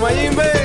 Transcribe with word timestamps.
Mayimbe. 0.00 0.57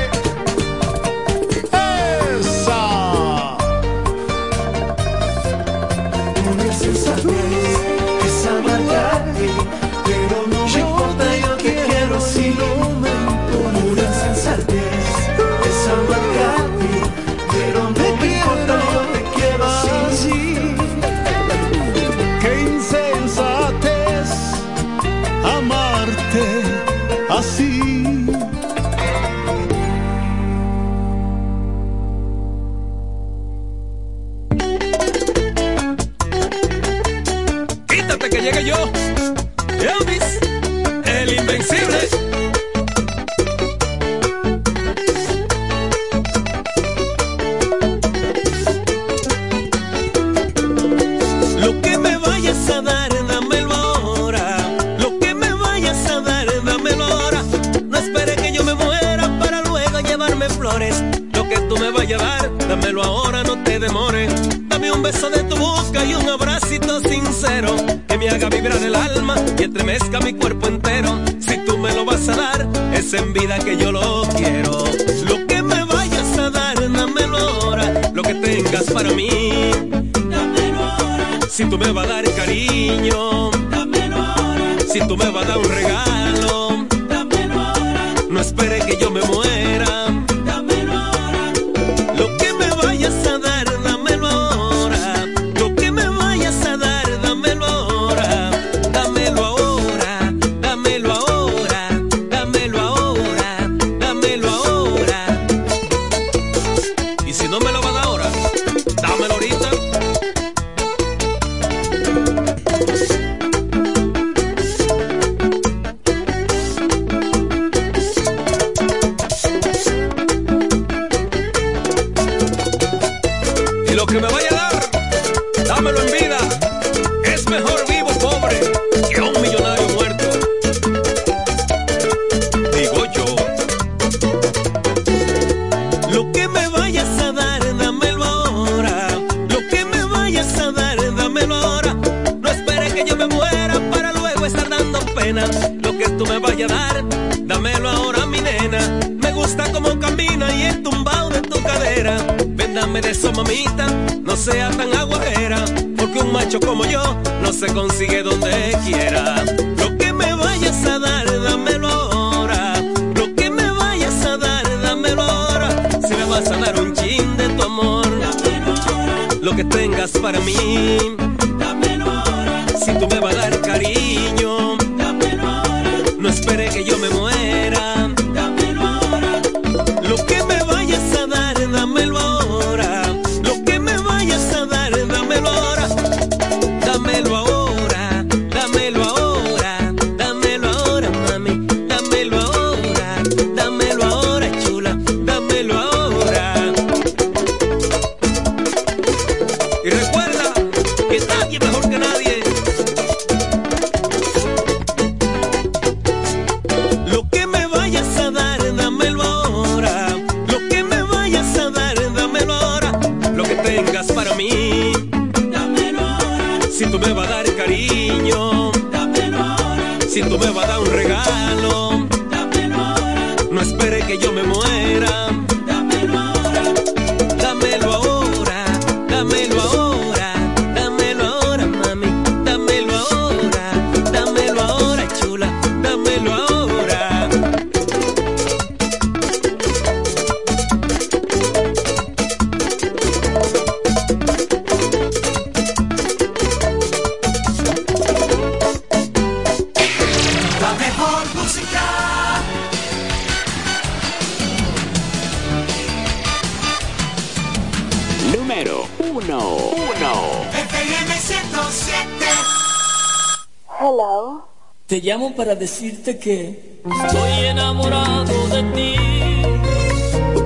Para 265.35 265.53
decirte 265.53 266.17
que 266.17 266.79
estoy 266.85 267.45
enamorado 267.47 268.47
de 268.47 268.63
ti 268.73 268.95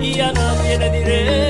y 0.01 0.19
a 0.19 0.31
nadie 0.33 0.80
le 0.80 0.89
diré 0.98 1.47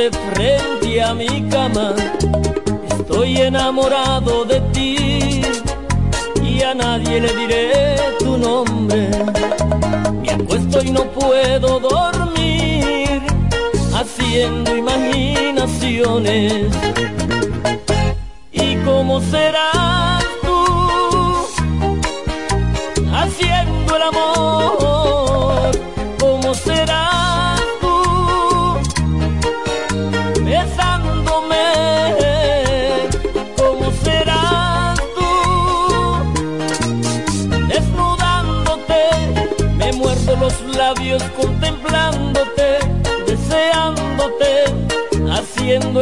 desnudándote 0.00 0.10
frente 0.10 1.02
a 1.02 1.14
mi 1.14 1.48
cama. 1.48 1.94
Estoy 2.90 3.36
enamorado 3.38 4.44
de 4.44 4.60
ti 4.72 5.42
y 6.42 6.62
a 6.62 6.74
nadie 6.74 7.20
le 7.20 7.34
diré 7.34 7.96
tu 8.18 8.38
nombre. 8.38 9.10
Me 10.22 10.30
acuesto 10.30 10.82
y 10.82 10.90
no 10.90 11.04
puedo 11.10 11.80
dormir 11.80 13.20
haciendo 13.94 14.76
imaginaciones. 14.76 16.66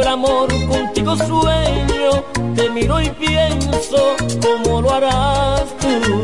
Amor 0.09 0.49
contigo 0.67 1.15
sueño. 1.15 2.23
Te 2.55 2.69
miro 2.69 2.99
y 2.99 3.09
pienso 3.09 4.15
cómo 4.41 4.81
lo 4.81 4.93
harás 4.93 5.65
tú 5.77 6.23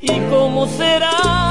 y 0.00 0.20
cómo 0.30 0.66
serás 0.66 1.41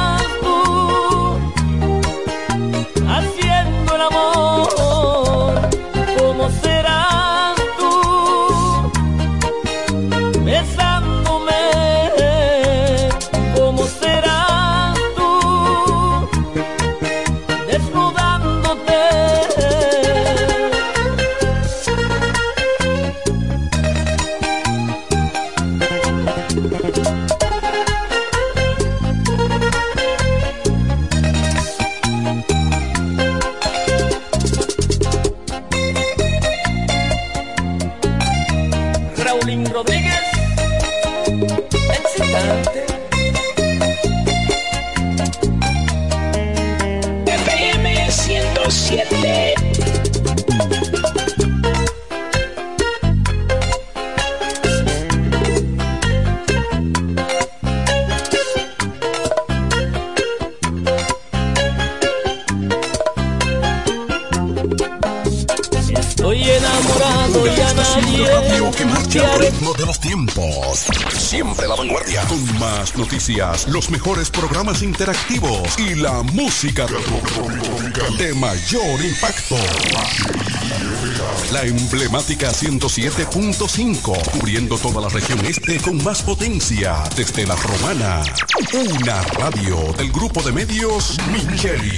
interactivos 75.01 75.79
y 75.79 75.95
la 75.95 76.21
música 76.21 76.85
de 78.19 78.35
mayor 78.35 79.03
impacto. 79.03 79.55
La 81.51 81.63
emblemática 81.63 82.51
107.5, 82.51 84.31
cubriendo 84.31 84.77
toda 84.77 85.01
la 85.01 85.09
región 85.09 85.43
este 85.43 85.79
con 85.79 86.03
más 86.03 86.21
potencia 86.21 86.97
desde 87.15 87.47
la 87.47 87.55
romana. 87.55 88.21
Una 88.73 89.23
radio 89.23 89.91
del 89.97 90.11
grupo 90.11 90.43
de 90.43 90.51
medios 90.51 91.17
Micheli. 91.31 91.97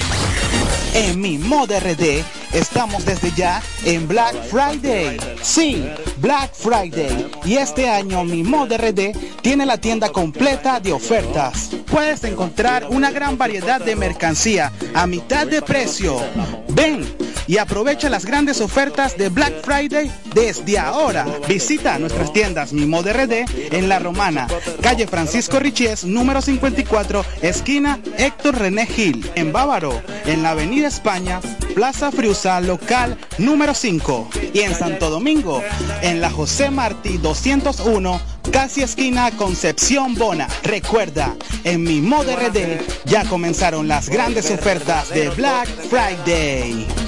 En 0.94 1.20
mi 1.20 1.38
Mod 1.38 1.72
RD 1.72 2.24
estamos 2.54 3.04
desde 3.04 3.34
ya 3.34 3.62
en 3.84 4.08
Black 4.08 4.34
Friday. 4.50 5.18
Sí, 5.42 5.86
Black 6.20 6.54
Friday. 6.56 7.30
Y 7.44 7.56
este 7.56 7.90
año 7.90 8.24
mi 8.24 8.44
Mod 8.44 8.72
RD 8.72 9.42
tiene 9.42 9.66
la 9.66 9.78
tienda 9.78 10.10
completa 10.10 10.80
de 10.80 10.94
ofertas. 10.94 11.73
Puedes 11.94 12.24
encontrar 12.24 12.88
una 12.90 13.12
gran 13.12 13.38
variedad 13.38 13.80
de 13.80 13.96
mercancía 13.96 14.72
a 14.96 15.06
mitad 15.06 15.46
de 15.46 15.62
precio. 15.62 16.20
Ven 16.70 17.06
y 17.46 17.58
aprovecha 17.58 18.10
las 18.10 18.26
grandes 18.26 18.62
ofertas 18.62 19.16
de 19.16 19.30
Black 19.30 19.64
Friday 19.64 20.12
desde 20.34 20.80
ahora. 20.80 21.28
Visita 21.48 22.00
nuestras 22.00 22.34
tiendas 22.34 22.74
Mi 22.74 22.88
Mod 22.88 23.06
RD 23.06 23.46
en 23.72 23.90
La 23.90 24.00
Romana, 24.00 24.48
calle 24.82 25.06
Francisco 25.06 25.60
Richies, 25.60 26.04
número 26.04 26.42
54, 26.42 27.24
esquina 27.44 28.00
Héctor 28.18 28.58
René 28.58 28.88
Gil, 28.88 29.30
en 29.36 29.54
Bávaro, 29.54 30.02
en 30.26 30.42
la 30.42 30.50
Avenida 30.50 30.88
España, 30.88 31.42
Plaza 31.76 32.12
Friusa, 32.12 32.60
local 32.60 33.20
número 33.38 33.76
5. 33.76 34.30
Y 34.52 34.62
en 34.62 34.74
Santo 34.74 35.12
Domingo, 35.12 35.62
en 36.02 36.22
la 36.22 36.32
José 36.32 36.72
Martí 36.72 37.20
201, 37.20 38.33
casi 38.52 38.82
esquina 38.82 39.32
Concepción 39.32 40.16
Bona. 40.16 40.48
Recuerda, 40.64 41.36
en 41.64 41.84
mi 41.84 42.02
Mod 42.02 42.28
RD 42.28 43.06
ya 43.06 43.26
comenzaron 43.26 43.88
las 43.88 44.10
grandes 44.10 44.50
ofertas 44.52 45.10
de 45.10 45.30
Black 45.30 45.68
Friday. 45.90 47.03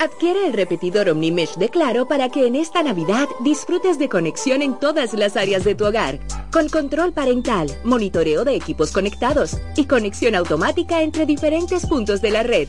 Adquiere 0.00 0.46
el 0.46 0.54
repetidor 0.54 1.10
OmniMesh 1.10 1.56
de 1.56 1.68
Claro 1.68 2.08
para 2.08 2.30
que 2.30 2.46
en 2.46 2.56
esta 2.56 2.82
Navidad 2.82 3.28
disfrutes 3.44 3.98
de 3.98 4.08
conexión 4.08 4.62
en 4.62 4.80
todas 4.80 5.12
las 5.12 5.36
áreas 5.36 5.62
de 5.62 5.74
tu 5.74 5.84
hogar, 5.84 6.18
con 6.50 6.70
control 6.70 7.12
parental, 7.12 7.68
monitoreo 7.84 8.46
de 8.46 8.54
equipos 8.54 8.92
conectados 8.92 9.58
y 9.76 9.84
conexión 9.84 10.34
automática 10.36 11.02
entre 11.02 11.26
diferentes 11.26 11.84
puntos 11.84 12.22
de 12.22 12.30
la 12.30 12.42
red. 12.42 12.68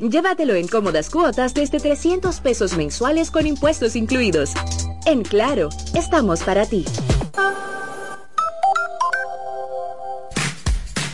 Llévatelo 0.00 0.54
en 0.54 0.66
cómodas 0.66 1.10
cuotas 1.10 1.52
desde 1.52 1.78
300 1.78 2.40
pesos 2.40 2.74
mensuales 2.74 3.30
con 3.30 3.46
impuestos 3.46 3.94
incluidos. 3.94 4.54
En 5.04 5.24
Claro, 5.24 5.68
estamos 5.92 6.42
para 6.42 6.64
ti. 6.64 6.86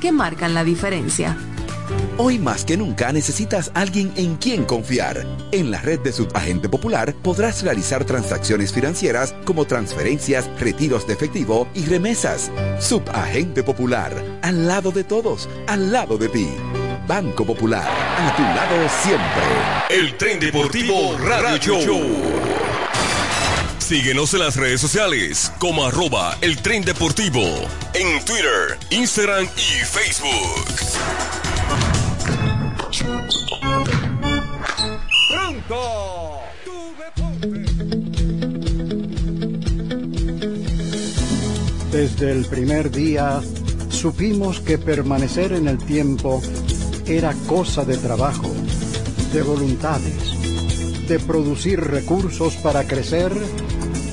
que 0.00 0.10
marcan 0.10 0.54
la 0.54 0.64
diferencia. 0.64 1.36
Hoy 2.16 2.38
más 2.38 2.64
que 2.64 2.78
nunca 2.78 3.12
necesitas 3.12 3.70
alguien 3.74 4.10
en 4.16 4.36
quien 4.36 4.64
confiar. 4.64 5.26
En 5.52 5.70
la 5.70 5.82
red 5.82 6.00
de 6.00 6.12
Subagente 6.12 6.68
Popular 6.68 7.14
podrás 7.22 7.62
realizar 7.62 8.04
transacciones 8.04 8.72
financieras 8.72 9.34
como 9.44 9.66
transferencias, 9.66 10.48
retiros 10.58 11.06
de 11.06 11.12
efectivo 11.12 11.68
y 11.74 11.84
remesas. 11.84 12.50
Subagente 12.80 13.62
Popular, 13.62 14.12
al 14.40 14.66
lado 14.66 14.92
de 14.92 15.04
todos, 15.04 15.48
al 15.66 15.92
lado 15.92 16.16
de 16.16 16.28
ti. 16.28 16.48
Banco 17.06 17.44
Popular, 17.44 17.86
a 17.86 18.34
tu 18.36 18.42
lado 18.42 18.88
siempre. 19.02 19.42
El 19.90 20.16
tren 20.16 20.40
deportivo 20.40 21.18
Radio 21.18 21.78
Show. 21.78 22.73
Síguenos 23.84 24.32
en 24.32 24.40
las 24.40 24.56
redes 24.56 24.80
sociales 24.80 25.52
como 25.58 25.84
arroba 25.84 26.38
el 26.40 26.56
tren 26.62 26.86
deportivo 26.86 27.42
en 27.92 28.24
Twitter, 28.24 28.78
Instagram 28.88 29.44
y 29.44 29.84
Facebook. 29.84 30.64
Pronto, 35.28 36.40
Desde 41.92 42.32
el 42.32 42.46
primer 42.46 42.90
día, 42.90 43.42
supimos 43.90 44.60
que 44.60 44.78
permanecer 44.78 45.52
en 45.52 45.68
el 45.68 45.76
tiempo 45.76 46.40
era 47.04 47.34
cosa 47.46 47.84
de 47.84 47.98
trabajo, 47.98 48.50
de 49.34 49.42
voluntades, 49.42 51.06
de 51.06 51.18
producir 51.18 51.82
recursos 51.82 52.54
para 52.56 52.84
crecer 52.84 53.30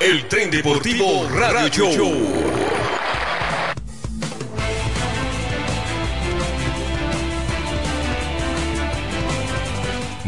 El 0.00 0.28
tren 0.28 0.50
deportivo 0.50 1.28
Radio 1.34 1.90
Show. 1.90 2.85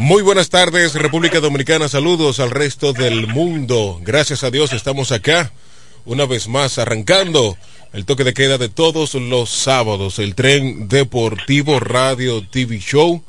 Muy 0.09 0.23
buenas 0.23 0.49
tardes, 0.49 0.95
República 0.95 1.39
Dominicana. 1.39 1.87
Saludos 1.87 2.39
al 2.39 2.49
resto 2.49 2.93
del 2.93 3.27
mundo. 3.27 4.01
Gracias 4.03 4.43
a 4.43 4.49
Dios 4.49 4.73
estamos 4.73 5.11
acá 5.11 5.53
una 6.03 6.25
vez 6.25 6.47
más 6.47 6.79
arrancando 6.79 7.55
el 7.93 8.05
toque 8.05 8.23
de 8.23 8.33
queda 8.33 8.57
de 8.57 8.69
todos 8.69 9.13
los 9.13 9.51
sábados, 9.51 10.17
el 10.17 10.33
tren 10.33 10.87
deportivo 10.87 11.79
radio 11.79 12.41
TV 12.41 12.79
show. 12.79 13.23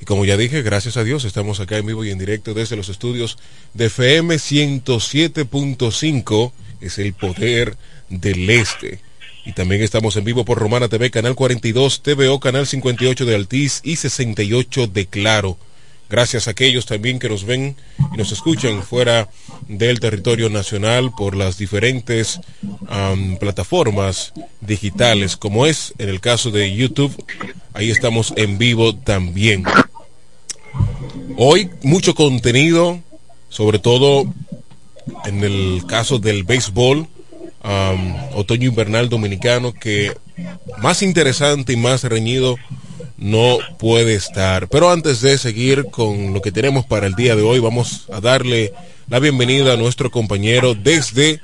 Y 0.00 0.04
como 0.04 0.24
ya 0.24 0.36
dije, 0.36 0.62
gracias 0.62 0.96
a 0.98 1.02
Dios 1.02 1.24
estamos 1.24 1.58
acá 1.58 1.78
en 1.78 1.86
vivo 1.86 2.04
y 2.04 2.12
en 2.12 2.18
directo 2.18 2.54
desde 2.54 2.76
los 2.76 2.88
estudios 2.88 3.36
de 3.74 3.86
FM 3.86 4.36
107.5. 4.36 6.52
Es 6.80 7.00
el 7.00 7.12
poder 7.12 7.76
del 8.08 8.48
este. 8.50 9.00
Y 9.46 9.52
también 9.52 9.80
estamos 9.80 10.16
en 10.16 10.24
vivo 10.24 10.44
por 10.44 10.58
Romana 10.58 10.88
TV, 10.88 11.12
Canal 11.12 11.36
42, 11.36 12.02
TVO, 12.02 12.40
Canal 12.40 12.66
58 12.66 13.24
de 13.24 13.34
Altiz 13.36 13.80
y 13.84 13.94
68 13.94 14.88
de 14.88 15.06
Claro. 15.06 15.56
Gracias 16.10 16.48
a 16.48 16.50
aquellos 16.50 16.84
también 16.84 17.20
que 17.20 17.28
nos 17.28 17.44
ven 17.44 17.76
y 18.12 18.16
nos 18.16 18.32
escuchan 18.32 18.82
fuera 18.82 19.28
del 19.68 20.00
territorio 20.00 20.50
nacional 20.50 21.12
por 21.16 21.36
las 21.36 21.58
diferentes 21.58 22.40
plataformas 23.38 24.32
digitales, 24.60 25.36
como 25.36 25.66
es 25.66 25.94
en 25.98 26.08
el 26.08 26.20
caso 26.20 26.50
de 26.50 26.74
YouTube. 26.74 27.14
Ahí 27.72 27.92
estamos 27.92 28.34
en 28.36 28.58
vivo 28.58 28.96
también. 28.96 29.62
Hoy 31.36 31.70
mucho 31.84 32.16
contenido, 32.16 33.00
sobre 33.48 33.78
todo 33.78 34.24
en 35.24 35.44
el 35.44 35.84
caso 35.86 36.18
del 36.18 36.42
béisbol 36.42 37.06
otoño 38.34 38.68
invernal 38.68 39.08
dominicano 39.08 39.72
que 39.72 40.12
más 40.78 41.02
interesante 41.02 41.72
y 41.72 41.76
más 41.76 42.04
reñido 42.04 42.56
no 43.16 43.58
puede 43.78 44.14
estar. 44.14 44.68
Pero 44.68 44.90
antes 44.90 45.20
de 45.20 45.38
seguir 45.38 45.86
con 45.90 46.34
lo 46.34 46.42
que 46.42 46.52
tenemos 46.52 46.86
para 46.86 47.06
el 47.06 47.14
día 47.14 47.34
de 47.34 47.42
hoy, 47.42 47.58
vamos 47.58 48.06
a 48.12 48.20
darle 48.20 48.72
la 49.08 49.18
bienvenida 49.18 49.72
a 49.72 49.76
nuestro 49.76 50.10
compañero 50.10 50.74
desde 50.74 51.40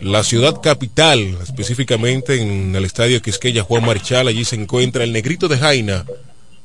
la 0.00 0.24
ciudad 0.24 0.60
capital, 0.60 1.38
específicamente 1.42 2.40
en 2.40 2.74
el 2.74 2.84
estadio 2.84 3.22
Quisqueya 3.22 3.62
Juan 3.62 3.84
Marchal. 3.84 4.28
Allí 4.28 4.44
se 4.44 4.56
encuentra 4.56 5.04
el 5.04 5.12
negrito 5.12 5.48
de 5.48 5.58
Jaina, 5.58 6.04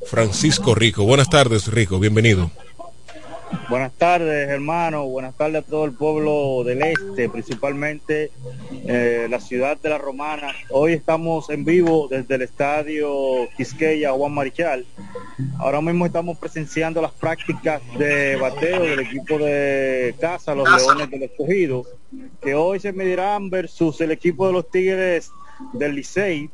Francisco 0.05 0.75
Rico. 0.75 1.03
Buenas 1.03 1.29
tardes, 1.29 1.67
Rico, 1.67 1.99
bienvenido. 1.99 2.51
Buenas 3.69 3.93
tardes, 3.93 4.49
hermano. 4.49 5.05
Buenas 5.05 5.35
tardes 5.35 5.63
a 5.63 5.67
todo 5.67 5.85
el 5.85 5.93
pueblo 5.93 6.63
del 6.63 6.81
este, 6.81 7.29
principalmente 7.29 8.31
eh, 8.85 9.27
la 9.29 9.39
ciudad 9.39 9.77
de 9.77 9.89
La 9.89 9.97
Romana. 9.97 10.53
Hoy 10.69 10.93
estamos 10.93 11.49
en 11.49 11.63
vivo 11.63 12.07
desde 12.09 12.35
el 12.35 12.41
estadio 12.41 13.47
Quisqueya 13.55 14.11
Juan 14.11 14.33
Marichal. 14.33 14.85
Ahora 15.57 15.81
mismo 15.81 16.05
estamos 16.05 16.37
presenciando 16.37 17.01
las 17.01 17.11
prácticas 17.11 17.81
de 17.97 18.35
bateo 18.35 18.83
del 18.83 18.99
equipo 18.99 19.37
de 19.37 20.15
casa, 20.19 20.53
los 20.53 20.69
Leones 20.69 21.09
del 21.09 21.23
Escogido, 21.23 21.85
que 22.41 22.53
hoy 22.53 22.79
se 22.79 22.93
medirán 22.93 23.49
versus 23.49 24.01
el 24.01 24.11
equipo 24.11 24.47
de 24.47 24.53
los 24.53 24.69
Tigres 24.69 25.31
del 25.73 25.95
Licey 25.95 26.49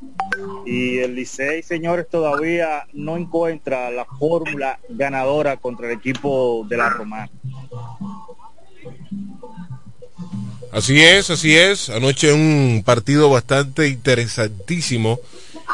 y 0.66 0.98
el 1.00 1.16
Licey, 1.16 1.64
señores, 1.64 2.08
todavía 2.10 2.86
no 2.94 3.18
encuentra 3.18 3.90
la 3.92 4.06
fórmula 4.06 4.80
ganadora 4.90 5.58
contra 5.58 5.88
el 5.88 5.94
equipo 5.94 6.66
de 6.70 6.78
la 6.78 6.90
Romana. 6.90 7.30
Así 10.72 11.02
es, 11.02 11.30
así 11.30 11.56
es. 11.56 11.90
Anoche 11.90 12.34
un 12.34 12.84
partido 12.86 13.30
bastante 13.30 13.88
interesantísimo 13.88 15.20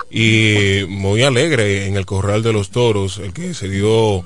y 0.10 0.86
muy 0.88 1.24
alegre 1.24 1.88
en 1.88 1.98
el 1.98 2.06
Corral 2.06 2.44
de 2.44 2.54
los 2.54 2.70
Toros, 2.70 3.18
el 3.18 3.34
que 3.34 3.54
se 3.54 3.70
dio 3.70 4.24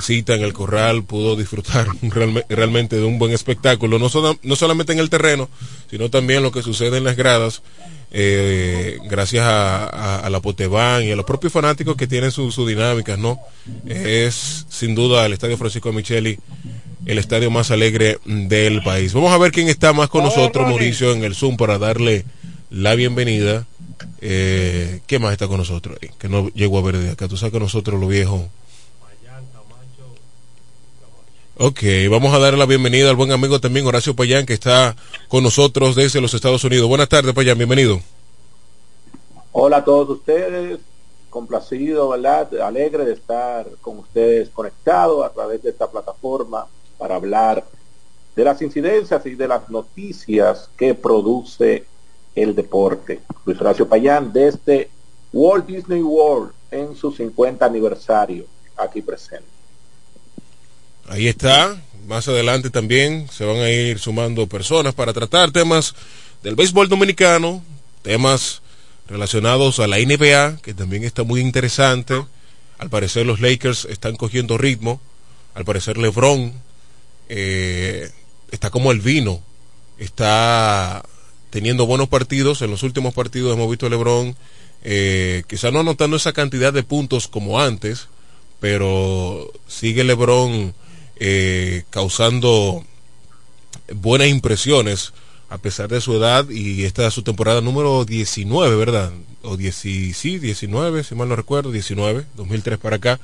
cita 0.00 0.34
en 0.34 0.42
el 0.42 0.52
corral 0.52 1.04
pudo 1.04 1.36
disfrutar 1.36 1.88
realmente 2.48 2.96
de 2.96 3.04
un 3.04 3.18
buen 3.18 3.32
espectáculo, 3.32 3.98
no, 3.98 4.08
no 4.42 4.56
solamente 4.56 4.92
en 4.92 4.98
el 4.98 5.10
terreno, 5.10 5.48
sino 5.90 6.10
también 6.10 6.42
lo 6.42 6.52
que 6.52 6.62
sucede 6.62 6.98
en 6.98 7.04
las 7.04 7.16
gradas 7.16 7.62
eh, 8.18 8.98
gracias 9.10 9.44
a, 9.46 10.26
la 10.30 10.40
Potebán 10.40 11.04
y 11.04 11.10
a 11.10 11.16
los 11.16 11.26
propios 11.26 11.52
fanáticos 11.52 11.96
que 11.96 12.06
tienen 12.06 12.30
sus 12.30 12.54
su 12.54 12.66
dinámicas, 12.66 13.18
¿no? 13.18 13.38
Es 13.86 14.64
sin 14.70 14.94
duda 14.94 15.26
el 15.26 15.34
Estadio 15.34 15.58
Francisco 15.58 15.92
Micheli 15.92 16.38
el 17.04 17.18
estadio 17.18 17.50
más 17.50 17.70
alegre 17.70 18.18
del 18.24 18.82
país. 18.82 19.12
Vamos 19.12 19.32
a 19.32 19.38
ver 19.38 19.52
quién 19.52 19.68
está 19.68 19.92
más 19.92 20.08
con 20.08 20.24
nosotros, 20.24 20.66
Mauricio, 20.66 21.12
en 21.12 21.22
el 21.22 21.34
Zoom 21.34 21.56
para 21.56 21.78
darle 21.78 22.24
la 22.70 22.94
bienvenida. 22.94 23.64
Eh, 24.20 25.00
¿Qué 25.06 25.18
más 25.18 25.32
está 25.32 25.46
con 25.46 25.58
nosotros? 25.58 25.98
Que 26.18 26.28
no 26.28 26.48
llego 26.48 26.78
a 26.78 26.82
ver 26.82 26.96
de 26.96 27.10
acá. 27.10 27.28
Tú 27.28 27.36
sabes 27.36 27.52
que 27.52 27.60
nosotros, 27.60 28.00
los 28.00 28.08
viejos, 28.08 28.42
Ok, 31.58 31.80
vamos 32.10 32.34
a 32.34 32.38
dar 32.38 32.52
la 32.58 32.66
bienvenida 32.66 33.08
al 33.08 33.16
buen 33.16 33.32
amigo 33.32 33.58
también 33.58 33.86
Horacio 33.86 34.14
Payán 34.14 34.44
que 34.44 34.52
está 34.52 34.94
con 35.28 35.42
nosotros 35.42 35.96
desde 35.96 36.20
los 36.20 36.34
Estados 36.34 36.62
Unidos. 36.64 36.86
Buenas 36.86 37.08
tardes, 37.08 37.32
Payán, 37.32 37.56
bienvenido. 37.56 37.98
Hola 39.52 39.78
a 39.78 39.84
todos 39.84 40.18
ustedes, 40.18 40.78
complacido, 41.30 42.10
¿verdad? 42.10 42.54
Alegre 42.60 43.06
de 43.06 43.14
estar 43.14 43.66
con 43.80 44.00
ustedes 44.00 44.50
conectado 44.50 45.24
a 45.24 45.32
través 45.32 45.62
de 45.62 45.70
esta 45.70 45.90
plataforma 45.90 46.66
para 46.98 47.14
hablar 47.14 47.64
de 48.34 48.44
las 48.44 48.60
incidencias 48.60 49.24
y 49.24 49.34
de 49.34 49.48
las 49.48 49.70
noticias 49.70 50.68
que 50.76 50.92
produce 50.92 51.86
el 52.34 52.54
deporte. 52.54 53.22
Luis 53.46 53.58
Horacio 53.58 53.88
Payán 53.88 54.30
desde 54.30 54.90
Walt 55.32 55.64
Disney 55.64 56.02
World 56.02 56.52
en 56.70 56.94
su 56.94 57.12
50 57.12 57.64
aniversario 57.64 58.44
aquí 58.76 59.00
presente. 59.00 59.55
Ahí 61.08 61.28
está. 61.28 61.80
Más 62.06 62.28
adelante 62.28 62.70
también 62.70 63.28
se 63.30 63.44
van 63.44 63.56
a 63.56 63.70
ir 63.70 63.98
sumando 63.98 64.46
personas 64.46 64.94
para 64.94 65.12
tratar 65.12 65.50
temas 65.50 65.94
del 66.42 66.54
béisbol 66.54 66.88
dominicano, 66.88 67.64
temas 68.02 68.62
relacionados 69.08 69.80
a 69.80 69.86
la 69.86 69.98
NBA, 69.98 70.58
que 70.62 70.74
también 70.74 71.04
está 71.04 71.24
muy 71.24 71.40
interesante. 71.40 72.24
Al 72.78 72.90
parecer 72.90 73.26
los 73.26 73.40
Lakers 73.40 73.86
están 73.86 74.16
cogiendo 74.16 74.58
ritmo. 74.58 75.00
Al 75.54 75.64
parecer 75.64 75.98
LeBron 75.98 76.52
eh, 77.28 78.10
está 78.50 78.70
como 78.70 78.92
el 78.92 79.00
vino. 79.00 79.40
Está 79.98 81.02
teniendo 81.50 81.86
buenos 81.86 82.08
partidos. 82.08 82.62
En 82.62 82.70
los 82.70 82.82
últimos 82.82 83.14
partidos 83.14 83.54
hemos 83.54 83.68
visto 83.68 83.86
a 83.86 83.90
LeBron 83.90 84.36
eh, 84.88 85.42
quizá 85.48 85.72
no 85.72 85.80
anotando 85.80 86.16
esa 86.16 86.32
cantidad 86.32 86.72
de 86.72 86.84
puntos 86.84 87.26
como 87.26 87.60
antes, 87.60 88.06
pero 88.60 89.50
sigue 89.66 90.04
LeBron 90.04 90.74
eh, 91.18 91.84
causando 91.90 92.84
buenas 93.94 94.28
impresiones 94.28 95.12
a 95.48 95.58
pesar 95.58 95.88
de 95.88 96.00
su 96.00 96.14
edad 96.14 96.48
y 96.50 96.84
esta 96.84 97.06
es 97.06 97.14
su 97.14 97.22
temporada 97.22 97.60
número 97.60 98.04
19, 98.04 98.76
¿verdad? 98.76 99.12
O 99.42 99.56
10, 99.56 99.74
sí, 99.74 100.38
19, 100.38 101.04
si 101.04 101.14
mal 101.14 101.28
no 101.28 101.36
recuerdo, 101.36 101.70
19, 101.70 102.26
2003 102.36 102.78
para 102.78 102.96
acá. 102.96 103.20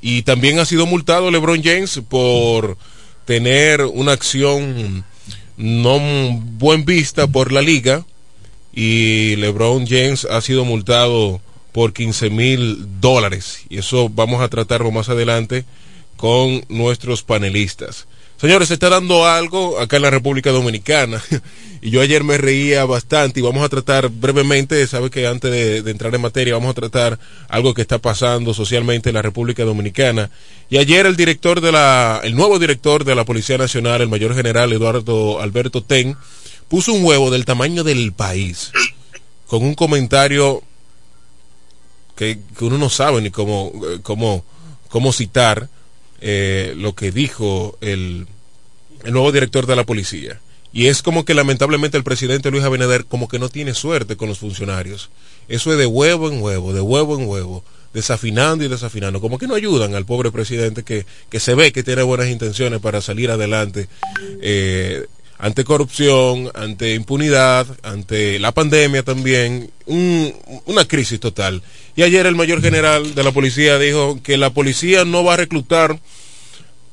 y 0.00 0.22
también 0.22 0.58
ha 0.58 0.64
sido 0.64 0.86
multado 0.86 1.30
LeBron 1.30 1.62
James 1.62 2.00
por 2.08 2.76
tener 3.26 3.82
una 3.82 4.12
acción 4.12 5.04
no 5.56 6.00
buen 6.58 6.84
vista 6.84 7.26
por 7.26 7.52
la 7.52 7.62
liga 7.62 8.04
y 8.72 9.36
LeBron 9.36 9.86
James 9.86 10.26
ha 10.30 10.40
sido 10.40 10.64
multado 10.64 11.40
por 11.72 11.92
15 11.92 12.30
mil 12.30 13.00
dólares 13.00 13.62
y 13.68 13.78
eso 13.78 14.08
vamos 14.08 14.40
a 14.42 14.48
tratarlo 14.48 14.90
más 14.90 15.08
adelante 15.08 15.64
con 16.16 16.64
nuestros 16.68 17.22
panelistas. 17.22 18.06
Señores, 18.36 18.68
se 18.68 18.74
está 18.74 18.88
dando 18.88 19.26
algo 19.26 19.78
acá 19.78 19.96
en 19.96 20.02
la 20.02 20.10
República 20.10 20.50
Dominicana 20.50 21.22
y 21.80 21.90
yo 21.90 22.00
ayer 22.00 22.24
me 22.24 22.36
reía 22.36 22.84
bastante 22.84 23.40
y 23.40 23.42
vamos 23.42 23.64
a 23.64 23.68
tratar 23.68 24.08
brevemente, 24.08 24.86
sabe 24.86 25.08
que 25.08 25.26
antes 25.26 25.50
de, 25.50 25.90
entrar 25.90 26.14
en 26.14 26.20
materia 26.20 26.54
vamos 26.54 26.70
a 26.70 26.74
tratar 26.74 27.18
algo 27.48 27.74
que 27.74 27.82
está 27.82 27.98
pasando 27.98 28.52
socialmente 28.52 29.08
en 29.08 29.14
la 29.14 29.22
República 29.22 29.64
Dominicana 29.64 30.30
y 30.68 30.78
ayer 30.78 31.06
el 31.06 31.16
director 31.16 31.60
de 31.60 31.72
la, 31.72 32.20
el 32.24 32.34
nuevo 32.34 32.58
director 32.58 33.04
de 33.04 33.14
la 33.14 33.24
Policía 33.24 33.56
Nacional, 33.56 34.02
el 34.02 34.08
mayor 34.08 34.34
general 34.34 34.72
Eduardo 34.72 35.40
Alberto 35.40 35.82
Ten, 35.82 36.16
puso 36.68 36.92
un 36.92 37.04
huevo 37.04 37.30
del 37.30 37.44
tamaño 37.44 37.84
del 37.84 38.12
país 38.12 38.72
con 39.46 39.62
un 39.62 39.74
comentario 39.74 40.62
que, 42.16 42.38
uno 42.60 42.78
no 42.78 42.90
sabe 42.90 43.22
ni 43.22 43.30
cómo, 43.30 43.72
cómo, 44.02 44.44
cómo 44.88 45.12
citar 45.12 45.68
eh, 46.26 46.72
lo 46.78 46.94
que 46.94 47.12
dijo 47.12 47.76
el, 47.82 48.26
el 49.04 49.12
nuevo 49.12 49.30
director 49.30 49.66
de 49.66 49.76
la 49.76 49.84
policía. 49.84 50.40
Y 50.72 50.86
es 50.86 51.02
como 51.02 51.26
que 51.26 51.34
lamentablemente 51.34 51.98
el 51.98 52.02
presidente 52.02 52.50
Luis 52.50 52.64
Abinader 52.64 53.04
como 53.04 53.28
que 53.28 53.38
no 53.38 53.50
tiene 53.50 53.74
suerte 53.74 54.16
con 54.16 54.30
los 54.30 54.38
funcionarios. 54.38 55.10
Eso 55.48 55.70
es 55.70 55.78
de 55.78 55.84
huevo 55.84 56.30
en 56.30 56.40
huevo, 56.40 56.72
de 56.72 56.80
huevo 56.80 57.20
en 57.20 57.28
huevo, 57.28 57.62
desafinando 57.92 58.64
y 58.64 58.68
desafinando. 58.68 59.20
Como 59.20 59.36
que 59.36 59.46
no 59.46 59.54
ayudan 59.54 59.94
al 59.94 60.06
pobre 60.06 60.32
presidente 60.32 60.82
que, 60.82 61.04
que 61.28 61.40
se 61.40 61.54
ve 61.54 61.72
que 61.72 61.82
tiene 61.82 62.02
buenas 62.02 62.28
intenciones 62.28 62.80
para 62.80 63.02
salir 63.02 63.30
adelante 63.30 63.88
eh, 64.40 65.06
ante 65.38 65.62
corrupción, 65.62 66.50
ante 66.54 66.94
impunidad, 66.94 67.66
ante 67.82 68.38
la 68.38 68.52
pandemia 68.52 69.02
también, 69.02 69.70
una 69.86 70.84
crisis 70.86 71.20
total. 71.20 71.62
Y 71.96 72.02
ayer 72.02 72.26
el 72.26 72.34
mayor 72.34 72.60
general 72.60 73.14
de 73.14 73.22
la 73.22 73.32
policía 73.32 73.78
dijo 73.78 74.20
que 74.22 74.36
la 74.36 74.50
policía 74.50 75.04
no 75.04 75.22
va 75.22 75.34
a 75.34 75.38
reclutar 75.38 75.98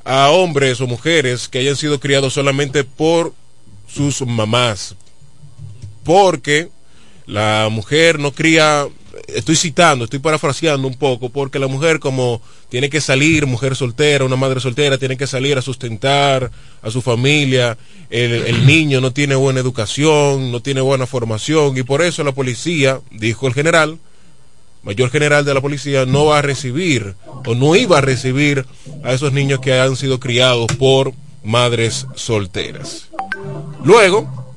a 0.03 0.29
hombres 0.29 0.81
o 0.81 0.87
mujeres 0.87 1.47
que 1.47 1.59
hayan 1.59 1.75
sido 1.75 1.99
criados 1.99 2.33
solamente 2.33 2.83
por 2.83 3.33
sus 3.87 4.21
mamás, 4.25 4.95
porque 6.03 6.69
la 7.25 7.67
mujer 7.71 8.19
no 8.19 8.31
cría 8.31 8.87
estoy 9.27 9.55
citando, 9.55 10.05
estoy 10.05 10.19
parafraseando 10.19 10.87
un 10.87 10.95
poco, 10.95 11.29
porque 11.29 11.59
la 11.59 11.67
mujer 11.67 11.99
como 11.99 12.41
tiene 12.69 12.89
que 12.89 13.01
salir, 13.01 13.45
mujer 13.45 13.75
soltera, 13.75 14.25
una 14.25 14.35
madre 14.35 14.59
soltera, 14.59 14.97
tiene 14.97 15.17
que 15.17 15.27
salir 15.27 15.57
a 15.57 15.61
sustentar 15.61 16.51
a 16.81 16.91
su 16.91 17.01
familia, 17.01 17.77
el, 18.09 18.65
niño 18.65 19.01
no 19.01 19.11
tiene 19.11 19.35
buena 19.35 19.59
educación, 19.59 20.51
no 20.51 20.61
tiene 20.61 20.81
buena 20.81 21.05
formación, 21.05 21.77
y 21.77 21.83
por 21.83 22.01
eso 22.01 22.23
la 22.23 22.31
policía, 22.31 22.99
dijo 23.11 23.47
el 23.47 23.53
general, 23.53 23.99
mayor 24.83 25.09
general 25.09 25.45
de 25.45 25.53
la 25.53 25.61
policía, 25.61 26.05
no 26.05 26.25
va 26.25 26.39
a 26.39 26.41
recibir 26.41 27.15
o 27.45 27.55
no 27.55 27.75
iba 27.75 27.97
a 27.99 28.01
recibir 28.01 28.65
a 29.03 29.13
esos 29.13 29.31
niños 29.33 29.59
que 29.59 29.79
han 29.79 29.95
sido 29.95 30.19
criados 30.19 30.67
por 30.77 31.13
madres 31.43 32.07
solteras. 32.15 33.09
Luego 33.83 34.55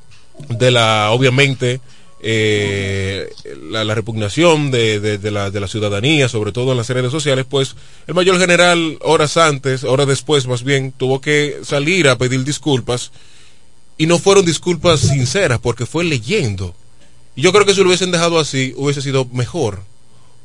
de 0.49 0.71
la, 0.71 1.11
obviamente, 1.11 1.81
eh, 2.27 3.29
la, 3.71 3.95
repugnación 3.95 4.71
de, 4.71 5.19
la, 5.31 5.51
de 5.51 5.61
la 5.61 5.69
ciudadanía, 5.69 6.29
sobre 6.29 6.53
todo 6.53 6.73
en 6.73 6.79
las 6.79 6.89
redes 6.89 7.13
sociales, 7.13 7.45
pues 7.49 7.77
el 8.07 8.15
mayor 8.15 8.39
general 8.39 8.99
horas 9.03 9.37
antes, 9.37 9.85
horas 9.85 10.07
después 10.07 10.47
más 10.47 10.63
bien, 10.63 10.93
tuvo 10.93 11.21
que 11.21 11.59
salir 11.63 12.09
a 12.09 12.17
pedir 12.17 12.43
disculpas 12.45 13.13
y 13.99 14.07
no 14.07 14.19
fueron 14.19 14.45
disculpas 14.45 15.01
sinceras 15.01 15.59
porque 15.61 15.87
fue 15.87 16.05
leyendo. 16.05 16.75
Y 17.37 17.43
yo 17.43 17.53
creo 17.53 17.67
que 17.67 17.75
si 17.75 17.81
lo 17.81 17.89
hubiesen 17.89 18.11
dejado 18.11 18.39
así 18.39 18.73
hubiese 18.77 19.03
sido 19.03 19.27
mejor. 19.27 19.83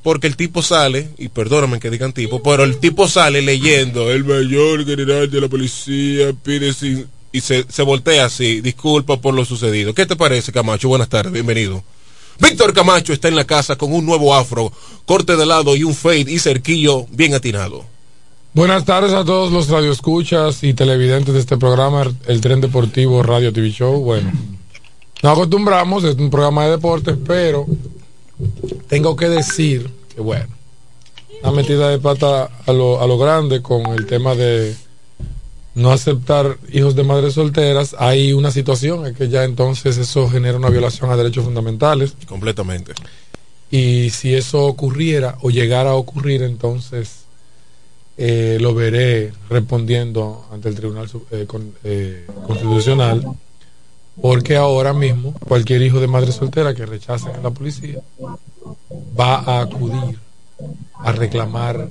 Porque 0.01 0.27
el 0.27 0.35
tipo 0.37 0.61
sale, 0.61 1.09
y 1.17 1.27
perdóname 1.27 1.79
que 1.79 1.89
digan 1.89 2.13
tipo, 2.13 2.41
pero 2.41 2.63
el 2.63 2.77
tipo 2.77 3.07
sale 3.07 3.41
leyendo, 3.41 4.11
el 4.11 4.23
mayor 4.23 4.85
general 4.85 5.29
de 5.29 5.41
la 5.41 5.49
policía 5.49 6.33
pide 6.41 6.73
sin 6.73 7.07
y 7.31 7.41
se, 7.41 7.65
se 7.69 7.83
voltea 7.83 8.25
así, 8.25 8.61
disculpa 8.61 9.17
por 9.17 9.33
lo 9.33 9.45
sucedido. 9.45 9.93
¿Qué 9.93 10.05
te 10.05 10.15
parece, 10.15 10.51
Camacho? 10.51 10.89
Buenas 10.89 11.09
tardes, 11.09 11.31
bienvenido. 11.31 11.83
Víctor 12.39 12.73
Camacho 12.73 13.13
está 13.13 13.27
en 13.27 13.35
la 13.35 13.43
casa 13.43 13.75
con 13.75 13.93
un 13.93 14.05
nuevo 14.05 14.33
afro, 14.33 14.71
corte 15.05 15.35
de 15.35 15.45
lado 15.45 15.75
y 15.75 15.83
un 15.83 15.93
fade 15.93 16.31
y 16.31 16.39
cerquillo 16.39 17.05
bien 17.11 17.33
atinado. 17.33 17.85
Buenas 18.53 18.85
tardes 18.85 19.13
a 19.13 19.23
todos 19.23 19.51
los 19.51 19.69
radioescuchas 19.69 20.63
y 20.63 20.73
televidentes 20.73 21.33
de 21.33 21.39
este 21.39 21.57
programa, 21.57 22.11
el 22.27 22.41
Tren 22.41 22.61
Deportivo 22.61 23.21
Radio 23.21 23.53
TV 23.53 23.69
Show. 23.69 24.01
Bueno, 24.01 24.31
nos 25.21 25.33
acostumbramos, 25.33 26.03
es 26.03 26.15
un 26.15 26.29
programa 26.29 26.65
de 26.65 26.71
deportes, 26.71 27.15
pero 27.27 27.67
tengo 28.87 29.15
que 29.15 29.29
decir 29.29 29.89
que, 30.13 30.21
bueno, 30.21 30.47
una 31.41 31.51
metida 31.51 31.89
de 31.89 31.99
pata 31.99 32.49
a 32.65 32.73
lo, 32.73 33.01
a 33.01 33.07
lo 33.07 33.17
grande 33.17 33.61
con 33.61 33.85
el 33.87 34.05
tema 34.05 34.35
de 34.35 34.75
no 35.75 35.91
aceptar 35.91 36.57
hijos 36.71 36.95
de 36.95 37.03
madres 37.03 37.35
solteras, 37.35 37.95
hay 37.97 38.33
una 38.33 38.51
situación 38.51 39.05
en 39.05 39.15
que 39.15 39.29
ya 39.29 39.43
entonces 39.43 39.97
eso 39.97 40.29
genera 40.29 40.57
una 40.57 40.69
violación 40.69 41.09
a 41.09 41.15
derechos 41.15 41.45
fundamentales. 41.45 42.15
Completamente. 42.27 42.93
Y 43.71 44.09
si 44.09 44.33
eso 44.33 44.65
ocurriera 44.65 45.37
o 45.41 45.49
llegara 45.49 45.91
a 45.91 45.95
ocurrir, 45.95 46.41
entonces 46.41 47.25
eh, 48.17 48.57
lo 48.59 48.73
veré 48.73 49.31
respondiendo 49.49 50.45
ante 50.51 50.69
el 50.69 50.75
Tribunal 50.75 51.09
eh, 51.31 51.47
eh, 51.83 52.27
Constitucional, 52.45 53.23
porque 54.21 54.55
ahora 54.57 54.93
mismo 54.93 55.33
cualquier 55.47 55.81
hijo 55.81 55.99
de 55.99 56.07
madre 56.07 56.31
soltera 56.31 56.73
que 56.73 56.85
rechacen 56.85 57.35
a 57.35 57.41
la 57.41 57.51
policía 57.51 58.01
va 59.19 59.35
a 59.35 59.61
acudir 59.61 60.19
a 60.95 61.11
reclamar 61.11 61.89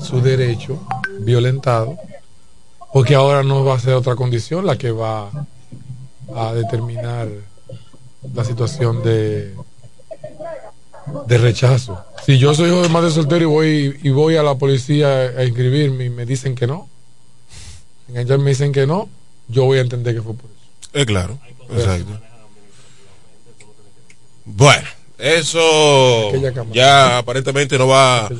su 0.00 0.20
derecho 0.20 0.80
violentado 1.20 1.96
porque 2.92 3.14
ahora 3.14 3.42
no 3.42 3.64
va 3.64 3.74
a 3.74 3.80
ser 3.80 3.94
otra 3.94 4.14
condición 4.14 4.66
la 4.66 4.78
que 4.78 4.92
va 4.92 5.30
a 6.34 6.54
determinar 6.54 7.28
la 8.32 8.44
situación 8.44 9.02
de, 9.02 9.52
de 11.26 11.38
rechazo. 11.38 12.04
Si 12.24 12.38
yo 12.38 12.54
soy 12.54 12.68
hijo 12.70 12.82
de 12.82 12.88
madre 12.88 13.10
soltero 13.10 13.42
y 13.42 13.46
voy, 13.46 14.00
y 14.02 14.10
voy 14.10 14.36
a 14.36 14.42
la 14.42 14.54
policía 14.54 15.08
a 15.36 15.44
inscribirme 15.44 16.04
y 16.04 16.10
me 16.10 16.24
dicen 16.24 16.54
que 16.54 16.66
no, 16.68 16.88
ellos 18.14 18.38
me 18.38 18.50
dicen 18.50 18.72
que 18.72 18.86
no, 18.86 19.08
yo 19.48 19.64
voy 19.64 19.78
a 19.78 19.82
entender 19.82 20.14
que 20.14 20.22
fue 20.22 20.34
por 20.34 20.53
Es 20.94 21.06
claro, 21.06 21.38
exacto. 21.70 22.20
Bueno, 24.44 24.86
eso 25.18 26.30
ya 26.72 27.18
aparentemente 27.18 27.76
no 27.78 27.88
va 27.88 28.30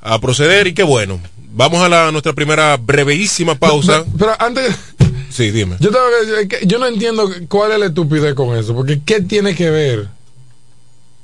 a 0.00 0.18
proceder 0.20 0.66
y 0.66 0.74
qué 0.74 0.82
bueno. 0.82 1.20
Vamos 1.52 1.80
a 1.82 1.88
la, 1.88 2.12
nuestra 2.12 2.32
primera 2.32 2.76
brevísima 2.76 3.54
pausa. 3.54 4.04
Pero, 4.18 4.32
antes. 4.38 4.76
Sí, 5.30 5.52
dime. 5.52 5.76
Yo, 5.78 5.90
yo 6.64 6.78
no 6.78 6.86
entiendo 6.86 7.30
cuál 7.48 7.72
es 7.72 7.78
la 7.78 7.86
estupidez 7.86 8.34
con 8.34 8.56
eso. 8.56 8.74
Porque, 8.74 9.00
¿qué 9.04 9.20
tiene 9.20 9.54
que 9.54 9.70
ver? 9.70 10.08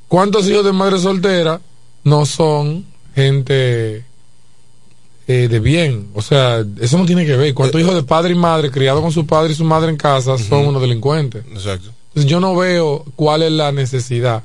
¿Cuántos 0.07 0.49
hijos 0.49 0.65
de 0.65 0.73
madre 0.73 0.99
soltera 1.01 1.61
no 2.05 2.25
son 2.25 2.87
gente 3.15 4.05
eh, 5.27 5.49
de 5.49 5.61
bien? 5.61 6.09
O 6.15 6.23
sea, 6.23 6.65
eso 6.81 6.99
no 6.99 7.07
tiene 7.07 7.27
que 7.27 7.37
ver. 7.37 7.55
¿Cuántos 7.55 7.81
eh, 7.81 7.85
hijos 7.85 7.95
de 7.95 8.03
padre 8.03 8.33
y 8.33 8.37
madre 8.37 8.71
criados 8.71 9.03
con 9.03 9.13
su 9.13 9.27
padre 9.27 9.53
y 9.53 9.57
su 9.57 9.65
madre 9.65 9.91
en 9.91 9.97
casa 9.97 10.39
son 10.39 10.67
unos 10.67 10.81
delincuentes? 10.83 11.45
Exacto. 11.53 11.91
Entonces, 12.09 12.31
yo 12.31 12.41
no 12.41 12.55
veo 12.57 13.05
cuál 13.17 13.43
es 13.43 13.53
la 13.53 13.73
necesidad 13.73 14.43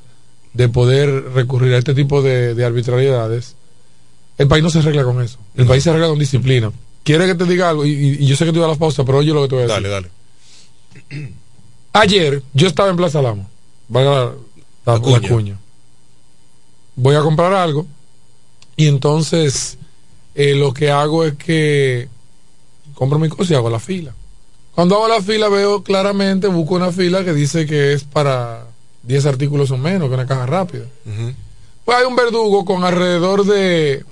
de 0.54 0.70
poder 0.70 1.32
recurrir 1.34 1.74
a 1.74 1.78
este 1.78 1.94
tipo 1.94 2.22
de, 2.22 2.54
de 2.54 2.66
arbitrariedades 2.66 3.56
El 4.38 4.48
país 4.48 4.64
no 4.64 4.70
se 4.70 4.80
arregla 4.80 5.04
con 5.04 5.22
eso. 5.22 5.38
El 5.56 5.66
país 5.66 5.84
se 5.84 5.90
arregla 5.90 6.10
con 6.10 6.20
disciplina. 6.20 6.72
Quiere 7.04 7.26
que 7.26 7.36
te 7.36 7.46
diga 7.46 7.70
algo, 7.70 7.86
y, 7.86 8.26
yo 8.26 8.36
sé 8.36 8.46
que 8.46 8.54
tú 8.54 8.60
vas 8.60 8.70
a 8.70 8.74
la 8.74 8.80
pausa, 8.80 9.04
pero 9.04 9.20
oye 9.20 9.34
lo 9.34 9.44
que 9.44 9.48
te 9.48 9.56
voy 9.56 9.64
a 9.64 9.68
decir. 9.68 9.90
Dale, 9.90 10.10
dale. 11.12 11.32
Ayer 11.94 12.44
yo 12.54 12.68
estaba 12.68 12.90
en 12.90 12.98
Plaza 12.98 13.22
Lama. 13.22 13.48
Valga 13.88 14.34
la, 14.86 15.00
cuña. 15.00 15.58
Voy 16.96 17.16
a 17.16 17.22
comprar 17.22 17.54
algo 17.54 17.86
y 18.78 18.88
entonces 18.88 19.78
eh, 20.36 20.56
lo 20.56 20.74
que 20.74 20.92
hago 20.92 21.26
es 21.26 21.36
que 21.36 22.08
compro 22.94 23.20
mi 23.20 23.30
cosa 23.30 23.54
y 23.54 23.56
hago 23.56 23.70
la 23.70 23.80
fila. 23.80 24.14
Cuando 24.76 24.96
hago 24.96 25.08
la 25.08 25.22
fila 25.22 25.50
veo 25.50 25.84
claramente, 25.84 26.48
busco 26.48 26.76
una 26.76 26.92
fila 26.92 27.26
que 27.26 27.34
dice 27.34 27.66
que 27.66 27.94
es 27.94 28.04
para 28.04 28.66
10 29.04 29.26
artículos 29.26 29.72
o 29.72 29.78
menos, 29.78 30.08
que 30.08 30.16
una 30.16 30.28
caja 30.28 30.46
rápida. 30.46 30.86
Pues 31.84 31.98
hay 31.98 32.06
un 32.06 32.16
verdugo 32.16 32.64
con 32.64 32.84
alrededor 32.84 33.46
de 33.46 34.06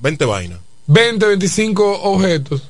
20 0.00 0.24
vainas. 0.24 0.58
20, 0.88 1.26
25 1.26 2.02
objetos, 2.02 2.64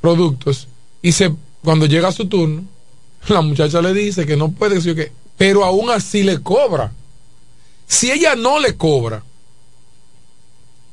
productos, 0.00 0.68
y 1.02 1.12
se, 1.12 1.32
cuando 1.62 1.86
llega 1.86 2.12
su 2.12 2.26
turno, 2.26 2.64
la 3.28 3.42
muchacha 3.42 3.82
le 3.82 3.92
dice 3.92 4.26
que 4.26 4.36
no 4.36 4.50
puede 4.50 4.76
decir 4.76 4.94
que, 4.94 5.12
pero 5.36 5.64
aún 5.64 5.90
así 5.90 6.22
le 6.22 6.40
cobra. 6.42 6.92
Si 7.86 8.10
ella 8.10 8.36
no 8.36 8.58
le 8.60 8.76
cobra, 8.76 9.22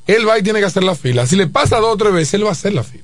él 0.08 0.28
va 0.28 0.40
y 0.40 0.44
tiene 0.44 0.60
que 0.60 0.66
hacer 0.66 0.84
la 0.84 0.96
fila. 0.96 1.28
Si 1.28 1.36
le 1.36 1.48
pasa 1.48 1.78
dos 1.78 1.94
o 1.94 1.98
tres 1.98 2.14
veces, 2.14 2.34
él 2.36 2.46
va 2.46 2.50
a 2.50 2.54
hacer 2.54 2.74
la 2.74 2.84
fila. 2.84 3.04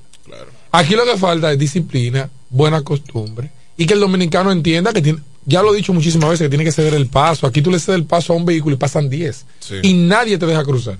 Aquí 0.71 0.95
lo 0.95 1.05
que 1.05 1.17
falta 1.17 1.51
es 1.51 1.59
disciplina, 1.59 2.29
buena 2.49 2.81
costumbre, 2.81 3.51
y 3.77 3.85
que 3.85 3.93
el 3.93 3.99
dominicano 3.99 4.51
entienda 4.51 4.91
que 4.91 5.01
tiene, 5.01 5.19
ya 5.45 5.61
lo 5.61 5.73
he 5.73 5.77
dicho 5.77 5.93
muchísimas 5.93 6.29
veces, 6.29 6.45
que 6.45 6.49
tiene 6.49 6.63
que 6.63 6.71
ceder 6.71 6.93
el 6.93 7.07
paso. 7.07 7.45
Aquí 7.45 7.61
tú 7.61 7.69
le 7.69 7.79
cedes 7.79 7.99
el 7.99 8.05
paso 8.05 8.33
a 8.33 8.35
un 8.35 8.45
vehículo 8.45 8.75
y 8.75 8.79
pasan 8.79 9.09
10. 9.09 9.45
Y 9.83 9.93
nadie 9.93 10.37
te 10.37 10.45
deja 10.45 10.63
cruzar. 10.63 10.97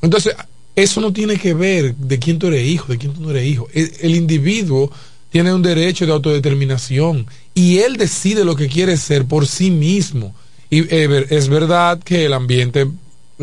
Entonces, 0.00 0.34
eso 0.74 1.00
no 1.00 1.12
tiene 1.12 1.36
que 1.36 1.54
ver 1.54 1.94
de 1.96 2.18
quién 2.18 2.38
tú 2.38 2.46
eres 2.46 2.66
hijo, 2.66 2.92
de 2.92 2.98
quién 2.98 3.12
tú 3.12 3.20
no 3.20 3.30
eres 3.30 3.46
hijo. 3.46 3.68
El, 3.72 4.14
individuo 4.14 4.90
tiene 5.30 5.52
un 5.52 5.62
derecho 5.62 6.06
de 6.06 6.12
autodeterminación 6.12 7.26
y 7.54 7.78
él 7.78 7.96
decide 7.96 8.44
lo 8.44 8.56
que 8.56 8.68
quiere 8.68 8.96
ser 8.96 9.26
por 9.26 9.46
sí 9.46 9.70
mismo. 9.70 10.34
Y 10.70 10.80
eh, 10.94 11.26
es 11.28 11.48
verdad 11.48 12.00
que 12.02 12.24
el 12.24 12.32
ambiente 12.32 12.86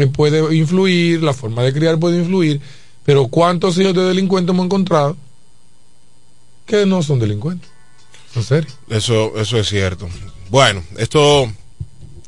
puede 0.07 0.55
influir, 0.55 1.21
la 1.23 1.33
forma 1.33 1.63
de 1.63 1.73
criar 1.73 1.99
puede 1.99 2.19
influir, 2.19 2.61
pero 3.05 3.27
¿cuántos 3.27 3.77
hijos 3.77 3.93
de 3.93 4.03
delincuentes 4.03 4.53
hemos 4.53 4.65
encontrado 4.65 5.17
que 6.65 6.85
no 6.85 7.01
son 7.01 7.19
delincuentes? 7.19 7.69
¿En 8.35 8.43
serio? 8.43 8.71
Eso, 8.89 9.33
eso 9.37 9.57
es 9.57 9.67
cierto. 9.67 10.07
Bueno, 10.49 10.83
esto 10.97 11.51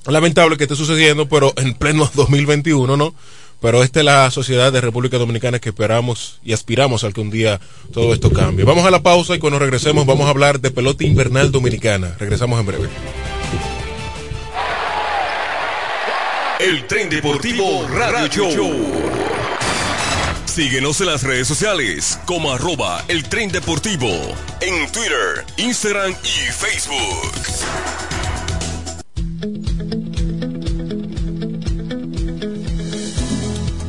lamentable 0.06 0.58
que 0.58 0.64
esté 0.64 0.76
sucediendo, 0.76 1.30
pero 1.30 1.54
en 1.58 1.74
pleno 1.74 2.10
2021, 2.16 2.98
¿no? 2.98 3.14
Pero 3.62 3.84
esta 3.84 4.00
es 4.00 4.06
la 4.06 4.32
sociedad 4.32 4.74
de 4.74 4.82
República 4.82 5.20
Dominicana 5.20 5.60
que 5.60 5.70
esperamos 5.70 6.40
y 6.44 6.54
aspiramos 6.54 7.04
al 7.04 7.14
que 7.14 7.22
un 7.22 7.30
día 7.30 7.62
todo 7.94 8.12
esto 8.12 8.32
cambie. 8.32 8.66
Vamos 8.66 8.86
a 8.86 8.92
la 8.92 9.04
pausa 9.04 9.36
y 9.36 9.40
cuando 9.40 9.60
regresemos 9.60 10.08
vamos 10.08 10.26
a 10.26 10.32
hablar 10.32 10.60
de 10.60 10.72
pelota 10.72 11.04
invernal 11.04 11.52
dominicana. 11.52 12.16
Regresamos 12.18 12.60
en 12.60 12.66
breve. 12.66 12.90
El 16.62 16.86
tren 16.86 17.10
deportivo 17.10 17.88
Radio 17.88 18.28
Show. 18.52 18.72
Síguenos 20.46 21.02
en 21.02 21.08
las 21.08 21.24
redes 21.24 21.48
sociales 21.48 22.20
como 22.28 22.52
arroba 22.52 23.04
el 23.08 23.24
tren 23.28 23.52
deportivo 23.52 24.08
en 24.60 24.92
Twitter, 24.92 25.44
Instagram 25.58 26.12
y 26.12 26.52
Facebook. 26.52 27.32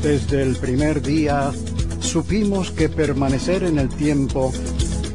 Desde 0.02 0.42
el 0.42 0.56
primer 0.56 1.02
día 1.02 1.52
supimos 2.00 2.70
que 2.70 2.88
permanecer 2.88 3.64
en 3.64 3.78
el 3.78 3.90
tiempo 3.90 4.50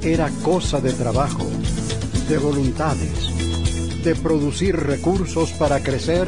era 0.04 0.30
cosa 0.44 0.80
de 0.80 0.94
trabajo, 0.94 1.50
de 2.30 2.38
voluntades, 2.38 4.04
de 4.04 4.14
producir 4.14 4.76
recursos 4.76 5.50
para 5.54 5.82
crecer 5.82 6.28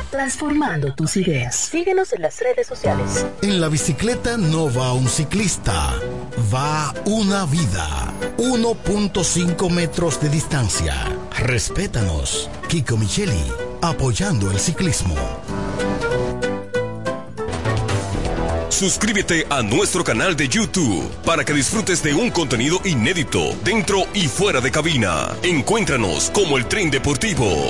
Transformando 0.11 0.93
tus 0.93 1.15
ideas. 1.15 1.55
Síguenos 1.55 2.11
en 2.11 2.21
las 2.21 2.41
redes 2.41 2.67
sociales. 2.67 3.25
En 3.41 3.61
la 3.61 3.69
bicicleta 3.69 4.35
no 4.35 4.71
va 4.71 4.91
un 4.91 5.07
ciclista, 5.07 5.93
va 6.53 6.93
una 7.05 7.45
vida. 7.45 8.13
1.5 8.37 9.71
metros 9.71 10.21
de 10.21 10.27
distancia. 10.27 10.95
Respétanos. 11.39 12.49
Kiko 12.67 12.97
Micheli, 12.97 13.41
apoyando 13.81 14.51
el 14.51 14.59
ciclismo. 14.59 15.15
Suscríbete 18.67 19.45
a 19.49 19.61
nuestro 19.61 20.03
canal 20.03 20.35
de 20.35 20.49
YouTube 20.49 21.09
para 21.23 21.45
que 21.45 21.53
disfrutes 21.53 22.03
de 22.03 22.13
un 22.13 22.31
contenido 22.31 22.81
inédito 22.83 23.55
dentro 23.63 24.03
y 24.13 24.27
fuera 24.27 24.59
de 24.59 24.71
cabina. 24.71 25.29
Encuéntranos 25.43 26.31
como 26.31 26.57
el 26.57 26.65
tren 26.65 26.91
deportivo 26.91 27.69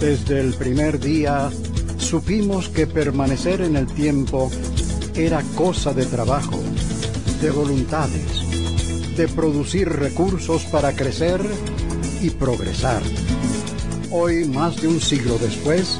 Desde 0.00 0.40
el 0.40 0.54
primer 0.54 1.00
día 1.00 1.50
supimos 1.98 2.68
que 2.68 2.86
permanecer 2.86 3.60
en 3.60 3.76
el 3.76 3.86
tiempo 3.86 4.50
era 5.14 5.42
cosa 5.56 5.92
de 5.92 6.06
trabajo, 6.06 6.58
de 7.42 7.50
voluntades, 7.50 9.16
de 9.16 9.28
producir 9.28 9.88
recursos 9.88 10.64
para 10.66 10.94
crecer 10.94 11.40
y 12.22 12.30
progresar. 12.30 13.02
Hoy, 14.10 14.44
más 14.46 14.80
de 14.80 14.88
un 14.88 15.00
siglo 15.00 15.36
después, 15.38 15.98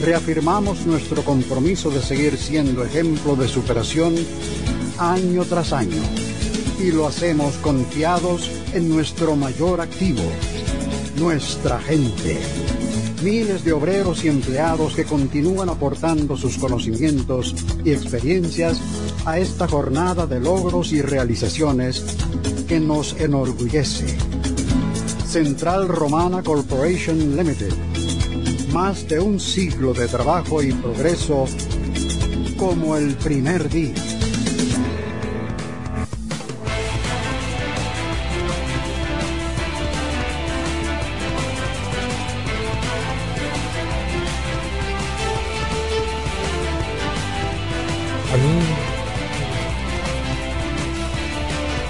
reafirmamos 0.00 0.86
nuestro 0.86 1.22
compromiso 1.22 1.90
de 1.90 2.00
seguir 2.02 2.36
siendo 2.38 2.84
ejemplo 2.84 3.36
de 3.36 3.48
superación 3.48 4.14
año 4.98 5.44
tras 5.44 5.72
año 5.72 6.02
y 6.78 6.92
lo 6.92 7.06
hacemos 7.06 7.54
confiados 7.56 8.50
en 8.72 8.88
nuestro 8.88 9.36
mayor 9.36 9.80
activo, 9.80 10.22
nuestra 11.18 11.80
gente. 11.80 12.38
Miles 13.22 13.64
de 13.64 13.72
obreros 13.72 14.24
y 14.24 14.28
empleados 14.28 14.94
que 14.94 15.04
continúan 15.04 15.68
aportando 15.68 16.36
sus 16.36 16.58
conocimientos 16.58 17.54
y 17.84 17.92
experiencias 17.92 18.78
a 19.24 19.38
esta 19.38 19.66
jornada 19.66 20.26
de 20.26 20.38
logros 20.38 20.92
y 20.92 21.00
realizaciones 21.00 22.04
que 22.68 22.78
nos 22.78 23.18
enorgullece. 23.18 24.16
Central 25.26 25.88
Romana 25.88 26.42
Corporation 26.42 27.36
Limited. 27.36 27.72
Más 28.72 29.08
de 29.08 29.18
un 29.18 29.40
siglo 29.40 29.94
de 29.94 30.08
trabajo 30.08 30.62
y 30.62 30.72
progreso 30.72 31.46
como 32.58 32.96
el 32.96 33.14
primer 33.14 33.68
día. 33.70 34.15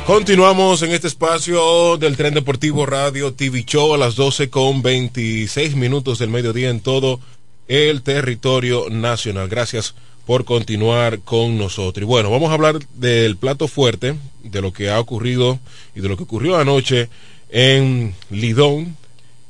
Continuamos 0.06 0.82
en 0.82 0.92
este 0.92 1.08
espacio 1.08 1.96
del 1.96 2.16
Tren 2.16 2.32
Deportivo 2.32 2.86
Radio 2.86 3.34
TV 3.34 3.64
Show 3.64 3.92
a 3.92 3.98
las 3.98 4.14
12 4.14 4.50
con 4.50 4.80
26 4.80 5.74
minutos 5.74 6.20
del 6.20 6.30
mediodía 6.30 6.70
en 6.70 6.78
todo 6.78 7.18
el 7.66 8.02
territorio 8.02 8.88
nacional. 8.88 9.48
Gracias 9.48 9.96
por 10.24 10.44
continuar 10.44 11.18
con 11.22 11.58
nosotros. 11.58 12.02
Y 12.02 12.06
bueno, 12.06 12.30
vamos 12.30 12.50
a 12.50 12.54
hablar 12.54 12.78
del 12.94 13.36
plato 13.36 13.66
fuerte, 13.66 14.14
de 14.44 14.62
lo 14.62 14.72
que 14.72 14.90
ha 14.90 15.00
ocurrido 15.00 15.58
y 15.96 16.00
de 16.00 16.08
lo 16.08 16.16
que 16.16 16.22
ocurrió 16.22 16.56
anoche 16.56 17.08
en 17.48 18.14
Lidón 18.30 18.96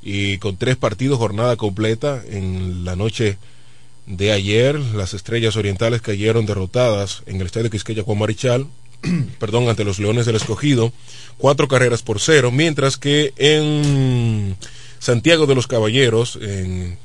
y 0.00 0.38
con 0.38 0.56
tres 0.56 0.76
partidos, 0.76 1.18
jornada 1.18 1.56
completa 1.56 2.22
en 2.26 2.82
la 2.82 2.96
noche 2.96 3.36
de 4.06 4.32
ayer. 4.32 4.80
Las 4.80 5.12
estrellas 5.12 5.56
orientales 5.56 6.00
cayeron 6.00 6.46
derrotadas 6.46 7.24
en 7.26 7.42
el 7.42 7.46
estadio 7.46 7.68
Quisqueya 7.68 8.04
Juan 8.04 8.18
Marichal 8.18 8.68
perdón, 9.38 9.68
ante 9.68 9.84
los 9.84 9.98
Leones 9.98 10.26
del 10.26 10.36
Escogido, 10.36 10.92
cuatro 11.38 11.68
carreras 11.68 12.02
por 12.02 12.20
cero, 12.20 12.50
mientras 12.50 12.96
que 12.96 13.32
en 13.36 14.56
Santiago 14.98 15.46
de 15.46 15.54
los 15.54 15.66
Caballeros, 15.66 16.38
en 16.40 16.98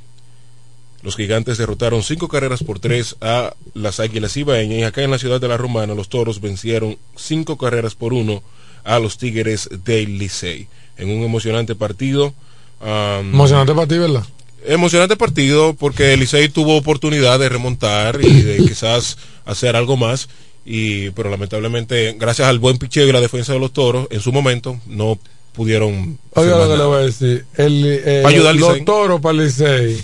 los 1.03 1.15
gigantes 1.15 1.57
derrotaron 1.57 2.03
cinco 2.03 2.27
carreras 2.27 2.63
por 2.63 2.79
tres 2.79 3.15
a 3.21 3.55
las 3.73 3.99
Águilas 3.99 4.37
Ibaeñas 4.37 4.79
y 4.79 4.83
acá 4.83 5.01
en 5.01 5.11
la 5.11 5.17
ciudad 5.17 5.41
de 5.41 5.47
la 5.47 5.57
Romana 5.57 5.95
los 5.95 6.09
Toros 6.09 6.41
vencieron 6.41 6.97
cinco 7.15 7.57
carreras 7.57 7.95
por 7.95 8.13
uno 8.13 8.43
a 8.83 8.99
los 8.99 9.17
Tigres 9.17 9.69
del 9.83 10.17
Licey 10.17 10.67
en 10.97 11.09
un 11.09 11.23
emocionante 11.23 11.75
partido. 11.75 12.33
emocionante 12.81 13.73
partido, 13.73 14.01
¿verdad? 14.01 14.27
Emocionante 14.63 15.17
partido 15.17 15.73
porque 15.73 16.13
el 16.13 16.19
Licey 16.19 16.49
tuvo 16.49 16.77
oportunidad 16.77 17.39
de 17.39 17.49
remontar 17.49 18.19
y 18.23 18.41
de 18.43 18.57
quizás 18.57 19.17
hacer 19.45 19.75
algo 19.75 19.97
más 19.97 20.29
y 20.65 21.09
pero 21.11 21.29
lamentablemente 21.29 22.15
gracias 22.19 22.47
al 22.47 22.59
buen 22.59 22.77
picheo 22.77 23.07
y 23.07 23.11
la 23.11 23.21
defensa 23.21 23.53
de 23.53 23.59
los 23.59 23.73
toros 23.73 24.07
en 24.11 24.19
su 24.19 24.31
momento 24.31 24.79
no 24.85 25.17
pudieron 25.53 26.19
oiga 26.33 26.57
lo 26.57 26.69
que 26.69 26.77
le 26.77 26.83
voy 26.83 26.97
a 26.97 27.05
decir 27.05 27.45
el, 27.57 27.83
eh, 27.85 28.53
los 28.55 28.85
toros 28.85 29.19
para 29.21 29.37
el 29.37 29.45
Licey 29.45 30.03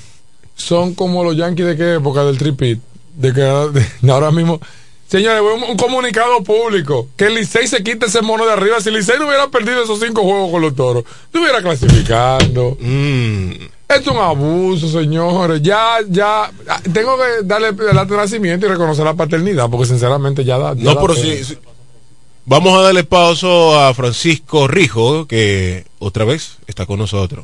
son 0.56 0.96
como 0.96 1.24
los 1.24 1.38
Yankees 1.38 1.66
de 1.66 1.78
qué 1.78 1.94
época 1.96 2.24
del 2.24 2.38
tripit 2.38 2.80
de 3.16 3.34
que 3.34 3.44
ahora 3.44 4.32
mismo 4.32 4.60
Señores, 5.08 5.42
un, 5.70 5.78
comunicado 5.78 6.44
público. 6.44 7.08
Que 7.16 7.28
el 7.28 7.36
Licey 7.36 7.66
se 7.68 7.82
quite 7.82 8.08
ese 8.08 8.22
mono 8.22 8.46
de 8.46 8.52
arriba. 8.52 8.82
Si 8.82 8.90
el 8.90 8.96
Licey 8.96 9.18
no 9.18 9.28
hubiera 9.28 9.48
perdido 9.48 9.82
esos 9.82 10.02
cinco 10.02 10.24
juegos 10.24 10.52
con 10.52 10.62
los 10.62 10.76
toros, 10.76 11.06
estuviera 11.24 11.62
clasificando. 11.62 12.78
Mm. 12.80 13.52
Es 13.88 14.06
un 14.06 14.18
abuso, 14.18 14.90
señores. 14.90 15.62
Ya, 15.62 16.00
ya. 16.10 16.52
Tengo 16.94 17.18
que 17.18 17.46
darle 17.46 17.70
el 17.70 18.08
nacimiento 18.10 18.66
y 18.66 18.70
reconocer 18.70 19.06
la 19.06 19.14
paternidad, 19.14 19.70
porque 19.70 19.86
sinceramente 19.88 20.44
ya 20.44 20.58
da. 20.58 20.76
no, 20.76 21.00
pero 21.00 21.16
sí, 21.16 21.58
Vamos 22.50 22.80
a 22.80 22.82
darle 22.82 23.04
paso 23.04 23.78
a 23.78 23.94
Francisco 23.94 24.70
Rijo, 24.70 25.28
que 25.28 25.86
otra 26.00 26.24
vez 26.24 26.58
está 26.66 26.86
con 26.86 26.98
nosotros. 26.98 27.44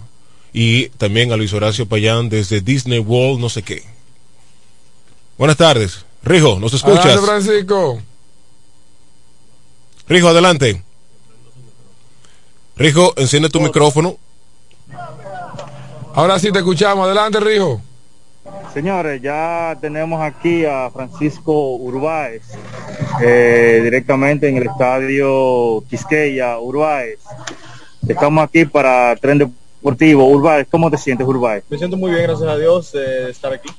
Y 0.54 0.90
también 0.90 1.32
a 1.34 1.38
Luis 1.38 1.52
Horacio 1.52 1.88
Payán 1.88 2.30
desde 2.30 2.62
Disney 2.62 3.00
World, 3.00 3.42
no 3.42 3.50
sé 3.50 3.64
qué. 3.64 3.84
Buenas 5.38 5.58
tardes. 5.58 6.06
Rijo, 6.24 6.58
¿nos 6.60 6.74
escuchas? 6.74 7.06
Adelante, 7.06 7.26
Francisco. 7.26 8.02
Rijo, 10.08 10.28
adelante. 10.30 10.82
Rijo, 12.78 13.14
enciende 13.18 13.50
tu 13.50 13.60
micrófono. 13.60 14.18
Ahora 16.16 16.38
sí 16.38 16.52
te 16.52 16.60
escuchamos. 16.60 17.06
Adelante, 17.06 17.40
Rijo. 17.40 17.82
Señores, 18.74 19.22
ya 19.22 19.76
tenemos 19.80 20.22
aquí 20.22 20.66
a 20.66 20.90
Francisco 20.92 21.76
Urbáez, 21.76 22.44
eh, 23.22 23.82
directamente 23.84 24.48
en 24.48 24.58
el 24.58 24.64
estadio 24.64 25.84
Quisqueya, 25.90 26.60
Urbáez. 26.60 27.20
Estamos 28.08 28.44
aquí 28.44 28.66
para 28.66 29.16
Tren 29.16 29.38
Deportivo. 29.38 30.28
Urbáez, 30.28 30.68
¿cómo 30.70 30.92
te 30.92 30.98
sientes, 30.98 31.26
Urbáez? 31.26 31.64
Me 31.70 31.78
siento 31.78 31.98
muy 31.98 32.12
bien, 32.12 32.24
gracias 32.24 32.50
a 32.50 32.58
Dios, 32.58 32.92
de 32.92 33.30
estar 33.30 33.54
aquí. 33.54 33.70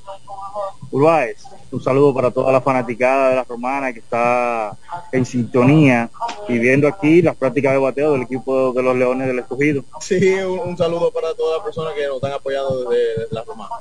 Urbáez, 0.91 1.43
un 1.75 1.83
saludo 1.83 2.13
para 2.13 2.31
toda 2.31 2.51
la 2.51 2.61
fanaticada 2.61 3.29
de 3.29 3.35
la 3.35 3.43
romana 3.43 3.91
que 3.91 3.99
está 3.99 4.77
en 5.11 5.25
sintonía 5.25 6.09
y 6.47 6.57
viendo 6.57 6.87
aquí 6.87 7.21
las 7.21 7.35
prácticas 7.35 7.73
de 7.73 7.79
bateo 7.79 8.13
del 8.13 8.21
equipo 8.21 8.71
de 8.71 8.81
los 8.81 8.95
Leones 8.95 9.27
del 9.27 9.39
Escogido. 9.39 9.83
Sí, 9.99 10.35
un, 10.35 10.77
saludo 10.77 11.11
para 11.11 11.33
todas 11.33 11.57
las 11.57 11.65
personas 11.65 11.93
que 11.93 12.05
nos 12.07 12.15
están 12.15 12.31
apoyando 12.31 12.89
desde, 12.89 13.27
la 13.31 13.43
romana. 13.43 13.75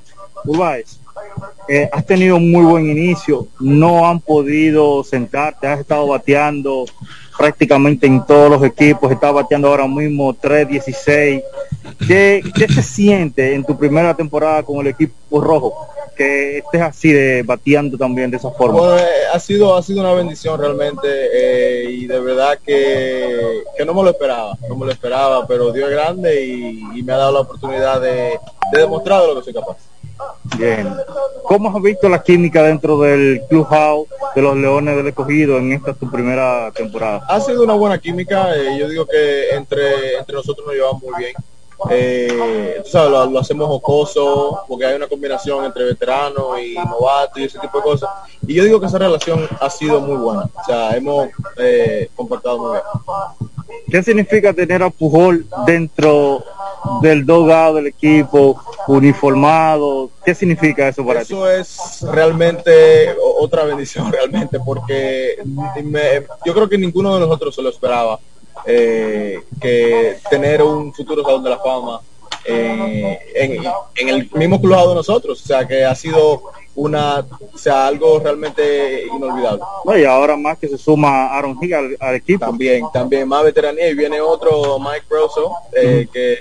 Urbáez, 0.44 0.98
eh, 1.68 1.88
has 1.92 2.04
tenido 2.04 2.37
un 2.37 2.50
muy 2.50 2.64
buen 2.64 2.90
inicio, 2.90 3.46
no 3.61 4.07
han 4.09 4.20
podido 4.20 5.04
sentarte, 5.04 5.68
has 5.68 5.80
estado 5.80 6.09
bateando 6.09 6.87
prácticamente 7.38 8.07
en 8.07 8.24
todos 8.26 8.50
los 8.50 8.64
equipos, 8.64 9.11
estás 9.11 9.33
bateando 9.33 9.68
ahora 9.68 9.87
mismo 9.87 10.35
3-16. 10.35 11.42
¿Qué, 12.07 12.42
¿Qué 12.54 12.68
se 12.68 12.83
siente 12.83 13.54
en 13.54 13.64
tu 13.64 13.76
primera 13.76 14.14
temporada 14.14 14.62
con 14.64 14.80
el 14.80 14.88
equipo 14.88 15.40
rojo? 15.40 15.88
Que 16.14 16.59
estés 16.59 16.81
así 16.81 17.12
de 17.12 17.42
bateando 17.42 17.98
también 17.98 18.31
de 18.31 18.37
esa 18.37 18.50
forma. 18.50 18.98
Eh, 18.98 19.07
ha 19.33 19.38
sido 19.38 19.77
ha 19.77 19.83
sido 19.83 20.00
una 20.00 20.12
bendición 20.12 20.59
realmente 20.59 21.09
eh, 21.09 21.90
y 21.90 22.07
de 22.07 22.20
verdad 22.20 22.59
que, 22.64 23.62
que, 23.77 23.85
no 23.85 23.94
me 23.94 24.03
lo 24.03 24.11
esperaba, 24.11 24.57
no 24.68 24.77
me 24.77 24.87
lo 24.87 24.92
esperaba, 24.92 25.46
pero 25.46 25.72
Dios 25.72 25.88
es 25.88 25.94
grande 25.94 26.44
y, 26.44 27.03
me 27.03 27.12
ha 27.12 27.18
dado 27.18 27.33
la 27.33 27.40
oportunidad 27.40 28.00
de, 28.00 28.38
de 28.72 28.81
demostrar 28.81 29.27
lo 29.27 29.37
que 29.37 29.44
soy 29.44 29.53
capaz. 29.53 29.77
Bien. 30.57 30.94
¿Cómo 31.42 31.77
has 31.77 31.83
visto 31.83 32.09
la 32.09 32.22
química 32.22 32.62
dentro 32.62 33.00
del 33.00 33.42
Clubhouse 33.48 34.09
de 34.35 34.42
los 34.42 34.57
Leones 34.57 34.96
del 34.96 35.09
Escogido 35.09 35.59
en 35.59 35.72
esta 35.72 35.92
tu 35.92 36.11
primera 36.11 36.70
temporada? 36.72 37.27
Ha 37.29 37.40
sido 37.40 37.64
una 37.64 37.74
buena 37.74 37.98
química. 37.98 38.57
Eh, 38.57 38.79
yo 38.79 38.88
digo 38.88 39.07
que 39.07 39.50
entre, 39.50 40.16
entre 40.16 40.35
nosotros 40.35 40.66
nos 40.66 40.74
llevamos 40.74 41.03
muy 41.03 41.12
bien 41.18 41.35
eh, 41.90 42.82
lo, 42.92 43.38
hacemos 43.38 43.68
jocoso 43.68 44.60
porque 44.68 44.87
hay 44.87 44.96
una 44.96 45.08
combinación 45.08 45.64
entre 45.64 45.84
veteranos 45.84 46.60
y 46.60 46.74
novatos 46.74 47.38
y 47.38 47.44
ese 47.44 47.58
tipo 47.58 47.78
de 47.78 47.84
cosas. 47.84 48.10
Y 48.46 48.54
yo 48.54 48.64
digo 48.64 48.80
que 48.80 48.87
esa 48.87 48.98
relación 48.98 49.48
ha 49.60 49.70
sido 49.70 50.00
muy 50.00 50.16
buena. 50.16 50.42
O 50.42 50.64
sea, 50.64 50.96
hemos 50.96 51.28
eh, 51.56 52.08
comportado 52.14 52.58
muy 52.58 52.72
bien. 52.72 53.50
¿qué 53.90 54.02
significa 54.02 54.52
tener 54.52 54.82
a 54.82 54.90
Pujol 54.90 55.46
dentro 55.66 56.44
del 57.02 57.24
dogado 57.24 57.76
del 57.76 57.87
equipo, 57.88 58.60
uniformado? 58.87 60.10
¿Qué 60.24 60.34
significa 60.34 60.88
eso 60.88 61.04
para 61.04 61.20
eso 61.20 61.48
es 61.50 62.02
realmente 62.02 63.14
otra 63.38 63.64
bendición, 63.64 64.10
realmente, 64.12 64.58
porque 64.64 65.37
yo 66.44 66.54
creo 66.54 66.68
que 66.68 66.78
ninguno 66.78 67.14
de 67.14 67.20
nosotros 67.20 67.54
se 67.54 67.62
lo 67.62 67.70
esperaba, 67.70 68.18
eh, 68.66 69.42
que 69.61 70.18
tener 70.31 70.62
un 70.62 70.92
futuro 70.92 71.22
Salón 71.22 71.44
de 71.44 71.50
la 71.50 71.59
Fama 71.59 72.00
eh, 72.44 73.18
en, 73.35 74.09
el 74.09 74.31
mismo 74.35 74.61
club 74.61 74.88
de 74.88 74.94
nosotros, 74.94 75.42
o 75.42 75.46
sea, 75.46 75.66
que 75.66 75.85
ha 75.85 75.94
sido 75.94 76.42
una, 76.74 77.20
o 77.20 77.59
sea, 77.59 77.87
algo 77.87 78.18
realmente 78.18 79.05
inolvidable. 79.07 79.62
y 79.96 80.05
ahora 80.05 80.37
más 80.37 80.59
que 80.59 80.68
se 80.68 80.77
suma 80.77 81.27
Aaron 81.29 81.57
Hill 81.61 81.96
al, 81.98 82.14
equipo. 82.14 82.44
También, 82.44 82.85
también 82.92 83.29
más 83.29 83.44
veteranía 83.44 83.88
y 83.88 83.94
viene 83.94 84.20
otro 84.20 84.79
Mike 84.79 85.07
Rosso 85.09 85.55
eh, 85.72 86.07
que, 86.12 86.38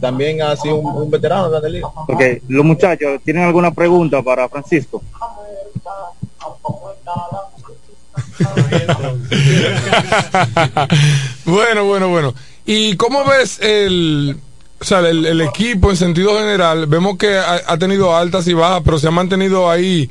también 0.00 0.40
ha 0.40 0.56
sido 0.56 0.76
un, 0.76 1.10
veterano 1.10 1.50
de 1.50 1.60
la 1.60 1.68
liga. 1.68 1.88
Ok, 2.08 2.22
los 2.48 2.64
muchachos, 2.64 3.20
¿tienen 3.24 3.44
alguna 3.44 3.72
pregunta 3.72 4.22
para 4.22 4.48
Francisco? 4.48 5.02
bueno, 11.44 11.84
bueno, 11.84 12.08
bueno. 12.08 12.34
¿Y 12.64 12.96
cómo 12.96 13.24
ves 13.24 13.58
el, 13.60 14.36
o 14.80 14.84
sea, 14.84 15.00
el, 15.00 15.40
equipo 15.40 15.90
en 15.90 15.96
sentido 15.96 16.38
general, 16.38 16.86
vemos 16.86 17.16
que 17.16 17.36
ha, 17.36 17.78
tenido 17.78 18.16
altas 18.16 18.46
y 18.46 18.54
bajas, 18.54 18.82
pero 18.84 18.98
se 18.98 19.08
ha 19.08 19.10
mantenido 19.10 19.70
ahí 19.70 20.08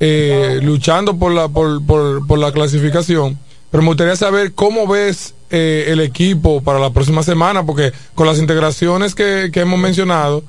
eh, 0.00 0.60
luchando 0.62 1.16
por 1.16 1.32
la, 1.32 1.48
por, 1.48 1.84
por, 1.84 2.38
la 2.38 2.52
clasificación. 2.52 3.38
Pero 3.70 3.82
me 3.82 3.88
gustaría 3.88 4.16
saber 4.16 4.54
cómo 4.54 4.86
ves 4.86 5.34
eh, 5.50 5.86
el 5.88 6.00
equipo 6.00 6.62
para 6.62 6.78
la 6.78 6.90
próxima 6.90 7.22
semana, 7.22 7.64
porque 7.64 7.92
con 8.14 8.26
las 8.26 8.38
integraciones 8.38 9.14
que, 9.14 9.50
hemos 9.54 9.78
mencionado, 9.78 10.42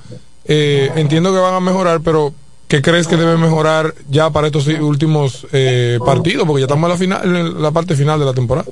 eh, 0.46 0.92
entiendo 0.96 1.32
que 1.32 1.40
van 1.40 1.54
a 1.54 1.60
mejorar, 1.60 2.02
pero 2.02 2.34
¿qué 2.70 2.82
crees 2.82 3.08
que 3.08 3.18
debe 3.18 3.36
mejorar 3.36 3.94
ya 4.10 4.30
para 4.30 4.48
estos 4.48 4.68
últimos 4.68 5.46
partidos? 6.06 6.48
Porque 6.48 6.62
ya 6.62 6.68
estamos 6.68 6.88
en 6.88 6.90
la, 6.90 6.98
final, 6.98 7.36
en 7.36 7.62
la 7.62 7.72
parte 7.72 7.96
final 7.96 8.18
de 8.18 8.26
la 8.26 8.34
temporada. 8.34 8.66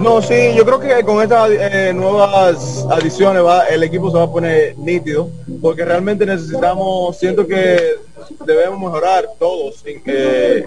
No, 0.00 0.22
sí, 0.22 0.54
yo 0.56 0.64
creo 0.64 0.80
que 0.80 1.04
con 1.04 1.22
estas 1.22 1.50
eh, 1.50 1.92
nuevas 1.94 2.86
adiciones 2.90 3.44
va, 3.44 3.66
el 3.66 3.82
equipo 3.82 4.10
se 4.10 4.16
va 4.16 4.24
a 4.24 4.30
poner 4.30 4.78
nítido, 4.78 5.30
porque 5.60 5.84
realmente 5.84 6.24
necesitamos, 6.24 7.18
siento 7.18 7.46
que 7.46 7.96
debemos 8.44 8.78
mejorar 8.80 9.28
todos 9.38 9.84
en, 9.84 10.02
eh, 10.06 10.64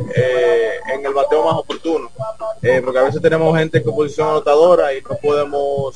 en 0.94 1.06
el 1.06 1.14
bateo 1.14 1.44
más 1.44 1.56
oportuno, 1.56 2.10
eh, 2.62 2.82
porque 2.84 3.00
a 3.00 3.04
veces 3.04 3.22
tenemos 3.22 3.58
gente 3.58 3.82
con 3.82 3.96
posición 3.96 4.30
anotadora 4.30 4.94
y 4.94 5.02
no 5.02 5.16
podemos 5.22 5.96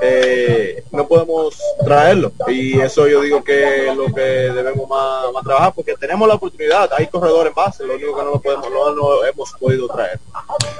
eh, 0.00 0.82
no 0.92 1.06
podemos 1.06 1.56
traerlo. 1.84 2.32
Y 2.48 2.80
eso 2.80 3.06
yo 3.06 3.20
digo 3.20 3.42
que 3.42 3.88
es 3.88 3.96
lo 3.96 4.06
que 4.06 4.20
debemos 4.20 4.88
más, 4.88 5.24
trabajar 5.44 5.72
porque 5.74 5.94
tenemos 5.94 6.28
la 6.28 6.34
oportunidad, 6.34 6.90
hay 6.96 7.06
corredores 7.06 7.50
en 7.50 7.54
base, 7.54 7.84
lo 7.84 7.94
único 7.94 8.16
que 8.16 8.24
no 8.24 8.30
lo 8.30 8.40
podemos 8.40 8.70
no, 8.70 9.24
hemos 9.24 9.52
podido 9.52 9.88
traer. 9.88 10.18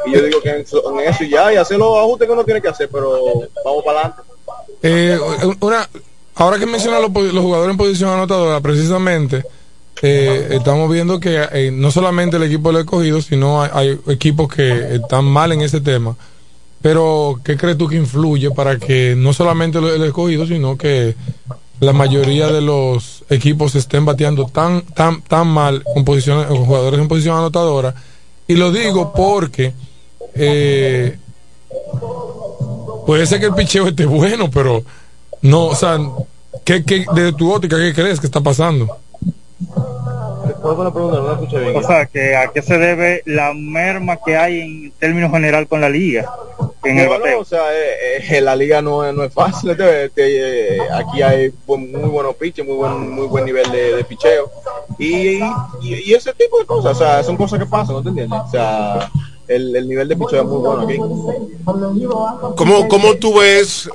Y 0.07 0.13
yo 0.13 0.23
digo 0.23 0.41
que 0.41 0.51
en, 0.51 0.61
eso 0.61 1.25
ya 1.25 1.53
y 1.53 1.57
hacer 1.57 1.79
los 1.79 1.97
ajustes 1.97 2.27
que 2.27 2.33
uno 2.33 2.45
tiene 2.45 2.61
que 2.61 2.69
hacer, 2.69 2.89
pero 2.91 3.49
vamos 3.65 3.85
para 3.85 4.15
adelante. 4.81 5.57
una 5.61 5.89
ahora 6.35 6.59
que 6.59 6.67
menciona 6.67 7.01
los 7.01 7.11
jugadores 7.11 7.73
en 7.73 7.77
posición 7.77 8.11
anotadora 8.11 8.61
precisamente 8.61 9.45
eh, 10.03 10.49
estamos 10.53 10.91
viendo 10.91 11.19
que 11.19 11.47
eh, 11.53 11.71
no 11.73 11.91
solamente 11.91 12.37
el 12.37 12.45
equipo 12.45 12.71
lo 12.71 12.79
ha 12.79 12.83
escogido, 12.83 13.21
sino 13.21 13.63
hay, 13.63 13.99
equipos 14.09 14.49
que 14.49 14.97
están 14.97 15.25
mal 15.25 15.53
en 15.53 15.61
ese 15.63 15.81
tema. 15.81 16.17
Pero, 16.81 17.41
¿qué 17.43 17.57
crees 17.57 17.77
tú 17.77 17.89
que 17.89 17.97
influye 17.97 18.51
para 18.53 18.79
que 18.79 19.15
no 19.17 19.33
solamente 19.33 19.79
el 19.79 20.05
escogido, 20.05 20.47
sino 20.47 20.77
que 20.77 21.17
la 21.81 21.93
mayoría 21.93 22.49
de 22.49 22.61
los 22.61 23.25
equipos 23.29 23.75
estén 23.75 24.05
bateando 24.05 24.45
tan, 24.47 24.83
tan, 24.83 25.23
tan 25.23 25.49
mal 25.49 25.83
con, 25.83 26.05
posiciones, 26.05 26.47
con 26.47 26.65
jugadores 26.65 27.01
en 27.01 27.09
posición 27.09 27.37
anotadora? 27.37 27.95
Y 28.47 28.55
lo 28.55 28.71
digo 28.71 29.13
porque 29.13 29.75
eh, 30.35 31.19
puede 33.05 33.27
ser 33.27 33.41
que 33.41 33.47
el 33.47 33.55
picheo 33.55 33.89
esté 33.89 34.07
bueno, 34.07 34.49
pero 34.49 34.85
no, 35.43 35.67
o 35.67 35.75
sea, 35.75 35.99
¿qué, 36.65 36.85
qué, 36.85 37.05
desde 37.13 37.33
tu 37.33 37.53
óptica, 37.53 37.77
¿qué 37.77 37.93
crees 37.93 38.21
que 38.21 38.27
está 38.27 38.41
pasando? 38.41 38.97
O 40.63 41.83
sea, 41.83 42.07
que 42.07 42.37
¿a 42.37 42.49
qué 42.49 42.63
se 42.63 42.79
debe 42.79 43.23
la 43.27 43.53
merma 43.55 44.19
que 44.25 44.37
hay 44.37 44.61
en 44.61 44.93
términos 44.99 45.31
general 45.31 45.67
con 45.69 45.81
la 45.81 45.89
liga? 45.89 46.31
En 46.85 46.99
el 46.99 47.09
bateo? 47.09 47.41
o 47.41 47.45
sea, 47.45 47.73
eh, 47.73 48.25
eh, 48.31 48.41
la 48.41 48.57
liga 48.57 48.81
no, 48.81 49.13
no 49.13 49.25
es 49.25 49.33
fácil. 49.33 49.77
Eh, 49.79 50.79
aquí 50.93 51.23
hay 51.23 51.53
muy 51.67 52.09
buenos 52.09 52.35
pitches, 52.37 52.67
muy 52.67 52.77
buen, 52.77 53.11
muy 53.11 53.27
buen 53.27 53.45
nivel 53.45 53.71
de, 53.71 53.97
de 53.97 54.05
picheo. 54.05 54.51
Y, 54.99 55.41
y, 55.83 56.15
ese 56.15 56.33
tipo 56.35 56.59
de 56.59 56.67
cosas, 56.67 56.97
o 56.97 56.99
sea, 56.99 57.23
son 57.23 57.37
cosas 57.37 57.59
que 57.59 57.67
pasan, 57.67 57.97
¿no 57.97 58.03
te 58.03 58.09
entiendes? 58.09 58.41
O 58.47 58.51
sea, 58.51 59.11
el, 59.47 59.75
el, 59.77 59.89
nivel 59.89 60.09
de 60.09 60.17
picheo 60.17 60.43
es 60.43 60.49
muy 60.49 60.59
bueno 60.59 60.83
aquí. 60.83 60.97
¿Cómo, 62.57 62.89
cómo 62.89 63.15
tú 63.17 63.39
ves 63.39 63.91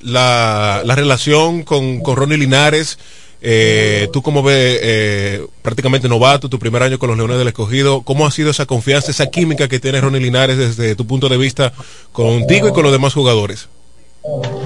la, 0.00 0.82
la 0.84 0.94
relación 0.94 1.62
con, 1.62 2.00
con 2.00 2.16
Ronnie 2.16 2.38
Linares? 2.38 2.98
Eh, 3.46 4.08
tú 4.10 4.22
como 4.22 4.42
ves 4.42 4.80
eh, 4.82 5.46
prácticamente 5.60 6.08
novato, 6.08 6.48
tu 6.48 6.58
primer 6.58 6.82
año 6.82 6.98
con 6.98 7.10
los 7.10 7.18
Leones 7.18 7.36
del 7.36 7.48
Escogido, 7.48 8.00
¿cómo 8.00 8.26
ha 8.26 8.30
sido 8.30 8.50
esa 8.50 8.64
confianza, 8.64 9.10
esa 9.10 9.26
química 9.26 9.68
que 9.68 9.78
tiene 9.78 10.00
Ronnie 10.00 10.18
Linares 10.18 10.56
desde 10.56 10.96
tu 10.96 11.06
punto 11.06 11.28
de 11.28 11.36
vista 11.36 11.74
contigo 12.10 12.68
y 12.68 12.72
con 12.72 12.84
los 12.84 12.92
demás 12.92 13.12
jugadores? 13.12 13.68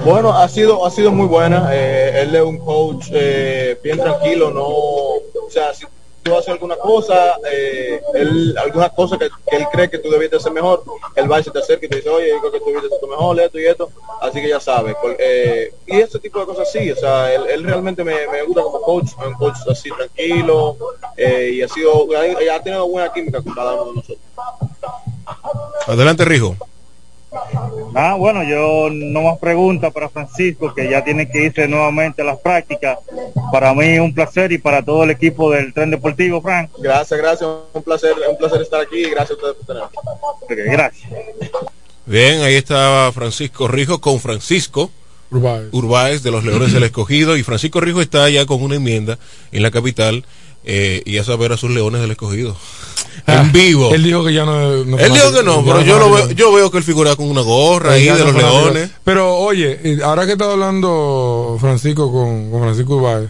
Bueno, 0.05 0.31
ha 0.31 0.47
sido 0.47 0.85
ha 0.85 0.91
sido 0.91 1.11
muy 1.11 1.27
buena. 1.27 1.71
Eh, 1.73 2.21
él 2.21 2.33
es 2.33 2.41
un 2.41 2.57
coach 2.57 3.09
bien 3.83 3.97
tranquilo, 3.97 4.51
no, 4.51 4.65
o 4.65 5.51
sea, 5.51 5.73
tú 6.23 6.35
haces 6.35 6.49
alguna 6.49 6.75
cosa, 6.75 7.37
eh, 7.51 8.01
él, 8.13 8.55
alguna 8.57 8.89
cosa 8.89 9.17
que, 9.17 9.25
él 9.25 9.65
cree 9.71 9.89
que 9.89 9.99
tú 9.99 10.09
debiste 10.09 10.37
hacer 10.37 10.51
mejor, 10.51 10.83
él 11.15 11.31
va 11.31 11.39
y 11.39 11.43
se 11.43 11.51
te 11.51 11.59
acerca 11.59 11.85
y 11.85 11.89
te 11.89 11.97
dice, 11.97 12.09
oye, 12.09 12.29
yo 12.29 12.39
creo 12.39 12.51
que 12.51 12.59
tú 12.59 12.65
debiste 12.67 12.95
hacer 12.95 13.09
mejor, 13.09 13.39
esto 13.39 13.59
y 13.59 13.65
esto, 13.65 13.89
así 14.21 14.41
que 14.41 14.49
ya 14.49 14.59
sabes. 14.59 14.95
Eh, 15.17 15.73
y 15.87 15.97
ese 15.97 16.19
tipo 16.19 16.39
de 16.39 16.45
cosas 16.45 16.71
sí, 16.71 16.91
o 16.91 16.95
sea, 16.95 17.33
él, 17.33 17.63
realmente 17.63 18.03
me, 18.03 18.27
me, 18.27 18.43
gusta 18.43 18.61
como 18.61 18.81
coach, 18.81 19.11
un 19.25 19.33
coach 19.33 19.57
así 19.69 19.89
tranquilo, 19.91 20.77
eh, 21.17 21.51
y 21.53 21.61
ha 21.61 21.67
sido, 21.67 22.07
ha 22.15 22.63
tenido 22.63 22.87
buena 22.87 23.11
química 23.11 23.41
con 23.41 23.53
cada 23.53 23.73
uno 23.73 23.85
de 23.85 23.95
nosotros. 23.95 24.19
Adelante, 25.87 26.25
Rijo. 26.25 26.55
Ah, 27.95 28.15
bueno, 28.15 28.43
yo 28.43 28.89
no 28.91 29.21
más 29.21 29.37
preguntas 29.39 29.93
para 29.93 30.09
Francisco, 30.09 30.73
que 30.73 30.89
ya 30.89 31.03
tiene 31.03 31.29
que 31.29 31.43
irse 31.43 31.67
nuevamente 31.67 32.21
a 32.21 32.25
las 32.25 32.39
prácticas. 32.39 32.97
Para 33.51 33.73
mí 33.73 33.99
un 33.99 34.13
placer 34.13 34.51
y 34.51 34.57
para 34.57 34.83
todo 34.83 35.03
el 35.03 35.11
equipo 35.11 35.51
del 35.51 35.73
Tren 35.73 35.91
Deportivo, 35.91 36.41
Frank. 36.41 36.71
Gracias, 36.79 37.19
gracias, 37.19 37.49
un 37.73 37.83
placer, 37.83 38.13
un 38.29 38.37
placer 38.37 38.61
estar 38.61 38.81
aquí 38.81 38.97
y 38.97 39.09
gracias 39.09 39.31
a 39.31 39.33
ustedes 39.33 39.55
por 39.55 40.47
tenerme. 40.47 40.71
gracias. 40.73 41.11
Bien, 42.05 42.41
ahí 42.41 42.55
estaba 42.55 43.11
Francisco 43.11 43.67
Rijo 43.67 44.01
con 44.01 44.19
Francisco 44.19 44.89
Urbáez. 45.31 46.23
de 46.23 46.31
los 46.31 46.43
Leones 46.43 46.73
del 46.73 46.83
Escogido 46.89 47.37
y 47.37 47.43
Francisco 47.43 47.79
Rijo 47.79 48.01
está 48.01 48.29
ya 48.29 48.45
con 48.45 48.61
una 48.63 48.75
enmienda 48.75 49.19
en 49.51 49.61
la 49.61 49.71
capital 49.71 50.25
eh, 50.71 51.01
y 51.05 51.17
a 51.17 51.23
saber 51.23 51.51
a 51.51 51.57
sus 51.57 51.71
Leones 51.71 51.99
del 52.01 52.11
Escogido 52.11 52.55
en 53.25 53.37
ah, 53.37 53.49
vivo. 53.51 53.93
Él 53.93 54.03
dijo 54.03 54.23
que 54.23 54.33
ya 54.33 54.45
no. 54.45 54.71
él 54.71 55.13
dijo 55.13 55.33
que 55.33 55.43
no, 55.43 55.63
pero 55.63 55.81
yo, 55.81 55.99
lo 55.99 56.11
veo, 56.11 56.31
yo 56.31 56.53
veo 56.53 56.71
que 56.71 56.77
él 56.77 56.83
figura 56.83 57.15
con 57.15 57.29
una 57.29 57.41
gorra 57.41 57.93
ahí 57.93 58.05
de 58.05 58.19
los 58.19 58.35
leones. 58.35 58.91
Pero 59.03 59.35
oye, 59.35 59.99
ahora 60.03 60.25
que 60.25 60.33
está 60.33 60.51
hablando 60.51 61.57
Francisco 61.59 62.11
con, 62.11 62.51
Francisco 62.61 62.97
Ubáez, 62.97 63.29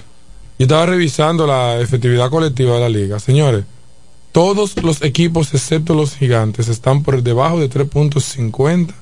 yo 0.57 0.65
estaba 0.65 0.85
revisando 0.85 1.47
la 1.47 1.79
efectividad 1.79 2.29
colectiva 2.29 2.75
de 2.75 2.79
la 2.81 2.89
liga. 2.89 3.19
Señores, 3.19 3.63
todos 4.31 4.75
los 4.83 5.01
equipos, 5.01 5.53
excepto 5.53 5.93
los 5.93 6.15
gigantes, 6.15 6.67
están 6.67 7.03
por 7.03 7.21
debajo 7.23 7.59
de 7.59 7.69
3.50 7.69 8.93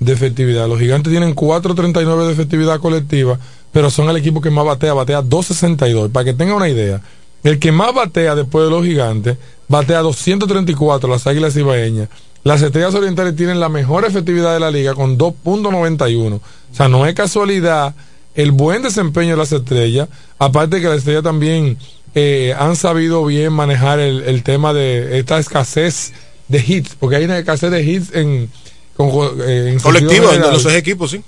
de 0.00 0.12
efectividad. 0.12 0.68
Los 0.68 0.80
gigantes 0.80 1.10
tienen 1.10 1.34
4.39 1.34 2.26
de 2.26 2.32
efectividad 2.32 2.80
colectiva, 2.80 3.38
pero 3.72 3.90
son 3.90 4.08
el 4.08 4.16
equipo 4.16 4.40
que 4.40 4.50
más 4.50 4.64
batea, 4.64 4.94
batea 4.94 5.22
2.62. 5.22 6.10
Para 6.10 6.24
que 6.24 6.32
tengan 6.32 6.56
una 6.56 6.68
idea, 6.68 7.02
el 7.44 7.58
que 7.58 7.72
más 7.72 7.94
batea 7.94 8.34
después 8.34 8.64
de 8.64 8.70
los 8.70 8.84
gigantes 8.84 9.36
batea 9.68 10.00
234 10.00 11.08
las 11.08 11.26
Águilas 11.26 11.56
Ibaeñas. 11.56 12.08
Las 12.44 12.62
Estrellas 12.62 12.94
Orientales 12.94 13.36
tienen 13.36 13.60
la 13.60 13.68
mejor 13.68 14.04
efectividad 14.04 14.54
de 14.54 14.60
la 14.60 14.70
liga 14.70 14.94
con 14.94 15.18
2.91. 15.18 16.34
O 16.34 16.40
sea, 16.72 16.88
no 16.88 17.06
es 17.06 17.14
casualidad 17.14 17.94
el 18.34 18.52
buen 18.52 18.82
desempeño 18.82 19.32
de 19.32 19.36
las 19.36 19.52
Estrellas, 19.52 20.08
aparte 20.38 20.80
que 20.80 20.86
las 20.86 20.98
Estrellas 20.98 21.24
también 21.24 21.76
eh, 22.14 22.54
han 22.58 22.76
sabido 22.76 23.24
bien 23.24 23.52
manejar 23.52 23.98
el, 23.98 24.42
tema 24.44 24.72
de 24.72 25.18
esta 25.18 25.38
escasez 25.38 26.12
de 26.46 26.64
hits, 26.66 26.94
porque 26.98 27.16
hay 27.16 27.24
una 27.24 27.38
escasez 27.38 27.70
de 27.70 27.82
hits 27.82 28.14
en, 28.14 28.50
eh, 28.98 29.70
en 29.72 29.80
colectivo, 29.80 30.32
en 30.32 30.40
los 30.40 30.64
equipos, 30.66 31.10
sí. 31.10 31.22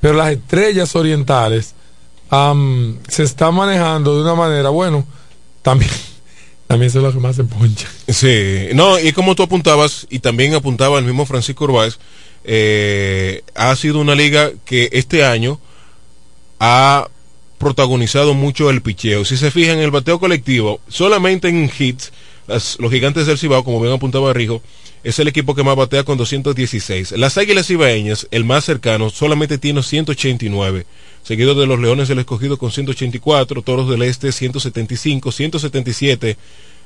Pero 0.00 0.14
las 0.14 0.32
Estrellas 0.32 0.94
Orientales 0.94 1.74
se 3.08 3.22
están 3.22 3.54
manejando 3.54 4.16
de 4.16 4.22
una 4.22 4.34
manera, 4.34 4.68
bueno, 4.68 5.04
también 5.62 5.90
también 6.66 6.88
es 6.88 6.94
lo 6.94 7.12
que 7.12 7.18
más 7.18 7.34
se 7.36 7.44
poncha. 7.44 7.88
Sí, 8.06 8.68
no, 8.74 8.98
y 9.00 9.12
como 9.12 9.34
tú 9.34 9.42
apuntabas, 9.42 10.06
y 10.08 10.20
también 10.20 10.54
apuntaba 10.54 10.98
el 10.98 11.04
mismo 11.04 11.26
Francisco 11.26 11.64
Urbáez, 11.64 11.98
eh, 12.44 13.42
ha 13.54 13.74
sido 13.74 14.00
una 14.00 14.14
liga 14.14 14.52
que 14.64 14.88
este 14.92 15.24
año 15.24 15.60
ha 16.60 17.08
protagonizado 17.58 18.34
mucho 18.34 18.70
el 18.70 18.82
picheo. 18.82 19.24
Si 19.24 19.36
se 19.36 19.50
fijan 19.50 19.78
en 19.78 19.84
el 19.84 19.90
bateo 19.90 20.18
colectivo, 20.18 20.80
solamente 20.88 21.48
en 21.48 21.70
hits, 21.76 22.12
los 22.46 22.90
gigantes 22.90 23.26
del 23.26 23.38
Cibao, 23.38 23.64
como 23.64 23.80
bien 23.80 23.92
apuntaba 23.92 24.32
Rijo, 24.32 24.62
es 25.02 25.18
el 25.18 25.28
equipo 25.28 25.54
que 25.54 25.62
más 25.62 25.76
batea 25.76 26.04
con 26.04 26.18
216. 26.18 27.12
Las 27.12 27.36
Águilas 27.38 27.66
Cibaeñas, 27.66 28.28
el 28.30 28.44
más 28.44 28.64
cercano, 28.64 29.10
solamente 29.10 29.58
tiene 29.58 29.82
189, 29.82 30.86
seguido 31.22 31.54
de 31.54 31.66
los 31.66 31.78
Leones 31.78 32.08
del 32.08 32.18
Escogido 32.18 32.58
con 32.58 32.70
184, 32.70 33.62
Toros 33.62 33.88
del 33.88 34.02
Este 34.02 34.32
175, 34.32 35.32
177 35.32 36.36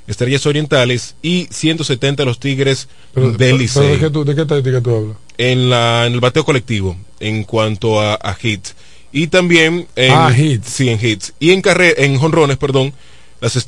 Estrellas 0.06 0.44
Orientales 0.46 1.16
y 1.22 1.48
170 1.50 2.24
los 2.24 2.38
Tigres 2.38 2.88
del 3.14 3.58
Licey. 3.58 3.88
¿de, 3.88 3.98
qué 3.98 4.10
¿De 4.10 4.34
qué 4.34 4.42
estadística 4.42 4.80
tú 4.80 4.94
hablas? 4.94 5.16
En, 5.38 5.70
la, 5.70 6.06
en 6.06 6.12
el 6.12 6.20
bateo 6.20 6.44
colectivo, 6.44 6.96
en 7.20 7.44
cuanto 7.44 8.00
a, 8.00 8.14
a 8.14 8.36
hits. 8.40 8.74
Y 9.12 9.28
también 9.28 9.86
en, 9.96 10.12
ah, 10.12 10.32
hits. 10.36 10.68
Sí, 10.68 10.88
en 10.88 10.98
hits. 11.04 11.32
Y 11.38 11.52
en, 11.52 11.62
carre, 11.62 12.04
en 12.04 12.18
jonrones, 12.18 12.58
perdón, 12.58 12.92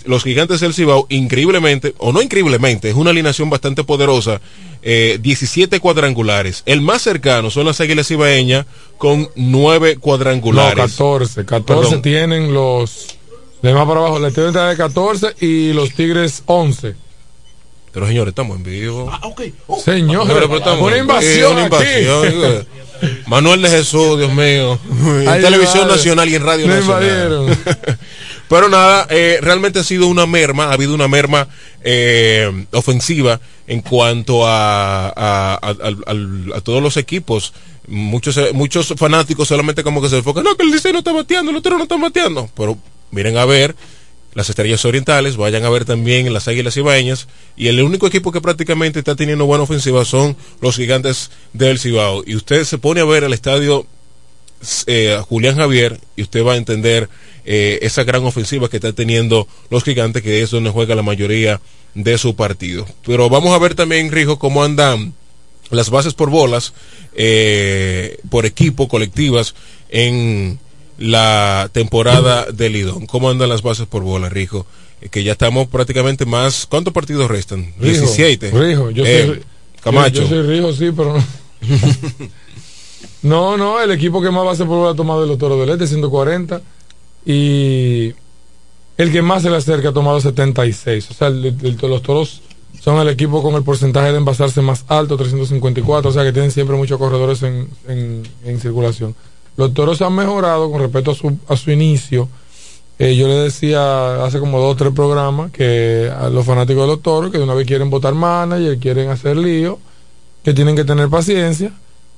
los 0.04 0.22
gigantes 0.22 0.60
del 0.60 0.74
Cibao, 0.74 1.06
increíblemente, 1.08 1.94
o 1.98 2.12
no 2.12 2.22
increíblemente, 2.22 2.90
es 2.90 2.94
una 2.94 3.10
alineación 3.10 3.50
bastante 3.50 3.84
poderosa, 3.84 4.40
eh, 4.82 5.18
17 5.20 5.80
cuadrangulares. 5.80 6.62
El 6.66 6.80
más 6.80 7.02
cercano 7.02 7.50
son 7.50 7.66
las 7.66 7.80
Águilas 7.80 8.08
Cibaeñas 8.08 8.66
con 8.98 9.28
9 9.34 9.96
cuadrangulares. 9.96 10.76
No, 10.76 10.84
14. 10.84 11.44
14 11.44 11.98
tienen 11.98 12.54
los 12.54 13.16
de 13.62 13.72
más 13.72 13.86
para 13.86 14.00
abajo, 14.00 14.18
la 14.18 14.28
estrella 14.28 14.66
de 14.66 14.76
14 14.76 15.34
y 15.40 15.72
los 15.72 15.92
Tigres 15.92 16.42
11. 16.46 16.94
Pero 17.92 18.06
señores, 18.06 18.32
estamos 18.32 18.58
en 18.58 18.62
vivo. 18.62 19.08
Ah, 19.10 19.20
okay. 19.24 19.54
Oh. 19.66 19.80
Señores, 19.80 20.30
una 20.78 20.98
invasión, 20.98 21.52
una 21.52 21.62
invasión 21.64 22.66
Manuel 23.26 23.62
de 23.62 23.70
Jesús, 23.70 24.18
Dios 24.18 24.32
mío. 24.32 24.78
en 25.00 25.42
Televisión 25.42 25.88
Nacional 25.88 26.28
y 26.28 26.34
en 26.34 26.42
Radio 26.42 26.66
Nacional. 26.68 27.58
Pero 28.48 28.68
nada, 28.68 29.06
eh, 29.10 29.38
realmente 29.40 29.80
ha 29.80 29.84
sido 29.84 30.06
una 30.06 30.26
merma, 30.26 30.66
ha 30.66 30.72
habido 30.72 30.94
una 30.94 31.08
merma 31.08 31.48
eh, 31.82 32.66
ofensiva 32.72 33.40
en 33.66 33.80
cuanto 33.80 34.46
a, 34.46 35.08
a, 35.08 36.60
todos 36.62 36.82
los 36.82 36.96
equipos. 36.96 37.52
Muchos, 37.88 38.38
muchos 38.52 38.94
fanáticos 38.96 39.48
solamente 39.48 39.82
como 39.82 40.00
que 40.00 40.08
se 40.08 40.18
enfocan, 40.18 40.44
no, 40.44 40.56
que 40.56 40.64
el 40.64 40.72
diseño 40.72 40.94
no 40.94 40.98
está 41.00 41.12
bateando, 41.12 41.50
el 41.50 41.56
otro 41.56 41.76
no 41.76 41.84
está 41.84 41.96
bateando. 41.96 42.48
Pero 42.54 42.78
miren 43.10 43.36
a 43.36 43.44
ver 43.44 43.74
las 44.36 44.50
estrellas 44.50 44.84
orientales, 44.84 45.36
vayan 45.36 45.64
a 45.64 45.70
ver 45.70 45.86
también 45.86 46.30
las 46.32 46.46
águilas 46.46 46.76
ibaeñas 46.76 47.26
y 47.56 47.68
el 47.68 47.82
único 47.82 48.06
equipo 48.06 48.32
que 48.32 48.42
prácticamente 48.42 48.98
está 48.98 49.16
teniendo 49.16 49.46
buena 49.46 49.64
ofensiva 49.64 50.04
son 50.04 50.36
los 50.60 50.76
gigantes 50.76 51.30
del 51.54 51.78
Cibao. 51.78 52.22
Y 52.26 52.36
usted 52.36 52.64
se 52.64 52.76
pone 52.76 53.00
a 53.00 53.04
ver 53.04 53.24
el 53.24 53.32
estadio 53.32 53.86
eh, 54.86 55.18
Julián 55.28 55.56
Javier 55.56 56.00
y 56.16 56.22
usted 56.22 56.44
va 56.44 56.54
a 56.54 56.56
entender 56.56 57.08
eh, 57.44 57.78
esa 57.82 58.04
gran 58.04 58.24
ofensiva 58.24 58.68
que 58.68 58.76
está 58.76 58.92
teniendo 58.92 59.46
los 59.70 59.84
gigantes, 59.84 60.22
que 60.22 60.42
es 60.42 60.50
donde 60.50 60.70
juega 60.70 60.94
la 60.94 61.02
mayoría 61.02 61.60
de 61.94 62.18
su 62.18 62.36
partido. 62.36 62.86
Pero 63.04 63.28
vamos 63.28 63.54
a 63.54 63.58
ver 63.58 63.74
también, 63.74 64.10
Rijo, 64.12 64.38
cómo 64.38 64.62
andan 64.62 65.14
las 65.70 65.90
bases 65.90 66.14
por 66.14 66.30
bolas, 66.30 66.74
eh, 67.14 68.18
por 68.30 68.46
equipo, 68.46 68.88
colectivas, 68.88 69.54
en 69.88 70.58
la 70.98 71.70
temporada 71.72 72.46
del 72.52 72.74
Lidón. 72.74 73.06
¿Cómo 73.06 73.30
andan 73.30 73.48
las 73.48 73.62
bases 73.62 73.86
por 73.86 74.02
bola, 74.02 74.28
Rijo? 74.28 74.66
Eh, 75.00 75.08
que 75.08 75.24
ya 75.24 75.32
estamos 75.32 75.68
prácticamente 75.68 76.24
más. 76.26 76.66
¿Cuántos 76.66 76.92
partidos 76.92 77.30
restan? 77.30 77.72
17. 77.80 78.50
Rijo, 78.50 78.90
yo 78.90 79.04
eh, 79.04 79.26
soy. 79.26 79.42
Camacho. 79.82 80.22
Yo, 80.22 80.28
soy 80.28 80.42
Rijo, 80.42 80.72
sí, 80.72 80.90
pero 80.96 81.14
no. 81.14 81.24
no, 83.26 83.56
no, 83.56 83.80
el 83.80 83.90
equipo 83.90 84.22
que 84.22 84.30
más 84.30 84.44
bases 84.44 84.66
por 84.66 84.78
bola 84.78 84.90
ha 84.92 84.94
tomado 84.94 85.22
es 85.22 85.28
los 85.28 85.38
Toros 85.38 85.58
del 85.60 85.70
Este, 85.70 85.86
140. 85.86 86.60
Y 87.24 88.14
el 88.96 89.12
que 89.12 89.22
más 89.22 89.42
se 89.42 89.50
le 89.50 89.56
acerca 89.56 89.90
ha 89.90 89.92
tomado 89.92 90.20
76. 90.20 91.10
O 91.10 91.14
sea, 91.14 91.30
los 91.30 92.02
Toros 92.02 92.42
son 92.80 92.98
el 93.00 93.08
equipo 93.08 93.42
con 93.42 93.54
el 93.54 93.62
porcentaje 93.62 94.12
de 94.12 94.18
envasarse 94.18 94.62
más 94.62 94.84
alto, 94.88 95.16
354. 95.16 96.10
O 96.10 96.12
sea, 96.12 96.24
que 96.24 96.32
tienen 96.32 96.50
siempre 96.50 96.76
muchos 96.76 96.98
corredores 96.98 97.42
en, 97.42 97.68
en 97.86 98.60
circulación. 98.60 99.14
Los 99.56 99.72
toros 99.72 100.02
han 100.02 100.14
mejorado 100.14 100.70
con 100.70 100.80
respecto 100.80 101.12
a 101.12 101.14
su, 101.14 101.38
a 101.48 101.56
su 101.56 101.70
inicio. 101.70 102.28
Eh, 102.98 103.16
yo 103.16 103.26
le 103.26 103.34
decía 103.34 104.24
hace 104.24 104.38
como 104.38 104.58
dos 104.58 104.72
o 104.72 104.76
tres 104.76 104.92
programas 104.92 105.50
que 105.50 106.10
a 106.14 106.28
los 106.28 106.46
fanáticos 106.46 106.82
de 106.82 106.88
los 106.88 107.02
toros, 107.02 107.30
que 107.30 107.38
de 107.38 107.44
una 107.44 107.54
vez 107.54 107.66
quieren 107.66 107.90
votar 107.90 108.14
manager, 108.14 108.78
quieren 108.78 109.10
hacer 109.10 109.36
lío, 109.36 109.78
que 110.44 110.54
tienen 110.54 110.76
que 110.76 110.84
tener 110.84 111.08
paciencia. 111.08 111.72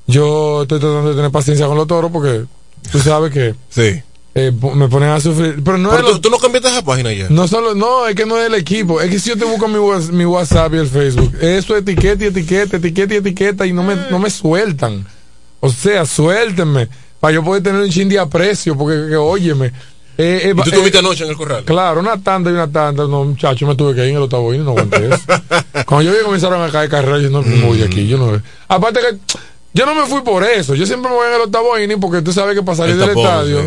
Yo 0.09 0.63
estoy 0.63 0.81
tratando 0.81 1.11
de 1.11 1.15
tener 1.15 1.31
paciencia 1.31 1.67
con 1.67 1.77
los 1.77 1.87
toros 1.87 2.11
porque 2.11 2.45
tú 2.91 2.99
sabes 2.99 3.31
que 3.33 3.55
sí. 3.69 4.03
Eh, 4.35 4.53
me 4.53 4.89
ponen 4.89 5.11
a 5.11 5.21
sufrir. 5.21 5.63
Pero 5.65 5.79
no 5.79 5.91
tú, 5.99 6.21
tú, 6.21 6.31
no 6.31 6.39
cambiaste 6.39 6.69
esa 6.69 6.83
página 6.83 7.13
ya. 7.13 7.27
No 7.29 7.49
solo, 7.49 7.75
no, 7.75 8.07
es 8.07 8.15
que 8.15 8.25
no 8.25 8.39
es 8.39 8.47
el 8.47 8.55
equipo. 8.55 9.01
Es 9.01 9.11
que 9.11 9.19
si 9.19 9.31
yo 9.31 9.37
te 9.37 9.45
busco 9.45 9.69
mi, 9.69 9.79
mi 10.17 10.25
WhatsApp 10.25 10.75
y 10.75 10.79
el 10.79 10.87
Facebook, 10.87 11.35
eso 11.41 11.77
es 11.77 11.83
etiqueta 11.83 12.25
y 12.25 12.29
etiqueta, 12.29 12.77
etiqueta 12.77 13.15
y 13.15 13.17
etiqueta 13.19 13.67
y 13.67 13.73
no 13.73 13.83
me, 13.83 13.97
no 14.11 14.19
me 14.19 14.31
sueltan. 14.31 15.07
O 15.61 15.71
sea, 15.71 16.07
suéltenme 16.07 16.89
para 17.21 17.35
yo 17.35 17.43
poder 17.43 17.63
tener 17.63 17.81
un 17.81 17.91
chin 17.91 18.09
de 18.09 18.19
aprecio, 18.19 18.77
porque, 18.77 19.09
que, 19.09 19.17
óyeme. 19.17 19.73
Eh, 20.17 20.41
eh, 20.45 20.55
¿Y 20.57 20.63
tú 20.63 20.71
tuviste 20.71 20.99
eh, 20.99 21.01
anoche 21.01 21.25
en 21.25 21.31
el 21.31 21.37
corral? 21.37 21.65
Claro, 21.65 22.01
una 22.01 22.21
tanda 22.21 22.51
y 22.51 22.55
una 22.55 22.71
tanda. 22.71 23.07
No, 23.07 23.25
muchacho, 23.25 23.67
me 23.67 23.75
tuve 23.75 23.95
que 23.95 24.03
ir 24.05 24.11
en 24.11 24.17
el 24.17 24.23
octavo 24.23 24.53
y 24.53 24.59
no 24.59 24.71
aguanté 24.71 25.07
eso. 25.07 25.25
Cuando 25.87 26.11
yo 26.11 26.17
vi 26.17 26.25
comenzaron 26.25 26.63
a 26.63 26.71
caer 26.71 26.89
carreras, 26.89 27.23
yo 27.23 27.31
no 27.31 27.43
me 27.43 27.61
voy 27.63 27.83
aquí. 27.83 28.07
Yo 28.07 28.19
no, 28.19 28.41
aparte 28.69 29.01
que 29.01 29.39
yo 29.73 29.87
no 29.87 29.95
me 29.95 30.07
fui 30.07 30.23
por 30.23 30.45
eso. 30.45 30.75
Yo 30.75 30.87
siempre 30.87 31.11
me 31.11 31.17
voy 31.17 31.29
en 31.29 31.35
el 31.35 31.41
octavo 31.43 31.79
inning 31.79 32.01
porque 32.01 32.23
tú 32.23 32.33
sabes 32.33 32.55
que 32.55 32.63
para 32.63 32.77
salir 32.77 32.97
del 32.97 33.11
estadio 33.11 33.61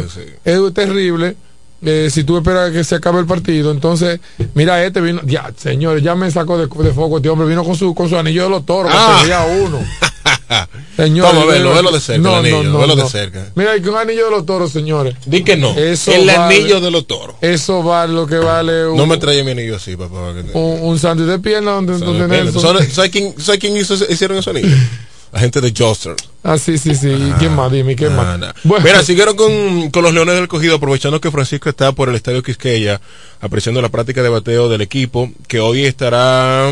es 0.44 0.74
terrible. 0.74 1.36
Eh, 1.84 2.10
si 2.12 2.24
tú 2.24 2.38
esperas 2.38 2.72
que 2.72 2.84
se 2.84 2.96
acabe 2.96 3.20
el 3.20 3.26
partido, 3.26 3.72
entonces, 3.72 4.20
mira, 4.54 4.84
este 4.86 5.02
vino, 5.02 5.20
ya, 5.26 5.52
señores, 5.58 6.04
ya 6.04 6.14
me 6.14 6.30
sacó 6.30 6.56
de, 6.56 6.68
de 6.68 6.94
foco, 6.94 7.18
este 7.18 7.30
hombre 7.30 7.48
vino 7.48 7.64
con 7.64 7.76
su, 7.76 7.96
con 7.96 8.08
su 8.08 8.16
anillo 8.18 8.44
de 8.44 8.50
los 8.52 8.66
toros, 8.68 8.92
ah. 8.94 9.48
uno. 9.66 9.80
Señor, 10.98 11.28
Vamos 11.28 11.44
a 11.44 11.46
verlo, 11.48 11.74
verlo 11.74 11.92
de 11.92 12.00
cerca, 12.00 12.22
no, 12.22 12.30
el 12.34 12.46
anillo, 12.46 12.64
no, 12.64 12.86
no, 12.86 12.96
de 12.96 13.10
cerca. 13.10 13.52
Mira, 13.56 13.72
hay 13.72 13.82
que 13.82 13.90
un 13.90 13.96
anillo 13.96 14.26
de 14.26 14.32
los 14.32 14.46
toros, 14.46 14.72
señores. 14.72 15.16
Di 15.26 15.44
que 15.44 15.56
no. 15.56 15.76
Eso 15.76 16.12
el 16.12 16.30
anillo 16.30 16.82
de 16.82 16.92
los 16.92 17.08
toros. 17.08 17.38
Eso 17.42 17.82
vale 17.82 18.14
lo 18.14 18.28
que 18.28 18.38
vale 18.38 18.88
un, 18.88 18.98
No 18.98 19.08
me 19.08 19.18
trae 19.18 19.44
mi 19.44 19.52
anillo 19.52 19.78
así, 19.78 19.96
papá. 19.96 20.34
Un, 20.54 20.80
un 20.82 21.00
sándwich 21.00 21.28
de 21.28 21.40
pierna 21.40 21.72
donde, 21.72 21.98
donde 21.98 22.28
Nelson. 22.28 22.62
¿Sabes 22.92 23.10
quién, 23.12 23.34
¿sabe 23.40 23.58
quién 23.58 23.76
hizo, 23.78 23.96
hicieron 23.96 24.38
ese 24.38 24.50
anillo? 24.50 24.68
La 25.32 25.40
gente 25.40 25.62
de 25.62 25.74
Joster. 25.76 26.16
Ah, 26.44 26.58
sí, 26.58 26.78
sí, 26.78 26.94
sí. 26.94 27.10
¿Y 27.10 27.32
quién 27.40 27.56
más? 27.56 27.72
Dime, 27.72 27.96
¿quién 27.96 28.16
más? 28.16 28.40
Bueno. 28.64 28.84
Mira, 28.84 29.02
siguieron 29.02 29.36
con, 29.36 29.90
con, 29.92 30.04
los 30.04 30.14
Leones 30.14 30.36
del 30.36 30.48
Cogido, 30.48 30.76
aprovechando 30.76 31.22
que 31.22 31.32
Francisco 31.32 31.70
está 31.70 31.94
por 31.94 32.10
el 32.10 32.16
Estadio 32.16 32.44
Quisqueya, 32.44 33.00
apreciando 33.40 33.82
la 33.82 33.90
práctica 33.90 34.22
de 34.22 34.30
bateo 34.30 34.68
del 34.68 34.82
equipo, 34.82 35.32
que 35.48 35.62
hoy 35.62 35.86
estará 35.86 36.70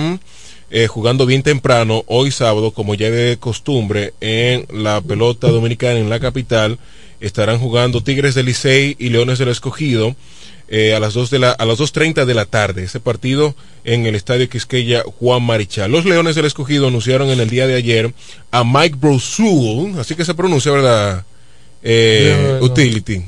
eh, 0.71 0.87
jugando 0.87 1.25
bien 1.25 1.41
temprano, 1.41 2.03
hoy 2.07 2.31
sábado, 2.31 2.71
como 2.71 2.95
ya 2.95 3.09
de 3.09 3.37
costumbre, 3.37 4.13
en 4.21 4.65
la 4.71 5.01
pelota 5.01 5.47
dominicana 5.47 5.97
en 5.97 6.09
la 6.09 6.19
capital. 6.19 6.77
Estarán 7.21 7.59
jugando 7.59 8.01
Tigres 8.03 8.35
del 8.35 8.45
Licey 8.45 8.95
y 8.99 9.09
Leones 9.09 9.39
del 9.39 9.49
Escogido. 9.49 10.15
Eh, 10.71 10.93
a 10.93 10.99
las 10.99 11.15
dos 11.15 11.31
de 11.31 11.39
la 11.39 11.51
a 11.51 11.65
las 11.65 11.79
2.30 11.79 12.25
de 12.25 12.33
la 12.35 12.45
tarde. 12.45 12.83
Ese 12.83 12.99
partido 12.99 13.55
en 13.83 14.05
el 14.05 14.13
Estadio 14.13 14.47
Quisqueya 14.47 15.03
Juan 15.19 15.41
Marichal. 15.41 15.91
Los 15.91 16.05
Leones 16.05 16.35
del 16.35 16.45
Escogido 16.45 16.87
anunciaron 16.87 17.29
en 17.29 17.39
el 17.39 17.49
día 17.49 17.65
de 17.65 17.73
ayer 17.73 18.13
a 18.51 18.63
Mike 18.63 18.97
Brosul, 18.99 19.97
así 19.99 20.13
que 20.13 20.25
se 20.25 20.35
pronuncia, 20.35 20.71
¿verdad? 20.71 21.25
Eh, 21.81 22.59
Utility. 22.61 23.23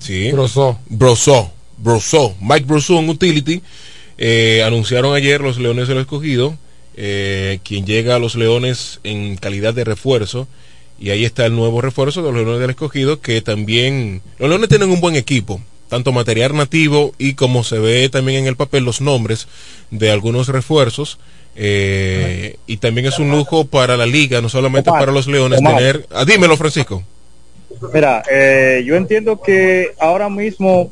Sí. 0.00 0.32
Brosó. 0.32 0.78
Brosó. 0.88 1.52
Brosó. 1.78 2.34
Mike 2.40 2.66
Brosul 2.66 3.08
Utility. 3.08 3.62
Eh, 4.18 4.62
anunciaron 4.64 5.14
ayer 5.14 5.40
los 5.40 5.58
Leones 5.58 5.88
del 5.88 5.98
Escogido, 5.98 6.56
eh, 6.96 7.58
quien 7.62 7.84
llega 7.84 8.16
a 8.16 8.18
los 8.18 8.34
Leones 8.34 9.00
en 9.04 9.36
calidad 9.36 9.74
de 9.74 9.84
refuerzo. 9.84 10.48
Y 10.98 11.10
ahí 11.10 11.24
está 11.24 11.46
el 11.46 11.54
nuevo 11.54 11.80
refuerzo 11.80 12.22
de 12.22 12.32
los 12.32 12.40
Leones 12.40 12.60
del 12.60 12.70
Escogido, 12.70 13.20
que 13.20 13.42
también... 13.42 14.22
Los 14.38 14.48
Leones 14.48 14.68
tienen 14.68 14.90
un 14.90 15.00
buen 15.00 15.14
equipo, 15.14 15.60
tanto 15.88 16.12
material 16.12 16.56
nativo 16.56 17.12
y 17.18 17.34
como 17.34 17.64
se 17.64 17.78
ve 17.78 18.08
también 18.08 18.38
en 18.38 18.46
el 18.46 18.56
papel 18.56 18.84
los 18.84 19.00
nombres 19.00 19.46
de 19.90 20.10
algunos 20.10 20.48
refuerzos. 20.48 21.18
Eh, 21.54 22.56
y 22.66 22.78
también 22.78 23.06
es 23.06 23.18
un 23.18 23.30
lujo 23.30 23.66
para 23.66 23.96
la 23.96 24.06
liga, 24.06 24.40
no 24.40 24.48
solamente 24.48 24.90
para 24.90 25.12
los 25.12 25.26
Leones, 25.26 25.60
tener... 25.60 26.06
Ah, 26.10 26.24
dímelo, 26.24 26.56
Francisco. 26.56 27.02
Mira, 27.92 28.22
yo 28.84 28.96
entiendo 28.96 29.40
que 29.40 29.92
ahora 29.98 30.28
mismo 30.28 30.90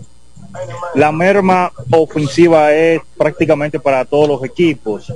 la 0.95 1.13
merma 1.13 1.73
ofensiva 1.91 2.73
es 2.73 3.01
prácticamente 3.17 3.81
para 3.81 4.05
todos 4.05 4.29
los 4.29 4.45
equipos. 4.45 5.13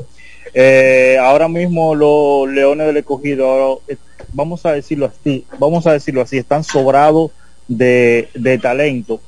Eh, 0.54 1.16
ahora 1.20 1.48
mismo 1.48 1.94
los 1.94 2.48
Leones 2.48 2.86
del 2.86 2.96
Escogido, 2.96 3.82
eh, 3.86 3.96
vamos 4.32 4.64
a 4.66 4.72
decirlo 4.72 5.06
así, 5.06 5.44
vamos 5.58 5.86
a 5.86 5.92
decirlo 5.92 6.22
así, 6.22 6.38
están 6.38 6.64
sobrados 6.64 7.30
de, 7.66 8.28
de 8.34 8.58
talento. 8.58 9.20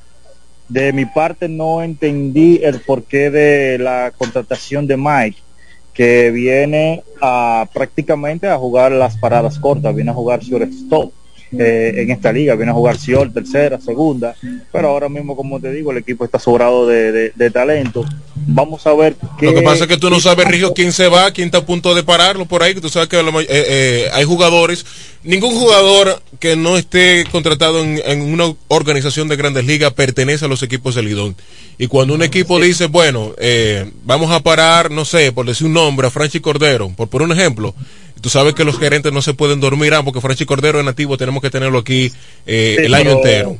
De 0.67 0.93
mi 0.93 1.05
parte 1.05 1.49
no 1.49 1.83
entendí 1.83 2.61
el 2.63 2.79
porqué 2.81 3.29
de 3.29 3.77
la 3.77 4.11
contratación 4.17 4.87
de 4.87 4.97
Mike. 4.97 5.37
que 5.93 6.31
viene 6.31 7.03
a 7.21 7.67
prácticamente 7.73 8.47
a 8.47 8.57
jugar 8.57 8.93
las 8.93 9.17
paradas 9.17 9.59
cortas, 9.59 9.93
viene 9.93 10.11
a 10.11 10.13
jugar 10.13 10.39
shortstop 10.39 11.11
eh, 11.57 11.93
en 11.97 12.11
esta 12.11 12.31
liga, 12.31 12.55
viene 12.55 12.71
a 12.71 12.75
jugar 12.75 12.97
Siol, 12.97 13.33
tercera, 13.33 13.79
segunda, 13.79 14.35
pero 14.71 14.89
ahora 14.89 15.09
mismo, 15.09 15.35
como 15.35 15.59
te 15.59 15.71
digo, 15.71 15.91
el 15.91 15.97
equipo 15.97 16.23
está 16.25 16.39
sobrado 16.39 16.87
de, 16.87 17.11
de- 17.11 17.31
de 17.35 17.51
talento. 17.51 18.05
Vamos 18.47 18.87
a 18.87 18.93
ver 18.93 19.15
qué... 19.39 19.47
Lo 19.47 19.53
que 19.53 19.61
pasa 19.61 19.83
es 19.83 19.89
que 19.89 19.97
tú 19.97 20.09
no 20.09 20.19
sabes, 20.19 20.47
Rigio, 20.47 20.73
quién 20.73 20.91
se 20.91 21.07
va, 21.07 21.31
quién 21.31 21.47
está 21.47 21.59
a 21.59 21.65
punto 21.65 21.93
de 21.93 22.03
pararlo 22.03 22.45
por 22.45 22.63
ahí. 22.63 22.73
que 22.73 22.81
Tú 22.81 22.89
sabes 22.89 23.07
que 23.09 23.19
eh, 23.19 23.45
eh, 23.49 24.09
hay 24.13 24.23
jugadores, 24.23 24.85
ningún 25.23 25.51
jugador 25.53 26.21
que 26.39 26.55
no 26.55 26.77
esté 26.77 27.25
contratado 27.31 27.83
en, 27.83 28.01
en 28.05 28.21
una 28.21 28.53
organización 28.69 29.27
de 29.27 29.35
grandes 29.35 29.65
ligas 29.65 29.93
pertenece 29.93 30.45
a 30.45 30.47
los 30.47 30.63
equipos 30.63 30.95
del 30.95 31.05
Lidón. 31.05 31.35
Y 31.77 31.87
cuando 31.87 32.13
un 32.13 32.23
equipo 32.23 32.59
dice, 32.59 32.85
bueno, 32.87 33.33
eh, 33.37 33.89
vamos 34.05 34.31
a 34.31 34.39
parar, 34.39 34.89
no 34.91 35.03
sé, 35.05 35.31
por 35.31 35.45
decir 35.45 35.67
un 35.67 35.73
nombre, 35.73 36.07
a 36.07 36.11
Franchi 36.11 36.39
Cordero, 36.39 36.89
por, 36.95 37.09
por 37.09 37.21
un 37.21 37.31
ejemplo, 37.31 37.75
tú 38.21 38.29
sabes 38.29 38.53
que 38.53 38.63
los 38.63 38.77
gerentes 38.79 39.11
no 39.11 39.21
se 39.21 39.33
pueden 39.33 39.59
dormir, 39.59 39.93
ah, 39.93 40.03
porque 40.03 40.21
Franchi 40.21 40.45
Cordero 40.45 40.79
es 40.79 40.85
nativo, 40.85 41.17
tenemos 41.17 41.41
que 41.41 41.49
tenerlo 41.49 41.79
aquí 41.79 42.11
eh, 42.45 42.75
Sí, 42.79 42.85
el 42.85 42.93
año 42.93 43.11
entero. 43.11 43.57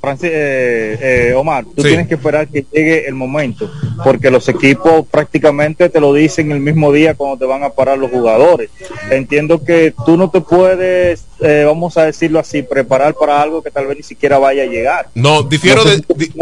Francis, 0.00 0.30
eh, 0.32 1.28
eh, 1.28 1.34
Omar, 1.34 1.64
tú 1.76 1.82
Sí. 1.82 1.88
tienes 1.88 2.08
que 2.08 2.14
esperar 2.14 2.48
que 2.48 2.64
llegue 2.72 3.06
el 3.06 3.14
momento, 3.14 3.70
porque 4.02 4.30
los 4.30 4.48
equipos 4.48 5.04
prácticamente 5.10 5.90
te 5.90 6.00
lo 6.00 6.14
dicen 6.14 6.50
el 6.52 6.60
mismo 6.60 6.90
día 6.90 7.12
cuando 7.14 7.36
te 7.36 7.44
van 7.44 7.62
a 7.64 7.68
parar 7.68 7.98
los 7.98 8.10
jugadores. 8.10 8.70
Entiendo 9.10 9.62
que 9.62 9.92
tú 10.06 10.16
no 10.16 10.30
te 10.30 10.40
puedes, 10.40 11.24
eh, 11.42 11.64
vamos 11.66 11.98
a 11.98 12.06
decirlo 12.06 12.38
así, 12.38 12.62
preparar 12.62 13.12
para 13.12 13.42
algo 13.42 13.62
que 13.62 13.70
tal 13.70 13.88
vez 13.88 13.98
ni 13.98 14.02
siquiera 14.02 14.38
vaya 14.38 14.62
a 14.62 14.66
llegar. 14.66 15.08
No, 15.14 15.42
difiero 15.42 15.84
No 15.84 15.90
sé 15.90 15.96
de, 15.98 16.04
di- 16.16 16.32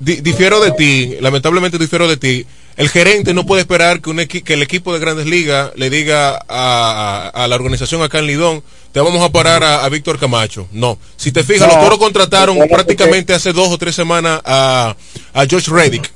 di- 0.00 0.20
difiero 0.22 0.60
de 0.60 0.70
ti, 0.72 1.16
lamentablemente 1.20 1.76
difiero 1.76 2.08
de 2.08 2.16
ti. 2.16 2.46
El 2.76 2.88
gerente 2.88 3.34
no 3.34 3.44
puede 3.44 3.60
esperar 3.62 4.00
que, 4.00 4.10
un 4.10 4.18
equi- 4.18 4.42
que 4.42 4.54
el 4.54 4.62
equipo 4.62 4.92
de 4.92 4.98
Grandes 5.00 5.26
Ligas 5.26 5.70
le 5.76 5.90
diga 5.90 6.36
a, 6.48 7.30
a- 7.34 7.44
a 7.44 7.48
la 7.48 7.54
organización 7.56 8.02
acá 8.02 8.18
en 8.20 8.26
Lidón, 8.26 8.62
te 8.92 9.00
vamos 9.00 9.22
a 9.22 9.30
parar 9.30 9.62
a, 9.64 9.84
a 9.84 9.88
Víctor 9.88 10.18
Camacho. 10.18 10.66
No, 10.72 10.98
si 11.16 11.32
te 11.32 11.42
fijas, 11.44 11.68
No. 11.68 11.74
los 11.74 11.84
toros 11.84 11.98
contrataron 11.98 12.58
prácticamente 12.70 13.32
hace 13.34 13.52
dos 13.52 13.68
o 13.68 13.78
tres 13.78 13.94
semanas 13.94 14.40
a, 14.44 14.96
a 15.34 15.46
Josh 15.50 15.68
Reddick. 15.68 16.10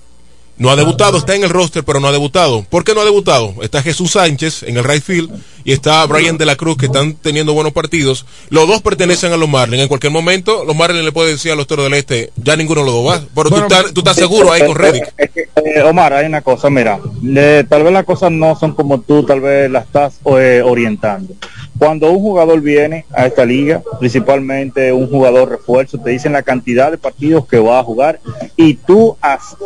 No 0.59 0.71
ha 0.71 0.77
debutado, 0.77 1.19
está 1.19 1.35
en 1.35 1.45
el 1.45 1.51
roster, 1.51 1.85
pero 1.85 2.01
no 2.01 2.09
ha 2.09 2.13
debutado. 2.13 2.63
¿Por 2.63 2.83
qué 2.83 2.95
no 2.95 3.03
ha 3.03 3.05
debutado? 3.05 3.55
Está 3.61 3.83
Jesús 3.83 4.13
Sánchez 4.13 4.63
en 4.63 4.79
el 4.79 4.85
right 4.85 5.03
field 5.03 5.31
y 5.65 5.73
está 5.73 6.07
Brian 6.07 6.39
de 6.39 6.47
la 6.47 6.57
Cruz 6.57 6.79
que 6.79 6.87
están 6.87 7.15
teniendo 7.15 7.53
buenos 7.53 7.75
partidos. 7.75 8.25
Los 8.49 8.67
dos 8.67 8.81
pertenecen 8.81 9.33
a 9.33 9.37
los 9.37 9.49
Marlins. 9.49 9.83
En 9.83 9.89
cualquier 9.89 10.13
momento, 10.13 10.65
los 10.65 10.75
Marlins 10.75 11.05
le 11.05 11.13
pueden 11.13 11.35
decir 11.35 11.53
a 11.53 11.57
los 11.57 11.67
Toros 11.67 11.85
del 11.87 11.95
Este, 11.95 12.33
ya 12.37 12.57
ninguno 12.57 12.85
dos 12.85 13.07
va. 13.07 13.21
Pero 13.35 13.51
tú, 13.51 13.57
estás, 13.57 13.93
tú 13.93 14.01
estás 14.01 14.17
seguro 14.17 14.51
ahí 14.51 14.65
con 14.65 14.77
Reddick. 14.77 15.13
Eh, 15.19 15.83
Omar, 15.83 16.15
hay 16.15 16.27
una 16.27 16.41
cosa, 16.41 16.71
mira, 16.71 17.01
tal 17.69 17.83
vez 17.83 17.93
las 17.93 18.05
cosas 18.05 18.31
no 18.31 18.57
son 18.57 18.75
como 18.75 19.01
tú 19.01 19.25
tal 19.25 19.41
vez 19.41 19.71
las 19.71 19.85
estás 19.85 20.21
eh, 20.39 20.63
orientando. 20.65 21.35
Cuando 21.79 22.11
un 22.11 22.21
jugador 22.21 22.61
viene 22.61 23.05
a 23.13 23.27
esta 23.27 23.45
liga, 23.45 23.83
principalmente 23.99 24.93
un 24.93 25.09
jugador 25.09 25.51
refuerzo, 25.51 25.99
te 25.99 26.11
dicen 26.11 26.33
la 26.33 26.43
cantidad 26.43 26.91
de 26.91 26.99
partidos 26.99 27.47
que 27.47 27.59
va 27.59 27.79
a 27.79 27.85
jugar 27.85 28.21
y 28.57 28.75
tú 28.75 29.17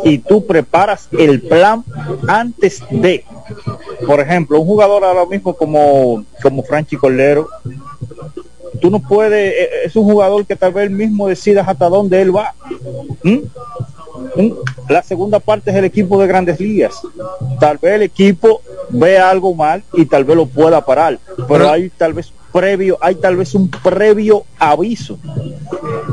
y 0.03 0.17
tú 0.17 0.45
preparas 0.45 1.07
el 1.11 1.41
plan 1.41 1.83
antes 2.27 2.83
de. 2.89 3.23
Por 4.05 4.19
ejemplo, 4.19 4.59
un 4.59 4.67
jugador 4.67 5.03
ahora 5.03 5.25
mismo 5.25 5.55
como 5.55 6.25
como 6.41 6.63
Franchi 6.63 6.97
Cordero, 6.97 7.47
tú 8.81 8.89
no 8.89 8.99
puedes, 8.99 9.53
eh, 9.53 9.69
es 9.85 9.95
un 9.95 10.03
jugador 10.03 10.45
que 10.45 10.55
tal 10.55 10.73
vez 10.73 10.89
mismo 10.91 11.27
decidas 11.27 11.67
hasta 11.67 11.87
dónde 11.87 12.21
él 12.21 12.35
va. 12.35 12.53
¿Mm? 14.35 14.51
La 14.89 15.03
segunda 15.03 15.39
parte 15.39 15.71
es 15.71 15.77
el 15.77 15.85
equipo 15.85 16.19
de 16.21 16.27
grandes 16.27 16.59
ligas. 16.59 16.93
Tal 17.59 17.77
vez 17.77 17.93
el 17.95 18.01
equipo 18.03 18.61
vea 18.89 19.29
algo 19.29 19.53
mal 19.53 19.83
y 19.93 20.05
tal 20.05 20.23
vez 20.25 20.35
lo 20.35 20.45
pueda 20.45 20.83
parar, 20.85 21.19
pero 21.47 21.69
hay 21.69 21.89
tal 21.89 22.13
vez 22.13 22.31
previo, 22.51 22.97
hay 22.99 23.15
tal 23.15 23.37
vez 23.37 23.55
un 23.55 23.69
previo 23.69 24.43
aviso. 24.59 25.17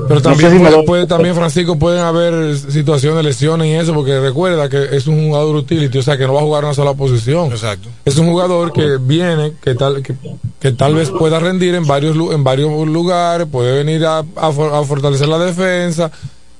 Pero 0.06 0.14
No 0.14 0.22
también 0.22 0.50
sé 0.50 0.56
si 0.56 0.62
me 0.62 0.68
puede, 0.70 0.76
lo- 0.80 0.84
puede- 0.84 1.06
también 1.08 1.34
Francisco 1.34 1.76
pueden 1.78 2.00
haber 2.00 2.56
situaciones 2.56 3.16
de 3.16 3.22
lesiones 3.24 3.66
y 3.66 3.72
eso 3.74 3.92
porque 3.92 4.20
recuerda 4.20 4.68
que 4.68 4.96
es 4.96 5.08
un 5.08 5.26
jugador 5.28 5.56
utility, 5.56 5.98
o 5.98 6.02
sea 6.02 6.16
que 6.16 6.26
no 6.26 6.34
va 6.34 6.40
a 6.40 6.44
jugar 6.44 6.64
una 6.64 6.74
sola 6.74 6.94
posición. 6.94 7.46
Exacto. 7.50 7.88
Es 8.04 8.16
un 8.18 8.28
jugador 8.30 8.72
que 8.72 8.98
viene, 9.00 9.54
que 9.60 9.74
tal 9.74 10.00
que, 10.02 10.14
que 10.60 10.72
tal 10.72 10.94
vez 10.94 11.10
pueda 11.10 11.40
rendir 11.40 11.74
en 11.74 11.86
varios 11.86 12.16
en 12.32 12.44
varios 12.44 12.86
lugares, 12.86 13.48
puede 13.50 13.72
venir 13.84 14.06
a, 14.06 14.18
a 14.36 14.52
for- 14.52 14.72
a 14.72 14.82
fortalecer 14.84 15.28
la 15.28 15.38
defensa 15.38 16.10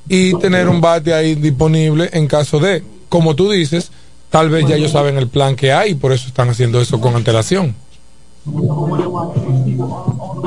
y 0.09 0.39
tener 0.39 0.69
un 0.69 0.81
bate 0.81 1.13
ahí 1.13 1.35
disponible 1.35 2.09
en 2.13 2.27
caso 2.27 2.59
de, 2.59 2.83
como 3.09 3.37
tú 3.37 3.51
dices, 3.51 3.91
tal 4.31 4.49
vez 4.51 4.67
ya 4.67 4.77
ellos 4.77 4.93
saben 4.93 5.17
el 5.17 5.29
plan 5.29 5.57
que 5.57 5.73
hay 5.73 5.93
y 5.93 5.95
por 5.95 6.13
eso 6.13 6.29
están 6.29 6.49
haciendo 6.49 6.81
eso 6.81 7.01
con 7.01 7.15
antelación. 7.15 7.75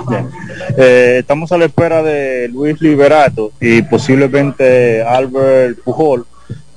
Bien. 0.10 0.30
Eh, 0.78 1.18
estamos 1.20 1.52
a 1.52 1.58
la 1.58 1.66
espera 1.66 2.02
de 2.02 2.48
Luis 2.48 2.82
Liberato 2.82 3.52
y 3.60 3.82
posiblemente 3.84 5.04
Albert 5.04 5.80
Pujol 5.84 6.26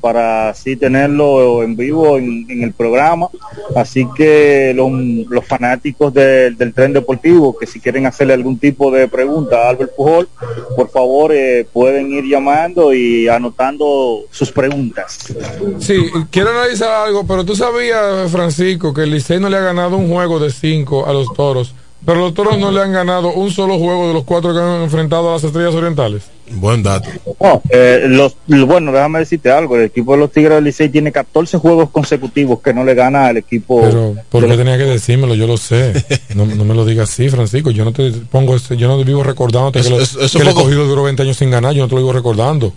para 0.04 0.50
así 0.50 0.76
tenerlo 0.76 1.62
en 1.62 1.74
vivo 1.76 2.18
en, 2.18 2.62
el 2.62 2.74
programa. 2.74 3.28
Así 3.74 4.06
que 4.14 4.74
los, 4.76 5.46
fanáticos 5.46 6.12
del- 6.12 6.58
del 6.58 6.74
tren 6.74 6.92
deportivo 6.92 7.56
que 7.56 7.66
si 7.66 7.80
quieren 7.80 8.04
hacerle 8.04 8.34
algún 8.34 8.58
tipo 8.58 8.90
de 8.90 9.08
pregunta 9.08 9.56
a 9.62 9.70
Albert 9.70 9.96
Pujol, 9.96 10.28
por 10.76 10.90
favor 10.90 11.32
eh, 11.32 11.66
pueden 11.72 12.12
ir 12.12 12.24
llamando 12.26 12.92
y 12.92 13.28
anotando 13.28 14.24
sus 14.30 14.52
preguntas. 14.52 15.20
Sí, 15.78 15.96
quiero 16.30 16.50
analizar 16.50 16.90
algo, 17.06 17.26
pero 17.26 17.42
tú 17.42 17.56
sabías, 17.56 18.30
Francisco, 18.30 18.92
que 18.92 19.04
el 19.04 19.10
Licey 19.10 19.40
no 19.40 19.48
le 19.48 19.56
ha 19.56 19.60
ganado 19.60 19.96
un 19.96 20.10
juego 20.12 20.38
de 20.38 20.50
cinco 20.50 21.06
a 21.06 21.14
los 21.14 21.32
toros, 21.32 21.74
pero 22.04 22.18
los 22.20 22.34
toros 22.34 22.58
no 22.58 22.70
le 22.70 22.82
han 22.82 22.92
ganado 22.92 23.32
un 23.32 23.50
solo 23.50 23.78
juego 23.78 24.08
de 24.08 24.12
los 24.12 24.24
cuatro 24.24 24.52
que 24.52 24.60
han 24.60 24.82
enfrentado 24.82 25.30
a 25.30 25.32
las 25.32 25.44
estrellas 25.44 25.74
orientales. 25.74 26.24
Buen 26.50 26.82
dato. 26.82 27.08
No, 27.40 27.62
eh, 27.70 28.04
los, 28.06 28.36
bueno, 28.46 28.92
déjame 28.92 29.20
decirte 29.20 29.50
algo, 29.50 29.76
el 29.76 29.84
equipo 29.84 30.12
de 30.12 30.18
los 30.18 30.30
Tigres 30.30 30.54
del 30.56 30.64
Licey 30.64 30.88
tiene 30.90 31.10
14 31.10 31.56
juegos 31.58 31.88
consecutivos 31.90 32.60
que 32.60 32.74
no 32.74 32.84
le 32.84 32.94
gana 32.94 33.26
al 33.28 33.38
equipo. 33.38 33.80
Pero, 33.80 34.14
¿por 34.28 34.46
qué 34.46 34.56
tenía 34.56 34.76
que 34.76 34.84
decírmelo? 34.84 35.34
Yo 35.34 35.46
lo 35.46 35.56
sé. 35.56 35.92
No, 36.34 36.44
no 36.46 36.64
me 36.64 36.74
lo 36.74 36.84
digas 36.84 37.10
así, 37.10 37.28
Francisco. 37.28 37.70
Yo 37.70 37.84
no 37.84 37.92
te 37.92 38.10
pongo, 38.10 38.56
ese- 38.56 38.76
yo 38.76 38.88
no 38.88 39.02
vivo 39.04 39.22
recordándote 39.22 39.78
Eso- 39.78 39.88
que, 39.90 39.96
lo- 39.96 40.02
eso- 40.02 40.20
eso 40.20 40.38
que 40.38 40.42
el 40.42 40.48
escogido 40.48 40.84
duró 40.86 41.04
20 41.04 41.22
años 41.22 41.36
sin 41.36 41.50
ganar. 41.50 41.72
Yo 41.74 41.82
no 41.82 41.88
te 41.88 41.94
lo 41.94 42.00
vivo 42.00 42.12
recordando. 42.12 42.72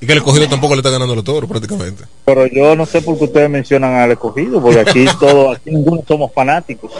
Y 0.00 0.06
que 0.06 0.12
el 0.12 0.18
escogido 0.18 0.48
tampoco 0.48 0.74
le 0.74 0.80
está 0.80 0.90
ganando 0.90 1.12
a 1.12 1.16
los 1.16 1.24
toros 1.24 1.48
prácticamente. 1.48 2.04
Pero 2.24 2.46
yo 2.46 2.74
no 2.74 2.84
sé 2.84 3.00
por 3.00 3.16
qué 3.16 3.24
ustedes 3.24 3.48
mencionan 3.48 3.94
al 3.94 4.10
escogido, 4.10 4.60
porque 4.60 4.80
aquí 4.80 5.04
todos, 5.20 5.56
aquí 5.56 5.70
ninguno 5.70 6.02
somos 6.06 6.32
fanáticos. 6.32 6.90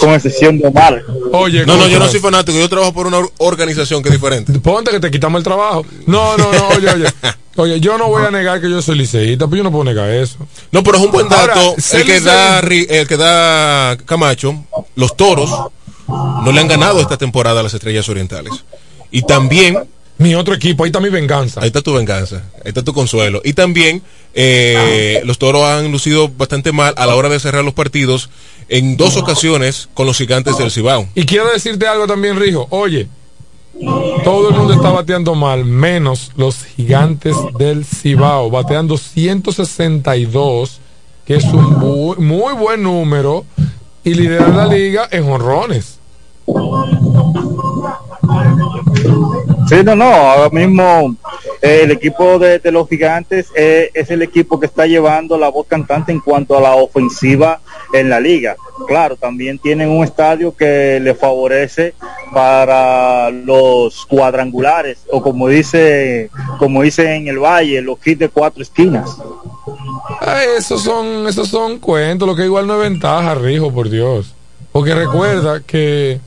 Con 0.00 0.10
excepción 0.14 0.58
de 0.58 0.66
Omar. 0.68 1.02
Oye, 1.32 1.64
No, 1.66 1.76
no, 1.76 1.86
yo 1.88 1.98
no 1.98 2.08
soy 2.08 2.20
fanático, 2.20 2.58
yo 2.58 2.68
trabajo 2.68 2.92
por 2.92 3.06
una 3.06 3.18
or- 3.18 3.32
organización 3.38 4.02
que 4.02 4.08
es 4.08 4.14
diferente. 4.14 4.52
Ponte 4.60 4.90
que 4.90 5.00
te 5.00 5.10
quitamos 5.10 5.38
el 5.38 5.44
trabajo. 5.44 5.84
No, 6.06 6.36
no, 6.36 6.52
no, 6.52 6.68
oye, 6.68 6.88
oye. 6.90 7.06
Oye, 7.56 7.80
yo 7.80 7.98
no 7.98 8.06
voy 8.06 8.24
a 8.24 8.30
negar 8.30 8.60
que 8.60 8.70
yo 8.70 8.80
soy 8.80 8.96
liceísta, 8.96 9.46
pero 9.48 9.56
yo 9.56 9.62
no 9.64 9.72
puedo 9.72 9.82
negar 9.82 10.08
eso. 10.10 10.36
No, 10.70 10.84
pero 10.84 10.96
es 10.98 11.02
un 11.04 11.10
buen 11.10 11.28
dato. 11.28 11.58
Ahora, 11.58 11.74
el, 11.92 12.04
que 12.04 12.20
da, 12.20 12.62
Ri- 12.62 12.86
el 12.88 13.08
que 13.08 13.16
da 13.16 13.96
Camacho, 14.06 14.64
los 14.94 15.16
toros 15.16 15.50
no 16.06 16.52
le 16.52 16.60
han 16.60 16.68
ganado 16.68 17.00
esta 17.00 17.16
temporada 17.16 17.58
a 17.58 17.62
las 17.64 17.74
estrellas 17.74 18.08
orientales. 18.08 18.52
Y 19.10 19.22
también. 19.22 19.76
Mi 20.20 20.34
otro 20.34 20.52
equipo, 20.52 20.82
ahí 20.82 20.88
está 20.88 20.98
mi 20.98 21.10
venganza. 21.10 21.60
Ahí 21.60 21.68
está 21.68 21.80
tu 21.80 21.94
venganza, 21.94 22.42
ahí 22.56 22.62
está 22.70 22.82
tu 22.82 22.92
consuelo. 22.92 23.40
Y 23.44 23.52
también 23.52 24.02
eh, 24.34 25.20
los 25.24 25.38
toros 25.38 25.62
han 25.64 25.92
lucido 25.92 26.28
bastante 26.28 26.72
mal 26.72 26.92
a 26.96 27.06
la 27.06 27.14
hora 27.14 27.28
de 27.28 27.38
cerrar 27.38 27.62
los 27.64 27.72
partidos 27.74 28.28
en 28.68 28.96
dos 28.96 29.16
ocasiones 29.16 29.88
con 29.94 30.06
los 30.06 30.16
gigantes 30.18 30.58
del 30.58 30.70
Cibao. 30.70 31.06
Y 31.14 31.24
quiero 31.24 31.50
decirte 31.52 31.86
algo 31.86 32.06
también, 32.06 32.38
Rijo. 32.38 32.66
Oye, 32.70 33.08
todo 34.24 34.50
el 34.50 34.56
mundo 34.56 34.72
está 34.74 34.90
bateando 34.90 35.34
mal, 35.34 35.64
menos 35.64 36.32
los 36.36 36.64
gigantes 36.76 37.36
del 37.58 37.84
Cibao, 37.84 38.50
bateando 38.50 38.96
162, 38.98 40.80
que 41.24 41.36
es 41.36 41.44
un 41.44 41.76
bu- 41.80 42.16
muy 42.18 42.54
buen 42.54 42.82
número, 42.82 43.44
y 44.04 44.14
lideran 44.14 44.56
la 44.56 44.66
liga 44.66 45.08
en 45.10 45.24
honrones. 45.30 45.98
Sí, 49.68 49.76
no, 49.84 49.94
no, 49.94 50.04
ahora 50.04 50.48
mismo 50.50 51.14
eh, 51.60 51.80
el 51.82 51.90
equipo 51.90 52.38
de, 52.38 52.60
los 52.72 52.88
gigantes 52.88 53.48
eh, 53.54 53.90
es 53.92 54.10
el 54.10 54.22
equipo 54.22 54.58
que 54.58 54.66
está 54.66 54.86
llevando 54.86 55.36
la 55.36 55.48
voz 55.48 55.66
cantante 55.66 56.10
en 56.10 56.20
cuanto 56.20 56.56
a 56.56 56.60
la 56.60 56.74
ofensiva 56.74 57.60
en 57.92 58.08
la 58.08 58.18
liga. 58.18 58.56
Claro, 58.86 59.16
también 59.16 59.58
tienen 59.58 59.90
un 59.90 60.04
estadio 60.04 60.56
que 60.56 61.00
le 61.00 61.14
favorece 61.14 61.94
para 62.32 63.30
los 63.30 64.06
cuadrangulares 64.06 65.00
o 65.10 65.20
como 65.20 65.48
dice, 65.48 66.30
como 66.58 66.82
dice 66.82 67.14
en 67.14 67.28
el 67.28 67.38
valle, 67.38 67.82
los 67.82 67.98
kits 67.98 68.20
de 68.20 68.28
cuatro 68.28 68.62
esquinas. 68.62 69.18
Ah, 70.20 70.42
esos 70.56 70.82
son, 70.82 71.26
esos 71.26 71.48
son 71.48 71.78
cuentos, 71.78 72.26
lo 72.26 72.34
que 72.34 72.44
igual 72.44 72.66
no 72.66 72.74
es 72.82 72.90
ventaja, 72.90 73.34
Rijo, 73.34 73.70
por 73.72 73.90
Dios. 73.90 74.34
Porque 74.72 74.94
recuerda 74.94 75.60
que 75.60 76.20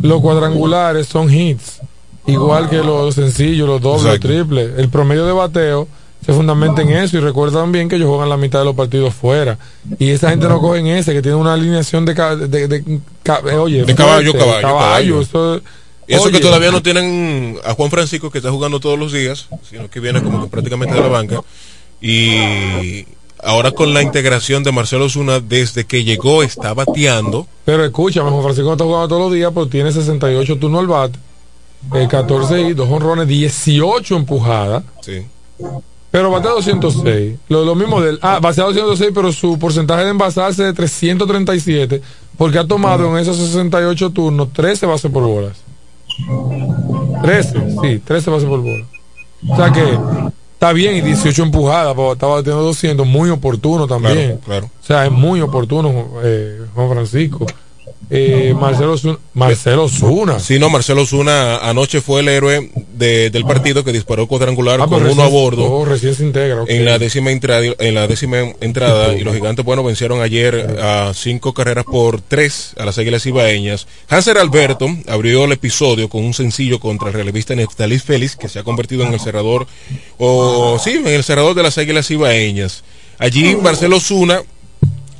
los 0.00 0.20
cuadrangulares 0.20 1.06
son 1.06 1.32
hits, 1.32 1.80
igual 2.26 2.68
que 2.70 2.78
los 2.78 3.14
sencillos, 3.14 3.68
los 3.68 3.80
dobles, 3.80 4.04
los 4.04 4.20
triples. 4.20 4.78
El 4.78 4.88
promedio 4.88 5.26
de 5.26 5.32
bateo 5.32 5.88
se 6.24 6.32
fundamenta 6.32 6.82
en 6.82 6.90
eso 6.90 7.16
y 7.16 7.20
recuerda 7.20 7.60
también 7.60 7.88
que 7.88 7.96
ellos 7.96 8.08
juegan 8.08 8.28
la 8.28 8.36
mitad 8.36 8.60
de 8.60 8.64
los 8.64 8.76
partidos 8.76 9.12
fuera 9.12 9.58
y 9.98 10.10
esa 10.10 10.30
gente 10.30 10.48
no 10.48 10.60
coge 10.60 10.78
en 10.78 10.86
ese 10.86 11.12
que 11.12 11.20
tiene 11.20 11.36
una 11.36 11.54
alineación 11.54 12.04
de, 12.04 12.14
de, 12.14 12.68
de, 12.68 12.76
eh, 12.76 13.56
oye, 13.56 13.84
de 13.84 13.94
caballo, 13.94 14.32
caballo, 14.32 14.60
caballo, 14.60 15.20
Eso, 15.20 15.60
y 16.06 16.14
eso 16.14 16.30
que 16.30 16.38
todavía 16.40 16.70
no 16.70 16.82
tienen 16.82 17.58
a 17.64 17.74
Juan 17.74 17.90
Francisco 17.90 18.30
que 18.30 18.38
está 18.38 18.50
jugando 18.50 18.78
todos 18.78 18.98
los 18.98 19.12
días, 19.12 19.48
sino 19.68 19.90
que 19.90 19.98
viene 19.98 20.22
como 20.22 20.42
que 20.42 20.48
prácticamente 20.48 20.94
de 20.94 21.00
la 21.00 21.08
banca. 21.08 21.40
Y 22.00 23.06
ahora 23.42 23.72
con 23.72 23.92
la 23.92 24.02
integración 24.02 24.62
de 24.62 24.72
Marcelo 24.72 25.08
Zuna, 25.08 25.40
desde 25.40 25.84
que 25.84 26.04
llegó 26.04 26.42
está 26.42 26.74
bateando. 26.74 27.46
Pero 27.64 27.84
escúchame, 27.84 28.30
Juan 28.30 28.42
Francisco 28.42 28.72
está 28.72 28.84
jugando 28.84 29.08
todos 29.08 29.22
los 29.22 29.32
días, 29.32 29.50
pero 29.54 29.66
tiene 29.66 29.92
68 29.92 30.58
turnos 30.58 30.80
al 30.80 30.86
bate, 30.86 31.18
14 32.08 32.60
y 32.60 32.72
2 32.74 32.88
honrones, 32.90 33.28
18 33.28 34.16
empujadas. 34.16 34.84
Sí. 35.00 35.26
Pero 36.10 36.30
batea 36.30 36.50
206. 36.50 37.38
Lo, 37.48 37.64
lo 37.64 37.74
mismo 37.74 38.00
del. 38.00 38.18
Ah, 38.20 38.38
batea 38.40 38.64
206, 38.64 39.12
pero 39.14 39.32
su 39.32 39.58
porcentaje 39.58 40.04
de 40.04 40.10
envasarse 40.10 40.62
de 40.62 40.72
337, 40.74 42.02
porque 42.36 42.58
ha 42.58 42.66
tomado 42.66 43.08
en 43.10 43.22
esos 43.22 43.38
68 43.38 44.10
turnos 44.10 44.52
13 44.52 44.86
bases 44.86 45.10
por 45.10 45.22
bolas. 45.24 45.56
13, 47.22 47.76
sí, 47.80 47.98
13 48.04 48.30
bases 48.30 48.48
por 48.48 48.60
bola. 48.60 48.84
O 49.48 49.56
sea 49.56 49.72
que 49.72 49.98
está 50.62 50.72
bien 50.72 50.94
y 50.94 51.00
18 51.00 51.42
empujadas, 51.42 51.90
estaba 52.12 52.36
batiendo 52.36 52.62
200, 52.62 53.04
muy 53.04 53.30
oportuno 53.30 53.88
también. 53.88 54.38
Claro, 54.44 54.66
O 54.66 54.86
sea, 54.86 55.04
es 55.04 55.10
muy 55.10 55.40
oportuno 55.40 56.20
eh, 56.22 56.60
Juan 56.72 56.88
Francisco. 56.88 57.46
Eh, 58.14 58.52
Marcelo 58.54 58.98
Zuna, 58.98 59.18
Marcelo 59.32 59.88
Zuna. 59.88 60.38
Sí, 60.38 60.58
no, 60.58 60.68
Marcelo 60.68 61.06
Zuna 61.06 61.56
anoche 61.56 62.02
fue 62.02 62.20
el 62.20 62.28
héroe 62.28 62.70
del 62.92 63.44
partido 63.46 63.84
que 63.84 63.92
disparó 63.92 64.26
cuadrangular 64.26 64.82
ah, 64.82 64.86
con 64.86 65.06
uno 65.06 65.22
a 65.22 65.28
bordo. 65.28 65.64
Oh, 65.64 65.86
recién 65.86 66.14
se 66.14 66.22
integra, 66.22 66.64
En 66.68 66.84
la 66.84 66.98
décima 66.98 67.30
entrada, 67.30 67.64
en 67.78 67.94
la 67.94 68.06
décima 68.06 68.36
entrada 68.60 69.14
y 69.14 69.24
los 69.24 69.34
gigantes, 69.34 69.64
bueno, 69.64 69.82
vencieron 69.82 70.20
ayer 70.20 70.76
a 70.78 71.12
cinco 71.14 71.54
carreras 71.54 71.86
por 71.86 72.20
tres 72.20 72.74
a 72.76 72.84
las 72.84 72.98
Águilas 72.98 73.24
Ibaeñas. 73.24 73.86
Hanser 74.10 74.36
Alberto 74.36 74.88
abrió 75.08 75.46
el 75.46 75.52
episodio 75.52 76.10
con 76.10 76.22
un 76.22 76.34
sencillo 76.34 76.80
contra 76.80 77.08
el 77.08 77.14
relevista 77.14 77.54
Neftalí 77.54 77.98
Félix, 77.98 78.36
que 78.36 78.50
se 78.50 78.58
ha 78.58 78.62
convertido 78.62 79.04
en 79.06 79.14
el 79.14 79.20
cerrador, 79.20 79.66
o 80.18 80.78
sí, 80.78 80.90
en 80.90 81.06
el 81.06 81.24
cerrador 81.24 81.54
de 81.54 81.62
las 81.62 81.78
Águilas 81.78 82.10
Ibaeñas. 82.10 82.84
Allí 83.18 83.56
Marcelo 83.56 84.00
Zuna, 84.00 84.42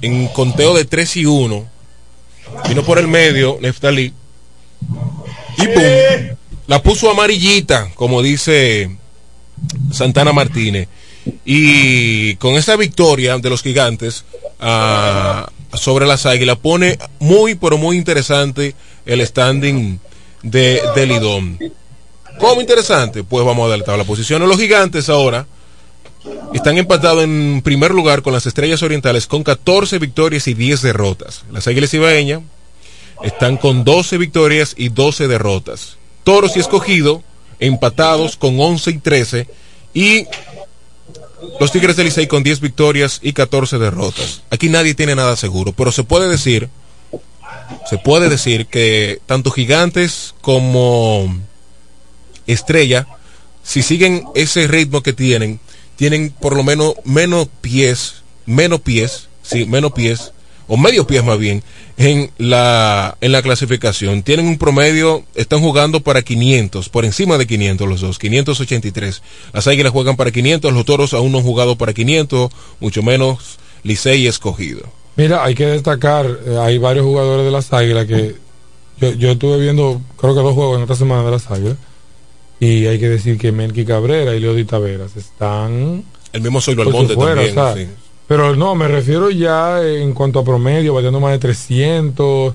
en 0.02 0.28
conteo 0.28 0.74
de 0.74 0.84
3 0.84 1.16
y 1.16 1.24
1, 1.24 1.71
Vino 2.68 2.82
por 2.84 2.98
el 2.98 3.08
medio, 3.08 3.58
Neftalí. 3.60 4.12
Y 5.58 5.66
pum. 5.68 5.82
La 6.66 6.82
puso 6.82 7.10
amarillita, 7.10 7.90
como 7.94 8.22
dice 8.22 8.96
Santana 9.90 10.32
Martínez. 10.32 10.88
Y 11.44 12.36
con 12.36 12.54
esa 12.54 12.76
victoria 12.76 13.38
de 13.38 13.50
los 13.50 13.62
gigantes 13.62 14.24
ah, 14.60 15.50
sobre 15.74 16.06
las 16.06 16.26
águilas 16.26 16.58
pone 16.58 16.98
muy, 17.18 17.54
pero 17.54 17.78
muy 17.78 17.96
interesante 17.96 18.74
el 19.06 19.26
standing 19.26 19.98
de, 20.42 20.82
del 20.94 21.08
Lidón. 21.10 21.58
¿Cómo 22.38 22.60
interesante? 22.60 23.24
Pues 23.24 23.44
vamos 23.44 23.66
a 23.66 23.70
dar 23.70 23.78
la 23.78 23.84
tabla 23.84 24.04
posición. 24.04 24.46
Los 24.48 24.58
gigantes 24.58 25.08
ahora 25.08 25.46
están 26.54 26.78
empatados 26.78 27.24
en 27.24 27.62
primer 27.62 27.92
lugar 27.92 28.22
con 28.22 28.32
las 28.32 28.46
Estrellas 28.46 28.82
Orientales 28.82 29.26
con 29.26 29.42
14 29.42 29.98
victorias 29.98 30.46
y 30.46 30.54
10 30.54 30.82
derrotas. 30.82 31.44
Las 31.50 31.66
Águilas 31.66 31.94
Ibaeñas 31.94 32.42
están 33.22 33.56
con 33.56 33.84
12 33.84 34.18
victorias 34.18 34.74
y 34.76 34.88
12 34.88 35.28
derrotas. 35.28 35.96
Toros 36.24 36.56
y 36.56 36.60
Escogido 36.60 37.22
empatados 37.58 38.36
con 38.36 38.58
11 38.58 38.90
y 38.90 38.98
13 38.98 39.46
y 39.94 40.26
los 41.60 41.72
Tigres 41.72 41.96
del 41.96 42.06
Licey 42.06 42.26
con 42.26 42.42
10 42.42 42.60
victorias 42.60 43.20
y 43.22 43.32
14 43.32 43.78
derrotas. 43.78 44.42
Aquí 44.50 44.68
nadie 44.68 44.94
tiene 44.94 45.14
nada 45.14 45.36
seguro, 45.36 45.72
pero 45.72 45.92
se 45.92 46.04
puede 46.04 46.28
decir 46.28 46.68
se 47.88 47.98
puede 47.98 48.28
decir 48.28 48.66
que 48.66 49.20
tanto 49.26 49.50
Gigantes 49.50 50.34
como 50.40 51.34
Estrella 52.46 53.06
si 53.62 53.82
siguen 53.82 54.24
ese 54.34 54.66
ritmo 54.66 55.02
que 55.02 55.12
tienen 55.12 55.60
tienen 56.02 56.30
por 56.30 56.56
lo 56.56 56.64
menos 56.64 56.94
menos 57.04 57.46
pies, 57.60 58.24
menos 58.44 58.80
pies, 58.80 59.28
sí, 59.44 59.66
menos 59.66 59.92
pies, 59.92 60.32
o 60.66 60.76
medio 60.76 61.06
pies 61.06 61.22
más 61.22 61.38
bien, 61.38 61.62
en 61.96 62.32
la, 62.38 63.16
en 63.20 63.30
la 63.30 63.40
clasificación. 63.40 64.24
Tienen 64.24 64.48
un 64.48 64.58
promedio, 64.58 65.22
están 65.36 65.60
jugando 65.60 66.00
para 66.00 66.22
500, 66.22 66.88
por 66.88 67.04
encima 67.04 67.38
de 67.38 67.46
500 67.46 67.88
los 67.88 68.00
dos, 68.00 68.18
583. 68.18 69.22
Las 69.52 69.68
águilas 69.68 69.92
juegan 69.92 70.16
para 70.16 70.32
500, 70.32 70.72
los 70.72 70.84
toros 70.84 71.14
aún 71.14 71.30
no 71.30 71.38
han 71.38 71.44
jugado 71.44 71.76
para 71.76 71.92
500, 71.92 72.50
mucho 72.80 73.04
menos 73.04 73.60
Licey 73.84 74.26
escogido. 74.26 74.82
Mira, 75.14 75.44
hay 75.44 75.54
que 75.54 75.66
destacar, 75.66 76.26
eh, 76.26 76.58
hay 76.60 76.78
varios 76.78 77.06
jugadores 77.06 77.44
de 77.44 77.52
las 77.52 77.72
águilas 77.72 78.06
que 78.06 78.34
yo, 79.00 79.12
yo 79.12 79.30
estuve 79.30 79.60
viendo, 79.60 80.00
creo 80.16 80.34
que 80.34 80.40
dos 80.40 80.54
juegos 80.54 80.78
en 80.78 80.82
esta 80.82 80.96
semana 80.96 81.22
de 81.22 81.30
las 81.30 81.48
águilas 81.48 81.76
y 82.62 82.86
hay 82.86 83.00
que 83.00 83.08
decir 83.08 83.38
que 83.38 83.50
Melqui 83.50 83.84
Cabrera 83.84 84.36
y 84.36 84.38
Leody 84.38 84.64
Taveras 84.64 85.16
están. 85.16 86.04
El 86.32 86.42
mismo 86.42 86.60
Soy 86.60 86.80
Almonte 86.80 87.16
también. 87.16 87.90
Pero 88.28 88.54
no, 88.54 88.76
me 88.76 88.86
refiero 88.86 89.30
ya 89.30 89.82
en 89.82 90.14
cuanto 90.14 90.38
a 90.38 90.44
promedio, 90.44 90.94
batiendo 90.94 91.18
más 91.18 91.32
de 91.32 91.40
300. 91.40 92.54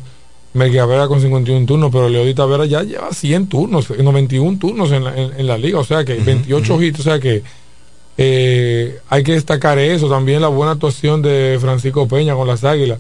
Melqui 0.54 0.78
Cabrera 0.78 1.10
con 1.10 1.20
51 1.20 1.66
turnos, 1.66 1.92
pero 1.92 2.08
Leody 2.08 2.34
Taveras 2.34 2.70
ya 2.70 2.84
lleva 2.84 3.12
100 3.12 3.50
turnos, 3.50 3.90
91 3.90 4.58
turnos 4.58 4.94
en 4.94 5.04
la, 5.04 5.14
en, 5.14 5.46
la 5.46 5.58
liga, 5.58 5.80
o 5.80 5.84
sea 5.84 6.06
que 6.06 6.14
28 6.14 6.82
hits, 6.84 7.00
o 7.02 7.04
sea 7.04 7.20
que 7.20 7.44
eh, 8.18 9.00
hay 9.10 9.24
que 9.24 9.34
destacar 9.34 9.78
eso. 9.78 10.08
También 10.08 10.40
la 10.40 10.48
buena 10.48 10.72
actuación 10.72 11.22
de 11.22 11.58
Francisco 11.60 12.08
Peña 12.08 12.34
con 12.34 12.48
las 12.48 12.64
Águilas, 12.64 13.00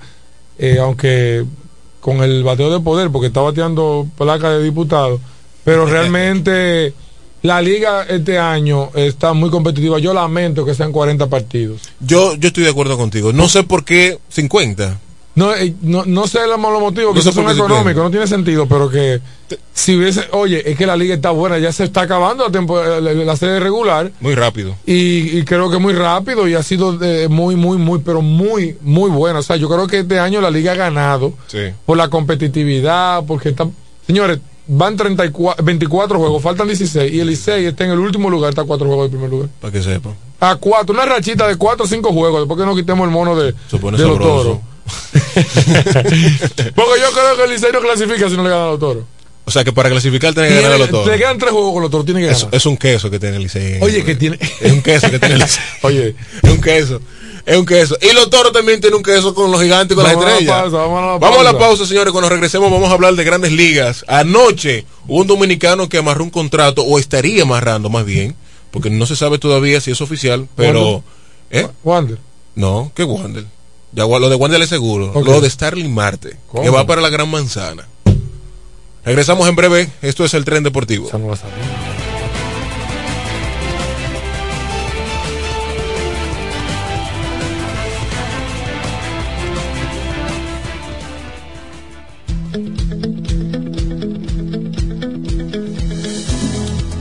eh, 0.59 0.77
aunque 0.81 1.45
con 2.01 2.21
el 2.21 2.43
bateo 2.43 2.69
de 2.69 2.81
poder, 2.81 3.11
porque 3.11 3.27
está 3.27 3.39
bateando 3.39 4.05
placa 4.17 4.49
de 4.49 4.61
diputado 4.61 5.21
pero 5.67 5.85
realmente 5.85 6.93
la 7.41 7.61
liga 7.61 8.03
este 8.07 8.39
año 8.39 8.89
está 8.95 9.33
muy 9.33 9.49
competitiva. 9.49 9.99
Yo 9.99 10.13
lamento 10.13 10.63
que 10.63 10.73
sean 10.73 10.93
40 10.93 11.27
partidos. 11.27 11.81
Yo, 11.99 12.35
yo 12.35 12.47
estoy 12.47 12.63
de 12.63 12.69
acuerdo 12.69 12.97
contigo. 12.97 13.33
No 13.33 13.49
sé 13.49 13.63
por 13.63 13.83
qué 13.83 14.17
50. 14.29 14.97
No, 15.35 15.53
eh, 15.53 15.73
no, 15.81 16.05
no 16.05 16.25
sé 16.25 16.39
los 16.47 16.57
motivos, 16.57 17.13
que 17.13 17.21
no 17.21 17.31
son 17.33 17.51
económicos, 17.51 18.01
no 18.01 18.09
tiene 18.09 18.27
sentido, 18.27 18.65
pero 18.65 18.89
que 18.89 19.19
si 19.73 19.97
hubiese, 19.97 20.23
oye, 20.31 20.71
es 20.71 20.77
que 20.77 20.85
la 20.85 20.95
liga 20.95 21.13
está 21.13 21.31
buena, 21.31 21.59
ya 21.59 21.73
se 21.73 21.83
está 21.83 22.03
acabando 22.03 22.47
la, 22.47 23.01
la, 23.01 23.35
serie 23.35 23.59
regular. 23.59 24.09
Muy 24.21 24.35
rápido. 24.35 24.73
Y, 24.85 25.43
creo 25.43 25.69
que 25.69 25.79
muy 25.79 25.93
rápido 25.93 26.47
y 26.47 26.53
ha 26.53 26.63
sido 26.63 26.97
eh, 27.03 27.27
muy, 27.27 27.57
muy, 27.57 27.77
muy, 27.77 27.99
pero 27.99 28.21
muy, 28.21 28.77
muy 28.79 29.11
buena. 29.11 29.39
O 29.39 29.43
sea, 29.43 29.57
yo 29.57 29.67
creo 29.67 29.85
que 29.85 29.99
este 29.99 30.17
año 30.17 30.39
la 30.39 30.49
liga 30.49 30.71
ha 30.71 30.75
ganado 30.75 31.33
por 31.85 31.97
la 31.97 32.07
competitividad, 32.09 33.25
porque 33.27 33.49
está, 33.49 33.67
señores, 34.07 34.39
van 34.67 34.97
34, 34.97 35.63
24 35.63 36.19
juegos, 36.19 36.43
faltan 36.43 36.67
16 36.67 37.11
y 37.13 37.19
el 37.19 37.27
Licey 37.27 37.65
está 37.65 37.85
en 37.85 37.91
el 37.91 37.99
último 37.99 38.29
lugar, 38.29 38.49
está 38.49 38.61
a 38.63 38.65
4 38.65 38.85
juegos 38.85 39.05
del 39.05 39.11
primer 39.11 39.29
lugar. 39.29 39.49
Para 39.61 39.71
que 39.71 39.81
sepa. 39.81 40.13
A 40.39 40.55
4, 40.55 40.93
una 40.93 41.05
rachita 41.05 41.47
de 41.47 41.55
4 41.55 41.85
o 41.85 41.87
5 41.87 42.13
juegos, 42.13 42.41
después 42.41 42.59
que 42.59 42.65
no 42.65 42.75
quitemos 42.75 43.05
el 43.05 43.11
mono 43.11 43.35
de, 43.35 43.53
de 43.53 44.07
los 44.07 44.19
toros. 44.19 44.59
Porque 45.33 47.01
yo 47.01 47.11
creo 47.11 47.37
que 47.37 47.43
el 47.43 47.49
Licey 47.51 47.71
no 47.71 47.81
clasifica 47.81 48.29
si 48.29 48.37
no 48.37 48.43
le 48.43 48.49
gana 48.49 48.65
a 48.65 48.71
los 48.71 48.79
toros. 48.79 49.03
O 49.45 49.51
sea 49.51 49.63
que 49.63 49.71
para 49.71 49.89
clasificar 49.89 50.33
tiene 50.33 50.49
que 50.49 50.55
ganar 50.55 50.73
a 50.73 50.77
los 50.77 50.89
toros. 50.89 51.09
Te 51.09 51.17
quedan 51.17 51.37
tres 51.37 51.51
juegos 51.51 51.71
con 51.73 51.81
los 51.81 51.89
toros, 51.89 52.05
tiene 52.05 52.19
que 52.19 52.27
ganar. 52.27 52.41
Es, 52.41 52.47
es 52.51 52.65
un 52.65 52.75
queso 52.75 53.09
que 53.09 53.17
tiene 53.17 53.37
el 53.37 53.43
Licey. 53.43 53.79
Oye, 53.81 54.03
que 54.03 54.15
tiene. 54.15 54.37
Es 54.59 54.71
un 54.71 54.81
queso 54.81 55.09
que 55.09 55.19
tiene 55.19 55.35
el 55.35 55.41
Licey. 55.41 55.63
Oye, 55.83 56.15
es 56.43 56.49
un 56.51 56.59
queso. 56.61 57.01
Es 57.47 57.55
un 57.55 57.65
queso. 57.65 57.97
Y 58.01 58.13
los 58.13 58.29
toros 58.29 58.51
también 58.51 58.81
tienen 58.81 58.97
un 58.97 59.03
queso 59.03 59.33
con 59.33 59.49
los 59.49 59.61
gigantes 59.61 59.93
y 59.93 59.95
con 59.95 60.03
las 60.03 60.17
estrellas. 60.17 60.69
vamos, 60.69 61.39
a 61.39 61.43
la 61.43 61.57
pausa, 61.57 61.85
señores. 61.85 62.11
Cuando 62.11 62.27
regresemos 62.27 62.69
vamos 62.69 62.89
a 62.89 62.93
hablar 62.93 63.15
de 63.15 63.23
grandes 63.23 63.53
ligas. 63.53 64.03
Anoche 64.09 64.85
hubo 65.07 65.21
un 65.21 65.27
dominicano 65.27 65.87
que 65.87 65.97
amarró 65.97 66.25
un 66.25 66.29
contrato, 66.29 66.81
o 66.81 66.99
estaría 66.99 67.43
amarrando 67.43 67.89
más 67.89 68.03
bien, 68.03 68.35
porque 68.69 68.89
no 68.89 69.05
se 69.05 69.15
sabe 69.15 69.39
todavía 69.39 69.79
si 69.79 69.91
es 69.91 70.01
oficial, 70.01 70.49
pero... 70.57 71.03
¿Eh? 71.49 71.65
Wander. 71.85 72.17
No, 72.55 72.91
¿qué 72.93 73.05
Wander? 73.05 73.45
Ya, 73.93 74.05
lo 74.05 74.27
de 74.27 74.35
Wander 74.35 74.61
es 74.61 74.67
seguro. 74.67 75.13
Lo 75.15 75.39
de 75.39 75.49
Starling 75.49 75.93
Marte, 75.93 76.35
que 76.61 76.69
va 76.69 76.85
para 76.85 76.99
la 76.99 77.09
Gran 77.09 77.31
Manzana. 77.31 77.87
Regresamos 79.05 79.47
en 79.47 79.55
breve. 79.55 79.89
Esto 80.01 80.25
es 80.25 80.33
el 80.33 80.43
tren 80.43 80.63
deportivo. 80.63 81.09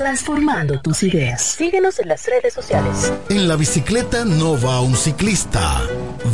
transformando 0.00 0.80
tus 0.80 1.02
ideas. 1.02 1.42
Síguenos 1.42 1.98
en 1.98 2.08
las 2.08 2.24
redes 2.24 2.54
sociales. 2.54 3.12
En 3.28 3.46
la 3.46 3.56
bicicleta 3.56 4.24
no 4.24 4.58
va 4.58 4.80
un 4.80 4.96
ciclista, 4.96 5.82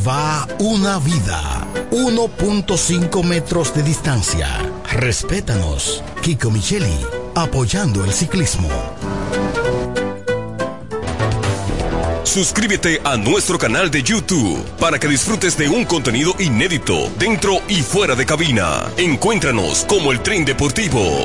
va 0.07 0.47
una 0.61 1.01
vida. 1.01 1.67
1.5 1.91 3.25
metros 3.25 3.75
de 3.75 3.83
distancia. 3.83 4.47
Respétanos. 4.93 6.05
Kiko 6.23 6.53
Micheli, 6.53 6.97
apoyando 7.35 8.05
el 8.05 8.13
ciclismo. 8.13 8.69
Suscríbete 12.23 13.01
a 13.03 13.17
nuestro 13.17 13.59
canal 13.59 13.91
de 13.91 14.01
YouTube 14.01 14.65
para 14.79 15.01
que 15.01 15.09
disfrutes 15.09 15.59
de 15.59 15.69
un 15.69 15.85
contenido 15.87 16.35
inédito 16.39 17.11
dentro 17.19 17.55
y 17.67 17.83
fuera 17.83 18.15
de 18.15 18.27
cabina. 18.27 18.85
Encuéntranos 18.97 19.85
como 19.89 20.13
el 20.13 20.21
tren 20.21 20.45
deportivo. 20.45 21.25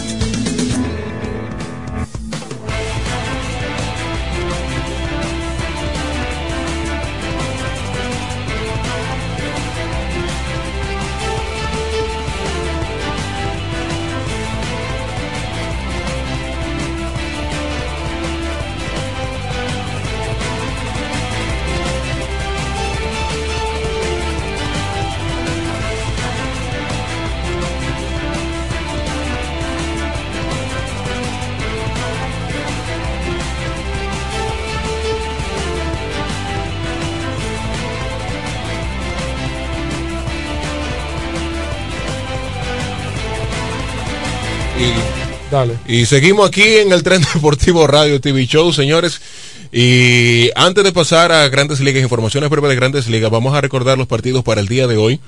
Y 45.85 46.05
seguimos 46.05 46.47
aquí 46.47 46.63
en 46.63 46.93
el 46.93 47.03
Tren 47.03 47.21
Deportivo 47.33 47.85
Radio 47.85 48.21
TV 48.21 48.45
Show, 48.45 48.71
señores. 48.71 49.21
Y 49.73 50.49
antes 50.55 50.81
de 50.81 50.93
pasar 50.93 51.33
a 51.33 51.49
Grandes 51.49 51.81
Ligas, 51.81 52.01
informaciones 52.01 52.49
breves 52.49 52.69
de 52.69 52.75
Grandes 52.77 53.07
Ligas, 53.07 53.29
vamos 53.29 53.53
a 53.53 53.59
recordar 53.59 53.97
los 53.97 54.07
partidos 54.07 54.45
para 54.45 54.61
el 54.61 54.69
día 54.69 54.87
de 54.87 54.95
hoy. 54.95 55.19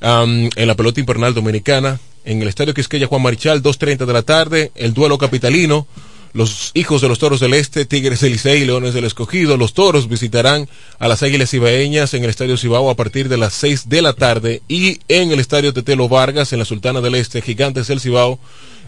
en 0.00 0.66
la 0.66 0.74
pelota 0.74 1.00
invernal 1.00 1.34
dominicana, 1.34 2.00
en 2.24 2.40
el 2.40 2.48
Estadio 2.48 2.72
Quisqueya 2.72 3.06
Juan 3.06 3.20
Marichal, 3.20 3.62
2.30 3.62 4.06
de 4.06 4.12
la 4.14 4.22
tarde, 4.22 4.72
el 4.74 4.94
duelo 4.94 5.18
capitalino. 5.18 5.86
Los 6.34 6.70
hijos 6.72 7.02
de 7.02 7.08
los 7.08 7.18
toros 7.18 7.40
del 7.40 7.52
Este, 7.52 7.84
Tigres 7.84 8.20
del 8.20 8.32
Licey 8.32 8.62
y 8.62 8.64
Leones 8.64 8.94
del 8.94 9.04
Escogido. 9.04 9.58
Los 9.58 9.74
toros 9.74 10.08
visitarán 10.08 10.66
a 10.98 11.06
las 11.06 11.22
Águilas 11.22 11.52
Ibaeñas 11.52 12.14
en 12.14 12.24
el 12.24 12.30
Estadio 12.30 12.56
Cibao 12.56 12.88
a 12.88 12.96
partir 12.96 13.28
de 13.28 13.36
las 13.36 13.52
6 13.52 13.90
de 13.90 14.00
la 14.00 14.14
tarde. 14.14 14.62
Y 14.66 15.00
en 15.08 15.30
el 15.30 15.40
Estadio 15.40 15.74
Tetelo 15.74 16.08
Vargas, 16.08 16.54
en 16.54 16.58
la 16.58 16.64
Sultana 16.64 17.02
del 17.02 17.16
Este, 17.16 17.42
Gigantes 17.42 17.88
del 17.88 18.00
Cibao, 18.00 18.38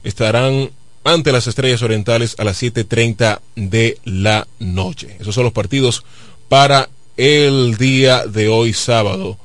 estarán 0.05 0.71
ante 1.05 1.33
las 1.33 1.47
Estrellas 1.47 1.83
Orientales 1.83 2.37
a 2.39 2.45
las 2.45 2.63
7.30 2.63 3.41
de 3.57 3.99
la 4.05 4.47
noche. 4.59 5.17
Esos 5.21 5.35
son 5.35 5.45
los 5.45 5.53
partidos 5.53 6.05
para 6.49 6.89
el 7.17 7.77
día 7.77 8.27
de 8.27 8.49
hoy 8.49 8.73
sábado. 8.73 9.37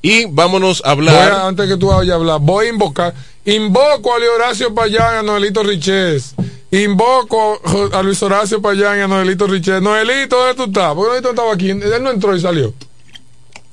Y 0.00 0.26
vámonos 0.26 0.82
a 0.84 0.92
hablar. 0.92 1.32
antes 1.32 1.68
que 1.68 1.76
tú 1.76 1.88
vayas 1.88 2.12
a 2.12 2.16
hablar, 2.16 2.40
voy 2.40 2.66
a 2.66 2.68
invocar. 2.70 3.14
Invoco 3.44 4.14
a 4.14 4.18
Luis 4.18 4.30
Horacio 4.34 4.74
Payán 4.74 5.14
y 5.14 5.18
a 5.18 5.22
Noelito 5.22 5.62
Riches. 5.62 6.34
Invoco 6.70 7.60
a 7.92 8.02
Luis 8.02 8.22
Horacio 8.22 8.62
Payán 8.62 8.98
y 8.98 9.00
a 9.02 9.08
Noelito 9.08 9.46
Riches. 9.46 9.82
Noelito, 9.82 10.36
¿dónde 10.36 10.54
tú 10.54 10.64
estás? 10.64 10.94
Porque 10.94 11.08
Noelito 11.08 11.30
estaba 11.30 11.52
aquí. 11.52 11.70
Él 11.70 12.02
no 12.02 12.10
entró 12.10 12.36
y 12.36 12.40
salió. 12.40 12.72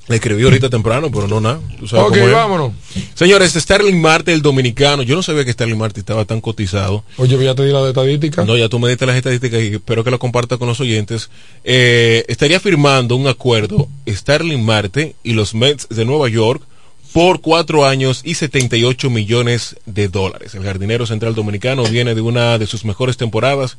Le 0.08 0.16
escribí 0.16 0.44
ahorita 0.44 0.70
temprano, 0.70 1.10
pero 1.10 1.26
no 1.26 1.40
nada. 1.40 1.58
ok, 1.80 2.16
vámonos. 2.32 2.72
Señores, 3.14 3.54
Sterling 3.54 4.00
Marte, 4.00 4.32
el 4.32 4.40
dominicano. 4.40 5.02
Yo 5.02 5.16
no 5.16 5.22
sabía 5.22 5.44
que 5.44 5.52
Sterling 5.52 5.76
Marte 5.76 5.98
estaba 5.98 6.24
tan 6.24 6.40
cotizado. 6.40 7.02
Oye, 7.16 7.42
ya 7.42 7.56
te 7.56 7.64
di 7.64 7.72
la 7.72 7.88
estadística. 7.88 8.44
No, 8.44 8.56
ya 8.56 8.68
tú 8.68 8.78
me 8.78 8.88
diste 8.88 9.04
las 9.04 9.16
estadísticas 9.16 9.60
y 9.62 9.74
espero 9.74 10.04
que 10.04 10.12
lo 10.12 10.20
compartas 10.20 10.58
con 10.58 10.68
los 10.68 10.78
oyentes. 10.78 11.28
Eh, 11.64 12.24
estaría 12.28 12.60
firmando 12.60 13.16
un 13.16 13.26
acuerdo 13.26 13.88
Sterling 14.08 14.62
Marte 14.64 15.16
y 15.24 15.32
los 15.32 15.54
Mets 15.54 15.88
de 15.88 16.04
Nueva 16.04 16.28
York 16.28 16.62
por 17.12 17.40
cuatro 17.40 17.84
años 17.84 18.20
y 18.22 18.34
78 18.34 19.10
millones 19.10 19.76
de 19.86 20.06
dólares. 20.06 20.54
El 20.54 20.62
jardinero 20.62 21.06
central 21.06 21.34
dominicano 21.34 21.82
viene 21.84 22.14
de 22.14 22.20
una 22.20 22.58
de 22.58 22.66
sus 22.66 22.84
mejores 22.84 23.16
temporadas 23.16 23.76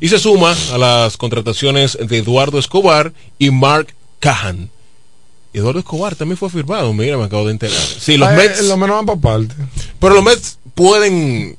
y 0.00 0.08
se 0.08 0.18
suma 0.18 0.56
a 0.72 0.78
las 0.78 1.16
contrataciones 1.16 1.96
de 2.00 2.18
Eduardo 2.18 2.58
Escobar 2.58 3.12
y 3.38 3.50
Mark 3.50 3.94
Cahan 4.18 4.70
Eduardo 5.52 5.80
Escobar 5.80 6.14
también 6.14 6.36
fue 6.36 6.48
firmado, 6.48 6.92
mira, 6.92 7.16
me 7.18 7.24
acabo 7.24 7.46
de 7.46 7.52
enterar. 7.52 7.76
Sí, 7.76 8.16
los 8.16 8.30
Mets. 8.32 8.62
Lo 8.64 8.76
menos 8.76 8.96
van 8.96 9.06
para 9.06 9.20
parte. 9.20 9.54
Pero 9.98 10.14
los 10.14 10.24
Mets 10.24 10.58
pueden, 10.74 11.56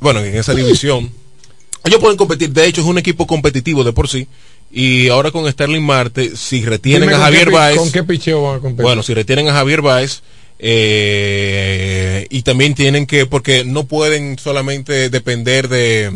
bueno, 0.00 0.20
en 0.20 0.34
esa 0.36 0.54
división, 0.54 1.10
ellos 1.84 2.00
pueden 2.00 2.16
competir. 2.16 2.50
De 2.50 2.66
hecho, 2.66 2.80
es 2.80 2.86
un 2.86 2.98
equipo 2.98 3.26
competitivo 3.26 3.84
de 3.84 3.92
por 3.92 4.08
sí. 4.08 4.26
Y 4.70 5.08
ahora 5.08 5.30
con 5.30 5.50
Sterling 5.50 5.82
Marte, 5.82 6.36
si 6.36 6.64
retienen 6.64 7.10
a 7.10 7.18
Javier 7.18 7.50
Baez. 7.50 7.78
¿Con 7.78 7.92
qué 7.92 8.02
picheo 8.02 8.42
van 8.42 8.56
a 8.56 8.60
competir? 8.60 8.82
Bueno, 8.82 9.02
si 9.02 9.14
retienen 9.14 9.48
a 9.48 9.52
Javier 9.52 9.82
Baez. 9.82 10.22
Eh, 10.58 12.26
y 12.30 12.42
también 12.42 12.74
tienen 12.74 13.06
que, 13.06 13.26
porque 13.26 13.64
no 13.64 13.84
pueden 13.84 14.38
solamente 14.38 15.10
depender 15.10 15.68
de 15.68 16.10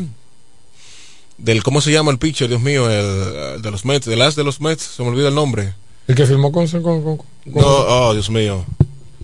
del 1.36 1.62
cómo 1.62 1.80
se 1.80 1.92
llama 1.92 2.10
el 2.10 2.18
pitcher, 2.18 2.48
Dios 2.48 2.60
mío, 2.60 2.90
el, 2.90 3.62
de 3.62 3.70
los 3.70 3.84
Mets, 3.84 4.06
del 4.06 4.22
as 4.22 4.36
de 4.36 4.44
los 4.44 4.60
Mets, 4.60 4.82
se 4.82 5.02
me 5.02 5.08
olvida 5.08 5.28
el 5.28 5.34
nombre. 5.34 5.74
El 6.06 6.14
que 6.14 6.26
firmó 6.26 6.50
con, 6.50 6.66
con, 6.66 7.18
No, 7.44 7.60
oh, 7.62 8.12
Dios 8.12 8.30
mío. 8.30 8.64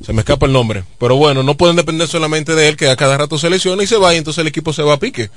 Se 0.05 0.13
me 0.13 0.21
escapa 0.21 0.47
el 0.47 0.53
nombre. 0.53 0.85
Pero 0.99 1.17
bueno, 1.17 1.43
no 1.43 1.57
pueden 1.57 1.77
depender 1.77 2.07
solamente 2.07 2.55
de 2.55 2.69
él, 2.69 2.77
que 2.77 2.89
a 2.89 2.97
cada 2.97 3.17
rato 3.17 3.39
se 3.39 3.51
lesiona 3.51 3.83
y 3.83 3.87
se 3.87 3.97
va, 3.97 4.15
y 4.15 4.19
entonces 4.19 4.41
el 4.41 4.47
equipo 4.47 4.73
se 4.73 4.83
va 4.83 4.95
a 4.95 4.99
pique. 4.99 5.31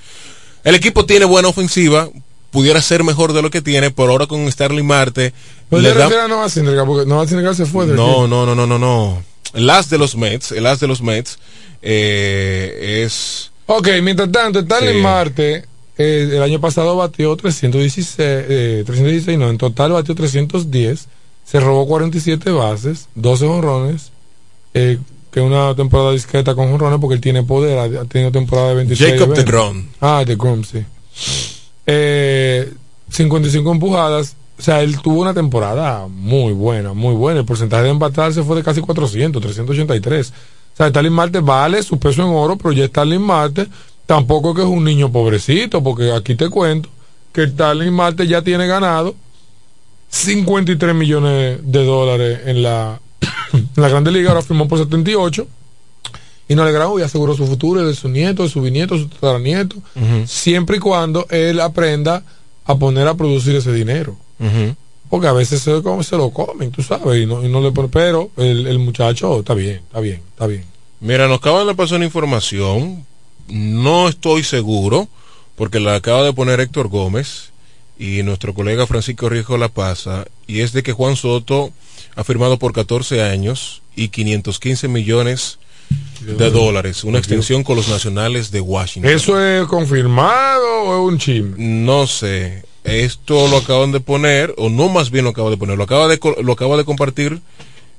El 0.63 0.75
equipo 0.75 1.05
tiene 1.05 1.25
buena 1.25 1.47
ofensiva, 1.47 2.09
pudiera 2.51 2.81
ser 2.81 3.03
mejor 3.03 3.33
de 3.33 3.41
lo 3.41 3.49
que 3.49 3.61
tiene, 3.61 3.91
por 3.91 4.09
ahora 4.09 4.27
con 4.27 4.51
Starling 4.51 4.85
Marte. 4.85 5.33
Pues 5.69 5.81
le 5.81 5.93
da... 5.93 6.05
a 6.05 6.27
Nova 6.27 6.47
porque 6.85 7.05
Nova 7.05 7.25
se 7.27 7.65
fue. 7.65 7.87
No, 7.87 8.27
no, 8.27 8.45
no, 8.45 8.55
no, 8.55 8.67
no, 8.67 8.77
no. 8.77 9.23
El 9.53 9.69
as 9.69 9.89
de 9.89 9.97
los 9.97 10.15
Mets, 10.15 10.51
el 10.51 10.65
as 10.65 10.79
de 10.79 10.87
los 10.87 11.01
Mets 11.01 11.39
eh, 11.81 13.03
es. 13.05 13.51
Ok, 13.65 13.87
mientras 14.03 14.31
tanto, 14.31 14.61
Starling 14.61 15.01
Marte 15.01 15.65
eh, 15.97 16.29
el 16.31 16.41
año 16.41 16.61
pasado 16.61 16.95
batió 16.95 17.35
316, 17.35 18.15
eh, 18.19 18.83
316, 18.85 19.37
no, 19.37 19.49
en 19.49 19.57
total 19.57 19.91
batió 19.91 20.15
310 20.15 21.07
se 21.49 21.59
robó 21.59 21.87
47 21.87 22.51
bases, 22.51 23.09
12 23.15 23.45
honrones, 23.47 24.11
eh, 24.75 24.99
que 25.31 25.41
una 25.41 25.73
temporada 25.73 26.11
discreta 26.11 26.53
con 26.53 26.71
honrones 26.71 26.99
porque 26.99 27.15
él 27.15 27.21
tiene 27.21 27.41
poder, 27.41 27.79
ha, 27.79 28.05
tenido 28.05 28.31
temporada 28.31 28.69
de 28.69 28.75
26. 28.75 29.13
Jacob 29.13 29.35
de 29.35 29.43
Grom. 29.43 29.85
Ah, 29.99 30.23
de 30.23 30.35
Grom, 30.35 30.63
sí. 30.63 30.85
Eh, 31.87 32.71
55 33.09 33.71
empujadas, 33.71 34.35
o 34.59 34.61
sea, 34.61 34.83
él 34.83 35.01
tuvo 35.01 35.21
una 35.21 35.33
temporada 35.33 36.05
muy 36.07 36.53
buena, 36.53 36.93
muy 36.93 37.15
buena. 37.15 37.39
El 37.39 37.47
porcentaje 37.47 37.81
de 37.81 37.89
empatarse 37.89 38.43
fue 38.43 38.57
de 38.57 38.63
casi 38.63 38.81
400, 38.81 39.41
383. 39.41 40.29
O 40.29 40.33
sea, 40.77 40.87
Stalin 40.87 41.13
Marte 41.13 41.39
vale 41.39 41.81
su 41.81 41.97
peso 41.97 42.21
en 42.21 42.27
oro, 42.27 42.57
pero 42.57 42.73
ya 42.73 42.85
Stalin 42.85 43.23
Marte 43.23 43.67
tampoco 44.05 44.53
que 44.53 44.61
es 44.61 44.67
un 44.67 44.83
niño 44.83 45.11
pobrecito, 45.11 45.81
porque 45.81 46.11
aquí 46.11 46.35
te 46.35 46.47
cuento 46.47 46.89
que 47.33 47.45
Stalin 47.45 47.91
Marte 47.91 48.27
ya 48.27 48.43
tiene 48.43 48.67
ganado 48.67 49.15
53 50.09 50.95
millones 50.95 51.59
de 51.63 51.85
dólares 51.85 52.39
en 52.45 52.63
la, 52.63 52.99
en 53.53 53.69
la 53.75 53.89
Grande 53.89 54.11
Liga, 54.11 54.29
ahora 54.29 54.41
firmó 54.41 54.67
por 54.67 54.79
78. 54.79 55.47
Y 56.47 56.55
no 56.55 56.65
le 56.65 56.71
grabó 56.71 56.99
y 56.99 57.03
aseguró 57.03 57.35
su 57.35 57.45
futuro, 57.45 57.85
de 57.85 57.93
su 57.93 58.09
nieto, 58.09 58.41
de 58.41 58.49
su 58.49 58.59
bisnieto, 58.59 58.95
de 58.95 59.01
su 59.01 59.07
tataranieto, 59.09 59.75
siempre 60.25 60.77
y 60.77 60.79
cuando 60.79 61.27
él 61.29 61.59
aprenda 61.59 62.23
a 62.65 62.75
poner 62.75 63.07
a 63.07 63.13
producir 63.13 63.55
ese 63.55 63.71
dinero. 63.71 64.17
Porque 65.11 65.27
a 65.27 65.33
veces 65.33 65.61
se, 65.61 65.71
se 65.81 66.17
lo 66.17 66.31
comen, 66.31 66.71
tú 66.71 66.81
sabes, 66.81 67.21
y 67.21 67.27
no, 67.27 67.45
y 67.45 67.49
no 67.49 67.61
le 67.61 67.71
pero 67.89 68.31
el, 68.37 68.65
el 68.65 68.79
muchacho 68.79 69.39
está 69.39 69.53
bien, 69.53 69.81
está 69.87 69.99
bien, 69.99 70.21
está 70.31 70.47
bien. 70.47 70.63
Mira, 71.01 71.27
nos 71.27 71.37
acaban 71.37 71.67
de 71.67 71.75
pasar 71.75 71.97
una 71.97 72.05
información, 72.05 73.05
no 73.47 74.07
estoy 74.07 74.43
seguro, 74.43 75.07
porque 75.55 75.79
la 75.79 75.95
acaba 75.95 76.23
de 76.23 76.33
poner 76.33 76.59
Héctor 76.59 76.87
Gómez, 76.87 77.51
y 77.99 78.23
nuestro 78.23 78.53
colega 78.53 78.87
Francisco 78.87 79.27
Rijo 79.27 79.57
La 79.57 79.67
Pasa, 79.67 80.25
y 80.47 80.61
es 80.61 80.71
de 80.71 80.81
que 80.81 80.93
Juan 80.93 81.17
Soto 81.17 81.71
ha 82.15 82.23
firmado 82.23 82.57
por 82.57 82.71
14 82.71 83.21
años 83.21 83.81
y 83.93 84.07
515 84.07 84.87
millones 84.87 85.59
de 86.21 86.49
dólares, 86.49 87.03
una 87.03 87.19
extensión 87.19 87.63
con 87.63 87.75
los 87.75 87.89
nacionales 87.89 88.51
de 88.51 88.61
Washington. 88.61 89.11
¿Eso 89.11 89.43
es 89.43 89.67
confirmado 89.67 90.83
o 90.83 90.95
es 90.95 91.13
un 91.13 91.19
chisme? 91.19 91.55
No 91.57 92.07
sé. 92.07 92.63
Esto 92.85 93.47
lo 93.49 93.57
acaban 93.57 93.91
de 93.91 93.99
poner, 93.99 94.53
o 94.57 94.69
no 94.69 94.87
más 94.87 95.11
bien 95.11 95.25
lo 95.25 95.31
acaba 95.31 95.49
de 95.49 95.57
poner, 95.57 95.77
lo 95.77 95.83
acaba 95.83 96.07
de, 96.07 96.19
lo 96.41 96.53
acaba 96.53 96.77
de 96.77 96.85
compartir 96.85 97.41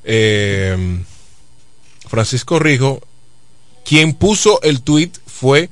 eh, 0.05 1.03
Francisco 2.09 2.59
Rijo. 2.59 3.01
Quien 3.84 4.14
puso 4.14 4.62
el 4.62 4.80
tweet 4.80 5.11
fue 5.26 5.68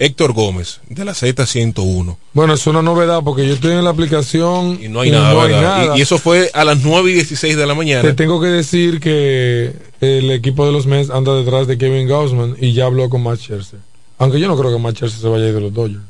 Héctor 0.00 0.32
Gómez, 0.32 0.80
de 0.88 1.04
la 1.04 1.12
Z101. 1.12 2.16
Bueno, 2.32 2.54
es 2.54 2.66
una 2.66 2.80
novedad 2.80 3.20
porque 3.22 3.46
yo 3.46 3.52
estoy 3.52 3.72
en 3.72 3.84
la 3.84 3.90
aplicación 3.90 4.78
y 4.82 4.88
no 4.88 5.00
hay, 5.02 5.10
nada, 5.10 5.94
Y, 5.94 6.00
eso 6.00 6.16
fue 6.16 6.50
a 6.54 6.64
las 6.64 6.82
9 6.82 7.10
y 7.10 7.14
16 7.14 7.54
de 7.54 7.66
la 7.66 7.74
mañana. 7.74 8.00
Te 8.00 8.14
tengo 8.14 8.40
que 8.40 8.46
decir 8.46 8.98
que 8.98 9.74
el 10.00 10.30
equipo 10.30 10.64
de 10.64 10.72
los 10.72 10.86
Mets 10.86 11.10
anda 11.10 11.34
detrás 11.34 11.66
de 11.66 11.76
Kevin 11.76 12.08
Gausman 12.08 12.56
y 12.58 12.72
ya 12.72 12.86
habló 12.86 13.10
con 13.10 13.22
Matt 13.22 13.40
Scherzer. 13.40 13.80
Aunque 14.16 14.40
yo 14.40 14.48
no 14.48 14.56
creo 14.56 14.72
que 14.72 14.78
Matt 14.78 14.96
Scherzer 14.96 15.20
se 15.20 15.28
vaya 15.28 15.44
a 15.44 15.48
ir 15.48 15.54
de 15.54 15.60
los 15.60 15.74
Dodgers. 15.74 16.00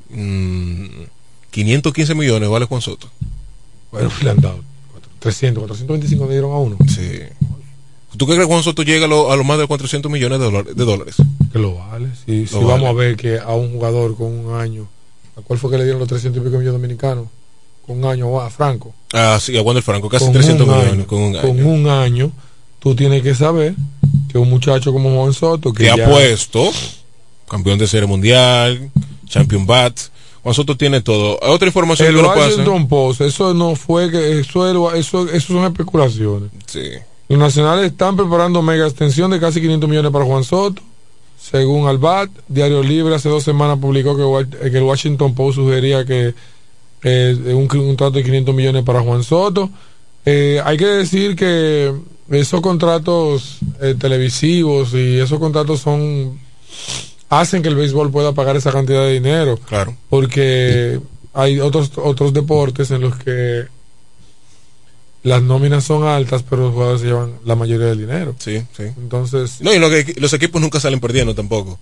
515 1.50 2.14
mm, 2.14 2.16
millones 2.16 2.48
vale 2.48 2.66
Juan 2.66 2.80
Soto. 2.80 3.08
Bueno, 3.90 4.08
le 4.22 4.30
han 4.30 4.40
dado 4.40 4.60
300, 5.18 5.62
425 5.62 6.26
le 6.26 6.30
dieron 6.30 6.52
a 6.52 6.58
uno. 6.58 6.76
Sí. 6.86 7.22
¿Tú 8.20 8.26
crees 8.26 8.40
que 8.40 8.44
Juan 8.46 8.62
Soto 8.62 8.82
llega 8.82 9.06
a 9.06 9.08
lo, 9.08 9.32
a 9.32 9.36
lo 9.36 9.44
más 9.44 9.58
de 9.58 9.66
400 9.66 10.12
millones 10.12 10.38
de, 10.40 10.44
dólares- 10.44 10.76
de 10.76 10.84
dólares? 10.84 11.14
Que 11.50 11.58
lo 11.58 11.76
vale. 11.76 12.08
Si, 12.26 12.46
si 12.46 12.52
Lo 12.54 12.66
vamos 12.66 12.82
vale. 12.82 12.88
a 12.88 12.92
ver 12.92 13.16
que 13.16 13.38
a 13.38 13.54
un 13.54 13.72
jugador 13.72 14.14
con 14.14 14.26
un 14.26 14.60
año, 14.60 14.86
¿a 15.38 15.40
cuál 15.40 15.58
fue 15.58 15.70
que 15.70 15.78
le 15.78 15.84
dieron 15.84 16.00
los 16.00 16.08
300 16.08 16.38
y 16.42 16.44
pico 16.44 16.58
millones 16.58 16.74
dominicanos? 16.82 17.28
Con 17.86 17.96
un 17.96 18.04
año 18.04 18.38
a 18.38 18.50
Franco. 18.50 18.92
Ah, 19.14 19.38
sí, 19.40 19.56
a 19.56 19.62
Wander 19.62 19.82
Franco, 19.82 20.10
casi 20.10 20.26
Con 20.26 20.34
300 20.34 20.66
un 20.68 20.72
millones 20.74 20.92
año, 20.92 21.06
con 21.06 21.18
un 21.22 21.34
año. 21.34 21.40
Con 21.40 21.64
un 21.66 21.88
año, 21.88 22.30
tú 22.78 22.94
tienes 22.94 23.22
que 23.22 23.34
saber 23.34 23.74
que 24.30 24.36
un 24.36 24.50
muchacho 24.50 24.92
como 24.92 25.16
Juan 25.18 25.32
Soto, 25.32 25.72
que 25.72 25.84
que 25.84 25.90
ha 25.90 25.96
ya- 25.96 26.06
puesto 26.10 26.70
campeón 27.48 27.78
de 27.78 27.86
serie 27.86 28.06
mundial, 28.06 28.90
champion 29.28 29.64
bat. 29.66 29.98
Juan 30.42 30.54
Soto 30.54 30.76
tiene 30.76 31.00
todo. 31.00 31.38
Otra 31.40 31.66
información 31.68 32.08
el 32.08 32.16
que 32.16 32.22
nos 32.22 32.34
pasa. 32.36 32.86
Post, 32.86 33.22
eso 33.22 33.54
no 33.54 33.74
fue 33.76 34.10
que 34.10 34.40
eso, 34.40 34.92
es- 34.94 35.06
eso, 35.06 35.26
eso 35.30 35.52
son 35.54 35.64
especulaciones. 35.64 36.50
Sí. 36.66 36.82
Los 37.30 37.38
nacionales 37.38 37.92
están 37.92 38.16
preparando 38.16 38.60
mega 38.60 38.86
extensión 38.86 39.30
de 39.30 39.40
casi 39.40 39.60
500 39.60 39.88
millones 39.88 40.10
para 40.12 40.24
Juan 40.24 40.44
Soto. 40.44 40.82
Según 41.40 41.86
Albat, 41.88 42.28
Diario 42.48 42.82
Libre 42.82 43.14
hace 43.14 43.28
dos 43.28 43.42
semanas 43.44 43.78
publicó 43.80 44.16
que, 44.16 44.22
Wa- 44.24 44.44
que 44.44 44.76
el 44.76 44.82
Washington 44.82 45.34
Post 45.34 45.56
sugería 45.56 46.04
que 46.04 46.34
eh, 47.02 47.36
un, 47.54 47.78
un 47.78 47.96
trato 47.96 48.12
de 48.18 48.24
500 48.24 48.54
millones 48.54 48.82
para 48.84 49.00
Juan 49.00 49.22
Soto. 49.24 49.70
Eh, 50.26 50.60
hay 50.64 50.76
que 50.76 50.86
decir 50.86 51.34
que 51.36 51.94
esos 52.30 52.60
contratos 52.60 53.58
eh, 53.80 53.94
televisivos 53.98 54.92
y 54.92 55.18
esos 55.18 55.38
contratos 55.38 55.80
son 55.80 56.38
hacen 57.30 57.62
que 57.62 57.68
el 57.68 57.76
béisbol 57.76 58.10
pueda 58.10 58.32
pagar 58.32 58.56
esa 58.56 58.70
cantidad 58.72 59.04
de 59.04 59.12
dinero. 59.14 59.56
Claro. 59.66 59.96
Porque 60.10 61.00
hay 61.32 61.60
otros 61.60 61.92
otros 61.96 62.32
deportes 62.34 62.90
en 62.90 63.00
los 63.02 63.16
que 63.16 63.64
las 65.22 65.42
nóminas 65.42 65.84
son 65.84 66.04
altas, 66.06 66.42
pero 66.48 66.62
los 66.62 66.72
jugadores 66.72 67.00
se 67.02 67.08
llevan 67.08 67.34
la 67.44 67.54
mayoría 67.56 67.86
del 67.86 67.98
dinero. 67.98 68.34
Sí, 68.38 68.62
sí. 68.76 68.84
Entonces, 68.84 69.60
No, 69.60 69.72
y 69.74 69.78
lo 69.78 69.90
que, 69.90 70.14
los 70.18 70.32
equipos 70.32 70.60
nunca 70.62 70.80
salen 70.80 71.00
perdiendo 71.00 71.34
tampoco. 71.34 71.78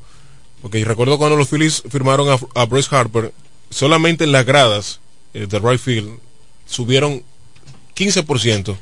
Porque 0.63 0.85
recuerdo 0.85 1.19
cuando 1.19 1.37
los 1.37 1.49
Phillies 1.49 1.83
firmaron 1.89 2.29
a, 2.31 2.39
a 2.61 2.67
Bryce 2.67 2.89
Harper, 2.95 3.33
solamente 3.71 4.25
en 4.25 4.33
las 4.33 4.45
gradas 4.45 4.99
eh, 5.35 5.47
de 5.49 5.59
right 5.61 5.79
field 5.81 6.11
subieron 6.67 7.23
15%. 7.97 8.77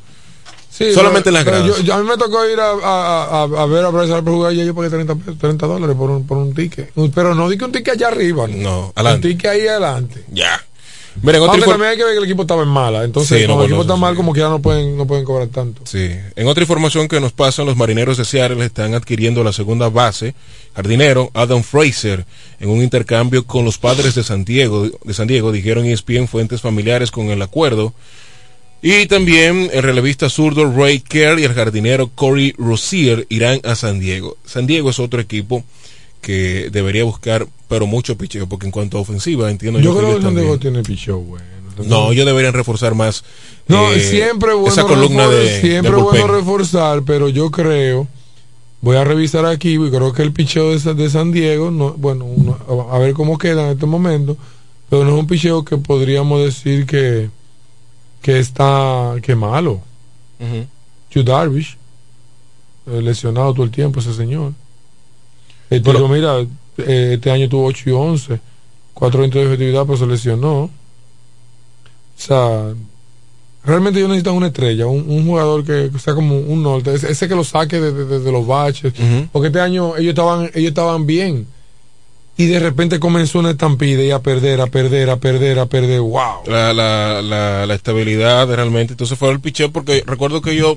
sí, 0.70 0.92
solamente 0.92 1.28
en 1.30 1.34
las 1.34 1.44
gradas. 1.44 1.66
yo- 1.66 1.80
yo- 1.82 1.94
a 1.94 1.98
mí 2.02 2.08
me 2.08 2.16
tocó 2.16 2.46
ir 2.48 2.58
a, 2.60 2.70
a- 2.70 3.42
a- 3.42 3.66
ver 3.66 3.84
a 3.84 3.88
Bryce 3.90 4.12
Harper 4.12 4.32
jugar 4.32 4.52
y 4.54 4.64
yo 4.64 4.74
pagué 4.74 4.90
30, 4.90 5.14
pesos, 5.16 5.38
30 5.38 5.66
dólares 5.66 5.96
por 5.96 6.10
un, 6.10 6.26
por 6.26 6.38
un 6.38 6.54
ticket. 6.54 6.92
Pero 7.14 7.34
no 7.34 7.48
di 7.48 7.56
que 7.58 7.64
un 7.64 7.72
ticket 7.72 7.94
allá 7.94 8.08
arriba. 8.08 8.46
No, 8.48 8.92
adelante. 8.94 9.28
Un 9.28 9.32
ticket 9.34 9.50
ahí 9.50 9.66
adelante. 9.68 10.24
Ya. 10.32 10.62
Miren, 11.22 11.42
otra 11.42 11.54
Aunque 11.54 11.70
también 11.70 11.90
hay 11.90 11.96
que 11.96 12.04
ver 12.04 12.12
que 12.12 12.18
el 12.18 12.24
equipo 12.24 12.42
estaba 12.42 12.62
en 12.62 12.68
mala. 12.68 13.04
Entonces, 13.04 13.40
Sí, 13.40 13.46
no, 13.46 13.54
cuando 13.54 13.64
el 13.64 13.70
equipo 13.70 13.82
está 13.82 13.96
mal, 13.96 14.14
como 14.14 14.32
que 14.32 14.40
ya 14.40 14.48
no 14.48 14.60
pueden, 14.60 14.96
no 14.96 15.06
pueden 15.06 15.24
cobrar 15.24 15.48
tanto. 15.48 15.82
Sí. 15.84 16.10
En 16.36 16.46
otra 16.46 16.62
información 16.62 17.08
que 17.08 17.20
nos 17.20 17.32
pasan, 17.32 17.66
los 17.66 17.76
marineros 17.76 18.16
de 18.18 18.24
Seattle 18.24 18.64
están 18.64 18.94
adquiriendo 18.94 19.42
la 19.42 19.52
segunda 19.52 19.88
base, 19.88 20.34
jardinero 20.74 21.30
Adam 21.34 21.62
Fraser, 21.62 22.26
en 22.60 22.68
un 22.68 22.82
intercambio 22.82 23.46
con 23.46 23.64
los 23.64 23.78
padres 23.78 24.14
de 24.14 24.24
San 24.24 24.44
Diego, 24.44 24.88
de 25.04 25.14
San 25.14 25.26
Diego, 25.26 25.52
dijeron 25.52 25.86
ESPN 25.86 26.28
fuentes 26.28 26.60
familiares 26.60 27.10
con 27.10 27.28
el 27.30 27.42
acuerdo. 27.42 27.94
Y 28.82 29.06
también 29.06 29.70
el 29.72 29.82
relevista 29.82 30.28
zurdo 30.28 30.70
Ray 30.70 31.00
Kerr 31.00 31.40
y 31.40 31.44
el 31.44 31.54
jardinero 31.54 32.10
Corey 32.14 32.54
Rosier 32.58 33.26
irán 33.30 33.60
a 33.64 33.74
San 33.74 33.98
Diego. 33.98 34.36
San 34.44 34.66
Diego 34.66 34.90
es 34.90 34.98
otro 35.00 35.20
equipo 35.20 35.64
que 36.20 36.70
debería 36.70 37.04
buscar, 37.04 37.46
pero 37.68 37.86
mucho 37.86 38.16
picheo, 38.18 38.48
porque 38.48 38.66
en 38.66 38.72
cuanto 38.72 38.98
a 38.98 39.00
ofensiva, 39.00 39.50
entiendo 39.50 39.78
Yo 39.80 39.92
yo, 39.92 39.98
creo 39.98 40.08
que 40.08 40.14
San 40.14 40.22
también- 40.22 40.44
Diego 40.46 40.58
tiene 40.58 40.82
pichó 40.82 41.18
bueno. 41.18 41.44
No, 41.84 42.10
ellos 42.10 42.24
deberían 42.24 42.54
reforzar 42.54 42.94
más. 42.94 43.22
No, 43.68 43.92
eh, 43.92 44.00
siempre 44.00 44.54
bueno 44.54 44.72
esa 44.72 44.84
columna 44.84 45.26
refor- 45.26 45.30
de, 45.30 45.60
siempre 45.60 45.96
es 45.96 46.02
bueno 46.02 46.26
reforzar, 46.28 47.02
pero 47.02 47.28
yo 47.28 47.50
creo, 47.50 48.08
voy 48.80 48.96
a 48.96 49.04
revisar 49.04 49.44
aquí 49.44 49.74
y 49.74 49.90
creo 49.90 50.12
que 50.14 50.22
el 50.22 50.32
picheo 50.32 50.70
de, 50.70 50.80
Sa- 50.80 50.94
de 50.94 51.10
San 51.10 51.32
Diego, 51.32 51.70
no, 51.70 51.92
bueno, 51.92 52.24
uno- 52.24 52.88
a 52.90 52.98
ver 52.98 53.12
cómo 53.12 53.36
queda 53.36 53.66
en 53.66 53.72
este 53.72 53.84
momento, 53.86 54.38
pero 54.88 55.04
no 55.04 55.10
es 55.14 55.20
un 55.20 55.26
picheo 55.26 55.64
que 55.64 55.76
podríamos 55.76 56.42
decir 56.42 56.86
que 56.86 57.28
que 58.22 58.38
está 58.40 59.14
que 59.22 59.36
malo. 59.36 59.82
Ujú. 60.40 60.66
Yu 61.10 61.22
Darvish, 61.22 61.76
eh, 62.86 63.00
lesionado 63.02 63.52
todo 63.52 63.64
el 63.64 63.70
tiempo 63.70 64.00
ese 64.00 64.14
señor. 64.14 64.52
El 65.70 65.82
tipo, 65.82 66.08
mira, 66.08 66.40
eh, 66.78 67.12
este 67.14 67.30
año 67.30 67.48
tuvo 67.48 67.66
8 67.66 67.90
y 67.90 67.92
11, 67.92 68.40
420 68.94 69.38
de 69.38 69.44
efectividad, 69.46 69.84
pero 69.86 69.98
se 69.98 70.06
lesionó. 70.06 70.62
O 70.64 70.70
sea, 72.16 72.72
realmente 73.64 73.98
ellos 73.98 74.08
necesitan 74.10 74.34
una 74.34 74.46
estrella, 74.48 74.86
un, 74.86 75.04
un 75.08 75.26
jugador 75.26 75.64
que 75.64 75.90
sea 75.98 76.14
como 76.14 76.38
un 76.38 76.62
norte, 76.62 76.94
ese, 76.94 77.10
ese 77.10 77.28
que 77.28 77.34
lo 77.34 77.44
saque 77.44 77.80
de, 77.80 77.92
de- 77.92 78.20
de 78.20 78.32
los 78.32 78.46
baches. 78.46 78.92
Porque 79.32 79.48
este 79.48 79.60
año 79.60 79.96
ellos 79.96 80.10
estaban, 80.10 80.50
ellos 80.54 80.68
estaban 80.68 81.06
bien. 81.06 81.46
Y 82.38 82.46
de 82.46 82.58
repente 82.58 83.00
comenzó 83.00 83.38
una 83.38 83.50
estampida 83.52 84.02
y 84.02 84.10
a 84.10 84.18
perder, 84.20 84.60
a 84.60 84.66
perder, 84.66 85.08
a 85.08 85.16
perder, 85.16 85.58
a 85.58 85.66
perder. 85.66 86.00
¡Wow! 86.00 86.42
la, 86.46 86.74
la, 86.74 87.22
la, 87.22 87.64
la 87.66 87.74
estabilidad 87.74 88.46
realmente. 88.54 88.92
Entonces 88.92 89.18
fue 89.18 89.30
el 89.30 89.40
picheo 89.40 89.72
porque 89.72 90.04
recuerdo 90.06 90.42
que 90.42 90.54
yo 90.54 90.76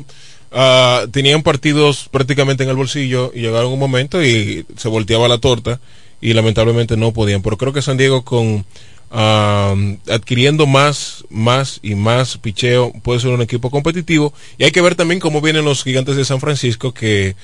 ah, 0.52 1.06
tenían 1.12 1.44
partidos 1.44 2.08
prácticamente 2.12 2.64
en 2.64 2.70
el 2.70 2.76
bolsillo 2.76 3.32
y 3.34 3.42
llegaron 3.42 3.72
un 3.72 3.80
momento 3.80 4.24
y 4.24 4.66
se 4.78 4.88
volteaba 4.88 5.28
la 5.28 5.38
torta 5.38 5.80
y 6.22 6.34
lamentablemente 6.34 6.98
no 6.98 7.14
podían. 7.14 7.42
Pero 7.42 7.58
creo 7.58 7.74
que 7.74 7.82
San 7.82 7.98
Diego 7.98 8.24
con 8.24 8.66
ah, 9.12 9.76
adquiriendo 10.10 10.66
más, 10.66 11.26
más 11.30 11.80
y 11.82 11.96
más 11.96 12.38
picheo 12.38 12.92
puede 13.04 13.20
ser 13.20 13.32
un 13.32 13.42
equipo 13.42 13.70
competitivo 13.70 14.34
y 14.58 14.64
hay 14.64 14.72
que 14.72 14.82
ver 14.82 14.96
también 14.96 15.20
cómo 15.20 15.42
vienen 15.42 15.66
los 15.66 15.84
gigantes 15.84 16.16
de 16.16 16.26
San 16.26 16.40
Francisco 16.40 16.94
que 16.94 17.36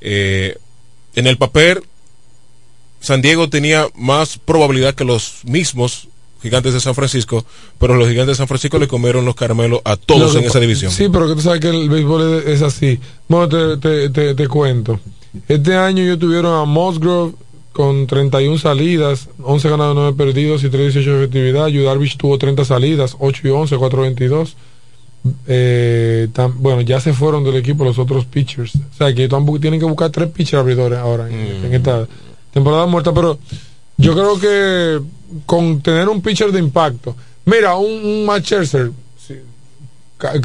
eh, 0.00 0.56
en 1.14 1.26
el 1.26 1.38
papel 1.38 1.82
San 3.00 3.22
Diego 3.22 3.48
tenía 3.48 3.86
más 3.94 4.38
probabilidad 4.38 4.94
que 4.94 5.04
los 5.04 5.44
mismos 5.44 6.08
gigantes 6.46 6.72
de 6.72 6.80
San 6.80 6.94
Francisco, 6.94 7.44
pero 7.78 7.94
los 7.96 8.08
gigantes 8.08 8.28
de 8.28 8.34
San 8.36 8.48
Francisco 8.48 8.78
le 8.78 8.86
comieron 8.86 9.24
los 9.24 9.34
caramelos 9.34 9.80
a 9.84 9.96
todos 9.96 10.34
en 10.36 10.44
esa 10.44 10.60
división. 10.60 10.92
Sí, 10.92 11.08
pero 11.12 11.28
que 11.28 11.34
tú 11.34 11.40
sabes 11.40 11.60
que 11.60 11.68
el 11.68 11.88
béisbol 11.88 12.44
es, 12.46 12.62
así. 12.62 12.98
Bueno, 13.28 13.48
te, 13.48 13.76
te, 13.76 14.10
te, 14.10 14.34
te 14.34 14.48
cuento. 14.48 15.00
Este 15.48 15.76
año 15.76 16.02
ellos 16.02 16.18
tuvieron 16.18 16.54
a 16.54 16.64
Musgrove 16.64 17.34
con 17.72 18.06
31 18.06 18.58
salidas, 18.58 19.28
11 19.42 19.68
ganados, 19.68 19.94
9 19.96 20.14
perdidos 20.16 20.64
y 20.64 20.70
3 20.70 20.94
18 20.94 21.10
de 21.10 21.16
efectividad. 21.18 21.66
Yu 21.66 21.84
Darvish 21.84 22.16
tuvo 22.16 22.38
30 22.38 22.64
salidas, 22.64 23.16
8 23.18 23.42
y 23.44 23.50
11, 23.50 23.76
4 23.76 24.02
22. 24.02 24.56
Eh, 25.46 26.28
bueno, 26.54 26.80
ya 26.82 27.00
se 27.00 27.12
fueron 27.12 27.44
del 27.44 27.56
equipo 27.56 27.84
los 27.84 27.98
otros 27.98 28.24
pitchers. 28.24 28.76
O 28.76 28.96
sea, 28.96 29.12
que 29.12 29.28
tienen 29.60 29.80
que 29.80 29.86
buscar 29.86 30.10
tres 30.10 30.30
pitchers 30.30 30.60
abridores 30.60 30.98
ahora 30.98 31.28
en, 31.28 31.66
en 31.66 31.74
esta 31.74 32.06
temporada 32.52 32.86
muerta. 32.86 33.12
Pero 33.12 33.38
yo 33.98 34.14
creo 34.14 34.38
que 34.38 35.00
con 35.46 35.80
tener 35.80 36.08
un 36.08 36.20
pitcher 36.20 36.52
de 36.52 36.58
impacto. 36.58 37.14
Mira, 37.44 37.76
un, 37.76 38.04
un 38.04 38.24
Matt 38.26 38.44
Scherzer, 38.44 38.90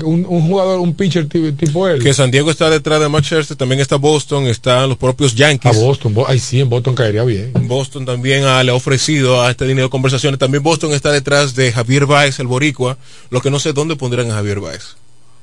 un, 0.04 0.26
un 0.28 0.48
jugador, 0.48 0.80
un 0.82 0.94
pitcher 0.94 1.30
ti- 1.30 1.54
tipo 1.54 1.88
él. 1.88 2.04
Que 2.04 2.14
San 2.14 2.30
Diego 2.30 2.52
está 2.52 2.70
detrás 2.70 3.00
de 3.00 3.08
Manchester, 3.08 3.56
también 3.56 3.80
está 3.80 3.96
Boston, 3.96 4.46
están 4.48 4.90
los 4.90 4.98
propios 4.98 5.32
A 5.34 5.36
Yankees. 5.38 5.78
Boston, 5.78 6.14
Bo- 6.14 6.28
ay 6.28 6.40
sí, 6.40 6.60
en 6.60 6.70
Boston 6.70 6.94
caería 6.94 7.24
bien. 7.24 7.54
Boston 7.68 8.06
también 8.06 8.44
ah, 8.44 8.62
le 8.64 8.72
ha 8.72 8.76
ofrecido 8.76 9.42
a 9.42 9.50
este 9.50 9.66
dinero 9.66 9.88
de 9.88 9.90
conversaciones. 9.92 10.40
También 10.40 10.62
Boston 10.62 10.92
está 10.92 11.12
detrás 11.12 11.56
de 11.56 11.72
Javier 11.72 12.06
Baez, 12.06 12.40
el 12.40 12.48
boricua. 12.48 12.98
Lo 13.30 13.42
que 13.42 13.50
no 13.50 13.60
sé 13.60 13.72
dónde 13.72 13.96
pondrán 13.96 14.30
a 14.30 14.34
Javier 14.36 14.60
Baez. 14.60 14.96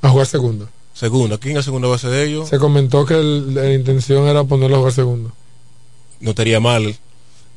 A 0.03 0.11
jugar 0.11 0.27
segundo. 0.27 0.69
Segundo, 0.93 1.41
¿quién 1.41 1.53
es 1.53 1.57
la 1.59 1.63
segunda 1.63 1.89
base 1.89 2.09
de 2.09 2.25
ellos? 2.27 2.49
Se 2.51 2.59
comentó 2.59 3.07
que 3.07 3.15
el- 3.15 3.55
la 3.55 3.73
intención 3.73 4.29
era 4.29 4.45
ponerlo 4.45 4.77
a 4.77 4.79
jugar 4.81 4.93
segundo. 4.93 5.33
No 6.21 6.31
estaría 6.31 6.61
mal. 6.61 6.97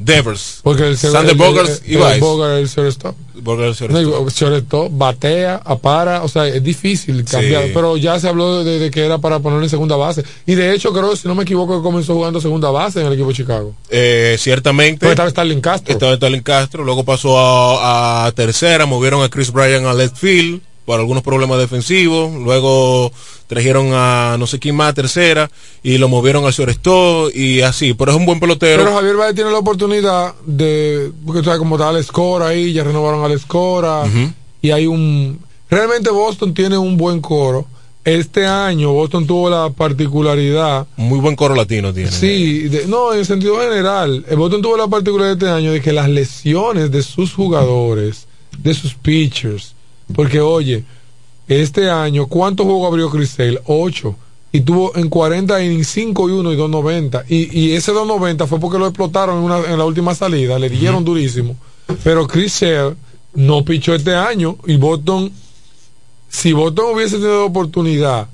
Devers, 0.04 0.60
Porque 0.64 0.88
el 0.88 0.98
Sander 0.98 1.32
el- 1.32 1.38
y. 1.86 1.96
Bogart 2.20 2.54
es 2.60 2.78
el 2.78 2.84
shortstop. 2.84 3.16
Bogart, 3.36 3.80
el 3.82 4.28
shortstop. 4.30 4.90
batea, 4.92 5.62
apara, 5.64 6.24
o 6.24 6.28
sea, 6.28 6.48
es 6.48 6.64
difícil 6.64 7.24
cambiar, 7.26 7.66
Sí. 7.66 7.72
pero 7.74 7.98
ya 7.98 8.20
se 8.20 8.28
habló 8.28 8.64
de, 8.64 8.80
de 8.80 8.92
que 8.92 9.06
era 9.06 9.18
para 9.18 9.40
ponerlo 9.40 9.64
en 9.64 9.70
segunda 9.70 9.96
base. 9.96 10.24
Y 10.46 10.56
de 10.56 10.74
hecho, 10.74 10.92
creo, 10.94 11.16
si 11.16 11.28
no 11.28 11.36
me 11.36 11.44
equivoco, 11.44 11.78
que 11.78 11.84
comenzó 11.84 12.14
jugando 12.14 12.40
segunda 12.42 12.70
base 12.72 13.02
en 13.02 13.08
el 13.08 13.14
equipo 13.14 13.30
de 13.30 13.36
Chicago. 13.36 13.76
Eh, 13.90 14.36
ciertamente. 14.40 15.00
Porque 15.00 15.12
estaba 15.14 15.30
Starling 15.30 15.62
Castro. 15.62 15.94
Estaba 15.94 16.14
Stalin 16.14 16.42
Castro, 16.44 16.84
luego 16.84 17.04
pasó 17.04 17.38
a, 17.40 18.26
a 18.26 18.32
tercera, 18.32 18.86
movieron 18.86 19.24
a 19.24 19.30
Chris 19.30 19.52
Bryan 19.52 19.86
a 19.86 19.94
left 19.94 20.18
field 20.18 20.62
por 20.86 21.00
algunos 21.00 21.24
problemas 21.24 21.60
defensivos, 21.60 22.34
luego 22.34 23.12
trajeron 23.48 23.90
a 23.94 24.36
no 24.40 24.48
sé 24.48 24.60
quién 24.60 24.76
más 24.76 24.90
a 24.90 24.94
tercera 24.94 25.52
y 25.84 25.98
lo 25.98 26.08
movieron 26.10 26.46
al 26.46 26.54
shortstop 26.54 27.36
y 27.36 27.62
así, 27.62 27.94
pero 27.94 28.12
es 28.12 28.18
un 28.18 28.26
buen 28.26 28.40
pelotero. 28.40 28.84
Pero 28.84 28.96
Javier 28.96 29.16
Baez 29.16 29.36
tiene 29.36 29.52
la 29.52 29.58
oportunidad 29.60 30.34
de, 30.46 31.12
porque 31.26 31.40
tú 31.42 31.46
sabes 31.46 31.60
como 31.60 31.76
está 31.76 31.90
Alex 31.90 32.08
Cora 32.12 32.48
ahí, 32.48 32.74
ya 32.74 32.84
renovaron 32.84 33.22
a 33.22 33.26
Alex 33.26 33.46
Cora, 33.46 34.04
y 34.62 34.72
hay 34.72 34.88
un, 34.88 35.40
realmente 35.70 36.10
Boston 36.10 36.54
tiene 36.54 36.78
un 36.78 36.98
buen 36.98 37.20
coro. 37.22 37.66
Este 38.04 38.48
año 38.48 38.94
Boston 38.94 39.28
tuvo 39.28 39.48
la 39.48 39.70
particularidad 39.70 40.88
Muy 40.98 41.20
buen 41.20 41.36
coro 41.36 41.54
latino 41.54 41.94
tiene. 41.94 42.10
Sí, 42.12 42.62
de- 42.68 42.88
no, 42.88 43.14
en 43.14 43.20
el 43.20 43.26
sentido 43.28 43.60
general, 43.60 44.26
el 44.28 44.38
Boston 44.38 44.64
tuvo 44.64 44.76
la 44.76 44.88
particularidad 44.88 45.34
este 45.38 45.50
año 45.50 45.72
de 45.72 45.82
que 45.82 45.94
las 45.94 46.10
lesiones 46.10 46.90
de 46.90 47.04
sus 47.04 47.32
jugadores, 47.34 48.28
de 48.58 48.74
sus 48.74 48.96
pitchers, 48.96 49.76
porque 50.14 50.40
oye, 50.40 50.84
este 51.48 51.90
año, 51.90 52.28
¿cuántos 52.28 52.66
juegos 52.66 52.88
abrió 52.88 53.10
Chris 53.10 53.32
Sale? 53.32 53.62
Ocho. 53.66 54.16
y 54.54 54.62
tuvo 54.62 54.96
en 54.96 55.10
40 55.10 55.64
innings 55.64 55.88
5 55.88 56.30
y 56.30 56.32
1 56.34 56.54
y 56.54 56.58
2.90. 56.58 57.26
Y, 57.30 57.60
y 57.60 57.72
ese 57.74 57.94
2.90 57.94 58.48
fue 58.48 58.60
porque 58.60 58.78
lo 58.78 58.88
explotaron 58.88 59.38
en, 59.38 59.44
una, 59.44 59.60
en 59.60 59.78
la 59.78 59.86
última 59.86 60.14
salida, 60.14 60.60
le 60.60 60.70
dieron 60.70 61.06
durísimo. 61.06 61.56
Pero 62.04 62.28
Chris 62.28 62.54
Sale 62.54 62.96
no 63.34 63.64
pichó 63.64 63.96
este 63.96 64.14
año 64.14 64.58
y 64.68 64.76
Boston, 64.76 65.32
si 66.30 66.52
Boston 66.54 66.96
hubiese 66.96 67.16
tenido 67.16 67.46
oportunidad 67.46 68.28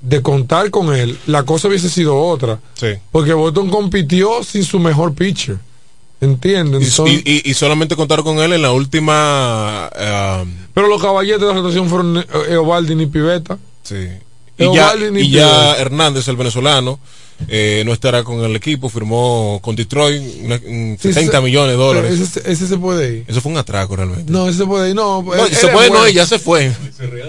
de 0.00 0.22
contar 0.22 0.70
con 0.70 0.94
él, 0.94 1.18
la 1.26 1.44
cosa 1.44 1.68
hubiese 1.68 1.88
sido 1.88 2.20
otra. 2.20 2.60
Sí. 2.74 2.88
Porque 3.10 3.32
Boston 3.32 3.70
compitió 3.70 4.44
sin 4.44 4.64
su 4.64 4.78
mejor 4.78 5.14
pitcher. 5.14 5.58
¿Entienden? 6.20 6.82
Y, 6.82 6.84
Entonces- 6.86 7.22
y- 7.24 7.42
y- 7.44 7.50
y 7.50 7.54
solamente 7.54 7.94
contaron 7.94 8.24
con 8.24 8.38
él 8.40 8.52
en 8.52 8.62
la 8.62 8.72
última. 8.72 9.86
ah, 9.86 10.44
pero 10.74 10.88
los 10.88 11.00
caballeros 11.00 11.40
de 11.40 11.46
la 11.46 11.52
rotación 11.54 11.88
fueron 11.88 12.18
eh, 12.18 12.24
Eovaldi 12.50 13.00
y 13.00 13.06
Pivetta. 13.06 13.58
sí. 13.82 14.08
Y 14.60 14.74
ya, 14.74 14.92
y 14.96 15.30
ya 15.30 15.46
Pivetta. 15.48 15.76
Hernández, 15.78 16.26
el 16.26 16.34
venezolano, 16.36 16.98
eh, 17.46 17.84
no 17.86 17.92
estará 17.92 18.24
con 18.24 18.40
el 18.44 18.56
equipo, 18.56 18.88
firmó 18.88 19.60
con 19.62 19.76
Detroit 19.76 20.20
una- 20.42 20.56
un 20.66 20.96
Sí, 21.00 21.12
70 21.12 21.36
ese- 21.38 21.44
millones 21.44 21.70
de 21.70 21.76
dólares. 21.76 22.18
Ese, 22.20 22.42
ese 22.50 22.66
se 22.66 22.76
puede 22.76 23.18
ir. 23.18 23.24
Eso 23.28 23.40
fue 23.40 23.52
un 23.52 23.58
atraco 23.58 23.94
realmente. 23.94 24.32
No, 24.32 24.48
ese 24.48 24.58
se 24.58 24.66
puede 24.66 24.88
ir. 24.90 24.96
No, 24.96 25.22
No, 25.22 25.34
él- 25.46 25.54
se 25.54 25.66
él 25.66 25.72
puede, 25.72 25.86
no, 25.90 25.94
bueno. 25.98 26.08
y 26.08 26.14
ya 26.14 26.26
se 26.26 26.40
fue. 26.40 26.66
Es, 26.66 26.98
un 26.98 27.10
real 27.12 27.28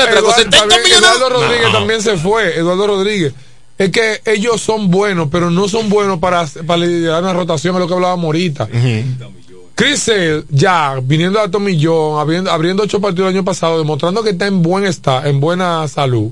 atraco. 0.00 0.18
Eduardo, 0.18 0.32
70 0.32 0.58
también- 0.58 0.82
millones. 0.82 1.08
Eduardo 1.16 1.28
Rodríguez 1.28 1.66
No. 1.68 1.72
también 1.78 2.02
se 2.02 2.16
fue. 2.16 2.56
Eduardo 2.58 2.86
Rodríguez. 2.88 3.32
Es 3.80 3.90
que 3.90 4.20
ellos 4.26 4.60
son 4.60 4.90
buenos, 4.90 5.28
pero 5.30 5.50
no 5.50 5.66
son 5.68 5.88
buenos 5.88 6.18
para, 6.18 6.46
para 6.66 6.84
liderar 6.84 7.22
una 7.22 7.32
rotación, 7.32 7.74
es 7.76 7.80
lo 7.80 7.88
que 7.88 7.94
hablábamos 7.94 8.26
ahorita. 8.26 8.68
Chris 9.74 10.00
Sale, 10.02 10.44
ya, 10.50 11.00
viniendo 11.02 11.40
a 11.40 11.50
Tommy 11.50 11.78
John, 11.82 12.20
abriendo, 12.20 12.50
abriendo 12.50 12.82
ocho 12.82 13.00
partidos 13.00 13.30
el 13.30 13.36
año 13.36 13.44
pasado, 13.46 13.78
demostrando 13.78 14.22
que 14.22 14.30
está 14.30 14.46
en 14.46 14.60
buen 14.60 14.84
estado, 14.84 15.26
en 15.26 15.40
buena 15.40 15.88
salud. 15.88 16.30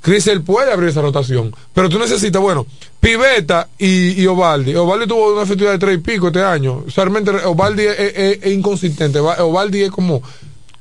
Chris 0.00 0.24
Sale 0.24 0.40
puede 0.40 0.72
abrir 0.72 0.88
esa 0.88 1.02
rotación, 1.02 1.54
pero 1.74 1.90
tú 1.90 1.98
necesitas, 1.98 2.40
bueno, 2.40 2.64
Pivetta 2.98 3.68
y, 3.78 4.20
y 4.22 4.26
Ovaldi. 4.26 4.74
Ovaldi 4.74 5.06
tuvo 5.06 5.34
una 5.34 5.42
efectividad 5.42 5.72
de 5.72 5.78
tres 5.78 5.96
y 5.96 6.00
pico 6.00 6.28
este 6.28 6.42
año. 6.42 6.84
Realmente 6.96 7.30
Ovaldi 7.30 7.82
es, 7.82 7.98
es- 7.98 8.38
es 8.42 8.52
inconsistente. 8.54 9.20
Va- 9.20 9.44
Ovaldi 9.44 9.82
es 9.82 9.90
como. 9.90 10.22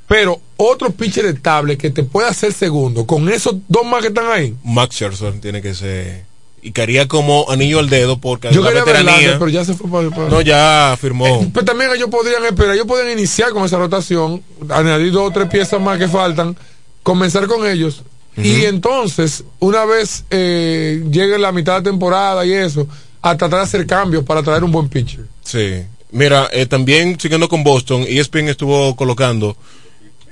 Pero 0.07 0.39
otro 0.55 0.89
pitcher 0.91 1.25
estable 1.25 1.77
que 1.77 1.89
te 1.89 2.03
pueda 2.03 2.29
hacer 2.29 2.53
segundo, 2.53 3.05
con 3.05 3.27
esos 3.29 3.55
dos 3.67 3.85
más 3.85 4.01
que 4.01 4.07
están 4.07 4.31
ahí. 4.31 4.55
Max 4.63 4.95
Scherzer 4.95 5.39
tiene 5.41 5.61
que 5.61 5.73
ser. 5.73 6.25
Y 6.61 6.71
caería 6.71 7.07
como 7.07 7.49
anillo 7.49 7.79
al 7.79 7.89
dedo 7.89 8.17
porque 8.17 8.49
Yo 8.51 8.61
la 8.61 8.69
quería 8.69 8.83
veteranía. 8.83 9.11
Verlander, 9.13 9.39
pero 9.39 9.49
ya 9.51 9.63
se 9.65 9.73
fue 9.73 9.89
para. 9.89 10.09
para- 10.09 10.29
No, 10.29 10.41
ya 10.41 10.97
firmó. 10.99 11.45
Pero 11.53 11.65
también 11.65 11.91
ellos 11.93 12.09
podrían 12.09 12.43
esperar, 12.45 12.73
ellos 12.75 12.87
pueden 12.87 13.11
iniciar 13.17 13.51
con 13.51 13.63
esa 13.65 13.77
rotación, 13.77 14.41
añadir 14.69 15.11
dos 15.11 15.29
o 15.29 15.31
tres 15.31 15.49
piezas 15.49 15.79
más 15.81 15.97
que 15.99 16.07
faltan, 16.07 16.55
comenzar 17.03 17.45
con 17.47 17.67
ellos. 17.67 18.01
Y 18.37 18.65
entonces, 18.65 19.43
una 19.59 19.83
vez 19.85 20.23
eh, 20.29 21.03
llegue 21.09 21.39
la 21.39 21.51
mitad 21.51 21.77
de 21.81 21.89
temporada 21.89 22.45
y 22.45 22.53
eso, 22.53 22.87
a 23.21 23.35
tratar 23.35 23.59
de 23.59 23.65
hacer 23.65 23.87
cambios 23.87 24.23
para 24.23 24.43
traer 24.43 24.63
un 24.63 24.71
buen 24.71 24.87
pitcher. 24.89 25.25
Sí. 25.43 25.81
Mira, 26.11 26.47
eh, 26.53 26.65
también 26.67 27.19
siguiendo 27.19 27.49
con 27.49 27.63
Boston, 27.63 28.05
ESPN 28.07 28.49
estuvo 28.49 28.95
colocando 28.95 29.57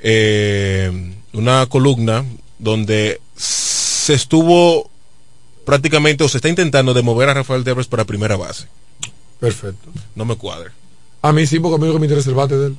eh, 0.07 0.91
una 1.33 1.65
columna 1.65 2.23
donde 2.59 3.19
se 3.35 4.13
estuvo 4.13 4.87
prácticamente 5.65 6.23
o 6.23 6.29
se 6.29 6.37
está 6.37 6.47
intentando 6.47 6.93
de 6.93 7.01
mover 7.01 7.27
a 7.29 7.33
Rafael 7.33 7.63
Devers 7.63 7.87
para 7.87 8.05
primera 8.05 8.37
base. 8.37 8.67
Perfecto. 9.39 9.89
No 10.13 10.25
me 10.25 10.35
cuadra. 10.35 10.71
A 11.23 11.33
mí 11.33 11.47
sí, 11.47 11.59
porque 11.59 11.83
a 11.83 11.87
mí 11.91 11.99
me 11.99 12.05
interesa 12.05 12.29
el 12.29 12.35
bate 12.35 12.55
de 12.55 12.67
él. 12.67 12.75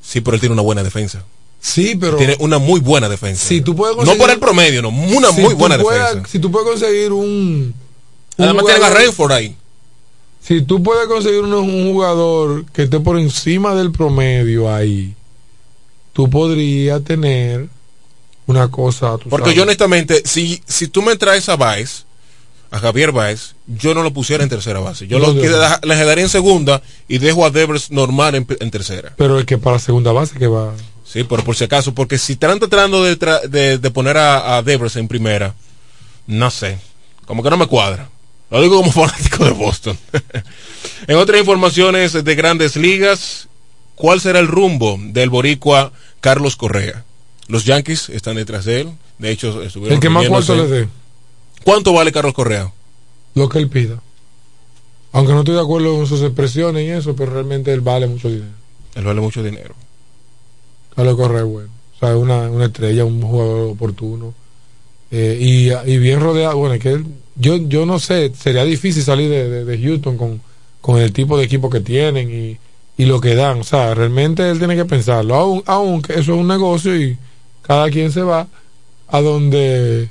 Sí, 0.00 0.20
pero 0.20 0.36
él 0.36 0.40
tiene 0.40 0.52
una 0.52 0.62
buena 0.62 0.84
defensa. 0.84 1.24
Sí, 1.60 1.96
pero. 1.96 2.16
Tiene 2.16 2.36
una 2.38 2.58
muy 2.58 2.78
buena 2.78 3.08
defensa. 3.08 3.44
Si 3.48 3.60
tú 3.60 3.74
puedes 3.74 3.96
no 3.96 4.02
conseguir- 4.02 4.18
por 4.18 4.30
el 4.30 4.38
promedio, 4.38 4.82
no, 4.82 4.90
una 4.90 5.32
si 5.32 5.40
muy 5.40 5.54
buena 5.54 5.76
defensa. 5.76 6.22
Si 6.28 6.38
tú 6.38 6.48
puedes 6.52 6.68
conseguir 6.68 7.12
un. 7.12 7.74
un 8.36 8.44
Además 8.44 8.66
tienen 8.66 8.84
a 8.84 8.90
Rainford 8.90 9.32
ahí. 9.32 9.56
Si 10.40 10.62
tú 10.62 10.80
puedes 10.80 11.08
conseguir 11.08 11.40
un, 11.40 11.52
un 11.54 11.92
jugador 11.92 12.66
que 12.66 12.84
esté 12.84 13.00
por 13.00 13.18
encima 13.18 13.74
del 13.74 13.90
promedio 13.90 14.72
ahí, 14.72 15.14
tú 16.12 16.28
podrías 16.30 17.02
tener 17.04 17.68
una 18.46 18.68
cosa. 18.68 19.16
tú 19.18 19.28
Porque 19.28 19.44
sabes. 19.46 19.56
yo 19.56 19.62
honestamente, 19.62 20.22
si, 20.24 20.62
si 20.66 20.88
tú 20.88 21.02
me 21.02 21.16
traes 21.16 21.48
a 21.48 21.56
Baez, 21.56 22.04
a 22.70 22.78
Javier 22.78 23.12
Baez, 23.12 23.54
yo 23.66 23.94
no 23.94 24.02
lo 24.02 24.12
pusiera 24.12 24.42
en 24.42 24.48
tercera 24.50 24.80
base. 24.80 25.06
Yo 25.06 25.18
lo 25.18 25.28
No, 25.28 25.34
yo- 25.34 25.42
queda- 25.42 25.80
le 25.82 25.94
quedaría 25.94 26.24
en 26.24 26.30
segunda 26.30 26.82
y 27.08 27.18
dejo 27.18 27.44
a 27.44 27.50
Devers 27.50 27.90
normal 27.90 28.34
en, 28.34 28.46
en 28.60 28.70
tercera. 28.70 29.12
Pero 29.16 29.38
es 29.38 29.44
que 29.44 29.58
para 29.58 29.78
segunda 29.78 30.12
base 30.12 30.38
que 30.38 30.46
va. 30.46 30.72
Sí, 31.04 31.24
pero 31.24 31.44
por 31.44 31.54
si 31.54 31.64
acaso, 31.64 31.92
porque 31.94 32.16
si 32.16 32.32
están 32.34 32.58
tratando 32.58 33.04
de, 33.04 33.18
tra- 33.18 33.42
de, 33.42 33.76
de 33.78 33.90
poner 33.90 34.16
a, 34.16 34.56
a 34.56 34.62
Devers 34.62 34.96
en 34.96 35.08
primera, 35.08 35.54
no 36.26 36.50
sé, 36.50 36.78
como 37.26 37.42
que 37.42 37.50
no 37.50 37.58
me 37.58 37.66
cuadra. 37.66 38.08
Lo 38.50 38.60
digo 38.62 38.76
como 38.80 38.90
fanático 38.92 39.44
de 39.44 39.50
Boston. 39.50 39.98
en 41.06 41.16
otras 41.16 41.38
informaciones 41.40 42.12
de 42.24 42.34
grandes 42.34 42.76
ligas, 42.76 43.48
¿cuál 43.94 44.20
será 44.22 44.38
el 44.38 44.48
rumbo 44.48 44.98
del 44.98 45.28
boricua 45.28 45.92
Carlos 46.22 46.56
Correa? 46.56 47.04
Los 47.48 47.66
Yankees 47.66 48.08
están 48.08 48.36
detrás 48.36 48.64
de 48.64 48.80
él. 48.80 48.90
De 49.18 49.30
hecho, 49.30 49.62
estuvieron 49.62 49.94
El 49.96 50.00
que 50.00 50.08
más 50.08 50.26
cuarto 50.28 50.56
le 50.56 50.66
dé, 50.66 50.88
¿Cuánto 51.64 51.92
vale 51.92 52.10
Carlos 52.12 52.32
Correa? 52.32 52.72
lo 53.34 53.48
que 53.50 53.58
él 53.58 53.68
pida. 53.68 54.00
Aunque 55.12 55.32
no 55.34 55.40
estoy 55.40 55.54
de 55.56 55.60
acuerdo 55.60 55.94
con 55.94 56.06
sus 56.06 56.22
expresiones 56.22 56.84
y 56.86 56.90
eso, 56.90 57.14
pero 57.14 57.32
realmente 57.34 57.72
él 57.72 57.82
vale 57.82 58.06
mucho 58.06 58.28
dinero. 58.30 58.52
Él 58.94 59.04
vale 59.04 59.20
mucho 59.20 59.42
dinero. 59.42 59.74
Carlos 60.96 61.16
Correa 61.16 61.40
es 61.42 61.46
bueno. 61.48 61.68
O 61.96 61.98
sea, 61.98 62.10
es 62.10 62.16
una, 62.16 62.50
una 62.50 62.66
estrella, 62.66 63.04
un 63.04 63.20
jugador 63.22 63.70
oportuno. 63.72 64.32
Eh, 65.10 65.36
y, 65.40 65.70
y 65.90 65.98
bien 65.98 66.20
rodeado. 66.20 66.56
Bueno, 66.56 66.74
es 66.74 66.80
que 66.80 66.90
él, 66.92 67.06
yo, 67.36 67.56
yo 67.56 67.84
no 67.86 67.98
sé, 67.98 68.32
sería 68.34 68.64
difícil 68.64 69.02
salir 69.02 69.28
de, 69.30 69.48
de- 69.48 69.64
de 69.64 69.78
Houston 69.82 70.16
con, 70.16 70.40
con 70.80 70.98
el 70.98 71.12
tipo 71.12 71.36
de 71.38 71.44
equipo 71.44 71.68
que 71.70 71.80
tienen 71.80 72.30
y, 72.30 72.58
y 72.96 73.04
lo 73.06 73.20
que 73.20 73.34
dan. 73.34 73.60
O 73.60 73.64
sea, 73.64 73.94
realmente 73.94 74.48
él 74.50 74.58
tiene 74.58 74.76
que 74.76 74.84
pensarlo. 74.84 75.34
Aun- 75.36 75.62
aunque 75.66 76.12
eso 76.14 76.20
es 76.34 76.38
un 76.40 76.48
negocio 76.48 76.96
y 77.00 77.16
cada 77.62 77.90
quien 77.90 78.12
se 78.12 78.22
va 78.22 78.46
a 79.08 79.20
donde 79.20 80.08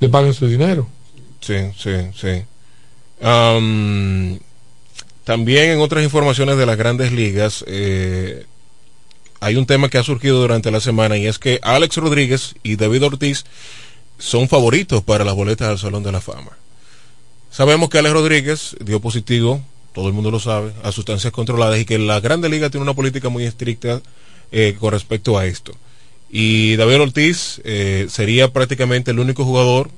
le 0.00 0.08
paguen 0.08 0.34
su 0.34 0.46
dinero. 0.46 0.88
Sí, 1.40 1.56
sí, 1.78 1.90
sí. 2.14 2.42
Am, 3.20 4.38
también 5.24 5.70
en 5.70 5.80
otras 5.80 6.04
informaciones 6.04 6.56
de 6.56 6.66
las 6.66 6.76
grandes 6.76 7.12
ligas, 7.12 7.64
eh, 7.66 8.46
hay 9.40 9.56
un 9.56 9.66
tema 9.66 9.88
que 9.88 9.98
ha 9.98 10.02
surgido 10.02 10.40
durante 10.40 10.70
la 10.70 10.80
semana 10.80 11.16
y 11.16 11.26
es 11.26 11.38
que 11.38 11.60
Alex 11.62 11.96
Rodríguez 11.96 12.54
y 12.62 12.76
David 12.76 13.04
Ortiz 13.04 13.44
son 14.18 14.48
favoritos 14.48 15.02
para 15.02 15.24
las 15.24 15.34
boletas 15.34 15.68
al 15.68 15.78
Salón 15.78 16.02
de 16.02 16.12
la 16.12 16.20
Fama. 16.20 16.52
Sabemos 17.50 17.88
que 17.88 17.98
Alex 17.98 18.12
Rodríguez 18.14 18.76
dio 18.80 19.00
positivo, 19.00 19.60
todo 19.94 20.08
el 20.08 20.12
mundo 20.12 20.30
lo 20.30 20.40
sabe, 20.40 20.72
a 20.82 20.92
sustancias 20.92 21.32
controladas 21.32 21.78
y 21.78 21.86
que 21.86 21.98
la 21.98 22.20
Grande 22.20 22.50
Liga 22.50 22.68
tiene 22.68 22.82
una 22.82 22.94
política 22.94 23.30
muy 23.30 23.44
estricta 23.44 24.02
eh, 24.50 24.76
con 24.78 24.92
respecto 24.92 25.38
a 25.38 25.46
esto. 25.46 25.72
Y 26.30 26.76
David 26.76 27.00
Ortiz 27.00 27.62
eh, 27.64 28.06
sería 28.10 28.52
prácticamente 28.52 29.12
el 29.12 29.20
único 29.20 29.44
jugador 29.44 29.88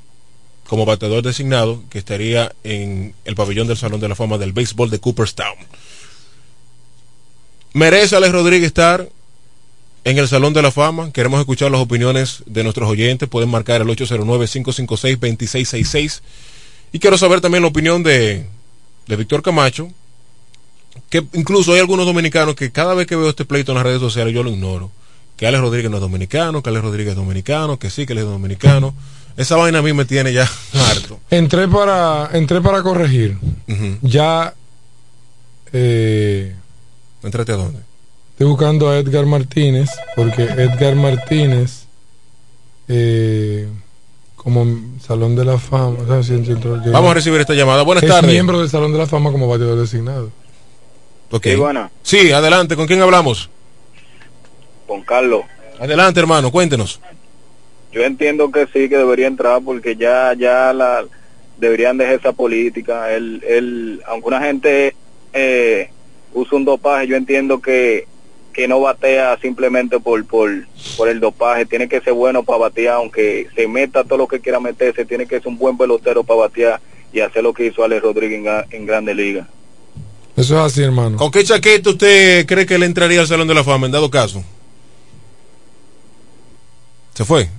como 0.68 0.84
bateador 0.84 1.22
designado 1.22 1.82
que 1.88 1.99
estaría 1.99 2.53
en 2.62 3.14
el 3.24 3.34
pabellón 3.34 3.68
del 3.68 3.78
Salón 3.78 4.01
de 4.01 4.09
la 4.09 4.14
Fama 4.14 4.36
del 4.36 4.53
Béisbol 4.53 4.90
de 4.90 5.01
Cooperstown. 5.01 5.57
¿Merece 7.72 8.16
Alex 8.16 8.32
Rodríguez 8.32 8.66
estar 8.66 9.09
en 10.05 10.18
el 10.18 10.28
Salón 10.28 10.53
de 10.53 10.61
la 10.61 10.72
Fama? 10.72 11.11
Queremos 11.11 11.40
escuchar 11.40 11.70
las 11.70 11.81
opiniones 11.81 12.43
de 12.44 12.64
nuestros 12.64 12.86
oyentes. 12.89 13.28
Pueden 13.28 13.48
marcar 13.48 13.81
el 13.81 13.89
809-556-2666. 13.89 16.20
Y 16.93 16.98
quiero 16.98 17.16
saber 17.16 17.40
también 17.40 17.62
la 17.62 17.68
opinión 17.68 18.02
de, 18.02 18.44
de 19.07 19.16
Víctor 19.16 19.43
Camacho, 19.43 19.89
que 21.11 21.24
incluso 21.35 21.73
hay 21.73 21.81
algunos 21.81 22.07
dominicanos 22.07 22.55
que 22.55 22.73
cada 22.73 22.95
vez 22.95 23.07
que 23.07 23.16
veo 23.16 23.31
este 23.31 23.45
pleito 23.45 23.73
en 23.73 23.77
las 23.77 23.85
redes 23.85 24.01
sociales 24.01 24.35
yo 24.35 24.43
lo 24.43 24.51
ignoro. 24.51 24.91
Que 25.37 25.47
Alex 25.47 25.61
Rodríguez 25.61 25.91
no 25.91 25.99
es 25.99 26.01
dominicano, 26.01 26.62
que 26.62 26.70
Alex 26.70 26.85
Rodríguez 26.85 27.11
es 27.11 27.16
dominicano, 27.16 27.78
que 27.78 27.91
sí, 27.91 28.07
que 28.07 28.15
él 28.15 28.20
es 28.20 28.24
dominicano. 28.24 28.95
Esa 29.37 29.57
vaina 29.57 29.81
a 29.81 29.83
mí 29.83 29.93
me 29.93 30.07
tiene 30.07 30.33
ya 30.33 30.51
harto. 30.73 31.20
Entré 31.28 31.69
para, 31.69 32.31
entré 32.33 32.62
para 32.62 32.83
corregir. 32.83 33.37
Ya 34.01 34.55
eh, 35.73 36.55
¿Entrate 37.23 37.53
a 37.53 37.57
dónde? 37.57 37.81
Estoy 38.33 38.47
buscando 38.47 38.89
a 38.89 38.99
Edgar 38.99 39.27
Martínez, 39.27 39.91
porque 40.15 40.45
Edgar 40.45 40.95
Martínez, 40.95 41.87
eh, 42.89 43.69
como 44.37 44.65
Salón 45.07 45.37
de 45.37 45.45
la 45.45 45.59
Fama, 45.59 45.97
o 46.03 46.07
sea, 46.07 46.23
si 46.23 46.33
entró- 46.35 46.83
yo- 46.85 46.91
Vamos 46.93 47.11
a 47.11 47.15
recibir 47.15 47.41
esta 47.41 47.55
llamada. 47.55 47.83
Buenas 47.83 48.03
es 48.03 48.11
tardes. 48.11 48.31
miembro 48.33 48.59
del 48.59 48.69
Salón 48.69 48.93
de 48.93 48.99
la 48.99 49.07
Fama 49.07 49.31
como 49.31 49.47
bateador 49.49 49.78
designado. 49.78 50.31
Ok. 51.31 51.45
Sí, 51.45 51.55
buena. 51.57 51.91
Sí, 52.03 52.33
adelante. 52.33 52.74
¿Con 52.77 52.87
quién 52.87 53.01
hablamos? 53.03 53.49
Con 54.87 55.03
Carlos. 55.03 55.43
Adelante, 55.78 56.20
hermano. 56.20 56.51
Cuéntenos. 56.51 57.01
Yo 57.93 58.03
entiendo 58.03 58.51
que 58.51 58.66
sí, 58.73 58.89
que 58.89 58.97
debería 58.97 59.27
entrar 59.27 59.61
porque 59.65 59.97
ya 59.97 60.35
ya 60.37 60.73
la 60.73 61.05
deberían 61.59 61.97
dejar 61.99 62.15
esa 62.16 62.33
política. 62.33 63.12
El, 63.12 63.43
el, 63.45 64.03
aunque 64.07 64.28
una 64.28 64.41
gente 64.41 64.95
eh, 65.33 65.91
usa 66.35 66.57
un 66.59 66.65
dopaje, 66.65 67.07
yo 67.07 67.16
entiendo 67.16 67.61
que, 67.61 68.07
que 68.57 68.66
no 68.66 68.81
batea 68.81 69.39
simplemente 69.43 70.01
por, 70.01 70.24
por, 70.24 70.51
por 70.97 71.11
el 71.11 71.20
dopaje, 71.20 71.66
tiene 71.66 71.91
que 71.91 72.01
ser 72.01 72.15
bueno 72.15 72.43
para 72.43 72.61
batear, 72.61 72.95
aunque 72.95 73.49
se 73.55 73.69
meta 73.69 74.03
todo 74.03 74.16
lo 74.16 74.27
que 74.27 74.41
quiera 74.41 74.61
meterse, 74.61 75.05
tiene 75.05 75.27
que 75.27 75.37
ser 75.37 75.49
un 75.49 75.59
buen 75.59 75.77
pelotero 75.77 76.24
para 76.24 76.41
batear 76.41 76.81
y 77.12 77.20
hacer 77.20 77.43
lo 77.43 77.53
que 77.53 77.66
hizo 77.66 77.85
Alex 77.85 78.03
Rodríguez 78.03 78.41
en, 78.41 78.74
en 78.74 78.87
Grande 78.87 79.15
Liga. 79.15 79.47
Eso 80.35 80.55
es 80.55 80.73
así, 80.73 80.83
hermano. 80.83 81.19
¿Con 81.19 81.31
qué 81.31 81.45
chaqueta 81.45 81.91
usted 81.91 82.47
cree 82.47 82.65
que 82.65 82.78
le 82.78 82.87
entraría 82.87 83.20
al 83.20 83.27
Salón 83.27 83.47
de 83.47 83.53
la 83.53 83.62
Fama 83.62 83.85
en 83.85 83.93
dado 83.93 84.11
caso? 84.11 84.43
¿Se 87.12 87.27
fue? 87.27 87.51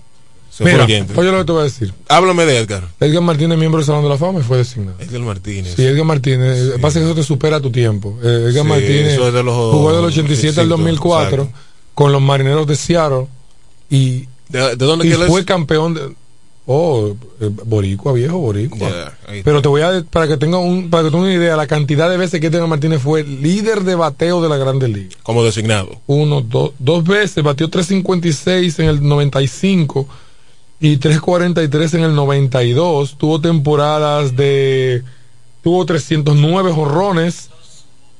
Mira, 0.59 0.85
oye 0.85 1.31
lo 1.31 1.37
que 1.39 1.45
te 1.45 1.51
voy 1.51 1.61
a 1.61 1.63
decir. 1.65 1.93
Háblame 2.09 2.45
de 2.45 2.57
Edgar. 2.57 2.87
Edgar 2.99 3.21
Martínez, 3.21 3.57
miembro 3.57 3.77
del 3.79 3.85
Salón 3.85 4.03
de 4.03 4.09
la 4.09 4.17
Fama, 4.17 4.39
y 4.39 4.43
fue 4.43 4.57
designado. 4.57 4.97
Edgar 4.99 5.21
Martínez. 5.21 5.73
Sí, 5.75 5.83
Edgar 5.85 6.05
Martínez. 6.05 6.57
eh, 6.75 6.79
Pasa 6.81 6.99
que 6.99 7.05
eso 7.05 7.15
te 7.15 7.23
supera 7.23 7.59
tu 7.61 7.69
tiempo. 7.71 8.17
Eh, 8.23 8.47
Edgar 8.49 8.63
Sí, 8.63 8.69
Martínez 8.69 9.19
es 9.19 9.33
de 9.33 9.43
los- 9.43 9.55
jugó 9.73 9.95
del 9.95 10.05
87 10.05 10.53
sí, 10.53 10.59
al 10.59 10.65
sí, 10.65 10.69
2004 10.69 11.43
exacto. 11.43 11.59
con 11.93 12.11
los 12.11 12.21
marineros 12.21 12.65
de 12.67 12.75
Seattle 12.75 13.27
y, 13.89 14.27
¿De, 14.49 14.75
de 14.75 14.85
dónde 14.85 15.07
y 15.07 15.11
es? 15.11 15.17
fue 15.25 15.45
campeón 15.45 15.93
de. 15.93 16.01
Oh, 16.69 17.15
eh, 17.39 17.49
Boricua, 17.65 18.11
viejo, 18.11 18.39
Boricua. 18.39 19.13
Pero 19.45 19.61
te 19.61 19.69
voy 19.69 19.81
a. 19.83 20.03
Para 20.09 20.27
que 20.27 20.35
tenga 20.35 20.57
un, 20.57 20.89
para 20.89 21.03
que 21.03 21.11
tenga 21.11 21.23
una 21.23 21.33
idea, 21.33 21.55
la 21.55 21.65
cantidad 21.65 22.09
de 22.09 22.17
veces 22.17 22.41
que 22.41 22.47
Edgar 22.47 22.67
Martínez 22.67 23.01
fue 23.01 23.23
líder 23.23 23.83
de 23.85 23.95
bateo 23.95 24.41
de 24.41 24.49
la 24.49 24.57
Grande 24.57 24.89
Liga. 24.89 25.15
Como 25.23 25.45
designado. 25.45 26.01
Uno, 26.07 26.41
dos, 26.41 26.71
dos 26.77 27.05
veces, 27.05 27.41
batió 27.41 27.69
356 27.69 28.79
en 28.79 28.85
el 28.89 29.01
95 29.07 30.09
y 30.79 30.97
343 30.97 31.93
en 31.95 32.03
el 32.03 32.15
92. 32.15 33.17
Tuvo 33.17 33.41
temporadas 33.41 34.35
de. 34.35 35.03
Tuvo 35.63 35.85
309 35.85 36.71
jorrones, 36.71 37.49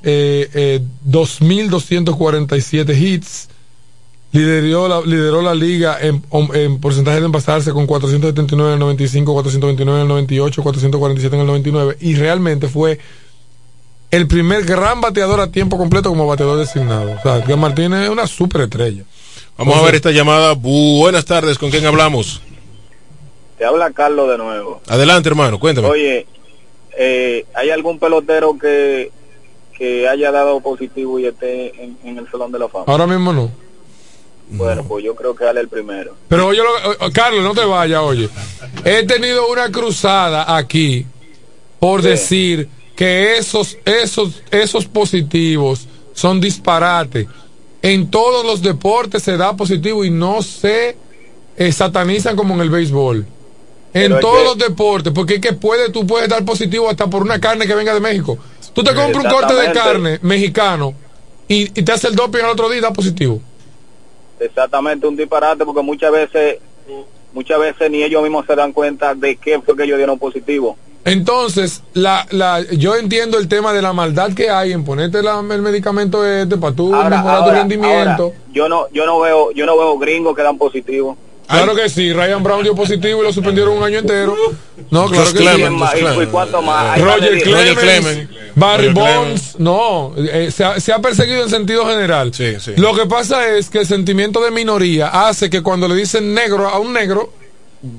eh, 0.04 0.50
eh, 0.54 0.82
2.247 1.08 3.00
hits. 3.00 3.50
Lideró 4.34 4.90
la, 4.90 5.02
lideró 5.02 5.42
la 5.42 5.56
liga 5.56 5.98
en, 6.02 6.22
en 6.54 6.80
porcentaje 6.80 7.20
de 7.22 7.26
envasarse 7.26 7.72
con 7.72 7.88
479 7.88 8.72
en 8.72 8.74
el 8.74 8.80
95, 8.80 9.34
429 9.34 10.00
en 10.00 10.02
el 10.02 10.08
98, 10.10 10.64
447 10.64 11.36
en 11.36 11.42
el 11.42 11.48
99 11.48 11.98
y 12.02 12.16
realmente 12.16 12.68
fue 12.68 13.00
el 14.12 14.28
primer 14.28 14.66
gran 14.66 15.00
bateador 15.00 15.40
a 15.40 15.52
tiempo 15.52 15.78
completo 15.78 16.10
como 16.10 16.28
bateador 16.28 16.60
designado. 16.60 17.12
O 17.12 17.22
sea, 17.22 17.38
Edgar 17.38 17.58
Martínez 17.58 18.04
es 18.04 18.10
una 18.10 18.28
superestrella. 18.28 19.04
Vamos 19.58 19.78
a 19.78 19.82
ver 19.82 19.96
esta 19.96 20.12
llamada. 20.12 20.54
Buenas 20.54 21.26
tardes, 21.26 21.58
¿con 21.58 21.70
quién 21.72 21.86
hablamos? 21.86 22.42
Te 23.58 23.66
habla 23.66 23.92
Carlos 23.92 24.30
de 24.30 24.38
nuevo. 24.38 24.82
Adelante, 24.88 25.30
hermano, 25.30 25.60
cuéntame. 25.60 25.88
Oye, 25.88 26.28
eh, 26.98 27.46
¿hay 27.56 27.70
algún 27.72 27.98
pelotero 27.98 28.58
que, 28.60 29.12
que 29.76 30.08
haya 30.08 30.32
dado 30.32 30.60
positivo 30.62 31.20
y 31.20 31.26
esté 31.26 31.84
en, 31.84 31.98
en 32.04 32.18
el 32.20 32.30
Salón 32.30 32.52
de 32.52 32.60
la 32.60 32.70
Fama? 32.70 32.86
Ahora 32.88 33.08
mismo 33.08 33.34
no. 33.34 33.52
Bueno, 34.50 34.84
pues 34.88 35.04
yo 35.04 35.14
creo 35.16 35.36
que 35.36 35.44
él 35.44 35.58
es 35.58 35.64
el 35.64 35.70
primero. 35.70 36.14
Pero 36.30 36.48
oye, 36.48 36.60
lo- 36.62 37.12
Carlos, 37.12 37.44
no 37.44 37.54
te 37.54 37.66
vayas, 37.66 38.00
oye. 38.02 38.30
He 38.86 39.04
tenido 39.06 39.50
una 39.52 39.70
cruzada 39.72 40.56
aquí 40.56 41.06
por 41.80 42.02
decir 42.02 42.70
que 42.96 43.38
esos, 43.38 43.78
esos, 43.86 44.42
esos 44.52 44.86
positivos 44.86 45.88
son 46.14 46.40
disparate. 46.40 47.28
En 47.82 48.10
todos 48.10 48.46
los 48.46 48.62
deportes 48.62 49.24
se 49.24 49.38
da 49.38 49.56
positivo 49.56 50.04
y 50.04 50.10
no 50.10 50.42
se 50.42 50.98
eh, 51.58 51.72
satanizan 51.72 52.36
como 52.36 52.54
en 52.56 52.62
el 52.62 52.70
béisbol. 52.70 53.26
En 53.94 54.12
Pero 54.12 54.20
todos 54.20 54.38
que- 54.40 54.44
los 54.44 54.58
deportes, 54.58 55.14
porque 55.14 55.36
es 55.36 55.42
que 55.42 55.54
puede, 55.54 55.90
tú 55.92 56.06
puedes 56.06 56.28
dar 56.30 56.44
positivo 56.44 56.90
hasta 56.90 57.08
por 57.10 57.22
una 57.22 57.40
carne 57.40 57.66
que 57.66 57.74
venga 57.76 57.94
de 57.94 58.00
México. 58.00 58.38
Tú 58.74 58.84
te 58.84 58.94
compras 58.94 59.24
un 59.26 59.32
corte 59.32 59.54
de 59.56 59.72
carne 59.72 60.20
mexicano 60.22 60.94
y, 61.48 61.62
y 61.80 61.84
te 61.84 61.92
hace 61.92 62.08
el 62.10 62.16
doping 62.16 62.42
al 62.44 62.52
otro 62.52 62.70
día 62.70 62.80
y 62.80 62.82
da 62.82 62.92
positivo. 62.94 63.40
Exactamente 64.40 65.08
un 65.08 65.16
disparate 65.16 65.66
porque 65.66 65.82
muchas 65.82 66.12
veces 66.12 66.58
muchas 67.34 67.60
veces 67.60 67.90
ni 67.92 68.04
ellos 68.04 68.22
mismos 68.22 68.46
se 68.46 68.56
dan 68.56 68.72
cuenta 68.72 69.16
de 69.16 69.36
qué 69.38 69.60
fue 69.62 69.76
que 69.76 69.84
ellos 69.84 69.98
dieron 69.98 70.20
positivo. 70.20 70.78
Entonces, 71.12 71.82
la, 71.94 72.28
la, 72.32 72.62
yo 72.62 72.96
entiendo 72.96 73.38
el 73.38 73.48
tema 73.48 73.74
de 73.74 73.82
la 73.82 73.94
maldad 73.94 74.34
que 74.34 74.50
hay 74.50 74.74
en 74.74 74.84
ponerte 74.84 75.24
la- 75.24 75.40
el 75.40 75.62
medicamento 75.62 76.26
este 76.26 76.58
para 76.58 76.76
tú 76.76 76.94
Ahora, 76.94 77.10
mejorar 77.10 77.38
tu 77.40 77.44
ahora, 77.46 77.60
rendimiento. 77.60 78.24
ahora, 78.24 78.36
yo 78.54 78.70
no 78.70 78.88
yo 78.92 79.06
no 79.06 79.20
veo 79.20 79.52
yo 79.52 79.66
no 79.66 79.78
veo 79.78 79.98
gringos 79.98 80.36
que 80.36 80.44
dan 80.44 80.58
positivo. 80.58 81.18
Claro 81.48 81.74
que 81.76 81.88
sí, 81.88 82.12
Ryan 82.12 82.44
Brown 82.44 82.62
dio 82.62 82.76
positivo 82.76 83.22
y 83.22 83.24
lo 83.24 83.32
suspendieron 83.32 83.78
un 83.78 83.82
año 83.84 84.00
entero. 84.00 84.36
No, 84.92 85.06
claro 85.08 85.32
que 85.32 85.38
Clemens, 85.38 85.92
sí. 85.94 86.06
¿Y- 86.24 86.26
cuánto 86.26 86.62
más? 86.62 87.00
Roger. 87.00 87.42
Clemens, 87.42 87.52
Roger 87.54 87.76
Clemens. 87.78 88.30
Barry 88.56 88.90
Roger 88.90 89.16
Bonds, 89.18 89.56
no, 89.60 90.14
eh, 90.18 90.50
se, 90.52 90.64
ha, 90.66 90.80
se 90.80 90.92
ha 90.92 91.00
perseguido 91.00 91.44
en 91.44 91.50
sentido 91.50 91.86
general. 91.86 92.32
Lo 92.76 92.94
que 92.96 93.06
pasa 93.06 93.48
es 93.56 93.70
que 93.70 93.80
el 93.80 93.86
sentimiento 93.88 94.42
de 94.44 94.52
minoría 94.52 95.08
hace 95.28 95.50
que 95.50 95.62
cuando 95.62 95.88
le 95.88 95.96
dicen 95.96 96.34
negro 96.34 96.68
a 96.68 96.80
un 96.80 96.92
negro, 96.92 97.32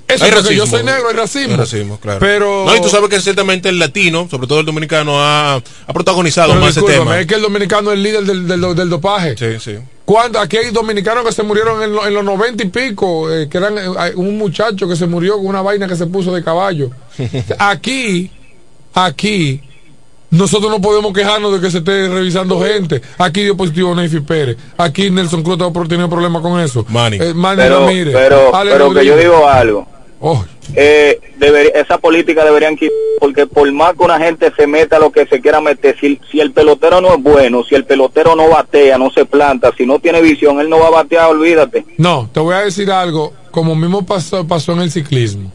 eso 0.09 0.25
es 0.27 0.35
porque 0.35 0.57
yo 0.57 0.65
racismo. 0.65 0.67
soy 0.67 0.83
negro, 0.85 1.09
hay 1.09 1.15
racismo. 1.17 1.53
Hay 1.53 1.57
racismo, 1.59 2.01
claro. 2.01 2.19
Pero 2.21 2.65
No, 2.67 2.77
y 2.77 2.81
tú 2.81 2.89
sabes 2.89 3.09
que 3.09 3.21
ciertamente 3.21 3.69
el 3.69 3.79
latino, 3.79 4.27
sobre 4.31 4.47
todo 4.47 4.61
el 4.61 4.67
dominicano, 4.67 5.21
ha, 5.23 5.55
ha 5.55 5.93
protagonizado 5.93 6.49
Pero 6.51 6.61
más 6.61 6.77
ese 6.77 6.85
tema. 6.87 7.19
es 7.21 7.27
que 7.27 7.35
el 7.37 7.43
dominicano 7.43 7.91
es 7.93 7.97
el 7.97 8.03
líder 8.03 8.25
del, 8.25 8.47
del, 8.49 8.75
del 8.75 8.89
dopaje. 8.91 9.37
Sí, 9.37 9.59
sí. 9.61 9.79
¿Cuánto? 10.05 10.41
Aquí 10.41 10.57
hay 10.57 10.71
dominicanos 10.71 11.25
que 11.25 11.33
se 11.33 11.43
murieron 11.43 11.83
en, 11.83 11.93
lo- 11.93 12.07
en 12.07 12.15
los 12.15 12.25
noventa 12.25 12.63
y 12.65 12.69
pico, 12.71 13.31
eh, 13.33 13.49
que 13.49 13.59
eran 13.59 13.77
eh, 13.79 14.13
un 14.17 14.39
muchacho 14.39 14.89
que 14.89 14.97
se 14.97 15.07
murió 15.07 15.37
con 15.37 15.47
una 15.47 15.61
vaina 15.63 15.87
que 15.87 15.97
se 15.97 16.07
puso 16.07 16.35
de 16.35 16.43
caballo. 16.43 16.91
aquí, 17.59 18.31
aquí, 18.95 19.61
nosotros 20.31 20.71
no 20.71 20.81
podemos 20.81 21.13
quejarnos 21.13 21.53
de 21.55 21.61
que 21.61 21.71
se 21.71 21.79
esté 21.79 22.09
revisando 22.09 22.61
gente. 22.61 23.01
Aquí 23.19 23.43
dio 23.43 23.57
positivo 23.57 23.95
Neyfi 23.95 24.21
Pérez. 24.21 24.57
Aquí 24.77 25.11
Nelson 25.11 25.43
Cruz 25.43 25.59
ha 25.61 25.89
tenido 25.89 26.09
problemas 26.09 26.43
con 26.43 26.61
eso. 26.61 26.85
Manny. 26.89 27.17
Eh, 27.21 27.35
Manny 27.35 27.63
Pero 27.63 27.81
Ramírez, 27.81 28.15
pero 28.15 28.95
que 28.95 29.07
yo 29.07 29.17
digo 29.17 29.49
algo. 29.49 29.87
Oh. 30.21 30.45
Eh, 30.75 31.19
esa 31.75 31.99
política 31.99 32.45
deberían 32.45 32.77
quitar 32.77 32.95
porque 33.21 33.47
por 33.47 33.71
más 33.73 33.95
que 33.95 34.05
una 34.05 34.19
gente 34.19 34.53
se 34.57 34.67
meta 34.67 34.97
a 34.97 35.01
lo 35.01 35.11
que 35.11 35.27
se 35.27 35.41
quiera 35.41 35.61
meter, 35.61 35.97
si, 35.99 36.21
si 36.31 36.41
el 36.41 36.53
pelotero 36.53 37.01
no 37.01 37.15
es 37.15 37.23
bueno, 37.23 37.65
si 37.65 37.75
el 37.75 37.85
pelotero 37.85 38.37
no 38.37 38.49
batea, 38.49 38.99
no 38.99 39.11
se 39.11 39.25
planta, 39.25 39.73
si 39.77 39.87
no 39.87 39.99
tiene 39.99 40.21
visión, 40.21 40.61
él 40.61 40.69
no 40.69 40.79
va 40.79 40.89
a 40.89 40.91
batear, 40.91 41.31
olvídate. 41.31 41.85
No, 41.97 42.29
te 42.33 42.41
voy 42.41 42.55
a 42.55 42.61
decir 42.61 42.91
algo, 42.91 43.33
como 43.51 43.75
mismo 43.75 44.05
pasó, 44.05 44.47
pasó 44.47 44.73
en 44.73 44.81
el 44.81 44.91
ciclismo. 44.91 45.53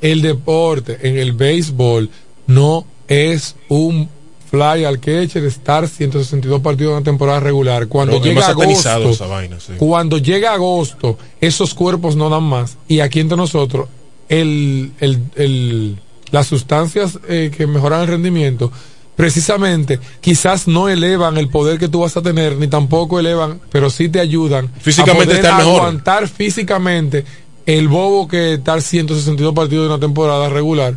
El 0.00 0.22
deporte, 0.22 0.98
en 1.02 1.18
el 1.18 1.32
béisbol, 1.32 2.08
no 2.46 2.86
es 3.08 3.56
un 3.68 4.08
fly 4.50 4.84
al 4.84 5.00
catch 5.00 5.34
de 5.34 5.48
estar 5.48 5.88
162 5.88 6.60
partidos 6.60 6.90
en 6.92 6.96
una 6.96 7.04
temporada 7.04 7.40
regular. 7.40 7.88
Cuando 7.88 8.20
Pero 8.20 8.24
llega 8.24 8.46
agosto, 8.48 9.10
esa 9.10 9.26
vaina, 9.26 9.58
sí. 9.58 9.72
cuando 9.78 10.18
llega 10.18 10.52
agosto, 10.52 11.16
esos 11.40 11.72
cuerpos 11.74 12.16
no 12.16 12.28
dan 12.28 12.42
más. 12.42 12.76
Y 12.88 13.00
aquí 13.00 13.20
entre 13.20 13.36
nosotros, 13.38 13.88
el, 14.28 14.92
el, 15.00 15.20
el- 15.36 15.98
las 16.30 16.46
sustancias 16.46 17.18
eh, 17.28 17.50
que 17.54 17.66
mejoran 17.66 18.00
el 18.02 18.08
rendimiento, 18.08 18.70
precisamente, 19.16 20.00
quizás 20.20 20.66
no 20.66 20.88
elevan 20.88 21.36
el 21.36 21.48
poder 21.48 21.78
que 21.78 21.88
tú 21.88 22.00
vas 22.00 22.16
a 22.16 22.22
tener, 22.22 22.56
ni 22.56 22.68
tampoco 22.68 23.20
elevan, 23.20 23.60
pero 23.70 23.90
sí 23.90 24.08
te 24.08 24.18
ayudan 24.20 24.70
Físicamente 24.80 25.22
a 25.22 25.26
poder 25.26 25.36
estar 25.44 25.58
mejor. 25.58 25.80
aguantar 25.80 26.28
físicamente 26.28 27.24
el 27.66 27.88
bobo 27.88 28.26
que 28.26 28.54
estar 28.54 28.80
162 28.82 29.54
partidos 29.54 29.84
de 29.88 29.94
una 29.94 30.00
temporada 30.00 30.48
regular, 30.48 30.94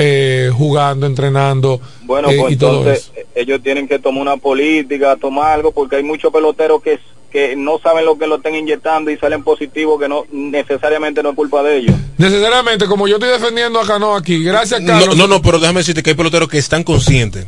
eh, 0.00 0.50
jugando, 0.52 1.06
entrenando 1.06 1.80
Bueno, 2.02 2.30
eh, 2.30 2.36
pues 2.40 2.52
y 2.54 2.56
todo 2.56 2.78
entonces 2.78 3.04
eso. 3.04 3.12
eh, 3.16 3.26
ellos 3.34 3.62
tienen 3.62 3.86
que 3.86 3.98
tomar 3.98 4.22
una 4.22 4.36
política, 4.36 5.16
tomar 5.16 5.52
algo, 5.52 5.72
porque 5.72 5.96
hay 5.96 6.02
muchos 6.02 6.32
peloteros 6.32 6.82
que, 6.82 6.98
que 7.30 7.54
no 7.56 7.78
saben 7.78 8.04
lo 8.04 8.18
que 8.18 8.26
lo 8.26 8.36
están 8.36 8.54
inyectando 8.54 9.10
y 9.10 9.16
salen 9.16 9.42
positivos, 9.44 10.00
que 10.00 10.08
no 10.08 10.24
necesariamente 10.32 11.22
no 11.22 11.30
es 11.30 11.36
culpa 11.36 11.62
de 11.62 11.76
ellos. 11.78 11.94
Necesariamente, 12.18 12.86
como 12.86 13.06
yo 13.08 13.16
estoy 13.16 13.30
defendiendo 13.30 13.80
a 13.80 13.86
Cano 13.86 14.14
aquí, 14.16 14.42
gracias 14.42 14.80
Carlos. 14.86 15.16
No, 15.16 15.26
no, 15.26 15.36
no, 15.36 15.42
pero 15.42 15.58
déjame 15.58 15.80
decirte 15.80 16.02
que 16.02 16.10
hay 16.10 16.16
peloteros 16.16 16.48
que 16.48 16.58
están 16.58 16.82
conscientes. 16.84 17.46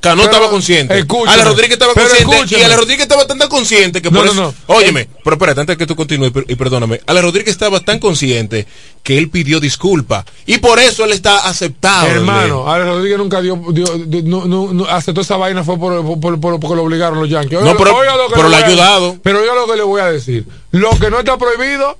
Cano 0.00 0.22
Pero, 0.22 0.32
estaba 0.32 0.50
consciente. 0.50 0.98
escúchame, 0.98 1.32
Ale 1.32 1.44
Rodríguez 1.44 1.72
estaba 1.72 1.94
consciente. 1.94 2.34
escúchame. 2.36 2.60
Y 2.62 2.64
Ale 2.64 2.76
Rodríguez 2.76 3.02
estaba 3.02 3.26
tan, 3.26 3.38
tan 3.38 3.48
consciente 3.48 4.00
que 4.02 4.10
No, 4.10 4.18
por 4.18 4.26
no, 4.26 4.32
eso. 4.32 4.54
no. 4.68 4.74
Óyeme, 4.74 5.08
pero 5.24 5.34
espérate, 5.36 5.60
antes 5.62 5.76
que 5.76 5.86
tú 5.86 5.96
continúes 5.96 6.32
y 6.46 6.54
perdóname. 6.54 7.00
Ale 7.06 7.22
Rodríguez 7.22 7.50
estaba 7.50 7.80
tan 7.80 7.98
consciente 7.98 8.66
que 9.02 9.18
él 9.18 9.30
pidió 9.30 9.58
disculpas. 9.58 10.24
Y 10.44 10.58
por 10.58 10.78
eso 10.78 11.04
él 11.04 11.12
está 11.12 11.48
aceptado. 11.48 12.06
Hermano, 12.06 12.70
Ale 12.70 12.84
Rodríguez 12.84 13.18
nunca 13.18 13.40
dio, 13.40 13.56
dio- 13.72 13.98
dio- 14.06 14.22
no, 14.22 14.44
no- 14.44 14.72
no 14.72 14.84
aceptó 14.86 15.22
esa 15.22 15.36
vaina 15.38 15.64
fue 15.64 15.78
por, 15.78 16.20
por- 16.20 16.38
por- 16.40 16.60
porque 16.60 16.76
lo 16.76 16.82
obligaron 16.84 17.18
los 17.18 17.28
Yankees. 17.28 17.60
No, 17.62 17.76
pero- 17.76 17.96
oiga 17.96 18.16
lo 18.16 18.28
que 18.28 18.34
pero 18.36 18.48
le 18.48 18.56
le 18.56 18.62
ha 18.62 18.66
a- 18.66 18.68
ayudado. 18.68 19.16
Pero 19.22 19.40
oiga 19.40 19.54
lo 19.54 19.66
que 19.66 19.76
le 19.76 19.82
voy 19.82 20.00
a 20.02 20.06
decir. 20.12 20.46
Lo 20.70 20.90
que 20.98 21.10
no 21.10 21.18
está 21.18 21.36
prohibido 21.36 21.98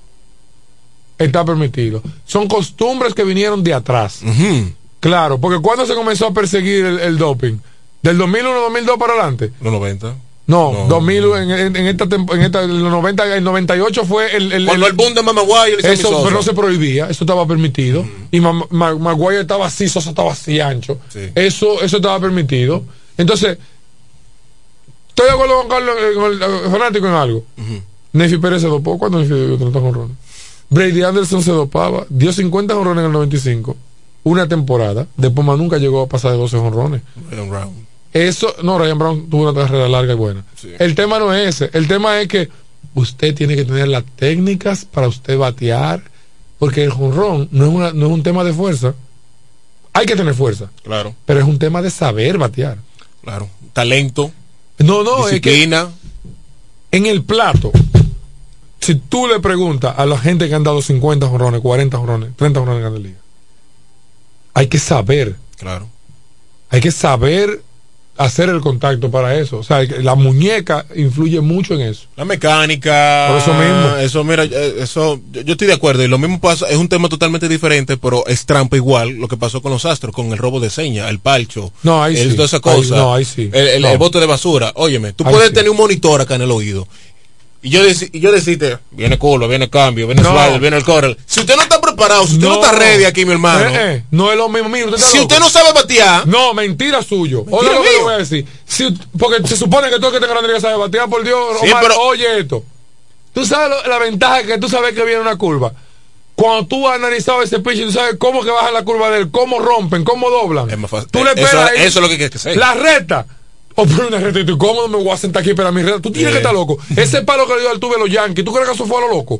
está 1.17 1.43
permitido. 1.43 2.01
Son 2.25 2.47
costumbres 2.47 3.13
que 3.13 3.23
vinieron 3.23 3.63
de 3.63 3.73
atrás. 3.73 4.19
Claro, 4.99 5.39
porque 5.39 5.59
cuando 5.61 5.85
se 5.85 5.95
comenzó 5.95 6.27
a 6.27 6.33
perseguir 6.33 6.85
el, 6.85 6.99
el 6.99 7.17
doping, 7.17 7.57
del 8.07 8.17
2001 8.17 8.59
2002 8.61 8.97
para 8.97 9.13
adelante. 9.13 9.51
Los 9.61 9.73
90. 9.73 10.15
No, 10.47 10.71
No. 10.71 10.87
2000 10.87 11.23
en, 11.35 11.51
en- 11.51 11.75
en 11.75 11.87
esta 11.87 12.05
en 12.05 12.41
esta 12.41 12.61
los 12.61 12.89
90 12.91 13.35
el 13.35 13.43
98 13.43 14.05
fue 14.05 14.33
el, 14.35 14.53
el 14.53 14.65
Cuando 14.65 14.87
el 14.87 14.93
boom 14.93 15.13
de 15.13 15.21
y 15.21 15.81
Sammy 15.81 15.93
eso 15.93 16.23
pero 16.23 16.31
no 16.35 16.41
se 16.41 16.53
prohibía, 16.53 17.09
eso 17.09 17.25
estaba 17.25 17.45
permitido 17.45 18.05
y 18.31 18.39
Ma- 18.39 18.53
Ma- 18.69 18.95
Maguire 18.95 19.41
estaba 19.41 19.65
así, 19.67 19.89
Sosa 19.89 20.11
estaba 20.11 20.31
así 20.31 20.61
ancho. 20.61 20.99
Sí. 21.09 21.29
Eso 21.35 21.81
eso 21.81 21.97
estaba 21.97 22.17
permitido. 22.19 22.83
Entonces, 23.17 23.57
Estoy 25.09 25.25
de 25.25 25.31
acuerdo 25.33 25.57
con 25.61 25.67
Carlos, 25.69 25.95
eh, 25.99 26.13
con 26.15 26.31
el 26.31 26.41
eh, 26.41 26.69
fanático 26.71 27.07
en 27.07 27.13
algo. 27.13 27.43
Nefi 28.13 28.37
Pérez 28.37 28.61
se 28.61 28.67
dopó. 28.67 28.97
¿Cuándo 28.99 29.19
Nefi 29.19 29.33
dio 29.33 29.57
30 29.57 29.79
jonrones? 29.79 30.15
Brady 30.69 31.01
Anderson 31.01 31.41
se 31.41 31.51
dopaba. 31.51 32.05
Dio 32.09 32.31
50 32.31 32.75
jonrones 32.75 33.01
en 33.01 33.05
el 33.07 33.11
95. 33.13 33.75
Una 34.23 34.47
temporada. 34.47 35.07
Después 35.17 35.45
más 35.45 35.57
nunca 35.57 35.77
llegó 35.77 36.03
a 36.03 36.07
pasar 36.07 36.33
de 36.33 36.37
12 36.37 36.57
jonrones. 36.59 37.01
Eso, 38.25 38.55
no, 38.63 38.77
Ryan 38.79 38.97
Brown 38.97 39.29
tuvo 39.29 39.49
una 39.49 39.59
carrera 39.61 39.87
larga 39.87 40.13
y 40.13 40.15
buena. 40.15 40.43
El 40.79 40.95
tema 40.95 41.19
no 41.19 41.33
es 41.33 41.61
ese. 41.61 41.69
El 41.77 41.87
tema 41.87 42.19
es 42.21 42.27
que 42.27 42.49
usted 42.95 43.35
tiene 43.35 43.55
que 43.55 43.65
tener 43.65 43.87
las 43.87 44.03
técnicas 44.15 44.85
para 44.85 45.07
usted 45.07 45.37
batear. 45.37 46.01
Porque 46.59 46.83
el 46.83 46.89
jonrón 46.91 47.47
no 47.51 47.65
es, 47.65 47.71
una- 47.71 47.93
no 47.93 48.07
es 48.07 48.11
un 48.13 48.23
tema 48.23 48.43
de 48.43 48.51
fuerza. 48.53 48.95
Hay 49.93 50.05
que 50.07 50.15
tener 50.15 50.33
fuerza. 50.33 50.71
Claro, 50.83 51.13
Pero 51.25 51.39
es 51.39 51.45
un 51.45 51.59
tema 51.59 51.81
de 51.83 51.91
saber 51.91 52.37
batear. 52.39 52.77
claro. 53.21 53.47
Talento, 53.73 54.31
No, 54.79 55.03
no, 55.03 55.27
es 55.27 55.39
que 55.39 55.51
disciplina. 55.51 55.89
en 56.91 57.05
el 57.05 57.23
plato, 57.23 57.71
si 58.79 58.95
tú 58.95 59.27
le 59.27 59.39
preguntas 59.39 59.93
a 59.97 60.05
la 60.07 60.17
gente 60.17 60.47
que 60.49 60.55
han 60.55 60.63
dado 60.63 60.81
50 60.81 61.27
jonrones, 61.27 61.61
40 61.61 61.95
jonrones, 61.97 62.35
30 62.35 62.59
jonrones 62.59 62.77
en 62.79 62.81
Grandes 62.91 63.03
Ligas, 63.03 63.21
hay 64.55 64.67
que 64.67 64.79
saber, 64.79 65.35
Claro. 65.57 65.87
hay 66.71 66.81
que 66.81 66.91
saber 66.91 67.61
hacer 68.17 68.49
el 68.49 68.61
contacto 68.61 69.09
para 69.11 69.37
eso. 69.39 69.57
O 69.57 69.63
sea, 69.63 69.83
la 69.83 70.15
muñeca 70.15 70.85
influye 70.95 71.39
mucho 71.41 71.75
en 71.75 71.81
eso. 71.81 72.07
La 72.15 72.25
mecánica. 72.25 73.27
Por 73.29 73.37
eso 73.37 73.53
mismo. 73.53 73.95
Eso, 73.97 74.23
mira, 74.23 74.43
eh, 74.45 74.75
eso, 74.79 75.19
yo, 75.31 75.41
estoy 75.53 75.67
de 75.67 75.73
acuerdo. 75.73 76.03
Y 76.03 76.07
lo 76.07 76.17
mismo 76.17 76.39
pasa, 76.39 76.67
es 76.69 76.77
un 76.77 76.89
tema 76.89 77.09
totalmente 77.09 77.47
diferente, 77.47 77.97
pero 77.97 78.25
es 78.27 78.45
trampa 78.45 78.75
igual 78.75 79.11
lo 79.11 79.27
que 79.27 79.37
pasó 79.37 79.61
con 79.61 79.71
los 79.71 79.85
astros, 79.85 80.13
con 80.13 80.31
el 80.31 80.37
robo 80.37 80.59
de 80.59 80.69
seña, 80.69 81.09
el 81.09 81.19
palcho. 81.19 81.71
No, 81.83 82.03
ahí 82.03 82.17
el- 82.17 82.29
sí. 82.31 82.35
Toda 82.35 82.45
esa 82.47 82.57
Ahí- 82.57 82.61
cosa. 82.61 82.95
no, 82.95 83.13
ahí 83.13 83.25
sí. 83.25 83.49
El, 83.53 83.67
el- 83.67 83.81
No. 83.81 83.89
el 83.89 83.97
bote 83.97 84.19
de 84.19 84.25
basura. 84.25 84.71
Óyeme, 84.75 85.13
tú 85.13 85.23
Ahí 85.25 85.31
puedes 85.33 85.49
sí. 85.49 85.55
tener 85.55 85.69
un 85.69 85.77
monitor 85.77 86.21
acá 86.21 86.35
en 86.35 86.41
el 86.41 86.51
oído. 86.51 86.87
Y 87.61 87.69
yo, 87.71 87.83
deci- 87.83 88.09
y 88.13 88.19
yo 88.19 88.31
decirte, 88.31 88.77
viene 88.91 89.17
culo, 89.17 89.47
viene 89.47 89.69
cambio, 89.69 90.05
viene 90.05 90.21
No. 90.21 90.31
slider, 90.31 90.59
viene 90.61 90.77
el 90.77 90.83
corral. 90.83 91.17
Si 91.25 91.39
usted 91.39 91.55
no 91.55 91.63
está 91.63 91.81
preparado, 91.81 92.25
si 92.27 92.33
usted 92.35 92.47
no, 92.47 92.55
está 92.63 92.71
ready 92.71 93.03
aquí, 93.05 93.25
mi 93.25 93.31
hermano. 93.33 93.67
Eh, 93.69 93.95
eh, 93.95 94.03
no 94.11 94.31
es 94.31 94.37
lo 94.37 94.47
mismo. 94.47 94.69
Mira, 94.69 94.85
usted 94.85 94.97
está 94.97 95.09
Si 95.11 95.17
loco. 95.17 95.27
usted 95.27 95.39
no 95.39 95.49
sabe 95.49 95.73
batear. 95.73 96.27
No, 96.27 96.53
mentira 96.53 97.01
suyo. 97.01 97.43
Oiga 97.49 97.73
lo 97.73 97.81
que 97.81 97.91
le 97.91 97.99
voy 98.03 98.13
a 98.13 98.17
decir. 98.17 98.45
Si- 98.65 98.95
porque 99.17 99.45
se 99.47 99.57
supone 99.57 99.89
que 99.89 99.95
el 99.95 100.01
que 100.01 100.19
Grandes 100.19 100.43
Ligas 100.47 100.61
sabe 100.61 100.77
batear, 100.77 101.09
por 101.09 101.23
Dios. 101.23 101.57
Sí, 101.61 101.67
Omar, 101.67 101.81
pero- 101.83 101.99
Oye 102.01 102.39
esto. 102.39 102.63
Tú 103.33 103.45
sabes 103.45 103.69
lo- 103.69 103.87
la 103.89 103.97
ventaja 103.99 104.43
que 104.43 104.57
tú 104.59 104.69
sabes 104.69 104.93
que 104.93 105.03
viene 105.03 105.19
una 105.21 105.35
curva. 105.35 105.73
Cuando 106.35 106.67
tú 106.67 106.87
has 106.87 106.95
analizado 106.97 107.41
ese 107.41 107.59
pitch, 107.59 107.81
tú 107.85 107.91
sabes 107.91 108.15
cómo 108.19 108.43
que 108.43 108.51
baja 108.51 108.69
la 108.71 108.83
curva 108.83 109.09
de 109.09 109.21
él, 109.21 109.31
cómo 109.31 109.59
rompen, 109.59 110.03
cómo 110.03 110.29
doblan. 110.29 110.69
Es 110.69 110.77
más 110.77 110.91
fácil. 110.91 111.09
Tú 111.09 111.23
le 111.23 111.31
Eso- 111.31 111.67
eso 111.69 111.75
es 111.75 111.95
lo 111.95 112.07
que 112.07 112.13
hay 112.23 112.29
que 112.29 112.35
hacer. 112.37 112.55
La 112.55 112.75
recta. 112.75 113.25
O 113.79 113.85
por 113.85 114.05
una 114.05 114.17
recta 114.17 114.39
y 114.39 114.45
tú, 114.45 114.57
¿cómo 114.57 114.87
me 114.87 114.97
voy 114.97 115.09
a 115.11 115.17
sentar 115.17 115.41
aquí 115.43 115.53
para 115.53 115.71
mi 115.71 115.83
recta? 115.83 116.01
Tú 116.01 116.11
tienes 116.11 116.31
que 116.31 116.37
estar 116.39 116.51
loco. 116.53 116.77
Ese 116.95 117.21
palo 117.21 117.45
que 117.47 117.53
le 117.53 117.59
dio 117.61 117.69
al 117.69 117.79
tuve 117.79 117.95
a 117.95 117.99
los 117.99 118.09
Yankees, 118.09 118.43
¿tú 118.43 118.51
crees 118.51 118.67
que 118.67 118.73
eso 118.73 118.85
fue 118.87 118.97
a 118.97 119.01
lo 119.01 119.09
loco? 119.13 119.39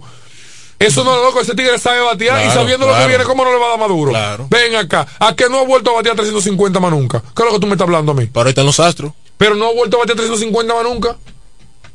Eso 0.80 1.04
no 1.04 1.16
es 1.16 1.24
loco, 1.24 1.42
ese 1.42 1.56
tigre 1.56 1.80
sabe 1.80 2.02
batear 2.02 2.38
y 2.40 2.44
Claro, 2.44 2.62
sabiendo 2.62 2.86
lo 2.86 2.96
que 2.96 3.08
viene, 3.08 3.24
¿cómo 3.24 3.44
no 3.44 3.52
le 3.52 3.58
va 3.58 3.66
a 3.66 3.70
dar 3.72 3.80
maduro? 3.80 4.12
Claro. 4.12 4.46
Ven 4.52 4.76
acá, 4.76 5.08
a 5.20 5.36
que 5.36 5.50
no 5.50 5.58
ha 5.60 5.64
vuelto 5.66 5.90
a 5.90 5.94
batear 5.96 6.16
350 6.16 6.80
más 6.80 6.92
nunca. 6.92 7.20
¿Qué 7.36 7.42
es 7.42 7.46
lo 7.48 7.54
que 7.54 7.60
tú 7.60 7.66
me 7.66 7.74
estás 7.74 7.88
hablando 7.88 8.12
a 8.12 8.16
mí? 8.16 8.28
Pero 8.32 8.44
ahí 8.46 8.50
están 8.50 8.68
los 8.68 8.80
astros. 8.80 9.12
Pero 9.40 9.56
no 9.56 9.70
ha 9.70 9.74
vuelto 9.74 9.98
a 9.98 10.02
batear 10.02 10.18
350 10.18 10.72
más 10.76 10.84
nunca. 10.84 11.18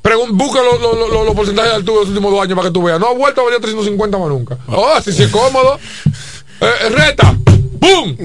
Pregun- 0.03 0.33
busca 0.33 0.61
los 0.65 0.81
los 0.81 1.35
porcentajes 1.37 1.71
de 1.71 1.77
altura 1.77 1.99
de 1.99 2.01
los 2.01 2.09
últimos 2.09 2.33
dos 2.33 2.43
años 2.43 2.57
para 2.57 2.69
que 2.69 2.73
tú 2.75 2.83
veas. 2.83 2.99
No 2.99 3.07
ha 3.07 3.15
vuelto 3.15 3.41
a 3.41 3.45
batear 3.45 3.61
350 3.63 4.19
más 4.19 4.29
nunca. 4.29 4.59
Oh, 4.67 5.01
si 5.01 5.13
sí 5.13 5.23
es 5.23 5.29
cómodo. 5.31 5.79
Eh, 6.61 6.89
reta. 6.91 7.37
¡Bum! 7.79 8.17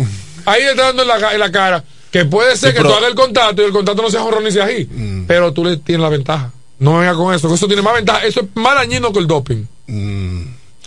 Ahí 0.45 0.63
le 0.63 0.71
está 0.71 0.85
dando 0.87 1.03
en 1.03 1.07
la, 1.07 1.19
ca- 1.19 1.33
en 1.33 1.39
la 1.39 1.51
cara. 1.51 1.83
Que 2.11 2.25
puede 2.25 2.55
ser 2.57 2.71
Sí, 2.71 2.75
que 2.77 2.81
pero- 2.81 2.89
Mm. 2.89 2.91
tú 2.91 2.97
hagas 2.97 3.09
el 3.09 3.15
contacto 3.15 3.61
y 3.61 3.65
el 3.65 3.71
contacto 3.71 4.01
no 4.01 4.09
sea 4.09 4.21
jorrón 4.21 4.43
ni 4.43 4.51
sea 4.51 4.65
ají. 4.65 4.87
Pero 5.27 5.51
tú 5.53 5.63
le 5.65 5.77
tienes 5.77 6.01
la 6.01 6.09
ventaja. 6.09 6.51
No 6.79 6.97
venga 6.99 7.15
con 7.15 7.33
eso, 7.33 7.47
que 7.47 7.55
eso 7.55 7.67
tiene 7.67 7.81
más 7.81 7.93
ventaja. 7.95 8.23
Eso 8.25 8.41
es 8.41 8.47
más 8.55 8.75
dañino 8.75 9.11
que 9.11 9.19
el 9.19 9.27
doping. 9.27 9.65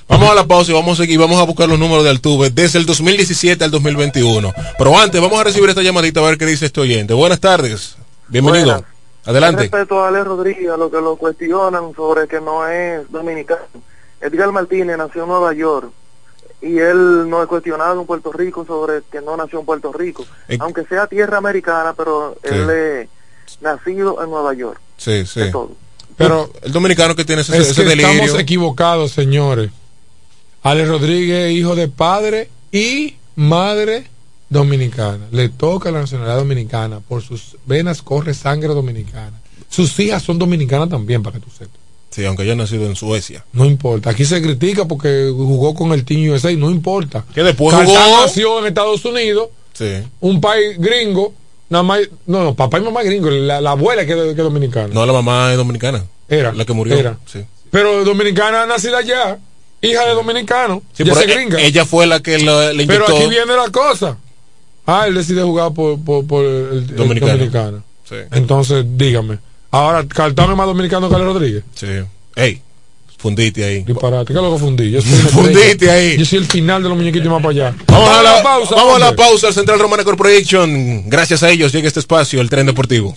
Vamos 0.09 0.29
a 0.31 0.35
la 0.35 0.45
pausa 0.47 0.73
y 0.73 0.75
vamos 0.75 0.99
a 0.99 1.03
seguir, 1.03 1.19
vamos 1.21 1.39
a 1.41 1.45
buscar 1.45 1.69
los 1.69 1.79
números 1.79 2.03
de 2.03 2.11
Altuve 2.11 2.51
desde 2.51 2.79
el 2.81 2.87
2017 2.87 3.63
al 3.63 3.71
2021. 3.71 4.53
Pero 4.77 4.99
antes, 4.99 5.21
vamos 5.21 5.39
a 5.41 5.45
recibir 5.45 5.69
esta 5.69 5.83
llamadita 5.83 6.21
a 6.21 6.25
ver 6.25 6.37
qué 6.39 6.47
dice 6.47 6.67
este 6.67 6.81
oyente. 6.81 7.15
Buenas 7.15 7.39
tardes. 7.41 7.97
Bienvenido. 8.29 8.65
Buenas. 8.67 8.85
Adelante. 9.25 9.63
Respecto 9.63 10.03
a 10.03 10.09
Ale 10.09 10.25
Rodríguez, 10.25 10.69
a 10.71 10.77
lo 10.77 10.91
que 10.91 10.97
lo 11.01 11.15
cuestionan 11.17 11.93
sobre 11.95 12.27
que 12.27 12.41
no 12.41 12.67
es 12.67 13.09
dominicano. 13.11 13.61
Edgar 14.21 14.51
Martínez 14.51 14.97
nació 14.99 15.23
en 15.23 15.29
Nueva 15.29 15.55
York 15.55 15.93
y 16.63 16.79
él 16.79 17.29
no 17.29 17.43
es 17.43 17.49
cuestionado 17.49 18.01
en 18.01 18.07
Puerto 18.07 18.33
Rico 18.33 18.65
sobre 18.67 19.03
que 19.11 19.21
no 19.21 19.37
nació 19.37 19.61
en 19.61 19.67
Puerto 19.67 19.93
Rico, 19.93 20.25
Eh, 20.49 20.57
aunque 20.61 20.85
sea 20.85 21.07
tierra 21.07 21.39
americana, 21.39 21.95
pero 21.97 22.37
Sí. 22.43 22.55
él 22.55 22.71
es 22.71 23.09
nacido 23.61 24.23
en 24.23 24.31
Nueva 24.31 24.55
York. 24.55 24.81
Sí, 24.97 25.25
sí. 25.27 25.41
Es 25.43 25.53
todo. 25.53 25.73
Pero 26.17 26.51
el 26.63 26.73
dominicano 26.73 27.15
que 27.17 27.25
tiene 27.25 27.43
ese, 27.43 27.57
es 27.57 27.71
ese 27.71 27.83
que 27.83 27.89
delirio. 27.89 28.11
estamos 28.11 28.39
equivocados, 28.41 29.13
señores. 29.13 29.71
Ale 30.63 30.85
Rodríguez, 30.85 31.51
hijo 31.53 31.75
de 31.75 31.89
padre 31.89 32.51
y 32.71 33.17
madre 33.37 34.07
dominicana. 34.51 35.27
Le 35.31 35.49
toca 35.49 35.91
la 35.91 36.01
nacionalidad 36.01 36.37
dominicana. 36.37 37.01
Por 37.01 37.23
sus 37.23 37.57
venas 37.65 38.03
corre 38.03 38.35
sangre 38.35 38.69
dominicana. 38.75 39.41
Sus 39.71 39.99
hijas 40.01 40.23
son 40.23 40.39
dominicanas 40.39 40.91
también, 40.91 41.23
para 41.23 41.39
que 41.39 41.45
tú 41.47 41.51
sepas. 41.51 41.80
Sí, 42.11 42.25
aunque 42.25 42.43
haya 42.43 42.57
nacido 42.57 42.87
en 42.87 42.97
Suecia. 42.97 43.45
No 43.53 43.65
importa. 43.65 44.11
Aquí 44.11 44.25
se 44.25 44.43
critica 44.43 44.85
porque 44.87 45.31
jugó 45.33 45.75
con 45.75 45.93
el 45.93 46.05
Team 46.05 46.31
USA. 46.33 46.53
No 46.57 46.71
importa. 46.71 47.25
Que 47.35 47.43
después 47.43 47.75
jugó. 47.77 47.95
nació 48.23 48.59
en 48.59 48.67
Estados 48.67 49.05
Unidos, 49.05 49.49
Sí. 49.73 50.03
un 50.21 50.41
país 50.41 50.77
gringo. 50.79 51.33
Nada 51.69 51.85
más, 51.85 52.01
no, 52.27 52.43
no, 52.43 52.55
papá 52.57 52.79
y 52.79 52.83
mamá 52.83 53.03
gringo. 53.05 53.31
La, 53.31 53.61
la 53.61 53.71
abuela 53.71 54.05
que, 54.05 54.15
que 54.15 54.31
es 54.31 54.37
dominicana. 54.37 54.89
No, 54.93 55.07
la 55.07 55.13
mamá 55.13 55.53
es 55.53 55.57
dominicana. 55.57 56.05
Era. 56.29 56.53
La 56.53 56.65
que 56.65 56.73
murió. 56.73 56.97
Era. 56.97 57.17
Sí. 57.27 57.45
Pero 57.71 58.05
dominicana 58.05 58.67
nacida 58.67 58.99
allá, 58.99 59.39
hija 59.81 60.05
de 60.07 60.15
dominicano, 60.15 60.83
Sí, 60.93 61.05
ya 61.05 61.13
pero 61.15 61.27
se 61.27 61.33
e- 61.33 61.37
gringa. 61.37 61.61
ella 61.61 61.85
fue 61.85 62.09
la 62.09 62.19
que 62.21 62.39
la- 62.41 62.73
le 62.73 62.87
pero 62.89 63.05
inyectó. 63.05 63.17
aquí 63.17 63.29
viene 63.31 63.55
la 63.55 63.71
cosa. 63.71 64.17
Ah, 64.85 65.05
él 65.07 65.15
decide 65.15 65.43
jugar 65.45 65.73
por, 65.73 66.01
por, 66.01 66.27
por 66.27 66.45
el, 66.45 66.73
el 66.73 66.97
Dominicano. 66.97 67.33
dominicano. 67.35 67.85
Sí. 68.09 68.17
Entonces, 68.33 68.85
dígame. 68.97 69.39
Ahora, 69.71 70.07
Cartón 70.07 70.51
es 70.51 70.57
más 70.57 70.67
dominicano 70.67 71.09
que 71.09 71.15
Ale 71.15 71.25
Rodríguez. 71.25 71.65
Sí. 71.75 71.87
Ey, 72.35 72.61
fundite 73.19 73.65
ahí. 73.65 73.83
Disparate, 73.85 74.33
¿qué 74.33 74.39
es 74.39 74.43
lo 74.43 74.53
que 74.53 74.59
fundí? 74.59 74.91
Yo 74.91 75.01
soy, 75.01 75.11
Fundite 75.31 75.91
ahí. 75.91 76.19
Yo 76.19 76.25
soy 76.25 76.39
el 76.39 76.47
final 76.47 76.83
de 76.83 76.89
los 76.89 76.99
muñequitos 76.99 77.29
más 77.29 77.43
para 77.43 77.51
allá. 77.51 77.75
Vamos 77.87 78.09
a 78.09 78.23
la 78.23 78.43
pausa. 78.43 78.75
Vamos 78.75 78.97
a 78.97 78.99
la 78.99 79.17
pausa 79.17 79.47
al 79.49 79.55
Central 79.55 79.79
Romana 79.79 80.05
Corporation. 80.05 81.09
Gracias 81.09 81.43
a 81.43 81.51
ellos 81.51 81.73
llega 81.73 81.87
este 81.87 82.01
espacio, 82.01 82.41
el 82.41 82.51
tren 82.51 82.67
deportivo. 82.67 83.17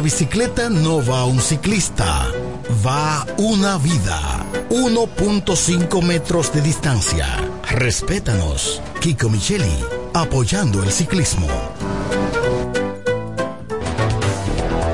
bicicleta 0.00 0.68
no 0.68 1.04
va 1.04 1.24
un 1.24 1.40
ciclista, 1.40 2.26
va 2.86 3.26
una 3.38 3.78
vida. 3.78 4.44
1.5 4.70 6.02
metros 6.02 6.52
de 6.52 6.62
distancia. 6.62 7.26
Respétanos. 7.70 8.80
Kiko 9.00 9.28
Micheli, 9.28 9.84
apoyando 10.14 10.82
el 10.82 10.90
ciclismo. 10.90 11.48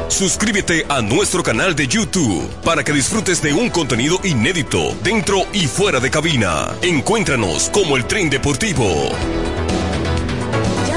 Suscríbete 0.08 0.86
a 0.88 1.02
nuestro 1.02 1.42
canal 1.42 1.76
de 1.76 1.86
YouTube 1.86 2.48
para 2.64 2.82
que 2.82 2.92
disfrutes 2.92 3.42
de 3.42 3.52
un 3.52 3.68
contenido 3.68 4.18
inédito 4.24 4.94
dentro 5.02 5.42
y 5.52 5.66
fuera 5.66 6.00
de 6.00 6.10
cabina. 6.10 6.70
Encuéntranos 6.80 7.68
como 7.70 7.96
el 7.96 8.06
tren 8.06 8.30
deportivo 8.30 9.10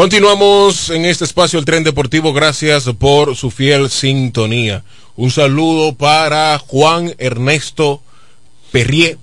Continuamos 0.00 0.88
en 0.88 1.04
este 1.04 1.24
espacio 1.24 1.58
el 1.58 1.66
tren 1.66 1.84
deportivo. 1.84 2.32
Gracias 2.32 2.84
por 2.98 3.36
su 3.36 3.50
fiel 3.50 3.90
sintonía. 3.90 4.82
Un 5.14 5.30
saludo 5.30 5.94
para 5.94 6.56
Juan 6.56 7.14
Ernesto 7.18 8.00
Perrier. 8.72 9.18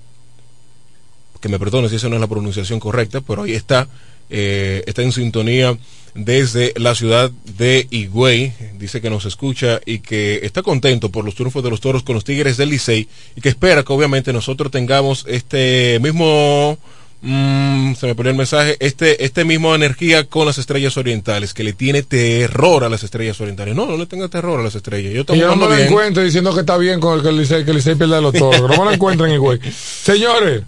Que 1.40 1.48
me 1.48 1.58
perdone 1.58 1.88
si 1.88 1.96
esa 1.96 2.08
no 2.08 2.16
es 2.16 2.20
la 2.20 2.26
pronunciación 2.26 2.80
correcta, 2.80 3.20
pero 3.20 3.42
ahí 3.42 3.52
está. 3.52 3.88
Eh, 4.30 4.82
está 4.86 5.02
en 5.02 5.12
sintonía 5.12 5.78
desde 6.14 6.74
la 6.76 6.94
ciudad 6.94 7.30
de 7.56 7.86
Higüey. 7.90 8.52
Dice 8.78 9.00
que 9.00 9.10
nos 9.10 9.24
escucha 9.24 9.80
y 9.86 10.00
que 10.00 10.40
está 10.42 10.62
contento 10.62 11.10
por 11.10 11.24
los 11.24 11.34
triunfos 11.34 11.62
de 11.62 11.70
los 11.70 11.80
toros 11.80 12.02
con 12.02 12.14
los 12.14 12.24
Tigres 12.24 12.56
del 12.56 12.70
Licey 12.70 13.08
y 13.36 13.40
que 13.40 13.48
espera 13.48 13.84
que 13.84 13.92
obviamente 13.92 14.32
nosotros 14.32 14.70
tengamos 14.70 15.24
este 15.28 15.98
mismo 16.00 16.78
Mm, 17.20 17.94
se 17.94 18.06
me 18.06 18.14
pone 18.14 18.30
el 18.30 18.36
mensaje, 18.36 18.76
este, 18.78 19.24
este 19.24 19.44
mismo 19.44 19.74
energía 19.74 20.24
con 20.24 20.46
las 20.46 20.58
estrellas 20.58 20.96
orientales, 20.96 21.52
que 21.52 21.64
le 21.64 21.72
tiene 21.72 22.04
terror 22.04 22.84
a 22.84 22.88
las 22.88 23.02
estrellas 23.02 23.40
orientales. 23.40 23.74
No, 23.74 23.86
no 23.86 23.96
le 23.96 24.06
tenga 24.06 24.28
terror 24.28 24.60
a 24.60 24.62
las 24.62 24.76
estrellas. 24.76 25.12
Yo, 25.12 25.34
y 25.34 25.38
yo 25.38 25.48
no 25.48 25.56
me 25.56 25.66
lo 25.66 25.76
encuentro 25.76 26.22
diciendo 26.22 26.54
que 26.54 26.60
está 26.60 26.76
bien 26.76 27.00
con 27.00 27.18
el 27.18 27.24
que 27.24 27.32
Licey, 27.32 27.64
que 27.64 27.72
Licey 27.72 27.96
pierde 27.96 28.20
los 28.20 28.32
toros. 28.32 28.60
no 28.60 28.68
me 28.68 28.84
lo 28.84 28.92
encuentren 28.92 29.32
igual. 29.32 29.60
Señores, 29.72 30.62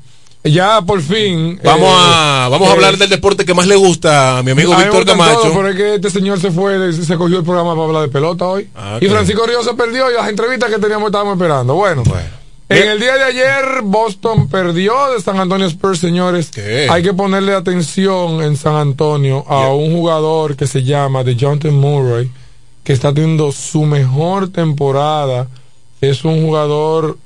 ya 0.45 0.83
por 0.83 1.01
fin. 1.03 1.61
Vamos 1.63 1.89
a, 1.93 2.47
eh, 2.47 2.51
vamos 2.51 2.69
a 2.69 2.73
hablar 2.73 2.95
eh, 2.95 2.97
del 2.99 3.11
deporte 3.11 3.45
que 3.45 3.55
más 3.55 3.67
le 3.67 3.77
gusta 3.77 4.39
a 4.39 4.43
mi 4.43 4.53
amigo 4.53 4.75
Víctor 4.77 5.05
Camacho. 5.05 5.53
pero 5.55 5.69
es 5.69 5.77
que 5.77 5.95
este 5.97 6.11
señor 6.11 6.41
se 6.41 6.51
fue, 6.51 6.93
se 6.93 7.17
cogió 7.17 7.39
el 7.39 7.45
programa 7.45 7.75
para 7.75 7.87
hablar 7.87 8.03
de 8.03 8.09
pelota 8.09 8.47
hoy. 8.47 8.69
Ah, 8.75 8.99
y 9.01 9.07
Francisco 9.07 9.47
Río 9.47 9.63
se 9.63 9.75
perdió 9.75 10.11
y 10.11 10.15
las 10.15 10.29
entrevistas 10.29 10.71
que 10.71 10.79
teníamos 10.79 11.07
estábamos 11.07 11.35
esperando. 11.35 11.75
Bueno. 11.75 12.03
bueno. 12.05 12.41
En 12.71 12.89
el 12.89 13.01
día 13.01 13.17
de 13.17 13.25
ayer, 13.25 13.83
Boston 13.83 14.49
perdió 14.49 14.95
de 15.13 15.21
San 15.21 15.41
Antonio 15.41 15.67
Spurs, 15.67 15.99
señores. 15.99 16.53
Hay 16.89 17.03
que 17.03 17.13
ponerle 17.13 17.53
atención 17.53 18.43
en 18.43 18.57
San 18.57 18.77
Antonio 18.77 19.45
a 19.49 19.73
un 19.73 19.93
jugador 19.93 20.55
que 20.55 20.69
se 20.69 20.85
llama 20.85 21.25
de 21.25 21.35
Jonathan 21.35 21.75
Murray, 21.75 22.31
que 22.85 22.93
está 22.93 23.13
teniendo 23.13 23.51
su 23.51 23.83
mejor 23.87 24.51
temporada. 24.51 25.49
Es 26.01 26.25
un 26.25 26.47
jugador 26.47 27.19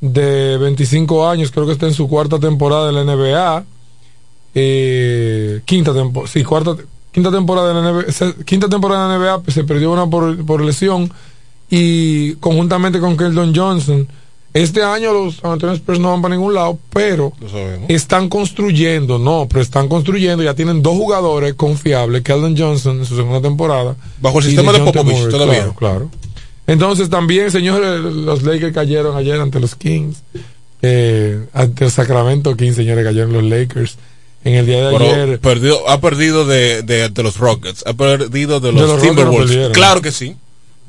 de 0.00 0.58
25 0.58 1.28
años, 1.28 1.50
creo 1.50 1.66
que 1.66 1.72
está 1.72 1.86
en 1.86 1.94
su 1.94 2.08
cuarta 2.08 2.38
temporada 2.38 2.86
de 2.86 2.92
la 2.92 3.04
NBA. 3.04 3.64
Eh, 4.54 5.60
quinta 5.64 5.92
temporada, 5.92 6.30
sí, 6.32 6.44
cuarta, 6.44 6.76
quinta 7.10 7.30
temporada 7.30 7.68
de 7.68 7.74
la 7.74 7.92
NBA, 7.92 8.44
quinta 8.44 8.68
temporada 8.68 9.08
de 9.08 9.18
la 9.18 9.38
NBA, 9.38 9.50
se 9.50 9.64
perdió 9.64 9.92
una 9.92 10.06
por, 10.06 10.44
por 10.44 10.62
lesión 10.62 11.10
y 11.70 12.34
conjuntamente 12.34 13.00
con 13.00 13.16
Keldon 13.16 13.54
Johnson. 13.54 14.06
Este 14.52 14.84
año 14.84 15.12
los 15.12 15.38
San 15.38 15.50
Antonio 15.50 15.74
Spurs 15.74 15.98
no 15.98 16.10
van 16.10 16.22
para 16.22 16.36
ningún 16.36 16.54
lado, 16.54 16.78
pero 16.92 17.32
están 17.88 18.28
construyendo, 18.28 19.18
no, 19.18 19.48
pero 19.48 19.60
están 19.60 19.88
construyendo, 19.88 20.44
ya 20.44 20.54
tienen 20.54 20.80
dos 20.80 20.94
jugadores 20.94 21.54
confiables, 21.54 22.22
Keldon 22.22 22.56
Johnson 22.56 22.98
en 22.98 23.04
su 23.04 23.16
segunda 23.16 23.40
temporada. 23.40 23.96
Bajo 24.20 24.38
el 24.38 24.44
sistema 24.44 24.72
de, 24.72 24.78
Popovich 24.78 25.28
todavía. 25.28 25.72
Claro, 25.74 26.08
Entonces 26.66 27.10
también, 27.10 27.50
señores, 27.50 28.00
los 28.00 28.42
Lakers 28.42 28.74
cayeron 28.74 29.16
ayer 29.16 29.40
ante 29.40 29.60
los 29.60 29.74
Kings. 29.74 30.22
Eh, 30.82 31.46
ante 31.52 31.86
el 31.86 31.90
Sacramento 31.90 32.56
Kings, 32.56 32.76
señores, 32.76 33.04
cayeron 33.04 33.32
los 33.32 33.44
Lakers. 33.44 33.96
En 34.44 34.54
el 34.54 34.66
día 34.66 34.88
de 34.88 34.96
ayer. 34.96 35.40
Perdió, 35.40 35.88
ha 35.88 36.00
perdido 36.00 36.44
de, 36.44 36.82
de, 36.82 37.22
los 37.22 37.38
Rockets, 37.38 37.82
ha 37.86 37.94
perdido 37.94 38.60
de 38.60 38.72
los, 38.72 39.00
Timberwolves. 39.00 39.70
claro 39.70 40.02
que 40.02 40.12
sí. 40.12 40.36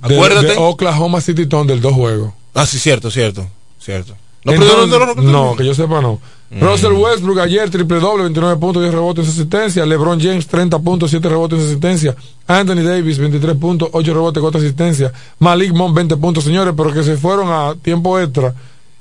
Acuérdate. 0.02 0.47
De, 0.47 0.57
Oklahoma 0.57 1.22
City 1.22 1.45
Thunder 1.45 1.76
del 1.76 1.81
dos 1.81 1.93
juegos. 1.93 2.34
Ah, 2.53 2.65
sí, 2.65 2.80
cierto, 2.80 3.10
cierto, 3.10 3.49
cierto. 3.80 4.15
No, 4.43 5.15
no, 5.15 5.56
que 5.56 5.65
yo 5.65 5.73
sepa 5.73 6.02
no. 6.02 6.19
Mm. 6.49 6.59
Russell 6.61 6.93
Westbrook 6.93 7.39
ayer 7.39 7.69
triple 7.69 7.99
doble, 7.99 8.23
29 8.23 8.57
puntos, 8.59 8.84
10 8.84 8.93
rebotes 8.93 9.26
en 9.26 9.31
asistencia. 9.31 9.85
LeBron 9.85 10.19
James 10.19 10.47
30 10.47 10.80
puntos, 10.80 11.09
7 11.09 11.27
rebotes 11.27 11.59
en 11.59 11.65
asistencia. 11.65 12.15
Anthony 12.47 12.84
Davis 12.84 13.17
23 13.17 13.55
puntos, 13.57 13.89
8 13.91 14.13
rebotes, 14.13 14.41
4 14.41 14.61
asistencia. 14.61 15.11
Malik 15.39 15.73
Monk 15.73 15.95
20 15.95 16.17
puntos, 16.17 16.43
señores, 16.43 16.73
pero 16.77 16.93
que 16.93 17.03
se 17.03 17.17
fueron 17.17 17.49
a 17.51 17.76
tiempo 17.81 18.19
extra 18.19 18.53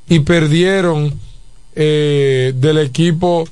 y 0.08 0.20
perdieron 0.20 1.12
eh, 1.74 2.52
del 2.56 2.78
equipo 2.78 3.44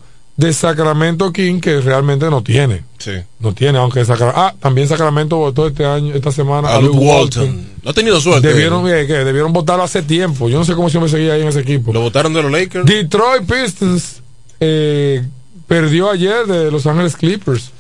de 0.43 0.53
Sacramento 0.53 1.33
King 1.33 1.61
que 1.61 1.81
realmente 1.81 2.29
no 2.29 2.43
tiene. 2.43 2.85
Sí. 2.99 3.13
No 3.41 3.53
tiene, 3.55 3.79
aunque 3.79 4.05
Sacramento. 4.05 4.39
Ah, 4.41 4.55
también 4.61 4.87
Sacramento 4.89 5.37
votó 5.39 5.67
este 5.67 5.85
año, 5.85 6.15
esta 6.15 6.31
semana 6.33 6.75
A 6.75 6.81
Luke 6.81 6.99
Walton. 6.99 7.67
No 7.83 7.91
ha 7.91 7.95
tenido 7.95 8.21
suerte. 8.21 8.49
Debieron, 8.49 8.87
eh, 8.89 9.07
que 9.07 9.15
debieron 9.25 9.53
votarlo 9.53 9.83
hace 9.85 10.03
tiempo. 10.03 10.49
Yo 10.49 10.59
no 10.59 10.65
sé 10.65 10.75
cómo 10.75 10.91
se 10.91 11.01
me 11.01 11.09
seguía 11.09 11.33
ahí 11.35 11.43
en 11.43 11.49
ese 11.49 11.61
equipo. 11.61 11.93
Lo 11.93 12.01
votaron 12.03 12.33
de 12.35 12.43
los 12.43 12.53
Lakers. 12.53 12.85
Detroit 12.87 13.43
Pistons 13.45 14.21
eh, 14.61 15.25
perdió 15.67 16.11
ayer 16.11 16.47
de 16.47 16.71
Los 16.71 16.87
Ángeles 16.87 17.17
Clippers. 17.17 17.71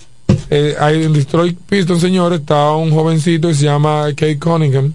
Eh, 0.50 0.74
ahí 0.80 1.04
en 1.04 1.12
Detroit 1.12 1.58
Pistons, 1.68 2.00
señores, 2.00 2.40
está 2.40 2.72
un 2.72 2.90
jovencito 2.90 3.48
que 3.48 3.54
se 3.54 3.64
llama 3.64 4.06
Kate 4.10 4.38
Cunningham, 4.38 4.92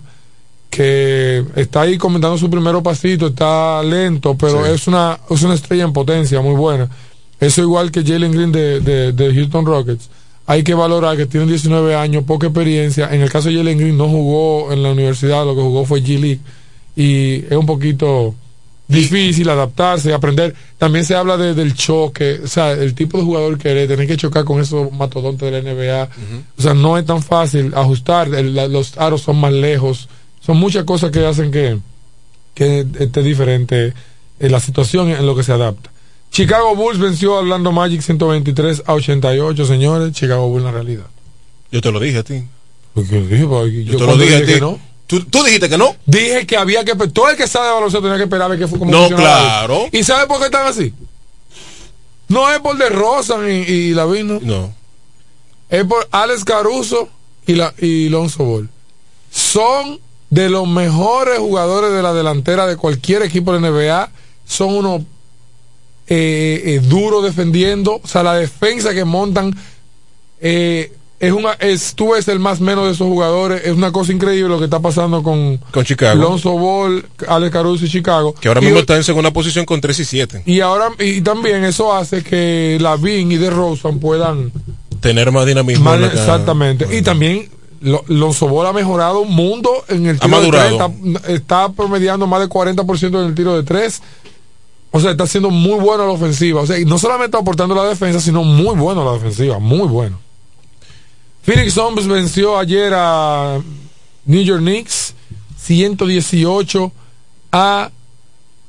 que 0.69 1.44
está 1.56 1.81
ahí 1.81 1.98
comentando 1.98 2.38
su 2.38 2.49
primer 2.49 2.76
pasito, 2.84 3.27
está 3.27 3.81
lento, 3.84 4.35
pero 4.35 4.65
Sí. 4.65 4.72
es, 4.73 4.88
una, 4.88 5.19
es 5.30 5.41
una 5.44 5.53
estrella 5.53 5.84
en 5.85 5.94
potencia 5.94 6.41
muy 6.41 6.56
buena. 6.56 6.89
Eso 7.39 7.61
igual 7.61 7.91
que 7.91 8.03
Jalen 8.03 8.31
Green 8.31 8.51
de, 8.51 8.80
de, 8.80 9.11
de 9.11 9.34
Houston 9.34 9.65
Rockets. 9.65 10.09
Hay 10.47 10.64
que 10.64 10.73
valorar 10.73 11.18
que 11.18 11.26
tiene 11.26 11.45
19 11.47 11.95
años, 11.95 12.23
poca 12.23 12.47
experiencia. 12.47 13.14
En 13.14 13.22
el 13.22 13.30
caso 13.30 13.49
de 13.49 13.55
Jalen 13.57 13.77
Green 13.77 13.97
no 13.97 14.07
jugó 14.07 14.72
en 14.72 14.81
la 14.81 14.91
universidad, 14.91 15.45
lo 15.45 15.55
que 15.55 15.61
jugó 15.61 15.85
fue 15.85 16.01
G-League. 16.01 16.39
Y 16.95 17.43
es 17.45 17.51
un 17.57 17.65
poquito 17.65 18.34
difícil 18.88 19.49
adaptarse, 19.49 20.14
aprender. 20.14 20.55
También 20.77 21.03
se 21.05 21.15
habla 21.15 21.35
de- 21.38 21.53
del 21.53 21.73
choque, 21.73 22.39
o 22.43 22.47
sea, 22.47 22.72
el 22.72 22.93
tipo 22.95 23.18
de 23.18 23.26
jugador 23.26 23.57
que 23.57 23.69
eres, 23.69 23.88
tener 23.89 24.07
que 24.07 24.15
chocar 24.18 24.45
con 24.45 24.61
esos 24.61 24.91
mastodontes 24.93 25.51
de 25.51 25.61
la 25.61 25.69
NBA. 25.69 26.09
O 26.57 26.61
sea, 26.61 26.73
no 26.73 26.97
es 26.97 27.05
tan 27.05 27.22
fácil 27.22 27.73
ajustar, 27.76 28.34
el- 28.34 28.55
la- 28.55 28.68
los 28.69 28.97
aros 28.97 29.22
son 29.22 29.38
más 29.39 29.51
lejos. 29.51 30.07
Son 30.39 30.57
muchas 30.57 30.85
cosas 30.85 31.11
que 31.11 31.26
hacen 31.26 31.51
que, 31.51 31.77
que 32.53 32.85
esté 32.99 33.22
diferente 33.22 33.93
en 34.39 34.51
la 34.51 34.59
situación 34.61 35.09
en 35.09 35.26
lo 35.26 35.35
que 35.35 35.43
se 35.43 35.51
adapta. 35.51 35.91
Chicago 36.32 36.76
Bulls 36.76 36.99
venció 36.99 37.36
a 37.36 37.40
Orlando 37.40 37.72
Magic 37.72 38.02
123 38.02 38.84
a 38.86 38.94
88, 38.94 39.66
señores. 39.66 40.14
Chicago 40.14 40.48
Bulls 40.49 40.66
la 40.66 40.72
realidad. 40.72 41.06
Yo 41.72 41.82
te 41.82 41.91
lo 41.91 41.99
dije 41.99 42.20
a 42.20 42.24
ti. 42.24 42.44
Porque 42.94 43.20
porque 43.48 43.84
Yo 43.86 43.94
yo 43.94 43.98
te 43.98 44.06
lo 44.06 44.18
dije 44.18 44.36
a 44.36 44.40
ti. 44.45 44.54
que 44.54 44.62
no. 44.62 44.80
¿Tú, 45.08 45.24
tú 45.24 45.44
dijiste 45.44 45.70
que 45.70 45.78
no. 45.78 45.95
Dije 46.06 46.45
que 46.45 46.58
había 46.58 46.84
que 46.84 46.94
todo 46.95 47.30
el 47.30 47.38
que 47.38 47.48
sabe 47.48 47.68
de 47.68 47.74
baloncesto 47.74 48.02
tenía 48.04 48.18
que 48.18 48.24
esperar 48.24 48.45
a 48.45 48.48
ver 48.49 48.60
qué 48.60 48.68
fue 48.68 48.78
como 48.78 48.91
No, 48.91 49.08
claro. 49.08 49.88
¿Y 49.91 50.04
sabe 50.04 50.28
por 50.28 50.40
qué 50.40 50.45
están 50.45 50.68
así? 50.68 50.94
No 52.28 52.52
es 52.52 52.60
por 52.60 52.78
de 52.78 52.90
Rosan 52.90 53.49
y, 53.49 53.54
y 53.64 53.94
Lavino. 53.94 54.40
No. 54.41 54.74
Es 55.70 55.86
por 55.86 56.08
Alex 56.12 56.44
Caruso 56.44 57.08
y 57.45 57.54
la 57.54 57.74
y 57.78 58.10
Lonzo 58.10 58.44
Ball. 58.44 58.70
Son 59.32 59.99
de 60.30 60.49
los 60.49 60.68
mejores 60.68 61.40
jugadores 61.40 61.94
de 61.94 62.02
la 62.04 62.14
delantera 62.14 62.68
de 62.68 62.76
cualquier 62.76 63.22
equipo 63.24 63.54
de 63.54 63.60
NBA. 63.60 64.10
Son 64.45 64.74
unos 64.76 65.04
eh, 66.07 66.61
eh, 66.65 66.79
duros 66.84 67.23
defendiendo. 67.23 67.99
O 68.03 68.07
sea, 68.07 68.23
la 68.23 68.35
defensa 68.35 68.93
que 68.93 69.03
montan 69.05 69.53
eh, 70.39 70.91
es 71.19 71.31
una 71.31 71.53
es, 71.53 71.95
tú 71.95 72.11
ves 72.13 72.27
el 72.27 72.38
más 72.39 72.59
menos 72.59 72.85
de 72.85 72.91
esos 72.91 73.07
jugadores. 73.07 73.63
Es 73.65 73.73
una 73.73 73.91
cosa 73.91 74.11
increíble 74.13 74.49
lo 74.49 74.59
que 74.59 74.65
está 74.65 74.79
pasando 74.79 75.23
con, 75.23 75.57
Con 75.71 75.84
Chicago. 75.84 76.21
Lonzo 76.21 76.51
Ball, 76.51 77.05
Alex 77.27 77.51
Caruso 77.51 77.85
y 77.85 77.89
Chicago. 77.89 78.34
Que 78.39 78.47
ahora 78.47 78.61
Y- 78.61 78.65
mismo 78.65 78.79
está 78.79 78.95
en 78.95 79.03
segunda 79.03 79.31
posición 79.31 79.65
con 79.65 79.81
3 79.81 79.99
y 79.99 80.05
7. 80.05 80.43
y 80.45 80.59
ahora 80.59 80.89
y 80.99 81.21
también 81.21 81.63
eso 81.63 81.91
hace 81.93 82.23
que 82.23 82.77
Lavin 82.79 83.31
y 83.31 83.38
DeRozan 83.38 83.99
puedan 83.99 84.51
Tener 85.01 85.31
más 85.31 85.45
dinamismo. 85.47 85.85
más- 85.85 85.97
en 85.99 86.05
exactamente 86.05 86.88
y 86.95 87.01
también 87.01 87.49
lo, 87.81 88.03
Lonzo 88.07 88.47
Ball 88.47 88.67
ha 88.67 88.73
mejorado 88.73 89.21
un 89.21 89.34
mundo 89.35 89.71
en 89.88 90.05
el 90.07 90.17
Ha 90.17 90.25
tiro 90.25 90.41
de 90.41 90.49
tres, 90.49 90.63
madurado. 90.73 90.93
está, 91.15 91.34
está 91.34 91.69
promediando 91.69 92.25
más 92.27 92.39
del 92.41 92.49
40% 92.49 93.21
en 93.21 93.27
el 93.27 93.35
tiro 93.35 93.55
de 93.55 93.63
tres 93.63 94.01
o 94.91 94.99
sea 94.99 95.11
está 95.11 95.27
siendo 95.27 95.49
muy 95.49 95.80
bueno 95.80 96.05
la 96.05 96.11
ofensiva. 96.14 96.61
O 96.61 96.65
sea 96.68 96.80
y 96.80 96.85
no 96.85 96.97
solamente 96.97 97.27
está 97.27 97.39
aportando 97.39 97.76
la 97.76 97.84
defensa 97.85 98.19
sino 98.19 98.43
muy 98.43 98.76
bueno 98.76 99.03
la 99.05 99.14
defensiva 99.14 99.59
muy 99.59 99.88
bueno. 99.88 100.19
Phoenix 101.43 101.73
Suns 101.73 102.07
venció 102.07 102.57
ayer 102.57 102.93
a 102.95 103.59
New 104.26 104.43
York 104.43 104.59
Knicks 104.61 105.14
118 105.57 106.91
a 107.53 107.89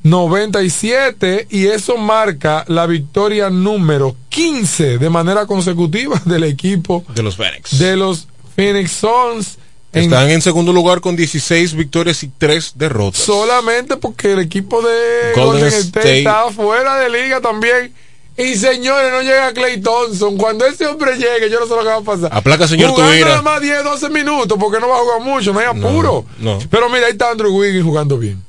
97 0.02 1.48
y 1.50 1.66
eso 1.66 1.96
marca 1.96 2.64
la 2.68 2.86
victoria 2.86 3.50
número 3.50 4.16
15 4.28 4.98
de 4.98 5.10
manera 5.10 5.46
consecutiva 5.46 6.20
del 6.24 6.44
equipo 6.44 7.04
De 7.14 7.22
los 7.22 7.36
Phoenix. 7.36 7.78
de 7.78 7.96
los 7.96 8.28
Phoenix 8.54 8.92
Suns 8.92 9.58
Están 9.92 10.28
en 10.30 10.42
segundo 10.42 10.72
lugar 10.72 11.00
con 11.00 11.16
16 11.16 11.74
victorias 11.74 12.22
y 12.22 12.28
3 12.28 12.72
derrotas. 12.76 13.20
solamente 13.22 13.96
porque 13.96 14.32
el 14.32 14.40
equipo 14.40 14.82
de 14.82 15.32
Golden 15.34 15.62
Golden, 15.62 15.66
State, 15.68 15.98
State. 16.00 16.18
está 16.18 16.50
fuera 16.50 16.98
de 16.98 17.08
liga 17.10 17.40
también 17.40 17.92
y 18.36 18.54
señores 18.56 19.10
no 19.10 19.22
llega 19.22 19.52
Clay 19.52 19.80
Thompson 19.80 20.36
cuando 20.36 20.64
ese 20.66 20.86
hombre 20.86 21.16
llegue 21.16 21.50
yo 21.50 21.58
no 21.58 21.66
sé 21.66 21.74
lo 21.74 21.80
que 21.82 21.88
va 21.88 21.96
a 21.96 22.00
pasar 22.02 22.30
Aplaca, 22.32 22.68
señor 22.68 22.90
jugando 22.90 23.10
Tuvira. 23.12 23.28
nada 23.30 23.42
más 23.42 23.60
10 23.62 23.82
12 23.82 24.10
minutos 24.10 24.56
porque 24.60 24.78
no 24.78 24.88
va 24.88 24.96
a 24.96 25.00
jugar 25.00 25.20
mucho 25.22 25.52
no 25.52 25.58
hay 25.58 25.66
apuro 25.66 26.24
no. 26.38 26.58
pero 26.70 26.88
mira 26.90 27.06
ahí 27.06 27.12
está 27.12 27.30
Andrew 27.30 27.52
Wiggins 27.56 27.84
jugando 27.84 28.16
bien 28.18 28.40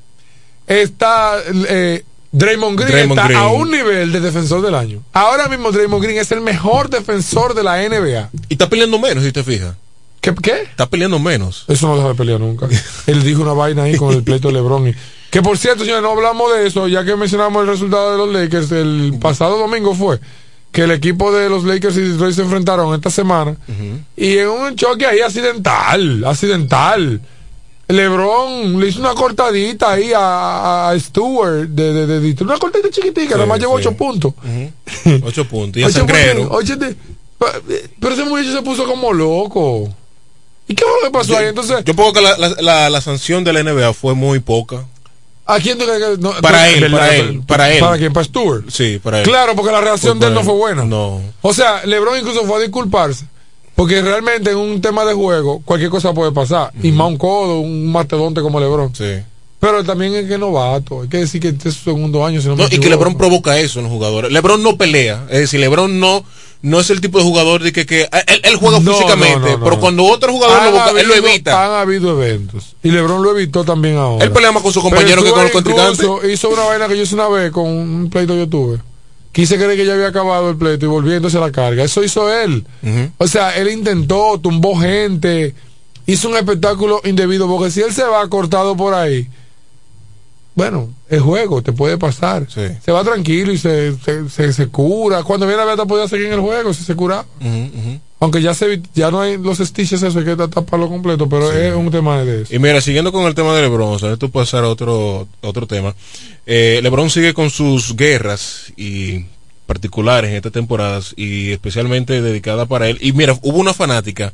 está 0.67 1.37
eh, 1.67 2.03
Draymond 2.31 2.77
Green 2.77 2.91
Draymond 2.91 3.17
está 3.19 3.27
Green. 3.29 3.39
a 3.39 3.47
un 3.47 3.71
nivel 3.71 4.11
de 4.11 4.19
defensor 4.19 4.61
del 4.61 4.75
año 4.75 5.01
ahora 5.13 5.47
mismo 5.47 5.71
Draymond 5.71 6.03
Green 6.03 6.19
es 6.19 6.31
el 6.31 6.41
mejor 6.41 6.89
defensor 6.89 7.55
de 7.55 7.63
la 7.63 7.77
NBA 7.77 8.29
Y 8.49 8.53
está 8.53 8.69
peleando 8.69 8.99
menos, 8.99 9.23
si 9.23 9.31
te 9.31 9.43
fijas. 9.43 9.73
¿Qué? 10.21 10.33
qué? 10.35 10.61
Está 10.63 10.87
peleando 10.89 11.19
menos. 11.19 11.65
Eso 11.67 11.87
no 11.87 11.95
deja 11.97 12.09
de 12.09 12.15
pelear 12.15 12.39
nunca. 12.39 12.67
Él 13.07 13.23
dijo 13.23 13.41
una 13.41 13.53
vaina 13.53 13.83
ahí 13.83 13.95
con 13.95 14.13
el 14.13 14.23
pleito 14.23 14.47
de 14.49 14.55
LeBron. 14.55 14.87
y- 14.89 14.95
que 15.29 15.41
por 15.43 15.57
cierto, 15.59 15.83
señores, 15.83 16.01
no 16.01 16.11
hablamos 16.11 16.51
de 16.53 16.65
eso, 16.65 16.87
ya 16.87 17.05
que 17.05 17.15
mencionamos 17.15 17.61
el 17.61 17.67
resultado 17.69 18.11
de 18.11 18.17
los 18.17 18.33
Lakers. 18.33 18.71
El 18.71 19.17
pasado 19.21 19.59
domingo 19.59 19.93
fue 19.93 20.19
que 20.71 20.81
el 20.83 20.91
equipo 20.91 21.31
de 21.31 21.49
los 21.49 21.63
Lakers 21.65 21.97
y 21.97 22.01
Detroit 22.01 22.33
se 22.35 22.41
enfrentaron 22.41 22.95
esta 22.95 23.09
semana. 23.11 23.55
Y 24.17 24.37
en 24.39 24.49
un 24.49 24.75
choque 24.75 25.05
ahí 25.05 25.19
accidental, 25.19 26.23
accidental. 26.25 27.21
LeBron 27.87 28.79
le 28.79 28.87
hizo 28.87 28.99
una 28.99 29.13
cortadita 29.15 29.91
ahí 29.93 30.11
a, 30.15 30.89
a 30.89 30.99
Stewart 30.99 31.67
de, 31.69 31.91
de, 31.93 32.05
de 32.07 32.19
Detroit. 32.19 32.41
Una 32.49 32.59
cortadita 32.59 32.89
chiquitica, 32.91 33.33
nada 33.35 33.47
más 33.47 33.57
Sí, 33.57 33.61
llevó 33.61 33.79
sí. 33.79 33.87
ocho 33.87 33.97
puntos. 33.97 34.33
8 35.23 35.45
puntos. 35.49 35.81
Y 35.81 35.85
el 35.85 35.91
sangrero. 35.91 36.41
puntos, 36.49 36.57
ocho 36.59 36.75
de- 36.75 36.95
pero 37.99 38.13
ese 38.13 38.25
muchacho 38.25 38.51
se 38.51 38.61
puso 38.61 38.85
como 38.85 39.11
loco. 39.13 39.89
¿Y 40.69 40.75
qué 40.75 40.85
fue 40.85 40.93
lo 41.01 41.07
que 41.07 41.11
pasó 41.11 41.37
ahí? 41.37 41.47
Entonces, 41.47 41.83
Yo 41.83 41.93
pongo 41.95 42.13
que 42.13 42.21
la, 42.21 42.37
la, 42.37 42.55
la, 42.61 42.89
la 42.89 43.01
sanción 43.01 43.43
de 43.43 43.51
la 43.51 43.63
NBA 43.63 43.91
fue 43.93 44.13
muy 44.15 44.39
poca. 44.39 44.85
¿A 45.45 45.59
quién 45.59 45.77
no- 46.19 46.31
Para 46.41 46.69
él, 46.69 46.79
verdad, 46.79 46.97
para 46.99 47.15
él, 47.15 47.41
para 47.45 47.73
él. 47.73 47.79
¿Para 47.79 47.97
quién? 47.97 48.13
¿Para 48.13 48.23
Stewart? 48.23 48.63
Sí, 48.69 48.99
para 49.03 49.17
él. 49.19 49.23
Claro, 49.25 49.55
porque 49.55 49.71
la 49.71 49.81
reacción 49.81 50.19
de 50.19 50.27
él 50.27 50.33
no 50.33 50.41
para 50.41 50.45
fue 50.51 50.55
buena. 50.59 50.85
No. 50.85 51.19
O 51.41 51.53
sea, 51.53 51.83
LeBron 51.85 52.19
incluso 52.19 52.43
fue 52.45 52.57
a 52.57 52.61
disculparse. 52.61 53.25
Porque 53.73 54.01
realmente 54.01 54.51
en 54.51 54.57
un 54.57 54.79
tema 54.81 55.05
de 55.05 55.13
juego, 55.13 55.61
cualquier 55.65 55.89
cosa 55.89 56.13
puede 56.13 56.31
pasar. 56.31 56.71
Y 56.83 56.91
más 56.91 57.07
un 57.07 57.17
codo, 57.17 57.61
un 57.61 57.91
mastodonte 57.91 58.41
como 58.41 58.59
LeBron. 58.59 58.93
Sí. 58.93 59.23
Pero 59.59 59.83
también 59.83 60.13
es 60.15 60.27
que 60.27 60.33
es 60.35 60.39
novato. 60.39 61.01
Hay 61.01 61.09
que 61.09 61.17
decir 61.17 61.41
que 61.41 61.47
este 61.49 61.69
es 61.69 61.75
su 61.75 61.85
segundo 61.85 62.23
año. 62.25 62.39
Si 62.41 62.47
no 62.47 62.55
me 62.55 62.63
No, 62.63 62.69
y 62.71 62.77
que. 62.79 62.87
LeBron 62.89 63.17
provoca 63.17 63.57
eso 63.57 63.79
en 63.79 63.85
los 63.85 63.91
jugadores. 63.93 64.31
LeBron 64.31 64.61
no 64.61 64.77
pelea. 64.77 65.25
Es 65.31 65.39
decir, 65.39 65.59
LeBron 65.61 65.99
no, 65.99 66.23
no 66.61 66.79
es 66.79 66.89
el 66.89 66.99
tipo 66.99 67.17
de 67.19 67.23
jugador 67.23 67.63
de 67.63 67.71
que, 67.71 67.85
que 67.85 68.01
él, 68.03 68.41
él 68.43 68.55
juega 68.57 68.79
No, 68.79 68.93
físicamente, 68.93 69.51
no, 69.51 69.57
no, 69.57 69.63
pero 69.63 69.79
cuando 69.79 70.03
otro 70.03 70.33
jugador 70.33 70.91
lo 70.91 70.97
él 70.97 71.11
evita. 71.11 71.65
Han 71.65 71.81
habido 71.81 72.21
eventos. 72.21 72.75
Y 72.83 72.91
LeBron 72.91 73.23
lo 73.23 73.31
evitó 73.37 73.63
también 73.63 73.95
ahora. 73.97 74.25
Él 74.25 74.31
más 74.31 74.61
con 74.61 74.73
sus 74.73 74.83
Pero 74.83 74.95
compañeros 74.95 75.23
que 75.23 75.31
con 75.31 75.43
los 75.43 75.51
contrincantes. 75.51 76.05
Hizo 76.31 76.49
una 76.49 76.63
vaina 76.63 76.87
que 76.87 76.97
yo 76.97 77.03
hice 77.03 77.15
una 77.15 77.29
vez 77.29 77.51
con 77.51 77.65
un 77.65 78.09
pleito 78.09 78.33
que 78.33 78.39
yo 78.39 78.49
tuve. 78.49 78.79
Quise 79.31 79.57
creer 79.57 79.77
que 79.77 79.85
ya 79.85 79.93
había 79.93 80.07
acabado 80.07 80.49
el 80.49 80.57
pleito 80.57 80.85
y 80.85 80.89
volviéndose 80.89 81.37
a 81.37 81.41
la 81.41 81.51
carga. 81.51 81.83
Eso 81.83 82.03
hizo 82.03 82.31
él. 82.33 82.65
O 83.17 83.27
sea, 83.27 83.55
él 83.55 83.69
intentó, 83.69 84.39
tumbó 84.41 84.77
gente, 84.77 85.55
hizo 86.07 86.27
un 86.27 86.35
espectáculo 86.35 86.99
indebido, 87.05 87.47
porque 87.47 87.71
si 87.71 87.81
él 87.81 87.93
se 87.93 88.03
va 88.03 88.27
cortado 88.27 88.75
por 88.75 88.93
ahí, 88.95 89.29
bueno, 90.59 90.89
es 91.09 91.21
juego, 91.21 91.61
te 91.61 91.71
puede 91.71 91.97
pasar. 91.97 92.45
Sí. 92.53 92.59
Se 92.83 92.91
va 92.91 93.01
tranquilo 93.01 93.53
y 93.53 93.57
se, 93.57 93.95
se, 93.99 94.29
se, 94.29 94.51
se 94.51 94.67
cura. 94.67 95.23
Cuando 95.23 95.45
viene 95.47 95.61
la 95.61 95.65
verdad 95.65 95.87
podía 95.87 96.05
seguir 96.05 96.25
en 96.25 96.33
el 96.33 96.41
juego 96.41 96.73
si 96.73 96.83
se 96.83 96.95
curaba. 96.97 97.25
Aunque 98.19 98.41
ya 98.41 98.53
se 98.53 98.81
ya 98.93 99.09
no 99.09 99.21
hay 99.21 99.37
los 99.37 99.59
stitches, 99.59 100.03
eso 100.03 100.19
hay 100.19 100.25
que 100.25 100.35
taparlo 100.35 100.89
completo, 100.89 101.29
pero 101.29 101.49
es 101.53 101.73
un 101.73 101.89
tema 101.89 102.25
de 102.25 102.41
eso. 102.41 102.53
Y 102.53 102.59
mira, 102.59 102.81
siguiendo 102.81 103.13
con 103.13 103.25
el 103.25 103.35
tema 103.35 103.55
de 103.55 103.61
LeBron, 103.61 103.93
o 103.93 103.99
sea, 103.99 104.11
esto 104.11 104.27
pasar 104.27 104.65
a 104.65 104.67
otro, 104.67 105.29
otro 105.39 105.65
tema. 105.65 105.95
Eh, 106.45 106.81
LeBron 106.83 107.09
sigue 107.09 107.33
con 107.33 107.49
sus 107.49 107.95
guerras 107.95 108.73
y 108.75 109.27
particulares 109.65 110.31
en 110.31 110.35
estas 110.35 110.51
temporadas 110.51 111.13
y 111.15 111.51
especialmente 111.53 112.21
dedicada 112.21 112.65
para 112.65 112.89
él. 112.89 112.97
Y 112.99 113.13
mira, 113.13 113.39
hubo 113.43 113.59
una 113.59 113.73
fanática 113.73 114.33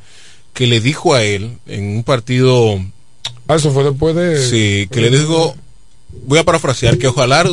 que 0.53 0.65
le 0.65 0.81
dijo 0.81 1.13
a 1.13 1.21
él 1.21 1.59
en 1.67 1.97
un 1.97 2.03
partido, 2.03 2.79
Ah, 3.47 3.55
eso 3.57 3.71
fue 3.71 3.83
después 3.83 4.15
de. 4.15 4.41
sí, 4.41 4.87
que 4.91 5.01
le 5.01 5.11
dijo, 5.11 5.55
voy 6.25 6.39
a 6.39 6.43
parafrasear, 6.43 6.97
que 6.97 7.07
ojalá, 7.07 7.43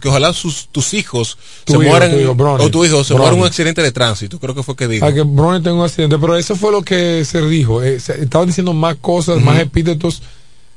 que 0.00 0.08
ojalá 0.08 0.32
sus, 0.32 0.68
tus 0.70 0.94
hijos 0.94 1.38
Tu 1.64 1.72
se 1.74 1.78
hijo, 1.78 1.88
mueran, 1.88 2.10
tu 2.12 2.18
hijo, 2.18 2.32
o 2.60 2.70
tu 2.70 2.84
hijo 2.84 3.02
se 3.04 3.14
muera 3.14 3.32
en 3.32 3.40
un 3.40 3.46
accidente 3.46 3.82
de 3.82 3.92
tránsito, 3.92 4.38
creo 4.38 4.54
que 4.54 4.62
fue 4.62 4.76
que 4.76 4.86
dijo. 4.88 5.04
A 5.06 5.12
que 5.12 5.22
Bronny 5.22 5.62
tenga 5.62 5.76
un 5.78 5.84
accidente, 5.84 6.18
pero 6.18 6.36
eso 6.36 6.54
fue 6.56 6.70
lo 6.72 6.82
que 6.82 7.24
se 7.24 7.40
dijo. 7.48 7.82
eh, 7.82 7.98
se- 8.00 8.22
estaban 8.22 8.46
diciendo 8.48 8.72
más 8.72 8.96
cosas, 8.96 9.40
más 9.42 9.58
epítetos 9.58 10.22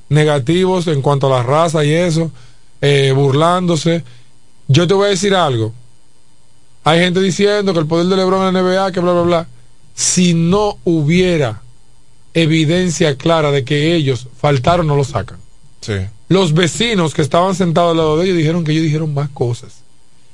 negativos 0.10 0.88
en 0.88 1.02
cuanto 1.02 1.28
a 1.28 1.38
la 1.38 1.44
raza 1.44 1.84
y 1.84 1.92
eso, 1.94 2.32
eh, 2.82 3.12
burlándose. 3.16 4.04
Yo 4.68 4.88
te 4.88 4.94
voy 4.94 5.08
a 5.08 5.10
decir 5.10 5.34
algo. 5.36 5.74
Hay 6.84 7.00
gente 7.00 7.22
diciendo 7.22 7.74
que 7.74 7.80
el 7.80 7.86
poder 7.88 8.08
de 8.08 8.16
LeBron 8.18 8.48
en 8.48 8.54
la 8.54 8.60
NBA, 8.62 8.92
que 8.92 9.00
bla, 9.00 9.14
bla, 9.14 9.22
bla. 9.22 9.48
si 9.96 10.34
no 10.34 10.78
hubiera 10.84 11.62
evidencia 12.34 13.16
clara 13.16 13.52
de 13.52 13.64
que 13.64 13.96
ellos 13.96 14.28
faltaron, 14.40 14.88
no 14.88 14.96
lo 14.96 15.04
sacan. 15.04 15.38
Sí. 15.82 15.94
Los 16.34 16.54
vecinos 16.54 17.14
que 17.14 17.22
estaban 17.22 17.54
sentados 17.54 17.92
al 17.92 17.98
lado 17.98 18.18
de 18.18 18.26
ellos 18.26 18.38
dijeron 18.38 18.64
que 18.64 18.72
ellos 18.72 18.84
dijeron 18.84 19.14
más 19.14 19.30
cosas 19.30 19.84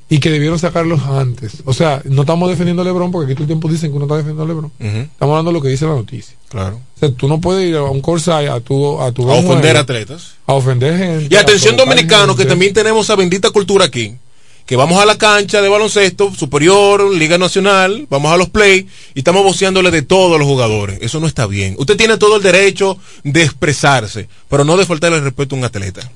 y 0.10 0.20
que 0.20 0.32
debieron 0.32 0.58
sacarlos 0.58 1.02
antes. 1.04 1.62
O 1.66 1.74
sea, 1.74 2.02
no 2.06 2.22
estamos 2.22 2.50
defendiendo 2.50 2.82
a 2.82 2.86
Lebron 2.86 3.12
porque 3.12 3.26
aquí 3.26 3.36
todo 3.36 3.44
el 3.44 3.48
tiempo 3.48 3.68
dicen 3.70 3.92
que 3.92 3.98
uno 3.98 4.06
está 4.06 4.16
defendiendo 4.16 4.44
a 4.44 4.48
Lebron. 4.48 4.72
Estamos 4.80 5.34
hablando 5.34 5.52
de 5.52 5.58
lo 5.58 5.62
que 5.62 5.68
dice 5.68 5.86
la 5.86 5.96
noticia. 5.96 6.36
Claro. 6.48 6.78
O 6.96 7.00
sea, 7.00 7.12
tú 7.12 7.28
no 7.28 7.42
puedes 7.42 7.70
ir 7.70 7.76
a 7.76 7.84
un 7.84 8.02
Corsay 8.02 8.48
a 8.48 8.62
tu 8.62 9.00
a 9.00 9.12
tu 9.12 9.30
A 9.30 9.36
ofender 9.36 9.76
atletas. 9.78 10.36
A 10.48 10.54
ofender 10.54 10.98
gente. 10.98 11.36
Y 11.36 11.38
atención 11.38 11.76
dominicanos, 11.76 12.38
que 12.38 12.46
también 12.46 12.74
tenemos 12.74 13.06
esa 13.06 13.18
bendita 13.18 13.52
cultura 13.52 13.86
aquí. 13.86 14.16
Que 14.70 14.76
vamos 14.76 15.02
a 15.02 15.06
la 15.08 15.18
cancha 15.18 15.64
de 15.64 15.68
baloncesto 15.68 16.32
superior, 16.36 17.12
Liga 17.12 17.40
Nacional, 17.40 18.06
vamos 18.08 18.32
a 18.32 18.38
los 18.38 18.50
play 18.50 18.88
y 19.16 19.20
estamos 19.22 19.44
voceándole 19.44 19.90
de 19.90 20.04
todos 20.04 20.38
los 20.38 20.48
jugadores. 20.48 21.00
Eso 21.02 21.20
no 21.20 21.26
está 21.26 21.48
bien. 21.48 21.74
Usted 21.80 21.98
tiene 21.98 22.18
todo 22.18 22.36
el 22.36 22.44
derecho 22.44 22.96
de 23.24 23.42
expresarse, 23.42 24.30
pero 24.48 24.64
no 24.64 24.78
de 24.78 24.86
faltarle 24.86 25.18
el 25.18 25.24
respeto 25.24 25.56
a 25.56 25.58
un 25.58 25.66
atleta. 25.66 26.12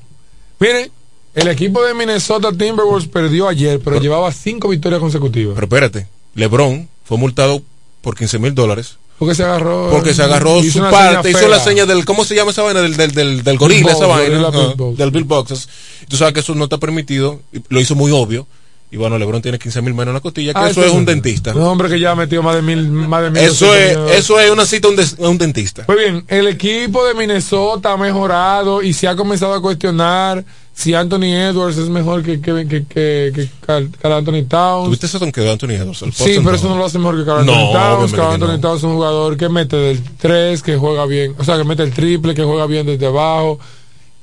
Miren, 0.59 0.91
el 1.33 1.47
equipo 1.47 1.83
de 1.83 1.95
Minnesota 1.95 2.51
Timberwolves 2.51 3.07
perdió 3.07 3.47
ayer, 3.47 3.79
pero 3.83 3.99
llevaba 3.99 4.31
cinco 4.31 4.69
victorias 4.69 5.01
consecutivas. 5.01 5.55
Pero 5.55 5.65
espérate, 5.65 6.07
LeBron 6.35 6.87
fue 7.05 7.17
multado 7.17 7.63
por 8.01 8.15
15 8.15 8.37
mil 8.37 8.53
dólares. 8.53 8.99
Porque 9.19 9.35
se 9.35 9.43
agarró. 9.43 9.89
Porque 9.91 10.13
se 10.13 10.23
agarró 10.23 10.59
hizo 10.59 10.83
su 10.83 10.91
parte, 10.91 11.29
hizo 11.29 11.47
la 11.47 11.59
seña 11.59 11.85
del, 11.85 12.03
¿cómo 12.03 12.25
se 12.25 12.35
llama 12.35 12.51
esa 12.51 12.63
vaina? 12.63 12.81
Del, 12.81 12.97
del, 12.97 13.11
del, 13.11 13.43
del 13.43 13.57
gorila, 13.57 13.91
esa 13.91 14.05
Box, 14.05 14.17
vaina. 14.17 14.49
Bill 14.49 14.75
Box. 14.75 14.97
del 14.97 15.11
Bill 15.11 15.23
Boxes. 15.23 15.69
Tú 16.09 16.17
sabes 16.17 16.33
que 16.33 16.39
eso 16.41 16.55
no 16.55 16.65
está 16.65 16.77
permitido, 16.77 17.39
lo 17.69 17.79
hizo 17.79 17.95
muy 17.95 18.11
obvio. 18.11 18.47
Y 18.93 18.97
bueno, 18.97 19.17
LeBron 19.17 19.41
tiene 19.41 19.57
15 19.57 19.81
mil 19.81 19.95
menos 19.95 20.09
en 20.09 20.13
la 20.13 20.19
costilla, 20.19 20.53
que 20.53 20.59
Ah, 20.59 20.69
eso 20.69 20.85
es 20.85 20.91
un 20.91 21.03
dentista. 21.03 21.51
Un 21.55 21.63
hombre 21.63 21.89
que 21.89 21.99
ya 21.99 22.11
ha 22.11 22.15
metido 22.15 22.43
más 22.43 22.53
de 22.53 22.61
mil. 22.61 22.91
Más 22.91 23.23
de 23.23 23.31
mil 23.31 23.41
Eso 23.41 23.73
es, 23.73 23.97
eso 24.11 24.39
es 24.39 24.51
una 24.51 24.67
cita 24.67 24.87
a 24.87 24.91
un, 24.91 24.99
a 24.99 25.29
un 25.29 25.37
dentista. 25.39 25.83
Pues 25.87 25.97
bien, 25.97 26.23
el 26.27 26.45
equipo 26.47 27.03
de 27.03 27.15
Minnesota 27.15 27.93
ha 27.93 27.97
mejorado 27.97 28.83
y 28.83 28.93
se 28.93 29.07
ha 29.07 29.15
comenzado 29.15 29.55
a 29.55 29.61
cuestionar 29.63 30.45
si 30.75 30.93
Anthony 30.93 31.23
Edwards 31.33 31.77
es 31.77 31.89
mejor 31.89 32.21
que, 32.21 32.39
que, 32.39 32.67
que, 32.67 32.85
que, 32.85 33.31
que 33.33 33.49
Carl, 33.65 33.89
Carl 33.99 34.13
Anthony 34.13 34.43
Towns. 34.47 34.85
¿Tuviste 34.85 35.07
eso 35.07 35.19
que 35.31 35.49
Anthony 35.49 35.71
Edwards? 35.71 36.03
El 36.03 36.13
Sí, 36.13 36.39
pero 36.43 36.55
eso 36.55 36.69
no. 36.69 36.77
lo 36.77 36.85
hace 36.85 36.99
mejor 36.99 37.17
que 37.17 37.25
Carl 37.25 37.45
No, 37.47 37.51
Anthony 37.51 37.73
Towns. 37.73 38.11
Carl 38.13 38.27
que 38.27 38.33
Anthony 38.35 38.47
no. 38.57 38.59
Towns 38.59 38.77
es 38.77 38.83
un 38.83 38.93
jugador 38.93 39.37
que 39.37 39.49
mete 39.49 39.75
del 39.75 40.03
3, 40.17 40.61
que 40.61 40.77
juega 40.77 41.07
bien, 41.07 41.33
o 41.39 41.43
sea, 41.43 41.57
que 41.57 41.63
mete 41.63 41.81
el 41.81 41.93
triple, 41.93 42.35
que 42.35 42.43
juega 42.43 42.67
bien 42.67 42.85
desde 42.85 43.07
abajo. 43.07 43.57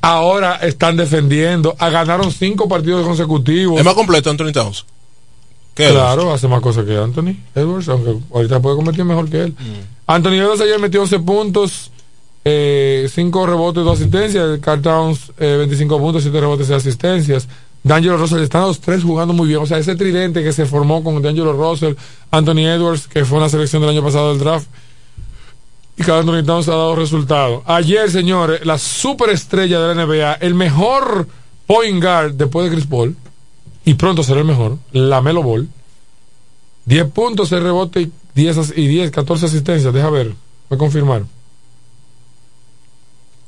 Ahora 0.02 0.56
están 0.56 0.96
defendiendo, 0.96 1.76
ah, 1.78 1.90
ganaron 1.90 2.32
cinco 2.32 2.68
partidos 2.68 3.06
consecutivos. 3.06 3.78
Es 3.78 3.84
más 3.84 3.94
completo 3.94 4.30
Anthony 4.30 4.52
Towns. 4.52 4.86
¿Qué 5.74 5.88
Claro, 5.90 6.32
hace 6.32 6.48
más 6.48 6.60
cosas 6.60 6.84
que 6.84 6.96
Anthony 6.96 7.36
Edwards, 7.54 7.88
aunque 7.88 8.16
ahorita 8.32 8.60
puede 8.60 8.76
convertir 8.76 9.04
mejor 9.04 9.28
que 9.28 9.42
él. 9.42 9.50
Mm. 9.52 10.06
Anthony 10.06 10.32
Edwards 10.32 10.60
ayer 10.62 10.78
metió 10.78 11.02
11 11.02 11.20
puntos, 11.20 11.90
5 12.44 13.46
rebotes, 13.46 13.84
2 13.84 13.98
asistencias. 13.98 14.58
Carl 14.60 14.82
Towns, 14.82 15.32
eh, 15.38 15.56
25 15.58 15.98
puntos, 15.98 16.22
7 16.22 16.40
rebotes 16.40 16.70
y 16.70 16.72
asistencias. 16.72 17.48
D'Angelo 17.82 18.18
Russell 18.18 18.42
están 18.42 18.62
los 18.62 18.80
tres 18.80 19.02
jugando 19.02 19.32
muy 19.32 19.48
bien. 19.48 19.60
O 19.60 19.66
sea, 19.66 19.78
ese 19.78 19.96
tridente 19.96 20.42
que 20.42 20.52
se 20.52 20.66
formó 20.66 21.02
con 21.02 21.22
D'Angelo 21.22 21.52
Russell, 21.52 21.94
Anthony 22.30 22.66
Edwards, 22.66 23.08
que 23.08 23.24
fue 23.24 23.38
una 23.38 23.48
selección 23.48 23.80
del 23.82 23.90
año 23.90 24.02
pasado 24.02 24.30
del 24.30 24.38
draft, 24.38 24.66
y 26.00 26.02
Carl 26.02 26.20
Anthony 26.20 26.44
Towns 26.44 26.68
ha 26.68 26.72
dado 26.72 26.96
resultados. 26.96 27.62
Ayer, 27.66 28.10
señores, 28.10 28.64
la 28.64 28.78
superestrella 28.78 29.80
de 29.80 29.94
la 29.94 30.06
NBA, 30.06 30.34
el 30.34 30.54
mejor 30.54 31.28
point 31.66 32.02
guard 32.02 32.32
después 32.34 32.68
de 32.68 32.74
Chris 32.76 32.86
Paul, 32.86 33.16
y 33.84 33.94
pronto 33.94 34.22
será 34.22 34.40
el 34.40 34.46
mejor, 34.46 34.78
la 34.92 35.20
Melo 35.20 35.42
Ball. 35.42 35.68
10 36.86 37.04
puntos, 37.10 37.48
6 37.50 37.62
rebotes 37.62 38.06
y 38.06 38.12
10, 38.34 38.56
as- 38.58 38.72
y 38.76 38.86
10, 38.86 39.10
14 39.10 39.46
asistencias. 39.46 39.92
Deja 39.92 40.10
ver, 40.10 40.28
voy 40.68 40.76
a 40.76 40.78
confirmar. 40.78 41.22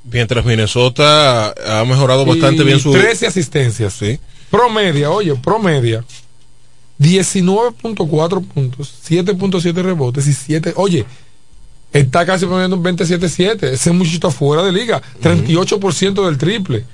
Mientras 0.05 0.45
Minnesota 0.45 1.55
ha 1.81 1.85
mejorado 1.85 2.25
bastante 2.27 2.63
Y 2.63 2.67
bien 2.67 2.81
su... 2.81 2.93
13 2.93 3.27
asistencias. 3.29 3.93
Sí. 3.95 4.19
Promedia, 4.51 5.11
oye, 5.11 5.35
promedia. 5.37 6.05
19.4 6.99 8.45
puntos, 8.47 8.93
7.7 9.09 9.73
rebotes 9.83 10.27
y 10.27 10.35
7. 10.35 10.75
Oye, 10.77 11.05
está 11.93 12.25
casi 12.25 12.47
poniendo 12.47 12.77
un 12.77 12.85
27-7. 12.85 13.65
Ese 13.65 13.91
muchachito 13.93 14.29
afuera 14.29 14.63
de 14.63 14.73
liga. 14.73 15.03
38% 15.23 16.25
del 16.25 16.39
triple. 16.39 16.85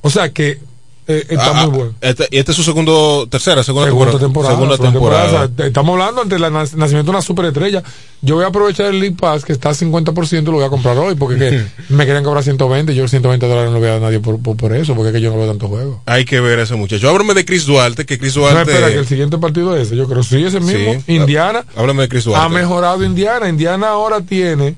O 0.00 0.10
sea 0.10 0.32
que 0.32 0.60
eh, 1.06 1.26
está 1.28 1.50
Ah, 1.50 1.66
muy 1.66 1.76
bueno. 1.78 1.94
Este, 2.00 2.26
y 2.30 2.38
este 2.38 2.52
es 2.52 2.56
su 2.56 2.62
segundo, 2.62 3.26
tercera, 3.30 3.62
segunda, 3.62 3.88
Segunda 3.88 4.18
temporada. 4.18 4.54
Segunda 4.54 4.76
segunda 4.76 4.92
temporada. 4.92 5.22
temporada. 5.24 5.50
O 5.52 5.56
sea, 5.56 5.66
estamos 5.66 5.92
hablando 5.92 6.22
ante 6.22 6.34
el 6.36 6.42
nac- 6.42 6.72
nacimiento 6.74 7.04
de 7.04 7.10
una 7.10 7.22
superestrella. 7.22 7.82
Yo 8.22 8.36
voy 8.36 8.44
a 8.44 8.48
aprovechar 8.48 8.86
el 8.86 9.00
League 9.00 9.16
Pass 9.20 9.44
que 9.44 9.52
está 9.52 9.68
a 9.70 9.74
50%, 9.74 10.44
lo 10.44 10.52
voy 10.52 10.64
a 10.64 10.70
comprar 10.70 10.96
hoy 10.98 11.14
porque 11.14 11.36
que 11.38 11.64
me 11.94 12.06
querían 12.06 12.24
cobrar 12.24 12.42
120. 12.42 12.94
Yo 12.94 13.06
120 13.06 13.46
dólares 13.46 13.70
no 13.70 13.74
le 13.74 13.80
voy 13.80 13.88
a 13.88 13.92
dar 13.92 14.02
a 14.02 14.06
nadie 14.06 14.20
por, 14.20 14.40
por, 14.40 14.56
por 14.56 14.72
eso, 14.74 14.94
porque 14.94 15.08
es 15.08 15.14
que 15.14 15.20
yo 15.20 15.30
no 15.30 15.36
veo 15.36 15.46
tanto 15.48 15.68
juego. 15.68 16.02
Hay 16.06 16.24
que 16.24 16.40
ver 16.40 16.58
a 16.58 16.62
ese 16.62 16.74
muchacho. 16.74 17.08
Háblame 17.10 17.34
de 17.34 17.44
Chris 17.44 17.66
Duarte, 17.66 18.06
que 18.06 18.18
Chris 18.18 18.34
No, 18.36 18.42
Duarte... 18.42 18.70
espera, 18.72 18.88
que 18.90 18.98
el 18.98 19.06
siguiente 19.06 19.36
partido 19.38 19.76
es 19.76 19.88
ese. 19.88 19.96
Yo 19.96 20.08
creo 20.08 20.22
sí, 20.22 20.42
ese 20.42 20.60
mismo. 20.60 20.94
Sí. 21.06 21.14
Indiana 21.14 21.64
Háblame 21.76 22.02
de 22.02 22.08
Chris 22.08 22.24
Duarte. 22.24 22.46
ha 22.46 22.48
mejorado 22.48 23.04
Indiana. 23.04 23.48
Indiana 23.48 23.88
ahora 23.88 24.22
tiene 24.22 24.74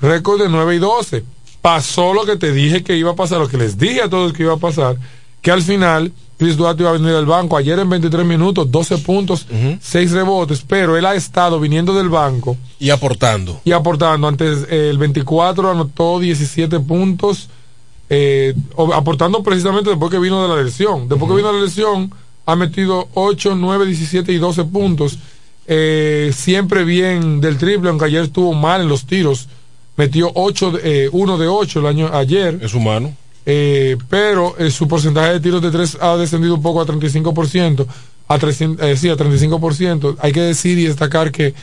récord 0.00 0.40
de 0.40 0.48
9 0.48 0.76
y 0.76 0.78
12. 0.78 1.22
Pasó 1.60 2.14
lo 2.14 2.24
que 2.24 2.36
te 2.36 2.52
dije 2.52 2.84
que 2.84 2.96
iba 2.96 3.10
a 3.10 3.14
pasar, 3.16 3.38
lo 3.40 3.48
que 3.48 3.56
les 3.58 3.76
dije 3.76 4.00
a 4.00 4.08
todos 4.08 4.32
que 4.32 4.44
iba 4.44 4.54
a 4.54 4.58
pasar, 4.58 4.96
que 5.46 5.52
al 5.52 5.62
final 5.62 6.10
Chris 6.38 6.56
Duarte 6.56 6.82
iba 6.82 6.90
a 6.90 6.94
venir 6.94 7.12
del 7.12 7.24
banco. 7.24 7.56
Ayer 7.56 7.78
en 7.78 7.88
23 7.88 8.26
minutos, 8.26 8.68
12 8.68 8.98
puntos, 8.98 9.46
6 9.80 10.10
rebotes, 10.10 10.64
pero 10.66 10.96
él 10.96 11.06
ha 11.06 11.14
estado 11.14 11.60
viniendo 11.60 11.94
del 11.94 12.08
banco 12.08 12.56
Y 12.80 12.90
aportando. 12.90 13.60
y 13.64 13.70
aportando. 13.70 14.26
Antes 14.26 14.66
eh, 14.68 14.88
el 14.90 14.98
24 14.98 15.70
anotó 15.70 16.18
17 16.18 16.80
puntos, 16.80 17.48
eh, 18.10 18.54
aportando 18.92 19.42
precisamente 19.44 19.90
después 19.90 20.10
que 20.10 20.18
vino 20.18 20.42
de 20.42 20.48
la 20.56 20.62
lesión. 20.64 21.08
Después 21.08 21.30
que 21.30 21.36
vino 21.36 21.52
de 21.52 21.58
la 21.60 21.64
lesión, 21.64 22.12
ha 22.44 22.56
metido 22.56 23.06
8, 23.14 23.54
9, 23.54 23.86
17 23.86 24.32
y 24.32 24.38
12 24.38 24.64
puntos. 24.64 25.18
Eh, 25.68 26.32
siempre 26.34 26.82
bien 26.84 27.40
del 27.40 27.56
triple, 27.56 27.88
aunque 27.90 28.06
ayer 28.06 28.24
estuvo 28.24 28.52
mal 28.52 28.80
en 28.80 28.88
los 28.88 29.06
tiros. 29.06 29.46
Metió 29.96 30.30
8, 30.34 30.72
de- 30.72 31.04
eh, 31.06 31.08
1 31.12 31.38
de 31.38 31.46
8 31.46 31.78
el 31.80 31.86
año 31.86 32.10
ayer. 32.12 32.58
Es 32.62 32.74
humano. 32.74 33.14
Eh, 33.48 33.96
pero 34.08 34.58
eh, 34.58 34.72
su 34.72 34.88
porcentaje 34.88 35.34
de 35.34 35.40
tiros 35.40 35.62
de 35.62 35.70
3 35.70 35.98
ha 36.00 36.16
descendido 36.16 36.56
un 36.56 36.62
poco 36.62 36.80
a 36.80 36.86
35%, 36.86 37.86
a 38.26 38.38
300, 38.38 38.84
eh, 38.84 38.96
sí, 38.96 39.08
a 39.08 39.16
35%. 39.16 40.16
Hay 40.20 40.32
que 40.32 40.40
decir 40.40 40.76
y 40.78 40.86
destacar 40.86 41.30
que 41.30 41.54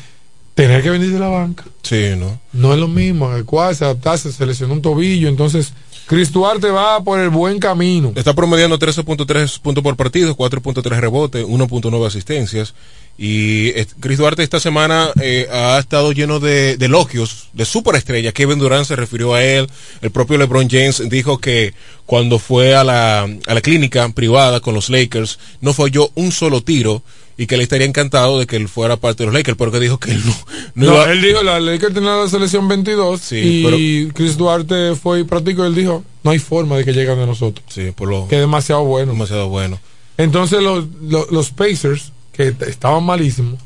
tener 0.56 0.82
que 0.82 0.92
venir 0.92 1.12
de 1.12 1.20
la 1.20 1.28
banca 1.30 1.66
Sí, 1.82 2.12
¿no? 2.16 2.40
no 2.54 2.74
es 2.74 2.80
lo 2.80 2.88
mismo, 2.88 3.28
adecuarse, 3.28 3.84
adaptarse, 3.84 4.32
se 4.32 4.46
lesionó 4.46 4.74
un 4.74 4.82
tobillo, 4.82 5.28
entonces 5.28 5.74
Chris 6.06 6.32
Duarte 6.32 6.70
va 6.70 7.04
por 7.04 7.20
el 7.20 7.30
buen 7.30 7.60
camino. 7.60 8.14
Está 8.16 8.34
promediando 8.34 8.78
13.3 8.78 9.60
puntos 9.60 9.84
por 9.84 9.96
partido, 9.96 10.36
4.3 10.36 11.00
rebotes, 11.00 11.46
1.9 11.46 12.08
asistencias. 12.08 12.74
Y 13.18 13.68
eh, 13.70 13.86
Chris 14.00 14.18
Duarte 14.18 14.42
esta 14.42 14.60
semana 14.60 15.12
eh, 15.22 15.48
ha 15.52 15.78
estado 15.78 16.12
lleno 16.14 16.40
de, 16.40 16.78
de 16.78 16.86
elogios 16.88 17.50
de 17.54 17.64
superestrella. 17.66 18.32
Kevin 18.32 18.58
Durant 18.60 18.86
se 18.88 18.96
refirió 18.96 19.34
a 19.36 19.44
él. 19.44 19.68
El 20.02 20.10
propio 20.12 20.38
LeBron 20.38 20.68
James 20.70 21.02
dijo 21.10 21.38
que 21.38 21.74
cuando 22.06 22.40
fue 22.40 22.76
a 22.76 22.84
la, 22.84 23.22
a 23.22 23.54
la 23.54 23.62
clínica 23.62 24.10
privada 24.10 24.60
con 24.62 24.74
los 24.74 24.90
Lakers 24.90 25.38
no 25.62 25.74
falló 25.74 26.10
un 26.16 26.32
solo 26.32 26.62
tiro 26.62 27.04
y 27.38 27.48
que 27.48 27.56
él 27.56 27.62
estaría 27.62 27.88
encantado 27.88 28.38
de 28.40 28.46
que 28.48 28.56
él 28.56 28.68
fuera 28.68 28.96
parte 28.98 29.24
de 29.24 29.26
los 29.28 29.34
Lakers 29.36 29.58
porque 29.58 29.80
dijo 29.80 30.00
que 30.00 30.12
él 30.12 30.22
no, 30.26 30.36
no 30.76 30.86
No, 30.88 30.94
iba- 30.94 31.12
él 31.12 31.22
dijo, 31.22 31.44
la 31.44 31.60
Lakers 31.60 31.94
tenía 31.94 32.16
la 32.16 32.28
selección 32.30 32.68
22 32.68 33.22
Sí, 33.22 33.66
y 33.76 34.08
Chris 34.12 34.38
Duarte 34.38 34.96
fue 34.96 35.22
y 35.22 35.24
practicó, 35.24 35.66
él 35.66 35.74
dijo, 35.76 36.04
no 36.24 36.32
hay 36.32 36.40
forma 36.40 36.78
de 36.78 36.86
que 36.86 36.94
lleguen 36.94 37.18
de 37.18 37.26
nosotros. 37.26 37.66
Sí, 37.70 37.92
por 37.96 38.08
lo 38.10 38.28
Que 38.28 38.36
es 38.36 38.42
demasiado 38.42 38.84
bueno. 38.86 39.14
demasiado 39.14 39.50
bueno. 39.50 39.80
Entonces 40.18 40.62
los, 40.62 40.86
los, 41.02 41.32
los 41.32 41.50
Pacers, 41.50 42.12
que 42.34 42.54
estaban 42.68 43.04
malísimos, 43.06 43.60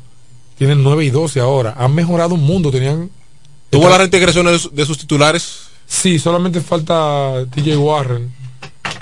tienen 0.56 0.82
9 0.84 1.04
y 1.04 1.10
12 1.10 1.40
ahora. 1.40 1.74
Han 1.78 1.94
mejorado 1.94 2.34
un 2.34 2.42
mundo, 2.42 2.70
tenían... 2.70 3.10
¿Tuvo 3.70 3.88
la 3.88 3.98
reintegración 3.98 4.46
de, 4.46 4.58
sus- 4.86 4.98
titulares? 4.98 5.68
Sí, 5.86 6.18
solamente 6.18 6.60
falta 6.60 7.44
TJ 7.54 7.76
Warren. 7.76 8.32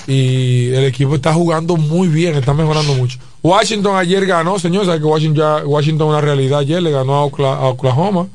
Y 0.07 0.69
el 0.69 0.85
equipo 0.85 1.15
está 1.17 1.33
jugando 1.35 1.77
muy 1.77 2.09
bien, 2.09 2.35
está 2.37 2.53
mejorando 2.55 2.95
mucho. 2.95 3.19
Washington 3.43 3.97
ayer 3.97 4.25
ganó, 4.27 4.59
señor, 4.59 4.87
sabe 4.87 4.99
que 4.99 5.05
Washington 5.05 5.37
ya 5.37 5.67
Washington 5.67 6.09
es 6.09 6.11
una 6.13 6.21
realidad 6.21 6.61
ayer, 6.61 6.83
le 6.83 6.91
ganó 6.91 7.15
a 7.15 7.25
Oklahoma. 7.25 8.29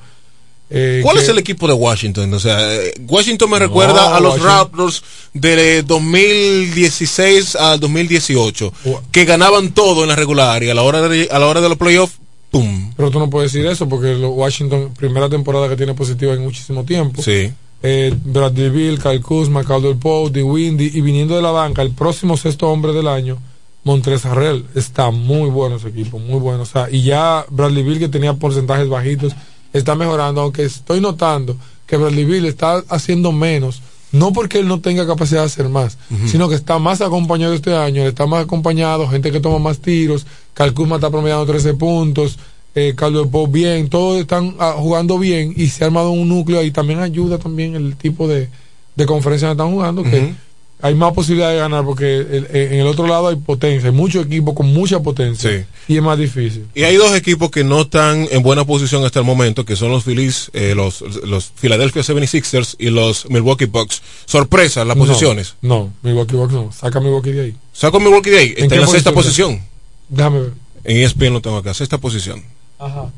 Eh, 0.73 1.01
¿Cuál 1.03 1.17
que- 1.17 1.23
es 1.23 1.29
el 1.29 1.37
equipo 1.37 1.67
de 1.67 1.73
Washington? 1.73 2.33
O 2.33 2.39
sea, 2.39 2.73
eh, 2.73 2.93
Washington 3.07 3.49
me 3.49 3.59
recuerda 3.59 4.15
a 4.15 4.19
los 4.21 4.35
Washington- 4.35 4.57
Raptors 4.57 5.03
de 5.33 5.83
2016 5.83 7.55
al 7.55 7.79
2018, 7.79 8.71
que 9.11 9.25
ganaban 9.25 9.73
todo 9.73 10.03
en 10.03 10.09
la 10.09 10.15
regular 10.15 10.63
y 10.63 10.69
a 10.69 10.73
la 10.73 10.83
hora 10.83 11.01
de, 11.07 11.27
a 11.31 11.39
la 11.39 11.47
hora 11.47 11.61
de 11.61 11.69
los 11.69 11.77
playoffs, 11.77 12.15
¡pum! 12.51 12.93
Pero 12.95 13.11
tú 13.11 13.19
no 13.19 13.29
puedes 13.29 13.51
decir 13.51 13.65
eso 13.67 13.87
porque 13.89 14.15
Washington, 14.15 14.93
primera 14.97 15.29
temporada 15.29 15.67
que 15.69 15.75
tiene 15.75 15.93
positiva 15.93 16.33
en 16.33 16.41
muchísimo 16.41 16.83
tiempo. 16.85 17.21
Sí. 17.21 17.51
Eh, 17.83 18.13
Bradley 18.23 18.69
Bill, 18.69 18.99
Kyle 19.01 19.21
Kuzma, 19.21 19.63
Caldwell 19.63 19.97
Pope. 19.97 20.43
Windy 20.43 20.91
y 20.93 21.01
viniendo 21.01 21.35
de 21.35 21.41
la 21.41 21.51
banca, 21.51 21.81
el 21.81 21.91
próximo 21.91 22.37
sexto 22.37 22.69
hombre 22.69 22.93
del 22.93 23.07
año, 23.07 23.37
Montrezarrel. 23.83 24.65
Está 24.75 25.09
muy 25.09 25.49
bueno 25.49 25.77
ese 25.77 25.87
equipo, 25.87 26.19
muy 26.19 26.39
bueno. 26.39 26.61
O 26.61 26.65
sea, 26.67 26.87
y 26.91 27.01
ya 27.03 27.43
Bradley 27.49 27.81
Bill 27.83 27.97
que 27.99 28.07
tenía 28.09 28.33
porcentajes 28.35 28.87
bajitos 28.87 29.33
está 29.73 29.95
mejorando, 29.95 30.41
aunque 30.41 30.63
estoy 30.63 30.99
notando 30.99 31.57
que 31.85 31.97
Bradley 31.97 32.25
Bill 32.25 32.45
está 32.45 32.83
haciendo 32.89 33.31
menos, 33.31 33.81
no 34.11 34.33
porque 34.33 34.59
él 34.59 34.67
no 34.67 34.79
tenga 34.79 35.07
capacidad 35.07 35.41
de 35.41 35.47
hacer 35.47 35.69
más, 35.69 35.97
sino 36.25 36.49
que 36.49 36.55
está 36.55 36.79
más 36.79 37.01
acompañado 37.01 37.53
este 37.53 37.75
año, 37.75 38.03
está 38.03 38.25
más 38.25 38.43
acompañado, 38.43 39.07
gente 39.07 39.31
que 39.31 39.39
toma 39.39 39.59
más 39.59 39.79
tiros, 39.79 40.25
Calcuma 40.53 40.95
está 40.95 41.09
promediando 41.09 41.45
13 41.45 41.73
puntos, 41.75 42.37
eh, 42.75 42.93
Carlos 42.95 43.27
Pop 43.27 43.51
bien, 43.51 43.89
todos 43.89 44.19
están 44.19 44.55
ah, 44.59 44.75
jugando 44.77 45.19
bien 45.19 45.53
y 45.55 45.67
se 45.67 45.83
ha 45.83 45.87
armado 45.87 46.11
un 46.11 46.29
núcleo 46.29 46.63
y 46.63 46.71
también 46.71 46.99
ayuda 46.99 47.37
también 47.37 47.75
el 47.75 47.95
tipo 47.97 48.27
de, 48.27 48.49
de 48.95 49.05
conferencia 49.05 49.49
que 49.49 49.53
están 49.53 49.71
jugando, 49.71 50.03
que 50.03 50.33
hay 50.81 50.95
más 50.95 51.13
posibilidad 51.13 51.49
de 51.51 51.57
ganar 51.57 51.83
porque 51.85 52.17
el- 52.17 52.47
en 52.51 52.73
el 52.79 52.87
otro 52.87 53.07
lado 53.07 53.27
hay 53.27 53.35
potencia, 53.35 53.89
hay 53.89 53.95
muchos 53.95 54.25
equipos 54.25 54.53
con 54.55 54.67
mucha 54.73 54.99
potencia 55.01 55.67
y 55.87 55.95
es 55.97 56.01
más 56.03 56.17
difícil. 56.17 56.67
Y 56.73 56.83
hay 56.83 56.95
dos 56.95 57.13
equipos 57.15 57.51
que 57.51 57.63
no 57.63 57.81
están 57.81 58.27
en 58.31 58.41
buena 58.43 58.65
posición 58.65 59.03
hasta 59.05 59.19
el 59.19 59.25
momento, 59.25 59.63
que 59.65 59.75
son 59.75 59.89
los 59.91 60.03
Phillies, 60.03 60.49
eh, 60.53 60.73
los, 60.75 61.01
los 61.23 61.51
Philadelphia 61.59 62.01
76ers 62.03 62.75
y 62.79 62.89
los 62.89 63.29
Milwaukee 63.29 63.65
Bucks. 63.65 64.01
Sorpresa, 64.25 64.83
las 64.85 64.97
posiciones. 64.97 65.55
No, 65.61 65.93
Milwaukee 66.03 66.35
Bucks 66.35 66.53
no, 66.53 66.71
saca 66.71 66.99
Milwaukee 66.99 67.31
de 67.31 67.41
ahí. 67.41 67.55
Saco 67.73 67.99
Milwaukee 67.99 68.29
de 68.31 68.37
ahí, 68.39 68.47
está 68.49 68.63
en, 68.63 68.69
qué 68.69 68.77
la 68.79 68.87
sexta 68.87 69.11
posición 69.13 69.57
posición. 69.59 69.71
Déjame 70.09 70.39
ver. 70.41 70.53
En 70.83 70.97
ESPN 70.97 71.33
lo 71.33 71.41
tengo 71.41 71.57
acá, 71.57 71.73
sexta 71.73 71.97
posición. 71.99 72.43
Ajá. 72.79 73.11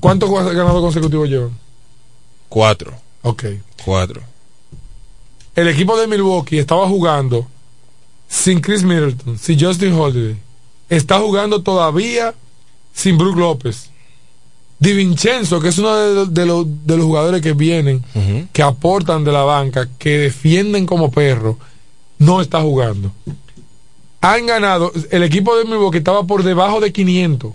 ¿Cuántos 0.00 0.30
ganados 0.30 0.80
consecutivos 0.80 1.28
llevan? 1.28 1.50
Cuatro. 2.48 2.94
Ok. 3.22 3.44
Cuatro. 3.84 4.22
El 5.60 5.68
equipo 5.68 5.98
de 5.98 6.06
Milwaukee 6.06 6.58
estaba 6.58 6.86
jugando 6.88 7.46
sin 8.28 8.60
Chris 8.60 8.82
Middleton, 8.84 9.38
sin 9.38 9.58
Justin 9.58 9.92
Holiday. 9.92 10.36
Está 10.88 11.18
jugando 11.18 11.62
todavía 11.62 12.34
sin 12.94 13.18
Brook 13.18 13.36
López. 13.36 13.90
Di 14.78 14.92
Vincenzo, 14.92 15.60
que 15.60 15.68
es 15.68 15.78
uno 15.78 15.96
de, 15.96 16.14
los- 16.14 16.32
de 16.34 16.46
los, 16.46 16.64
de 16.86 16.96
los 16.96 17.04
jugadores 17.06 17.42
que 17.42 17.52
vienen, 17.54 18.04
que 18.52 18.62
aportan 18.62 19.24
de 19.24 19.32
la 19.32 19.42
banca, 19.42 19.88
que 19.98 20.18
defienden 20.18 20.86
como 20.86 21.10
perro, 21.10 21.58
no 22.18 22.40
está 22.40 22.60
jugando. 22.60 23.10
Han 24.20 24.46
ganado, 24.46 24.92
el 25.10 25.22
equipo 25.24 25.56
de 25.56 25.64
Milwaukee 25.64 25.98
estaba 25.98 26.24
por 26.24 26.42
debajo 26.44 26.80
de 26.80 26.92
500. 26.92 27.52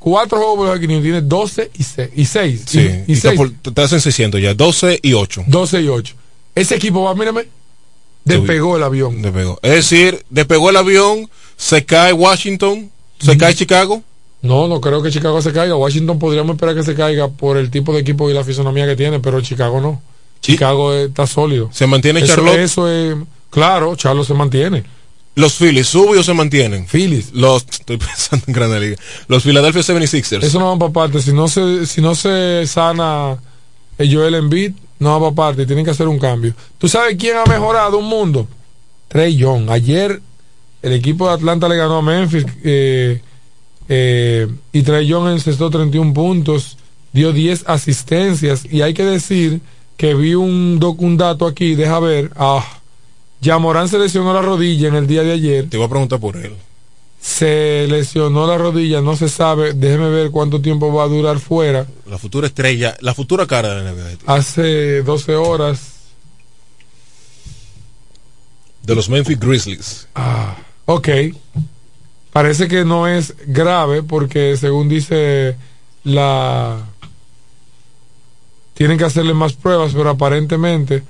Cuatro 0.00 0.38
juegos 0.38 0.56
por 0.56 0.64
debajo 0.66 0.80
de 0.80 0.86
500, 0.86 1.02
tiene 1.04 1.20
12 1.22 1.70
y 1.78 1.82
6. 1.84 2.10
Y 2.16 2.24
6. 2.24 2.62
Sí, 2.66 2.78
y, 3.06 3.12
y 3.12 3.36
por- 3.36 3.52
te 3.72 3.80
hacen 3.80 4.00
600 4.00 4.40
ya, 4.42 4.54
12 4.54 4.98
y 5.02 5.12
8. 5.12 5.44
12 5.46 5.80
y 5.82 5.88
8. 5.88 6.14
Ese 6.54 6.76
equipo 6.76 7.02
va, 7.02 7.14
mírame, 7.14 7.48
despegó 8.24 8.76
el 8.76 8.82
avión. 8.82 9.22
Despegó. 9.22 9.58
Es 9.62 9.72
decir, 9.72 10.24
despegó 10.30 10.70
el 10.70 10.76
avión, 10.76 11.28
se 11.56 11.84
cae 11.84 12.12
Washington, 12.12 12.90
se 13.18 13.36
cae 13.36 13.54
Chicago. 13.54 14.02
No, 14.42 14.68
no 14.68 14.80
creo 14.80 15.02
que 15.02 15.10
Chicago 15.10 15.40
se 15.40 15.52
caiga. 15.52 15.74
Washington 15.74 16.18
podríamos 16.18 16.54
esperar 16.54 16.74
que 16.74 16.82
se 16.82 16.94
caiga 16.94 17.28
por 17.28 17.56
el 17.56 17.70
tipo 17.70 17.94
de 17.94 18.00
equipo 18.00 18.28
y 18.28 18.34
la 18.34 18.44
fisonomía 18.44 18.86
que 18.86 18.94
tiene, 18.94 19.18
pero 19.18 19.40
Chicago 19.40 19.80
no. 19.80 20.02
Chicago 20.40 20.92
está 20.92 21.26
sólido. 21.26 21.70
¿Se 21.72 21.86
mantiene 21.86 22.20
eso, 22.20 22.34
Charlotte? 22.34 22.58
Eso 22.58 22.90
es. 22.90 23.16
Claro, 23.48 23.96
Charlotte 23.96 24.26
se 24.26 24.34
mantiene. 24.34 24.84
Los 25.36 25.54
Phillies, 25.54 25.88
¿sube 25.88 26.18
o 26.18 26.22
se 26.22 26.34
mantienen? 26.34 26.86
Phillies. 26.86 27.32
Los, 27.32 27.64
estoy 27.70 27.96
pensando 27.98 28.44
en 28.46 28.52
Grande 28.52 28.80
Liga. 28.80 28.96
Los 29.28 29.42
Philadelphia 29.42 29.80
76ers. 29.80 30.44
Eso 30.44 30.58
no 30.58 30.66
va 30.66 30.78
para 30.78 30.92
parte. 30.92 31.22
Si 31.22 31.32
no 31.32 31.48
se, 31.48 31.86
si 31.86 32.02
no 32.02 32.14
se 32.14 32.66
sana 32.66 33.38
el 33.96 34.14
Joel 34.14 34.34
Embiid, 34.34 34.72
no 35.04 35.20
para 35.20 35.34
parte. 35.34 35.66
Tienen 35.66 35.84
que 35.84 35.92
hacer 35.92 36.08
un 36.08 36.18
cambio. 36.18 36.54
¿Tú 36.78 36.88
sabes 36.88 37.16
quién 37.18 37.36
ha 37.36 37.44
mejorado 37.48 37.98
un 37.98 38.06
mundo? 38.08 38.48
Trey 39.08 39.36
Young. 39.36 39.70
Ayer 39.70 40.20
el 40.82 40.92
equipo 40.92 41.28
de 41.28 41.34
Atlanta 41.34 41.68
le 41.68 41.76
ganó 41.76 41.98
a 41.98 42.02
Memphis 42.02 42.44
eh, 42.64 43.20
eh, 43.88 44.48
y 44.72 44.82
Trey 44.82 45.06
Young 45.06 45.28
encestó 45.28 45.70
31 45.70 46.12
puntos, 46.12 46.76
dio 47.12 47.32
10 47.32 47.64
asistencias 47.68 48.64
y 48.70 48.82
hay 48.82 48.94
que 48.94 49.04
decir 49.04 49.60
que 49.96 50.14
vi 50.14 50.34
un, 50.34 50.78
doc- 50.80 51.00
dato 51.16 51.46
aquí, 51.46 51.74
deja 51.74 52.00
ver, 52.00 52.32
ah, 52.36 52.64
Yamorán 53.40 53.88
se 53.88 53.98
lesionó 53.98 54.32
la 54.34 54.42
rodilla 54.42 54.88
en 54.88 54.94
el 54.96 55.06
día 55.06 55.22
de 55.22 55.32
ayer. 55.32 55.68
Te 55.70 55.76
voy 55.76 55.86
a 55.86 55.90
preguntar 55.90 56.18
por 56.18 56.36
él. 56.36 56.54
Se 57.24 57.86
lesionó 57.88 58.46
la 58.46 58.58
rodilla, 58.58 59.00
no 59.00 59.16
se 59.16 59.30
sabe, 59.30 59.72
déjeme 59.72 60.10
ver 60.10 60.30
cuánto 60.30 60.60
tiempo 60.60 60.92
va 60.92 61.04
a 61.04 61.08
durar 61.08 61.38
fuera. 61.38 61.86
La 62.06 62.18
futura 62.18 62.48
estrella, 62.48 62.98
la 63.00 63.14
futura 63.14 63.46
cara 63.46 63.74
de 63.74 63.82
la 63.82 63.92
NBA. 63.92 64.18
Hace 64.26 65.02
12 65.02 65.34
horas. 65.34 65.94
De 68.82 68.94
los 68.94 69.08
Memphis 69.08 69.40
Grizzlies. 69.40 70.06
Ah, 70.14 70.54
ok. 70.84 71.08
Parece 72.30 72.68
que 72.68 72.84
no 72.84 73.08
es 73.08 73.34
grave 73.46 74.02
porque 74.02 74.58
según 74.58 74.90
dice 74.90 75.56
la... 76.04 76.76
Tienen 78.74 78.98
que 78.98 79.04
hacerle 79.04 79.32
más 79.32 79.54
pruebas, 79.54 79.94
pero 79.94 80.10
aparentemente 80.10 81.02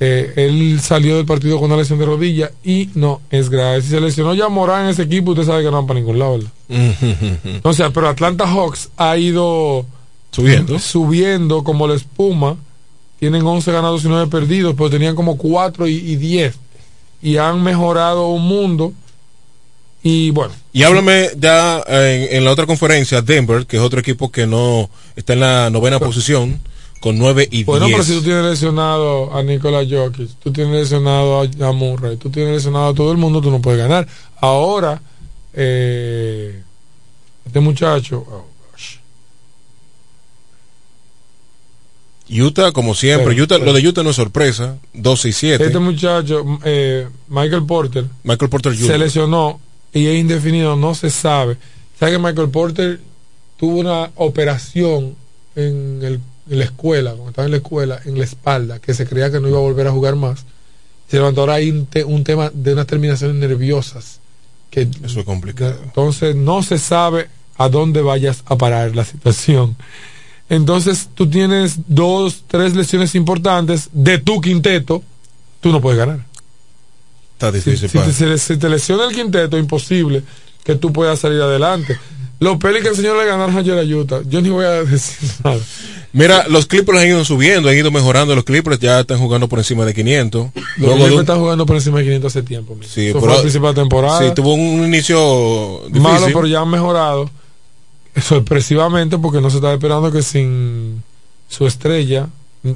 eh, 0.00 0.32
él 0.36 0.80
salió 0.80 1.16
del 1.16 1.26
partido 1.26 1.58
con 1.60 1.70
una 1.70 1.80
lesión 1.80 1.98
de 1.98 2.06
rodilla 2.06 2.50
y 2.64 2.88
no 2.94 3.20
es 3.30 3.48
grave. 3.50 3.82
Si 3.82 3.88
se 3.88 4.00
lesionó 4.00 4.34
ya 4.34 4.48
Morán 4.48 4.84
en 4.84 4.90
ese 4.90 5.02
equipo, 5.02 5.30
usted 5.30 5.44
sabe 5.44 5.62
que 5.62 5.70
no 5.70 5.76
van 5.76 5.86
para 5.86 6.00
ningún 6.00 6.18
lado, 6.18 6.38
¿verdad? 6.68 7.72
Sea, 7.72 7.90
pero 7.90 8.08
Atlanta 8.08 8.46
Hawks 8.46 8.88
ha 8.96 9.16
ido 9.16 9.86
Subiendo. 10.32 10.78
subiendo 10.78 11.62
como 11.62 11.86
la 11.86 11.94
espuma. 11.94 12.56
Tienen 13.20 13.46
11 13.46 13.70
ganados 13.70 14.04
y 14.04 14.08
9 14.08 14.26
perdidos, 14.28 14.74
pero 14.76 14.90
tenían 14.90 15.14
como 15.14 15.36
4 15.36 15.86
y, 15.86 15.92
y 15.94 16.16
10. 16.16 16.54
Y 17.22 17.36
han 17.36 17.62
mejorado 17.62 18.28
un 18.28 18.42
mundo. 18.42 18.92
Y 20.02 20.30
bueno, 20.30 20.52
Y 20.72 20.82
háblame 20.82 21.28
ya 21.38 21.80
eh, 21.86 22.26
en, 22.32 22.38
en 22.38 22.44
la 22.44 22.50
otra 22.50 22.66
conferencia, 22.66 23.22
Denver, 23.22 23.66
que 23.66 23.76
es 23.76 23.82
otro 23.84 24.00
equipo 24.00 24.32
que 24.32 24.48
no 24.48 24.90
está 25.14 25.34
en 25.34 25.40
la 25.40 25.70
novena 25.70 26.00
posición, 26.00 26.60
con 27.02 27.18
9 27.18 27.48
y 27.50 27.56
10. 27.64 27.66
bueno, 27.66 27.86
pero 27.90 28.02
si 28.04 28.14
tú 28.14 28.22
tienes 28.22 28.44
lesionado 28.44 29.36
a 29.36 29.42
Nicolás 29.42 29.86
Jokic, 29.90 30.30
tú 30.38 30.52
tienes 30.52 30.72
lesionado 30.74 31.40
a, 31.42 31.68
a 31.68 31.72
Murray, 31.72 32.16
tú 32.16 32.30
tienes 32.30 32.54
lesionado 32.54 32.86
a 32.90 32.94
todo 32.94 33.10
el 33.10 33.18
mundo, 33.18 33.40
tú 33.40 33.50
no 33.50 33.60
puedes 33.60 33.80
ganar. 33.80 34.06
Ahora, 34.40 35.02
eh, 35.52 36.62
este 37.44 37.58
muchacho, 37.60 38.24
oh, 38.30 38.46
gosh. 38.70 38.98
Utah, 42.40 42.72
como 42.72 42.94
siempre, 42.94 43.30
Pero, 43.34 43.42
Utah, 43.44 43.54
pero- 43.56 43.66
lo 43.66 43.72
de 43.72 43.86
Utah 43.88 44.02
no 44.02 44.10
es 44.10 44.16
sorpresa, 44.16 44.78
12 44.94 45.28
y 45.28 45.32
7. 45.32 45.64
este 45.66 45.78
muchacho, 45.78 46.44
eh, 46.64 47.08
Michael 47.28 47.64
Porter, 47.66 48.06
Michael 48.22 48.48
Porter 48.48 48.72
Jr. 48.74 48.86
se 48.86 48.98
lesionó 48.98 49.60
y 49.92 50.06
es 50.06 50.20
indefinido, 50.20 50.76
no 50.76 50.94
se 50.94 51.10
sabe. 51.10 51.56
¿Sabe 51.98 52.12
que 52.12 52.18
Michael 52.18 52.48
Porter 52.50 53.00
tuvo 53.58 53.78
una 53.80 54.10
operación 54.14 55.14
en, 55.56 56.00
el- 56.02 56.20
en 56.50 56.58
la 56.58 56.64
escuela, 56.64 57.10
cuando 57.12 57.30
estaba 57.30 57.46
en 57.46 57.52
la 57.52 57.56
escuela, 57.58 58.00
en 58.04 58.18
la 58.18 58.24
espalda, 58.24 58.78
que 58.80 58.94
se 58.94 59.06
creía 59.06 59.30
que 59.30 59.40
no 59.40 59.48
iba 59.48 59.58
a 59.58 59.62
volver 59.62 59.86
a 59.86 59.92
jugar 59.92 60.16
más? 60.16 60.44
Se 61.08 61.16
levantó 61.18 61.42
ahora 61.42 61.56
un, 61.56 61.86
te- 61.86 62.04
un 62.04 62.24
tema 62.24 62.50
de 62.52 62.72
unas 62.72 62.86
terminaciones 62.86 63.36
nerviosas. 63.36 64.20
Que, 64.70 64.88
Eso 65.04 65.20
es 65.20 65.26
complicado. 65.26 65.78
Entonces 65.84 66.34
no 66.34 66.62
se 66.62 66.78
sabe 66.78 67.28
a 67.58 67.68
dónde 67.68 68.00
vayas 68.00 68.42
a 68.46 68.56
parar 68.56 68.96
la 68.96 69.04
situación. 69.04 69.76
Entonces 70.48 71.08
tú 71.14 71.28
tienes 71.28 71.76
dos, 71.86 72.44
tres 72.46 72.74
lesiones 72.74 73.14
importantes 73.14 73.88
de 73.92 74.18
tu 74.18 74.40
quinteto, 74.40 75.02
tú 75.60 75.70
no 75.70 75.80
puedes 75.80 75.98
ganar. 75.98 76.24
Está 77.34 77.52
difícil. 77.52 77.90
te, 77.90 78.38
si 78.38 78.56
te 78.56 78.68
lesiona 78.68 79.04
el 79.06 79.14
quinteto, 79.14 79.58
imposible 79.58 80.22
que 80.64 80.74
tú 80.76 80.92
puedas 80.92 81.18
salir 81.18 81.40
adelante. 81.40 81.98
Los 82.38 82.56
Pelicans, 82.58 82.96
señor, 82.96 83.16
le 83.18 83.26
ganaron 83.26 83.56
ayer 83.56 83.78
a 83.78 83.82
Utah. 83.82 84.20
Yo 84.28 84.40
ni 84.40 84.48
voy 84.48 84.64
a 84.64 84.82
decir 84.84 85.28
nada. 85.44 85.60
Mira, 86.14 86.46
los 86.48 86.66
Clippers 86.66 86.98
han 87.00 87.06
ido 87.08 87.24
subiendo, 87.24 87.68
han 87.70 87.76
ido 87.76 87.90
mejorando. 87.90 88.34
Los 88.34 88.44
Clippers 88.44 88.78
ya 88.78 89.00
están 89.00 89.18
jugando 89.18 89.48
por 89.48 89.58
encima 89.58 89.84
de 89.86 89.94
500. 89.94 90.48
Los 90.54 90.64
de 90.76 90.86
Clippers 90.94 91.14
un- 91.14 91.20
están 91.20 91.38
jugando 91.38 91.64
por 91.66 91.76
encima 91.76 91.98
de 91.98 92.04
500 92.04 92.32
hace 92.36 92.42
tiempo. 92.42 92.74
mira. 92.74 92.88
Sí, 92.88 93.06
Eso 93.08 93.14
pero- 93.14 93.26
fue 93.26 93.34
la 93.36 93.40
principal 93.42 93.74
temporada. 93.74 94.18
Sí, 94.28 94.34
tuvo 94.34 94.54
un 94.54 94.84
inicio 94.84 95.80
difícil. 95.86 96.02
Malo, 96.02 96.26
pero 96.26 96.46
ya 96.46 96.60
han 96.60 96.70
mejorado. 96.70 97.30
Sorpresivamente, 98.20 99.16
porque 99.18 99.40
no 99.40 99.48
se 99.50 99.56
estaba 99.56 99.72
esperando 99.72 100.12
que 100.12 100.22
sin 100.22 101.02
su 101.48 101.66
estrella, 101.66 102.28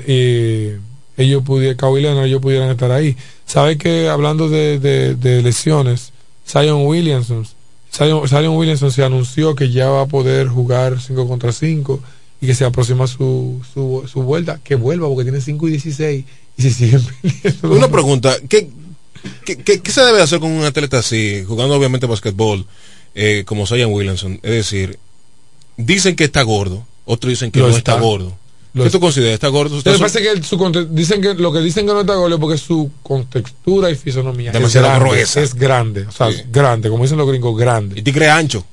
eh, 0.06 0.78
ellos 1.18 1.42
pudieran, 1.44 1.76
Kawhi 1.76 2.02
Leonard, 2.02 2.26
ellos 2.26 2.40
pudieran 2.40 2.70
estar 2.70 2.90
ahí. 2.90 3.16
¿Sabe 3.46 3.76
que 3.78 4.08
hablando 4.08 4.48
de, 4.48 4.78
de- 4.78 5.14
de 5.14 5.42
lesiones, 5.42 6.12
Zion 6.48 6.86
Williamson, 6.86 7.46
Zion, 7.94 8.26
Zion 8.28 8.56
Williamson 8.56 8.90
se 8.90 9.04
anunció 9.04 9.54
que 9.54 9.70
ya 9.70 9.88
va 9.88 10.02
a 10.02 10.06
poder 10.06 10.48
jugar 10.48 11.00
5 11.00 11.26
contra 11.28 11.52
5 11.52 12.00
y 12.46 12.48
que 12.48 12.54
se 12.54 12.64
aproxima 12.64 13.06
su, 13.08 13.60
su, 13.74 14.04
su 14.10 14.22
vuelta, 14.22 14.60
que 14.62 14.76
vuelva 14.76 15.08
porque 15.08 15.24
tiene 15.24 15.40
5 15.40 15.66
y 15.66 15.70
16 15.72 16.24
y 16.58 16.62
se 16.62 16.70
siguen 16.70 17.02
perdiendo. 17.22 17.72
Una 17.72 17.88
pregunta, 17.88 18.36
¿qué, 18.48 18.68
qué, 19.44 19.56
qué- 19.56 19.80
qué 19.80 19.90
se 19.90 20.00
debe 20.02 20.22
hacer 20.22 20.38
con 20.38 20.52
un 20.52 20.64
atleta 20.64 20.98
así, 20.98 21.42
jugando 21.46 21.74
obviamente 21.74 22.06
basquetbol, 22.06 22.64
eh, 23.14 23.42
como 23.46 23.66
Zion 23.66 23.92
Williamson? 23.92 24.34
Es 24.42 24.50
decir, 24.52 24.98
dicen 25.76 26.14
que 26.14 26.24
está 26.24 26.42
gordo, 26.42 26.86
otros 27.04 27.30
dicen 27.30 27.50
que 27.50 27.58
no 27.60 27.68
está, 27.68 27.78
está. 27.94 28.00
gordo. 28.00 28.36
Lo 28.74 28.84
¿Qué 28.84 28.90
tú 28.90 29.00
consideras? 29.00 29.32
¿Está 29.34 29.48
gordo? 29.48 29.82
Pasa 29.82 30.18
es 30.20 30.28
que, 30.28 30.42
su 30.42 30.88
dicen 30.90 31.22
que 31.22 31.32
lo 31.32 31.50
que 31.50 31.60
dicen 31.60 31.86
que 31.86 31.94
no 31.94 32.02
está 32.02 32.14
gordo 32.14 32.34
es 32.34 32.40
porque 32.40 32.58
su 32.58 32.90
contextura 33.02 33.90
y 33.90 33.94
fisonomía 33.94 34.52
Demasiado 34.52 34.86
es 34.86 34.92
grande, 34.92 35.08
gruesa. 35.14 35.40
es 35.42 35.54
grande, 35.54 36.02
o 36.06 36.12
sea, 36.12 36.28
grande, 36.52 36.90
como 36.90 37.02
dicen 37.02 37.16
los 37.16 37.26
gringos, 37.26 37.56
grande. 37.58 37.98
Y 37.98 38.02
tigre 38.02 38.28
ancho. 38.28 38.64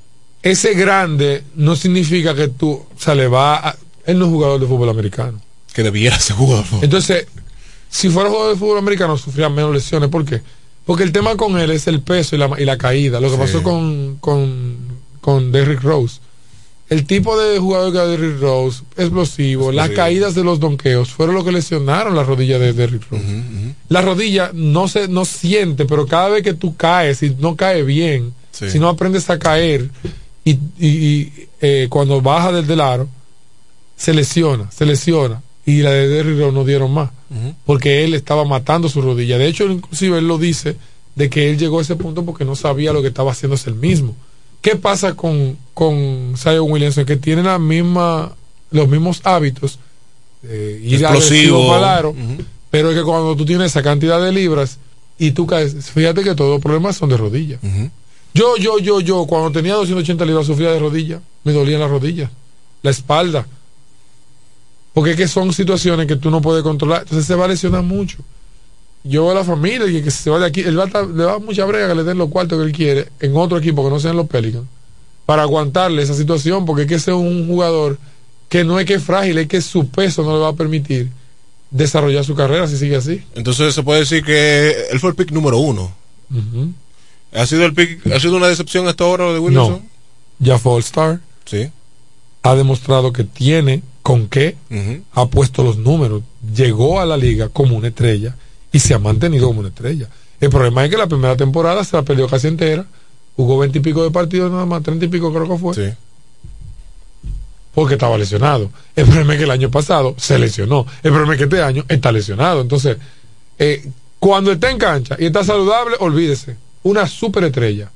Ese 0.44 0.74
grande 0.74 1.42
no 1.56 1.74
significa 1.74 2.34
que 2.34 2.48
tú, 2.48 2.70
o 2.72 2.86
sea, 3.00 3.14
le 3.14 3.26
va 3.28 3.56
a- 3.70 3.76
Él 4.06 4.18
no 4.18 4.26
es 4.26 4.30
jugador 4.30 4.60
de 4.60 4.66
fútbol 4.66 4.90
americano. 4.90 5.40
Que 5.72 5.82
debiera 5.82 6.18
ser 6.20 6.36
jugador. 6.36 6.66
Entonces, 6.82 7.26
si 7.88 8.10
fuera 8.10 8.28
jugador 8.28 8.52
de 8.52 8.58
fútbol 8.60 8.78
americano, 8.78 9.16
sufría 9.16 9.48
menos 9.48 9.72
lesiones. 9.72 10.10
¿Por 10.10 10.24
qué? 10.26 10.42
Porque 10.84 11.02
el 11.02 11.12
tema 11.12 11.36
con 11.36 11.58
él 11.58 11.70
es 11.70 11.86
el 11.86 12.00
peso 12.02 12.36
y 12.36 12.38
la, 12.38 12.50
y 12.58 12.64
la 12.66 12.76
caída. 12.76 13.18
Lo 13.20 13.28
que 13.30 13.36
Sí. 13.36 13.40
pasó 13.40 13.62
con, 13.62 14.18
con, 14.20 14.76
con 15.22 15.50
Derrick 15.50 15.80
Rose. 15.82 16.20
El 16.90 17.06
tipo 17.06 17.38
de 17.40 17.58
jugador 17.58 17.92
que 17.92 17.98
era 17.98 18.06
Derrick 18.06 18.38
Rose, 18.40 18.82
explosivo, 18.98 19.72
las 19.72 19.88
caídas 19.88 20.34
de 20.34 20.44
los 20.44 20.60
donkeos, 20.60 21.08
fueron 21.08 21.34
lo 21.34 21.42
que 21.42 21.50
lesionaron 21.52 22.14
la 22.14 22.22
rodilla 22.24 22.58
de 22.58 22.74
Derrick 22.74 23.10
Rose. 23.10 23.24
La 23.88 24.02
rodilla 24.02 24.50
no 24.52 24.86
se 24.86 25.08
no 25.08 25.24
siente, 25.24 25.86
pero 25.86 26.06
cada 26.06 26.28
vez 26.28 26.42
que 26.42 26.52
tú 26.52 26.76
caes, 26.76 27.22
y 27.22 27.34
no 27.40 27.56
cae 27.56 27.82
bien, 27.84 28.34
Sí. 28.52 28.68
si 28.68 28.78
no 28.78 28.90
aprendes 28.90 29.30
a 29.30 29.38
caer, 29.38 29.88
y, 30.44 30.58
y- 30.78 31.32
eh, 31.60 31.86
cuando 31.88 32.20
baja 32.20 32.52
del, 32.52 32.66
del 32.66 32.80
aro, 32.80 33.08
se 33.96 34.12
lesiona, 34.12 34.70
se 34.70 34.84
lesiona. 34.86 35.42
Y 35.66 35.78
la 35.80 35.92
de 35.92 36.22
Rose 36.22 36.52
no 36.52 36.64
dieron 36.64 36.92
más 36.92 37.10
porque 37.64 38.04
él 38.04 38.12
estaba 38.14 38.44
matando 38.44 38.88
su 38.88 39.00
rodilla. 39.00 39.38
De 39.38 39.46
hecho, 39.48 39.64
inclusive 39.64 40.18
él 40.18 40.28
lo 40.28 40.36
dice 40.38 40.76
de 41.14 41.30
que 41.30 41.48
él 41.50 41.58
llegó 41.58 41.78
a 41.78 41.82
ese 41.82 41.96
punto 41.96 42.24
porque 42.24 42.44
no 42.44 42.54
sabía 42.54 42.92
lo 42.92 43.00
que 43.00 43.08
estaba 43.08 43.32
haciendo 43.32 43.54
es 43.54 43.66
el 43.66 43.74
mismo. 43.74 44.14
¿Qué 44.60 44.76
pasa 44.76 45.14
con, 45.14 45.56
con 45.72 46.34
Zion 46.36 46.70
Williamson? 46.70 47.04
Que 47.06 47.16
tiene 47.16 47.42
la 47.42 47.58
misma, 47.58 48.34
los 48.70 48.88
mismos 48.88 49.20
hábitos, 49.24 49.78
eh, 50.42 50.80
ir 50.84 51.00
Explosivo. 51.02 51.58
el 51.58 51.64
Ujú. 52.10 52.44
pero 52.70 52.90
es 52.90 52.96
que 52.98 53.02
cuando 53.02 53.34
tú 53.34 53.44
tienes 53.46 53.66
esa 53.70 53.82
cantidad 53.82 54.22
de 54.22 54.32
libras 54.32 54.78
y 55.18 55.30
tú 55.30 55.46
caes, 55.46 55.74
fíjate 55.90 56.22
que 56.22 56.34
todos 56.34 56.50
los 56.52 56.60
problemas 56.60 56.96
son 56.96 57.08
de 57.08 57.16
rodilla. 57.16 57.58
Yo, 58.34 58.56
yo, 58.56 58.78
yo, 58.78 59.00
yo, 59.00 59.26
cuando 59.26 59.52
tenía 59.52 59.74
280 59.74 60.24
libras 60.24 60.46
sufría 60.46 60.72
de 60.72 60.80
rodilla, 60.80 61.20
me 61.44 61.52
dolían 61.52 61.80
las 61.80 61.90
rodillas, 61.90 62.30
la 62.82 62.90
espalda. 62.90 63.46
Porque 64.92 65.12
es 65.12 65.16
que 65.16 65.28
son 65.28 65.52
situaciones 65.52 66.06
que 66.06 66.16
tú 66.16 66.30
no 66.30 66.40
puedes 66.40 66.62
controlar. 66.62 67.02
Entonces 67.02 67.26
se 67.26 67.34
va 67.34 67.44
a 67.44 67.48
lesionar 67.48 67.82
mucho. 67.82 68.18
Yo 69.04 69.30
a 69.30 69.34
la 69.34 69.44
familia 69.44 69.86
que 70.02 70.10
se 70.10 70.30
va 70.30 70.38
de 70.38 70.46
aquí, 70.46 70.60
él 70.60 70.78
va 70.78 70.84
a 70.84 71.02
le 71.02 71.24
va 71.24 71.34
a 71.34 71.38
mucha 71.38 71.64
brega 71.64 71.88
que 71.88 71.94
le 71.94 72.04
den 72.04 72.18
los 72.18 72.30
cuartos 72.30 72.58
que 72.58 72.64
él 72.64 72.72
quiere 72.72 73.08
en 73.20 73.36
otro 73.36 73.58
equipo 73.58 73.84
que 73.84 73.90
no 73.90 74.00
sean 74.00 74.16
los 74.16 74.26
Pelicans 74.26 74.66
para 75.26 75.42
aguantarle 75.42 76.02
esa 76.02 76.14
situación, 76.14 76.64
porque 76.64 76.82
es 76.82 76.88
que 76.88 76.94
ese 76.96 77.10
es 77.10 77.16
un 77.16 77.46
jugador 77.46 77.98
que 78.48 78.64
no 78.64 78.78
es 78.78 78.86
que 78.86 78.94
es 78.94 79.02
frágil, 79.02 79.38
es 79.38 79.48
que 79.48 79.60
su 79.60 79.88
peso 79.88 80.22
no 80.22 80.34
le 80.34 80.38
va 80.40 80.48
a 80.48 80.52
permitir 80.54 81.10
desarrollar 81.70 82.24
su 82.24 82.34
carrera 82.34 82.68
si 82.68 82.76
sigue 82.76 82.96
así. 82.96 83.22
Entonces 83.34 83.74
se 83.74 83.82
puede 83.82 84.00
decir 84.00 84.22
que 84.24 84.74
él 84.90 85.00
fue 85.00 85.10
el 85.10 85.16
pick 85.16 85.32
número 85.32 85.58
uno. 85.58 85.92
¿Ha 87.34 87.46
sido 87.46 87.64
el 87.64 87.74
pick, 87.74 88.06
ha 88.12 88.20
sido 88.20 88.36
una 88.36 88.46
decepción 88.46 88.86
hasta 88.86 89.04
ahora 89.04 89.24
lo 89.24 89.34
de 89.34 89.40
Williamson? 89.40 89.82
No. 89.82 89.88
Ya 90.38 90.58
fue 90.58 90.72
All-Star. 90.72 91.20
Sí. 91.44 91.70
Ha 92.42 92.54
demostrado 92.54 93.12
que 93.12 93.24
tiene 93.24 93.82
con 94.02 94.28
qué. 94.28 94.56
Ha 95.12 95.26
puesto 95.26 95.62
los 95.62 95.76
números. 95.76 96.22
Llegó 96.54 97.00
a 97.00 97.06
la 97.06 97.16
liga 97.16 97.48
como 97.48 97.76
una 97.76 97.88
estrella 97.88 98.36
y 98.70 98.78
se 98.78 98.94
ha 98.94 98.98
mantenido 98.98 99.48
como 99.48 99.60
una 99.60 99.68
estrella. 99.68 100.08
El 100.40 100.50
problema 100.50 100.84
es 100.84 100.90
que 100.90 100.96
la 100.96 101.06
primera 101.06 101.36
temporada 101.36 101.84
se 101.84 101.96
la 101.96 102.02
perdió 102.02 102.28
casi 102.28 102.48
entera. 102.48 102.86
Jugó 103.36 103.58
veinte 103.58 103.78
y 103.78 103.82
pico 103.82 104.04
de 104.04 104.10
partidos 104.10 104.52
nada 104.52 104.66
más, 104.66 104.82
treinta 104.82 105.04
y 105.06 105.08
pico 105.08 105.32
creo 105.32 105.48
que 105.48 105.58
fue. 105.58 105.74
Sí. 105.74 105.96
Porque 107.74 107.94
estaba 107.94 108.16
lesionado. 108.16 108.70
El 108.94 109.06
problema 109.06 109.32
es 109.32 109.38
que 109.38 109.44
el 109.44 109.50
año 109.50 109.70
pasado 109.70 110.14
se 110.18 110.38
lesionó. 110.38 110.86
El 111.02 111.10
problema 111.10 111.32
es 111.32 111.38
que 111.38 111.44
este 111.44 111.62
año 111.62 111.84
está 111.88 112.12
lesionado. 112.12 112.60
Entonces, 112.60 112.98
eh, 113.58 113.88
cuando 114.20 114.52
está 114.52 114.70
en 114.70 114.78
cancha 114.78 115.16
y 115.18 115.26
está 115.26 115.42
saludable, 115.42 115.96
olvídese. 115.98 116.56
Una 116.84 117.06
superestrella. 117.08 117.90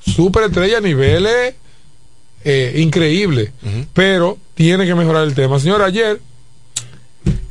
Superestrella 0.00 0.78
a 0.78 0.80
niveles 0.80 1.54
eh, 2.44 2.74
increíbles. 2.78 3.52
Pero 3.92 4.38
tiene 4.54 4.86
que 4.86 4.94
mejorar 4.94 5.24
el 5.24 5.34
tema. 5.34 5.58
Señor, 5.60 5.82
ayer 5.82 6.20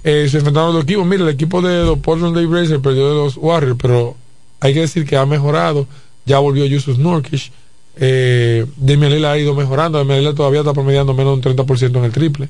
eh, 0.03 0.27
se 0.29 0.37
enfrentaron 0.37 0.73
los 0.73 0.83
equipos. 0.83 1.05
Mira, 1.05 1.23
el 1.23 1.29
equipo 1.29 1.61
de 1.61 1.83
los 1.83 1.99
Portland 1.99 2.35
Day 2.35 2.45
Blazers 2.45 2.81
perdió 2.81 3.09
de 3.09 3.15
los 3.15 3.37
Warriors, 3.37 3.77
pero 3.81 4.15
hay 4.59 4.73
que 4.73 4.81
decir 4.81 5.05
que 5.05 5.17
ha 5.17 5.25
mejorado. 5.25 5.87
Ya 6.25 6.39
volvió 6.39 6.65
Yusuf 6.65 6.97
Nurkic. 6.97 7.51
Eh, 7.99 8.65
Damian 8.75 9.11
Lillard 9.11 9.31
ha 9.31 9.37
ido 9.37 9.53
mejorando. 9.53 9.97
Damian 9.97 10.19
Lillard 10.19 10.35
todavía 10.35 10.59
está 10.59 10.73
promediando 10.73 11.13
menos 11.13 11.41
de 11.41 11.49
un 11.49 11.55
30% 11.55 11.97
en 11.97 12.03
el 12.03 12.11
triple. 12.11 12.49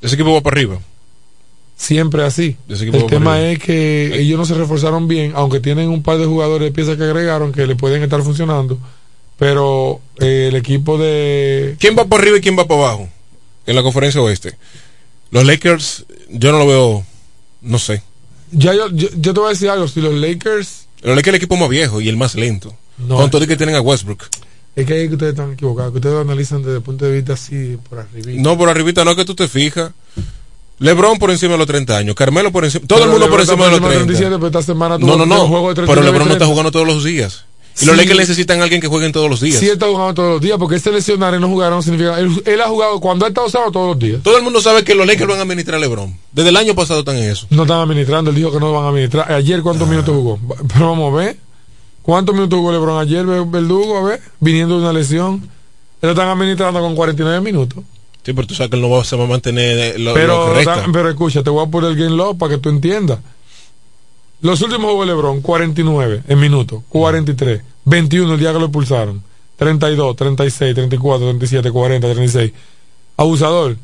Ese 0.00 0.14
equipo 0.14 0.32
va 0.32 0.40
para 0.40 0.54
arriba. 0.54 0.78
Siempre 1.76 2.24
así. 2.24 2.56
El 2.68 3.06
tema 3.06 3.40
es 3.42 3.58
que 3.58 4.18
ellos 4.18 4.38
no 4.38 4.46
se 4.46 4.54
reforzaron 4.54 5.06
bien, 5.06 5.32
aunque 5.34 5.60
tienen 5.60 5.90
un 5.90 6.02
par 6.02 6.16
de 6.16 6.24
jugadores 6.24 6.66
de 6.66 6.72
piezas 6.72 6.96
que 6.96 7.04
agregaron 7.04 7.52
que 7.52 7.66
le 7.66 7.76
pueden 7.76 8.02
estar 8.02 8.22
funcionando. 8.22 8.78
Pero 9.38 10.00
eh, 10.18 10.46
el 10.48 10.56
equipo 10.56 10.96
de. 10.96 11.76
¿Quién 11.78 11.94
va 11.96 12.06
para 12.06 12.22
arriba 12.22 12.38
y 12.38 12.40
quién 12.40 12.58
va 12.58 12.66
para 12.66 12.80
abajo? 12.80 13.08
En 13.66 13.76
la 13.76 13.82
conferencia 13.82 14.22
oeste. 14.22 14.56
Los 15.30 15.44
Lakers, 15.44 16.06
yo 16.30 16.50
no 16.50 16.58
lo 16.58 16.66
veo, 16.66 17.06
no 17.60 17.78
sé. 17.78 18.02
Ya 18.52 18.72
yo, 18.72 18.88
yo, 18.90 19.08
yo 19.14 19.34
te 19.34 19.40
voy 19.40 19.48
a 19.48 19.50
decir 19.50 19.68
algo. 19.68 19.86
Si 19.86 20.00
los 20.00 20.14
Lakers. 20.14 20.86
Los 21.02 21.14
Lakers 21.14 21.28
es 21.28 21.28
el 21.28 21.34
equipo 21.34 21.56
más 21.56 21.68
viejo 21.68 22.00
y 22.00 22.08
el 22.08 22.16
más 22.16 22.34
lento. 22.36 22.74
No. 22.96 23.16
Con 23.16 23.30
todo 23.30 23.44
y 23.44 23.46
que 23.46 23.56
tienen 23.56 23.74
a 23.74 23.82
Westbrook. 23.82 24.24
Es 24.74 24.86
que 24.86 24.94
ahí 24.94 25.08
que 25.08 25.14
ustedes 25.14 25.32
están 25.32 25.52
equivocados. 25.52 25.92
Que 25.92 25.98
ustedes 25.98 26.14
lo 26.14 26.20
analizan 26.22 26.62
desde 26.62 26.76
el 26.76 26.82
punto 26.82 27.04
de 27.04 27.12
vista 27.12 27.34
así, 27.34 27.76
por 27.88 27.98
arriba. 27.98 28.32
No, 28.36 28.56
por 28.56 28.70
arribita 28.70 29.04
no 29.04 29.10
es 29.10 29.16
que 29.18 29.24
tú 29.26 29.34
te 29.34 29.46
fijas. 29.46 29.92
LeBron 30.78 31.18
por 31.18 31.30
encima 31.30 31.52
de 31.52 31.58
los 31.58 31.66
30 31.66 31.96
años, 31.96 32.14
Carmelo 32.14 32.52
por 32.52 32.64
encima, 32.64 32.86
todo 32.86 33.04
el 33.04 33.10
mundo 33.10 33.28
por 33.30 33.40
encima 33.40 33.64
de 33.64 33.70
los 33.72 33.80
30. 33.80 34.04
37, 34.04 34.34
pero 34.36 34.46
esta 34.48 34.62
semana 34.62 34.98
No, 34.98 35.16
no, 35.16 35.24
no. 35.26 35.44
un 35.44 35.48
juego 35.48 35.68
de 35.70 35.74
Pero 35.74 35.86
39 35.86 36.04
LeBron 36.12 36.28
no 36.28 36.34
está 36.34 36.44
30. 36.44 36.46
jugando 36.46 36.70
todos 36.72 36.86
los 36.86 37.04
días. 37.04 37.44
Y 37.76 37.80
Sí. 37.80 37.86
los 37.86 37.96
Lakers 37.98 38.18
necesitan 38.18 38.60
a 38.60 38.62
alguien 38.62 38.80
que 38.80 38.88
juegue 38.88 39.10
todos 39.12 39.28
los 39.28 39.40
días. 39.42 39.58
Sí, 39.58 39.66
él 39.66 39.72
está 39.72 39.86
jugando 39.86 40.14
todos 40.14 40.30
los 40.32 40.40
días, 40.40 40.56
porque 40.58 40.76
este 40.76 40.90
lesionar 40.90 41.34
y 41.34 41.38
no 41.40 41.46
jugar 41.48 41.70
no 41.70 41.82
significa. 41.82 42.18
Él, 42.18 42.30
él 42.46 42.60
ha 42.62 42.68
jugado 42.68 43.00
cuando 43.00 43.26
ha 43.26 43.28
estado 43.28 43.46
usado 43.48 43.70
todos 43.70 43.88
los 43.88 43.98
días. 43.98 44.22
Todo 44.22 44.36
el 44.38 44.42
mundo 44.42 44.62
sabe 44.62 44.82
que 44.82 44.94
los 44.94 45.06
Lakers 45.06 45.28
van 45.28 45.38
a 45.38 45.42
administrar 45.42 45.76
a 45.76 45.80
LeBron. 45.80 46.16
Desde 46.32 46.48
el 46.50 46.56
año 46.56 46.74
pasado 46.74 47.00
están 47.00 47.16
en 47.18 47.30
eso. 47.30 47.46
No 47.50 47.62
están 47.64 47.80
administrando, 47.80 48.30
él 48.30 48.36
dijo 48.36 48.50
que 48.50 48.60
no 48.60 48.66
lo 48.68 48.72
van 48.72 48.84
a 48.84 48.88
administrar. 48.88 49.30
Ayer, 49.30 49.60
¿cuántos 49.62 49.86
minutos 49.88 50.14
jugó? 50.14 50.38
Pero 50.72 50.88
vamos 50.90 51.12
a 51.12 51.16
ver. 51.16 51.36
¿Cuántos 52.00 52.34
minutos 52.34 52.58
jugó 52.58 52.72
LeBron 52.72 52.98
ayer, 53.00 53.26
Ver- 53.26 53.44
Verdugo? 53.44 53.98
A 53.98 54.02
ver, 54.04 54.22
viniendo 54.40 54.76
de 54.76 54.80
una 54.82 54.92
lesión. 54.94 55.46
Lo 56.00 56.10
están 56.10 56.28
administrando 56.28 56.80
con 56.80 56.94
49 56.94 57.40
minutos. 57.42 57.82
Sí, 58.26 58.32
pero 58.32 58.44
tú 58.48 58.54
sabes 58.56 58.70
que 58.70 58.76
él 58.76 58.82
no 58.82 58.90
va, 58.90 59.04
se 59.04 59.14
va 59.14 59.22
a 59.22 59.28
mantener 59.28 59.78
eh, 59.78 59.98
lo, 60.00 60.12
Pero, 60.12 60.52
da- 60.64 60.84
pero 60.92 61.08
escucha, 61.08 61.44
te 61.44 61.50
voy 61.50 61.64
a 61.64 61.70
poner 61.70 61.92
el 61.92 61.96
game 61.96 62.16
log 62.16 62.36
para 62.36 62.56
que 62.56 62.58
tú 62.58 62.70
entiendas. 62.70 63.20
Los 64.40 64.60
últimos 64.62 64.86
juegos 64.86 65.06
de 65.06 65.12
LeBron, 65.14 65.40
49 65.40 66.22
en 66.26 66.40
minutos, 66.40 66.82
43, 66.88 67.62
21 67.84 68.34
el 68.34 68.40
día 68.40 68.52
que 68.52 68.58
lo 68.58 68.64
expulsaron, 68.64 69.22
32, 69.56 70.16
36, 70.16 70.74
34, 70.74 71.26
37, 71.28 71.70
40, 71.70 72.06
36. 72.08 72.52
Abusador. 73.16 73.76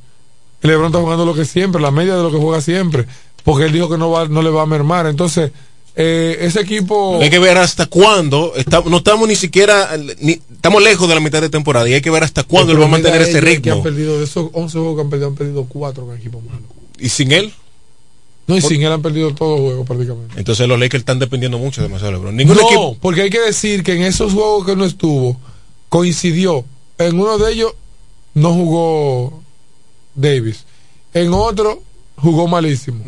LeBron 0.61 0.87
está 0.87 0.99
jugando 0.99 1.25
lo 1.25 1.35
que 1.35 1.45
siempre, 1.45 1.81
la 1.81 1.93
media 1.93 2.17
de 2.17 2.23
lo 2.25 2.33
que 2.33 2.39
juega 2.39 2.61
siempre, 2.61 3.07
porque 3.45 3.67
él 3.67 3.73
dijo 3.73 3.89
que 3.89 3.97
no, 3.97 4.11
va, 4.11 4.27
no 4.27 4.43
le 4.43 4.51
va 4.51 4.63
a 4.63 4.67
mermar. 4.67 5.07
Entonces, 5.07 5.53
eh, 5.95 6.39
ese 6.41 6.61
equipo... 6.61 7.21
Hay 7.21 7.31
que 7.31 7.39
ver 7.39 7.59
hasta 7.59 7.87
cuándo. 7.87 8.55
está- 8.57 8.83
no 8.87 8.99
estamos 8.99 9.29
ni 9.29 9.37
siquiera. 9.37 9.91
Ni, 10.21 10.33
estamos 10.53 10.83
lejos 10.83 11.09
de 11.09 11.15
la 11.15 11.21
mitad 11.21 11.41
de 11.41 11.49
temporada. 11.51 11.89
Y 11.89 11.95
hay 11.95 12.01
que 12.01 12.11
ver 12.11 12.25
hasta 12.25 12.45
cuándo 12.45 12.73
él 12.73 12.81
va 12.81 12.87
a 12.87 12.89
mantener 12.89 13.21
ese 13.23 13.33
Que 13.33 13.39
han 13.39 13.45
ritmo. 13.45 13.83
perdido, 13.83 14.19
de 14.19 14.25
esos 14.25 14.49
11 14.53 14.79
juegos 14.79 14.97
que 14.97 15.01
han 15.03 15.11
perdido, 15.11 15.29
han 15.29 15.35
perdido 15.35 15.65
4 15.69 16.07
con 16.07 16.17
equipo 16.17 16.41
malo. 16.41 16.63
Y 16.99 17.09
sin 17.09 17.33
él. 17.33 17.53
No, 18.47 18.57
y 18.57 18.61
sin 18.61 18.83
él 18.83 18.91
han 18.93 19.03
perdido 19.03 19.33
todos 19.35 19.53
los 19.59 19.61
juegos 19.69 19.87
prácticamente. 19.87 20.35
Entonces 20.37 20.67
los 20.67 20.79
Lakers 20.79 21.03
están 21.03 21.19
dependiendo 21.19 21.59
mucho 21.59 21.81
demasiado 21.83 22.13
de 22.13 22.19
LeBron. 22.19 22.37
Ningún 22.37 22.57
no, 22.57 22.63
equipo. 22.67 22.97
porque 23.01 23.23
hay 23.23 23.31
que 23.31 23.41
decir 23.41 23.83
que 23.85 23.95
en 23.95 24.03
esos 24.03 24.33
juegos 24.33 24.67
que 24.67 24.75
no 24.77 24.85
estuvo, 24.85 25.37
coincidió. 25.89 26.65
En 26.99 27.19
uno 27.21 27.39
de 27.39 27.53
ellos 27.53 27.73
no 28.35 28.53
jugó 28.53 29.43
Davis. 30.15 30.65
En 31.15 31.33
otro 31.35 31.83
jugó 32.17 32.49
malísimo. 32.49 33.05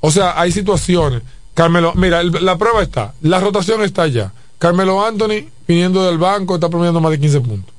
O 0.00 0.10
sea, 0.10 0.38
hay 0.40 0.52
situaciones. 0.52 1.22
Carmelo, 1.56 1.92
mira, 1.94 2.20
el- 2.20 2.44
la 2.44 2.56
prueba 2.56 2.82
está. 2.82 3.14
La 3.22 3.40
rotación 3.40 3.82
está 3.82 4.02
allá. 4.02 4.32
Carmelo 4.58 5.04
Anthony, 5.04 5.48
viniendo 5.66 6.04
del 6.04 6.18
banco, 6.18 6.54
está 6.54 6.68
promediando 6.68 7.00
más 7.00 7.10
de 7.10 7.18
15 7.18 7.40
puntos. 7.40 7.74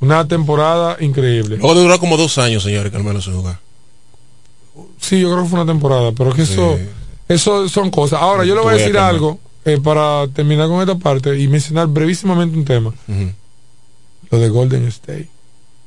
Una 0.00 0.26
temporada 0.26 0.96
increíble. 1.00 1.56
Luego 1.58 1.74
de 1.74 1.82
durar 1.82 1.98
como 1.98 2.16
dos 2.16 2.36
años, 2.38 2.62
señores, 2.62 2.90
Carmelo 2.92 3.20
sin 3.22 3.34
jugar. 3.34 3.58
Sí, 5.00 5.20
yo 5.20 5.30
creo 5.30 5.44
que 5.44 5.48
fue 5.50 5.60
una 5.60 5.72
temporada, 5.72 6.12
pero 6.12 6.32
que 6.32 6.42
eso, 6.42 6.78
eso 7.28 7.68
son 7.68 7.90
cosas. 7.90 8.20
Ahora, 8.20 8.44
yo 8.44 8.54
le 8.54 8.60
voy 8.60 8.74
a 8.74 8.76
decir 8.76 8.98
algo 8.98 9.38
eh, 9.64 9.78
para 9.82 10.26
terminar 10.28 10.68
con 10.68 10.80
esta 10.80 10.94
parte 10.96 11.38
y 11.38 11.48
mencionar 11.48 11.86
brevísimamente 11.88 12.56
un 12.56 12.64
tema. 12.64 12.92
Lo 14.30 14.38
de 14.38 14.48
Golden 14.48 14.86
State 14.86 15.28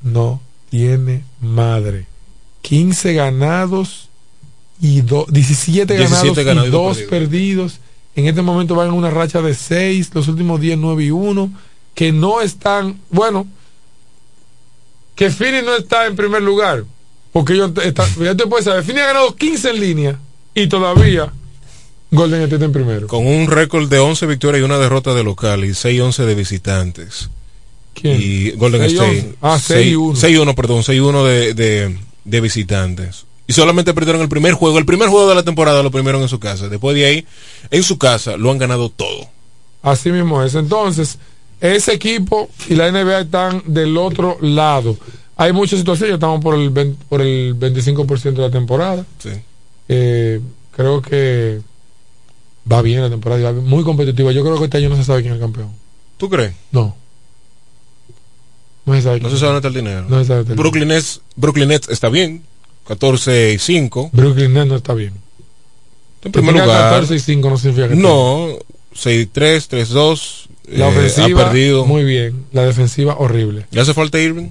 no 0.02 0.42
tiene 0.70 1.24
madre. 1.42 2.06
15 2.62 3.14
ganados 3.14 4.09
y 4.82 5.02
do- 5.02 5.26
17 5.30 5.94
ganados, 5.96 6.22
17 6.24 6.44
ganados 6.44 6.66
y 6.68 6.70
y 6.70 6.72
2 6.72 6.98
perdidos. 6.98 7.10
perdidos. 7.10 7.80
En 8.16 8.28
este 8.28 8.42
momento 8.42 8.76
van 8.76 8.88
en 8.90 8.94
una 8.94 9.10
racha 9.10 9.42
de 9.42 9.54
6, 9.54 10.12
los 10.14 10.28
últimos 10.28 10.60
10, 10.60 10.78
9 10.78 11.04
y 11.06 11.12
1, 11.12 11.52
que 11.94 12.12
no 12.12 12.42
están, 12.42 13.00
bueno, 13.10 13.48
que 15.16 15.30
Phoenix 15.30 15.64
no 15.66 15.76
está 15.76 16.06
en 16.08 16.16
primer 16.16 16.42
lugar, 16.42 16.86
porque 17.32 17.54
ellos 17.54 17.72
están, 17.84 18.08
ya 18.24 18.36
te 18.36 18.48
puedes 18.48 18.66
saber, 18.66 18.84
Phoenix 18.84 19.04
ha 19.04 19.08
ganado 19.08 19.36
15 19.36 19.70
en 19.70 19.80
línea 19.80 20.20
y 20.56 20.68
todavía 20.68 21.32
Golden 22.12 22.42
State 22.42 22.56
está 22.56 22.66
en 22.66 22.72
primero. 22.72 23.08
Con 23.08 23.26
un 23.28 23.48
récord 23.48 23.88
de 23.90 24.00
11 24.00 24.26
victorias 24.26 24.62
y 24.62 24.66
una 24.66 24.80
derrota 24.80 25.14
de 25.14 25.24
local 25.24 25.64
y 25.66 25.70
6-11 25.70 26.26
de 26.26 26.36
visitantes. 26.36 27.30
¿Quién? 27.94 28.18
y 28.20 28.52
Golden 28.52 28.82
6-11. 28.82 28.88
State. 28.94 29.36
Ah, 29.42 29.58
6-1. 29.60 30.16
6-1, 30.16 30.56
perdón, 30.56 30.84
6-1 30.84 31.26
de, 31.26 31.54
de, 31.54 31.98
de 32.26 32.42
visitantes. 32.42 33.26
Y 33.50 33.54
solamente 33.54 33.96
perdieron 33.96 34.22
el 34.22 34.30
primer 34.30 34.54
juego. 34.54 34.78
El 34.78 34.86
primer 34.86 35.10
juego 35.10 35.28
de 35.28 35.34
la 35.34 35.42
temporada 35.42 35.82
lo 35.82 35.90
perdieron 35.90 36.22
en 36.22 36.28
su 36.28 36.40
casa. 36.40 36.70
Después 36.70 36.96
de 36.96 37.06
ahí, 37.06 37.26
en 37.72 37.82
su 37.82 37.98
casa, 37.98 38.38
lo 38.38 38.52
han 38.52 38.60
ganado 38.60 38.90
todo. 38.90 39.28
Así 39.82 40.12
mismo 40.12 40.44
es. 40.44 40.54
Entonces, 40.54 41.18
ese 41.60 41.94
equipo 41.94 42.48
y 42.68 42.76
la 42.76 42.92
NBA 42.92 43.22
están 43.22 43.64
del 43.66 43.98
otro 43.98 44.38
lado. 44.40 44.96
Hay 45.36 45.52
muchas 45.52 45.80
situaciones, 45.80 46.14
estamos 46.14 46.44
por 46.44 46.54
el, 46.54 46.70
20 46.70 47.06
por 47.10 47.22
el 47.22 47.56
25% 47.58 48.34
de 48.34 48.42
la 48.44 48.52
temporada. 48.52 49.04
Sí. 49.18 49.32
Eh, 49.88 50.40
creo 50.70 51.02
que 51.02 51.60
va 52.72 52.84
bien 52.84 53.02
la 53.02 53.10
temporada, 53.10 53.42
va 53.42 53.52
bien, 53.54 53.66
muy 53.66 53.84
competitiva. 53.84 54.32
Yo 54.32 54.44
creo 54.44 54.60
que 54.60 54.66
este 54.66 54.78
año 54.78 54.90
no 54.90 54.96
se 54.96 55.06
sabe 55.06 55.22
quién 55.22 55.34
es 55.34 55.38
el 55.38 55.42
campeón. 55.42 55.72
¿Tú 56.18 56.30
crees? 56.30 56.54
No. 56.72 56.96
No 58.86 58.94
se 58.94 59.02
sabe. 59.02 59.20
No 59.22 59.30
se 59.32 59.38
sabe 59.38 59.54
dónde 59.54 59.68
está 59.68 59.80
el 59.80 59.86
dinero. 59.86 60.06
No 60.08 60.20
se 60.20 60.26
sabe 60.26 60.44
Brooklyn 60.54 60.90
Nets, 60.90 61.22
Brooklyn 61.36 61.70
Nets 61.70 61.90
está 61.90 62.10
bien. 62.10 62.44
14 62.90 63.53
y 63.53 63.60
5. 63.60 64.10
Brooklyn 64.14 64.52
Nets 64.52 64.68
no 64.68 64.76
está 64.76 64.95
bien. 64.95 65.14
En 66.24 66.32
primer 66.32 66.53
lugar. 66.53 66.90
14 66.90 67.16
y 67.16 67.20
5 67.20 67.49
no 67.52 67.57
significa 67.60 67.88
que 67.88 67.95
No, 67.95 68.48
6-3, 68.95 69.32
3-2. 69.32 70.48
La 70.70 70.88
eh, 70.88 70.90
ofensiva, 70.90 71.41
ha 71.41 71.45
perdido. 71.45 71.86
muy 71.86 72.03
bien. 72.03 72.45
La 72.52 72.64
defensiva, 72.64 73.16
horrible. 73.20 73.68
¿Le 73.70 73.82
hace 73.82 73.94
falta 73.94 74.20
Irving? 74.20 74.49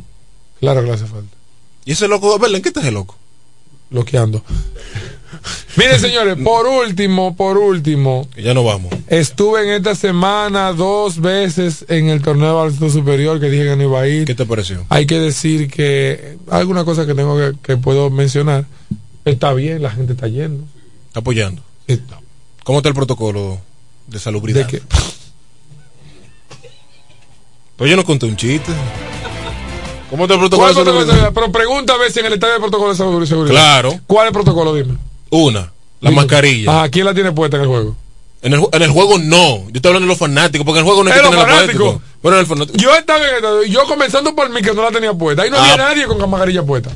Claro 0.60 0.82
que 0.82 0.86
le 0.86 0.92
hace 0.92 1.06
falta. 1.06 1.36
¿Y 1.84 1.92
ese 1.92 2.06
loco? 2.06 2.32
A 2.32 2.38
ver, 2.38 2.54
¿en 2.54 2.62
qué 2.62 2.68
está 2.68 2.80
ese 2.80 2.92
loco? 2.92 3.16
Bloqueando. 3.90 4.44
Miren, 5.76 6.00
señores, 6.00 6.36
por 6.42 6.66
último, 6.66 7.36
por 7.36 7.58
último, 7.58 8.26
ya 8.36 8.54
no 8.54 8.64
vamos. 8.64 8.92
estuve 9.08 9.62
en 9.64 9.72
esta 9.74 9.94
semana 9.94 10.72
dos 10.72 11.20
veces 11.20 11.84
en 11.88 12.08
el 12.08 12.22
torneo 12.22 12.48
de 12.48 12.54
baloncesto 12.54 12.90
superior 12.90 13.38
que 13.38 13.48
dije 13.50 13.64
que 13.64 13.76
no 13.76 13.82
iba 13.84 14.00
a 14.00 14.08
ir. 14.08 14.24
¿Qué 14.24 14.34
te 14.34 14.46
pareció? 14.46 14.84
Hay 14.88 15.06
que 15.06 15.18
decir 15.18 15.70
que 15.70 16.38
alguna 16.50 16.84
cosa 16.84 17.06
que 17.06 17.14
tengo 17.14 17.36
que, 17.36 17.52
que 17.62 17.76
puedo 17.76 18.10
mencionar. 18.10 18.64
Está 19.24 19.52
bien, 19.52 19.82
la 19.82 19.90
gente 19.90 20.14
está 20.14 20.26
yendo. 20.28 20.64
Está 21.08 21.20
apoyando. 21.20 21.62
Está. 21.86 22.18
¿Cómo 22.64 22.78
está 22.78 22.88
el 22.88 22.94
protocolo 22.94 23.60
de 24.06 24.18
salubridad? 24.18 24.66
¿De 24.66 24.78
qué? 24.78 24.82
Pues 27.76 27.90
yo 27.90 27.96
no 27.96 28.04
conté 28.04 28.26
un 28.26 28.36
chiste. 28.36 28.72
¿Cómo 30.10 30.24
está 30.24 30.34
el 30.34 30.40
protocolo 30.40 30.72
¿Cuál 30.72 30.84
de 30.84 30.90
de 30.92 30.98
salubridad? 31.06 31.32
Pero 31.34 31.52
pregunta 31.52 31.92
a 31.92 31.98
ver 31.98 32.10
si 32.10 32.20
en 32.20 32.26
el 32.26 32.32
estadio 32.32 32.54
hay 32.54 32.60
protocolo 32.60 32.90
de 32.92 32.96
salud- 32.96 33.26
seguridad. 33.26 33.52
Claro. 33.54 34.00
¿Cuál 34.06 34.26
es 34.26 34.28
el 34.28 34.32
protocolo? 34.34 34.74
Dime. 34.74 34.94
Una, 35.30 35.72
la 36.00 36.10
mascarilla. 36.10 36.82
Ah, 36.82 36.88
¿quién 36.88 37.04
la 37.04 37.14
tiene 37.14 37.32
puesta 37.32 37.56
en 37.56 37.62
el 37.64 37.68
juego? 37.68 37.96
En 38.40 38.52
el, 38.52 38.60
ju- 38.60 38.68
en 38.72 38.82
el 38.82 38.90
juego 38.90 39.18
no. 39.18 39.58
Yo 39.68 39.70
estoy 39.74 39.88
hablando 39.90 40.06
de 40.06 40.12
los 40.12 40.18
fanáticos, 40.18 40.64
porque 40.64 40.78
en 40.80 40.86
el 40.86 40.92
juego 40.92 41.02
no 41.04 41.10
¿Es 41.10 41.16
que 41.16 41.22
la 41.22 41.30
fanáticos? 41.30 41.96
en 42.22 42.34
el 42.34 42.46
fanático. 42.46 42.78
Yo 42.78 42.94
estaba 42.94 43.20
en 43.64 43.70
yo 43.72 43.84
comenzando 43.86 44.34
por 44.34 44.48
mí 44.50 44.62
que 44.62 44.72
no 44.74 44.82
la 44.82 44.90
tenía 44.90 45.12
puesta. 45.12 45.42
Ahí 45.42 45.50
no 45.50 45.58
había 45.58 45.74
Ah. 45.74 45.76
nadie 45.76 46.06
con 46.06 46.18
mascarilla 46.30 46.62
puesta. 46.62 46.90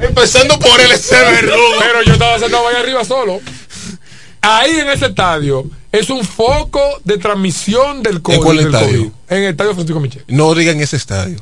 Empezando 0.00 0.58
por 0.58 0.80
el 0.80 0.90
ese 0.92 1.14
verdugo. 1.16 1.56
Pero 1.78 2.02
yo 2.04 2.12
estaba 2.14 2.38
sentado 2.38 2.66
ahí 2.68 2.76
arriba 2.76 3.04
solo. 3.04 3.40
Ahí 4.42 4.78
en 4.78 4.88
ese 4.88 5.06
estadio 5.06 5.66
es 5.92 6.08
un 6.08 6.24
foco 6.24 6.80
de 7.04 7.18
transmisión 7.18 8.02
del 8.02 8.22
COVID. 8.22 8.38
cuál 8.38 8.56
del 8.56 8.66
estadio? 8.66 8.98
COVID. 8.98 9.10
En 9.28 9.44
el 9.44 9.50
estadio 9.50 9.74
Francisco 9.74 10.00
Michel. 10.00 10.24
No 10.28 10.54
digan 10.54 10.80
ese 10.80 10.96
estadio. 10.96 11.38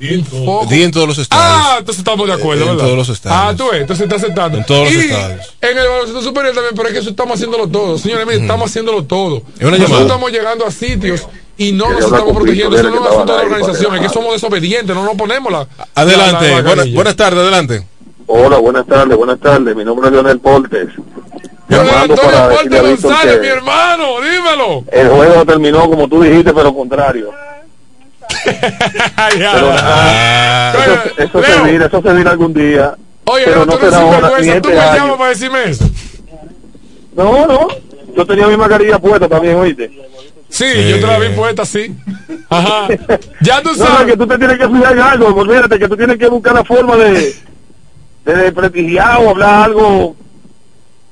En 0.00 0.90
todos 0.90 1.06
los 1.08 1.18
estadios. 1.18 1.46
Ah, 1.46 1.76
entonces 1.78 1.98
estamos 1.98 2.26
de 2.26 2.32
acuerdo, 2.32 2.62
En 2.62 2.70
¿verdad? 2.70 2.84
todos 2.84 2.96
los 2.96 3.08
estadios. 3.10 3.40
Ah, 3.42 3.54
tú 3.56 3.70
ves, 3.70 3.82
entonces 3.82 4.04
está 4.04 4.16
aceptando. 4.16 4.58
En 4.58 4.64
todos 4.64 4.84
los 4.84 4.92
Y 4.94 5.06
estadios. 5.10 5.54
En 5.60 5.76
el 5.78 5.88
baloncesto 5.88 6.22
superior 6.22 6.54
también, 6.54 6.74
pero 6.74 6.88
es 6.88 6.94
que 6.94 7.00
eso 7.00 7.10
estamos 7.10 7.34
haciéndolo 7.34 7.68
todo. 7.68 7.98
Señores, 7.98 8.26
miren, 8.26 8.42
estamos 8.42 8.70
haciéndolo 8.70 9.04
todo. 9.04 9.42
Es 9.58 9.66
una 9.66 9.76
Nosotros 9.76 10.00
estamos 10.02 10.32
llegando 10.32 10.66
a 10.66 10.70
sitios 10.70 11.26
y 11.58 11.72
no 11.72 11.90
nos 11.90 12.04
estamos 12.04 12.34
protegiendo. 12.34 12.76
Eso 12.78 12.88
no 12.88 12.94
es 12.94 13.00
un 13.00 13.06
asunto 13.06 13.32
de 13.32 13.38
la 13.38 13.44
organización, 13.44 13.94
es 13.96 14.00
que 14.00 14.08
somos 14.08 14.32
desobedientes, 14.32 14.96
no 14.96 15.04
nos 15.04 15.14
ponemos 15.16 15.52
la. 15.52 15.66
Adelante. 15.94 16.32
la- 16.32 16.48
la 16.48 16.54
Buena- 16.54 16.62
mascarilla. 16.68 16.94
buenas 16.94 17.16
tardes, 17.16 17.40
adelante. 17.40 17.86
Hola, 18.26 18.56
buenas 18.58 18.86
tardes, 18.86 19.16
buenas 19.16 19.38
tardes. 19.40 19.76
Mi 19.76 19.84
nombre 19.84 20.06
es 20.06 20.12
Leonel 20.12 20.38
Portes. 20.40 20.88
González, 21.68 23.40
mi 23.40 23.46
hermano, 23.46 24.04
dímelo. 24.20 24.84
El 24.90 25.08
juego 25.08 25.44
terminó 25.44 25.88
como 25.88 26.08
tú 26.08 26.22
dijiste, 26.22 26.52
pero 26.52 26.74
contrario. 26.74 27.30
Pero 28.44 29.72
Oye, 30.92 31.00
eso, 31.18 31.18
eso 31.18 31.42
se 31.64 31.70
dirá, 31.72 31.86
eso 31.86 32.02
se 32.02 32.14
dirá 32.14 32.30
algún 32.30 32.54
día. 32.54 32.94
Oye, 33.24 33.44
pero 33.44 33.60
no, 33.60 33.66
no 33.66 33.78
tú 33.78 33.90
no 33.90 33.96
ahora 33.96 34.38
ni 34.40 34.46
tú 34.46 34.52
este 34.54 34.68
me 34.68 34.78
año. 34.80 34.96
llamas 34.96 35.16
para 35.18 35.30
decirme 35.30 35.64
eso. 35.64 35.84
No, 37.14 37.46
no. 37.46 37.68
Yo 38.16 38.26
tenía 38.26 38.46
mi 38.48 38.56
mascarilla 38.56 38.98
puesta 38.98 39.28
también, 39.28 39.56
oíste. 39.56 39.90
Sí, 40.48 40.66
yo 40.90 41.00
te 41.00 41.06
la 41.06 41.18
vi 41.18 41.28
puesta 41.28 41.62
así. 41.62 41.94
Ajá. 42.48 42.88
Ya 43.40 43.62
tú 43.62 43.70
No, 43.72 43.76
no, 43.76 43.86
sabes. 43.86 44.06
que 44.12 44.16
tú 44.16 44.26
te 44.26 44.38
tienes 44.38 44.58
que 44.58 44.68
fijar 44.68 44.92
en 44.92 45.00
algo. 45.00 45.34
pues 45.34 45.48
Olvídate 45.48 45.78
que 45.78 45.88
tú 45.88 45.96
tienes 45.96 46.18
que 46.18 46.28
buscar 46.28 46.54
la 46.54 46.64
forma 46.64 46.96
de, 46.96 47.34
de 48.24 48.34
desprestigiar 48.34 49.20
o 49.22 49.30
hablar 49.30 49.64
algo 49.66 50.16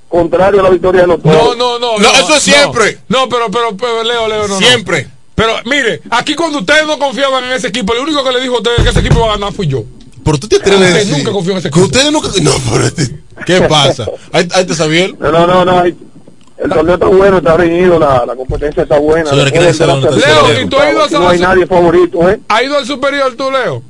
contrario 0.09 0.61
a 0.61 0.65
la 0.65 0.71
victoria 0.71 1.03
de 1.03 1.07
los 1.07 1.25
No, 1.25 1.31
toros. 1.33 1.57
no, 1.57 1.79
no. 1.79 1.99
No, 1.99 2.13
eso 2.15 2.35
es 2.35 2.43
siempre. 2.43 2.99
No, 3.09 3.29
pero, 3.29 3.49
pero, 3.51 3.77
pero, 3.77 4.03
Leo, 4.03 4.27
Leo, 4.27 4.49
no. 4.49 4.55
no. 4.55 4.59
Siempre. 4.59 5.07
Pero 5.39 5.53
mire, 5.67 6.03
aquí 6.11 6.35
cuando 6.35 6.59
ustedes 6.59 6.85
no 6.85 6.99
confiaban 6.99 7.45
en 7.45 7.53
ese 7.53 7.69
equipo, 7.69 7.93
el 7.95 8.01
único 8.01 8.25
que 8.25 8.33
le 8.33 8.41
dijo 8.41 8.57
a 8.57 8.59
ustedes 8.59 8.83
que 8.83 8.89
ese 8.89 8.99
equipo 8.99 9.19
iba 9.21 9.27
a 9.29 9.39
ganar 9.39 9.53
fui 9.53 9.69
yo. 9.69 9.85
Pero 10.25 10.37
tú 10.37 10.49
te 10.49 10.57
atreves 10.57 10.83
a 10.93 10.95
decir 10.99 11.17
nunca 11.17 11.31
confió 11.31 11.53
en 11.53 11.59
ese 11.59 11.71
que 11.71 11.79
equipo. 11.79 11.87
ustedes 11.87 12.11
nunca. 12.13 12.29
No, 12.43 12.51
pero 12.73 13.15
¿qué 13.47 13.61
pasa? 13.69 14.05
Ahí, 14.33 14.49
ahí 14.53 14.67
te 14.67 14.75
sabía. 14.75 15.09
No, 15.17 15.31
no, 15.31 15.47
no, 15.47 15.65
no. 15.65 15.85
El 15.85 16.71
torneo 16.71 16.95
está 16.95 17.07
bueno, 17.07 17.39
está 17.39 17.57
reñido, 17.57 18.01
la, 18.01 18.27
la 18.27 18.35
competencia 18.35 18.83
está 18.83 18.99
buena. 18.99 19.31
Señores, 19.31 19.53
Después 19.53 19.77
¿quién 19.79 19.87
de 19.89 19.95
es 19.95 20.03
la 20.03 20.09
el 20.09 20.21
tercera 20.21 20.43
Leo, 20.43 20.61
¿y 20.65 20.69
tú 20.69 20.77
has 20.77 20.91
ido 20.93 21.03
a 21.03 21.05
aquí 21.05 21.15
No 21.15 21.29
hay 21.29 21.39
nadie 21.39 21.67
favorito, 21.69 22.29
¿eh? 22.29 22.41
¿Ha 22.49 22.63
ido 22.65 22.77
al 22.77 22.85
superior 22.85 23.35
tú, 23.37 23.49
Leo? 23.53 23.83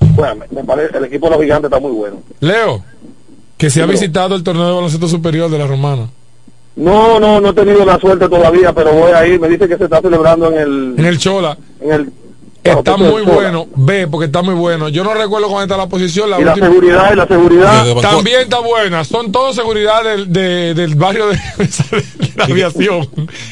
Bueno, 0.00 0.44
me, 0.50 0.64
parece, 0.64 0.96
el 0.96 1.04
equipo 1.04 1.26
de 1.26 1.32
los 1.32 1.42
gigantes 1.42 1.70
está 1.70 1.78
muy 1.78 1.92
bueno. 1.92 2.22
Leo, 2.40 2.82
que 3.58 3.68
se 3.68 3.82
ha 3.82 3.86
Leo. 3.86 3.92
visitado 3.92 4.34
el 4.34 4.42
torneo 4.42 4.66
de 4.66 4.72
baloncesto 4.72 5.08
superior 5.08 5.50
de 5.50 5.58
la 5.58 5.66
Romana. 5.66 6.08
No, 6.76 7.20
no, 7.20 7.40
no 7.40 7.50
he 7.50 7.52
tenido 7.52 7.84
la 7.84 7.98
suerte 8.00 8.28
todavía, 8.28 8.72
pero 8.72 8.92
voy 8.92 9.12
a 9.12 9.26
ir. 9.26 9.38
Me 9.40 9.48
dice 9.48 9.68
que 9.68 9.76
se 9.76 9.84
está 9.84 10.00
celebrando 10.00 10.50
en 10.52 10.58
el... 10.58 10.94
En 10.98 11.04
el 11.06 11.18
Chola. 11.18 11.56
En 11.80 11.92
el 11.92 12.12
Está 12.64 12.96
muy 12.96 13.20
bueno, 13.20 13.66
ve, 13.76 14.08
porque 14.08 14.24
está 14.24 14.40
muy 14.40 14.54
bueno. 14.54 14.88
Yo 14.88 15.04
no 15.04 15.12
recuerdo 15.12 15.48
cómo 15.48 15.60
está 15.60 15.76
la 15.76 15.86
posición. 15.86 16.30
La 16.30 16.40
Y 16.40 16.44
la 16.44 16.52
última- 16.52 16.66
seguridad, 16.68 17.12
y 17.12 17.16
la 17.16 17.26
seguridad. 17.28 17.84
También 18.00 18.40
está 18.40 18.60
buena. 18.60 19.04
Son 19.04 19.30
todos 19.30 19.54
seguridad 19.54 20.02
del, 20.02 20.32
de- 20.32 20.72
del 20.72 20.94
barrio 20.94 21.26
de, 21.26 21.34
de 21.58 22.32
la 22.36 22.44
aviación. 22.44 23.06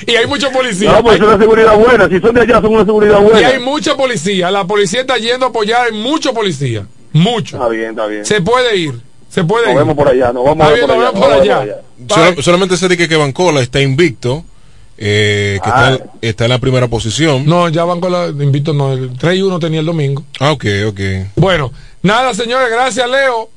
Y 0.07 0.13
hay 0.17 0.27
mucha 0.27 0.51
policía. 0.51 0.93
No, 0.93 1.03
pues 1.03 1.17
es 1.17 1.23
una 1.23 1.37
seguridad 1.37 1.77
buena. 1.77 2.09
Si 2.09 2.21
son 2.21 2.35
de 2.35 2.41
allá, 2.41 2.63
son 2.63 2.73
una 2.73 2.87
seguridad 2.87 3.21
buena. 3.21 3.41
y 3.43 3.45
hay 3.45 3.61
mucha 3.61 3.95
policía. 3.99 4.51
La 4.51 4.67
policía 4.67 5.03
está 5.03 5.19
yendo 5.19 5.45
a 5.45 5.49
apoyar. 5.51 5.89
Hay 5.89 5.93
mucho 5.93 6.33
policía. 6.33 6.87
Mucho. 7.13 7.57
Está 7.57 7.69
bien, 7.69 7.91
está 7.91 8.07
bien. 8.07 8.25
Se 8.25 8.41
puede 8.41 8.79
ir. 8.79 8.95
Se 9.33 9.45
puede 9.45 9.67
Nos 9.69 9.77
vemos 9.77 9.95
por 9.97 10.09
allá, 10.09 10.33
nos 10.33 10.45
vamos 10.45 10.67
a 10.67 10.69
Está 10.69 10.69
ver 10.69 10.75
bien, 10.75 10.87
por 10.89 10.97
allá. 10.99 11.13
por 11.13 11.31
vemos 11.31 11.43
allá. 11.65 11.81
Sola- 12.09 12.43
solamente 12.43 12.77
se 12.77 12.89
dice 12.89 13.09
que 13.09 13.17
Bancola 13.17 13.61
está 13.63 13.81
invicto, 13.81 14.45
eh, 14.99 15.59
que 15.65 15.71
Ah. 15.73 15.93
está, 15.95 16.11
está 16.21 16.45
en 16.45 16.51
la 16.51 16.59
primera 16.59 16.89
posición. 16.89 17.47
No, 17.47 17.69
ya 17.71 17.85
van 17.85 18.01
con 18.01 18.13
la. 18.13 18.27
Invito, 18.27 18.75
no. 18.75 18.93
El 18.93 19.17
3 19.17 19.39
y 19.39 19.43
1 19.43 19.59
tenía 19.59 19.81
el 19.81 19.87
domingo. 19.87 20.23
Ah, 20.39 20.53
ok, 20.53 20.65
ok. 20.89 21.01
Bueno, 21.37 21.73
nada, 22.03 22.35
señores. 22.35 22.69
Gracias, 22.71 23.09
Leo. 23.09 23.49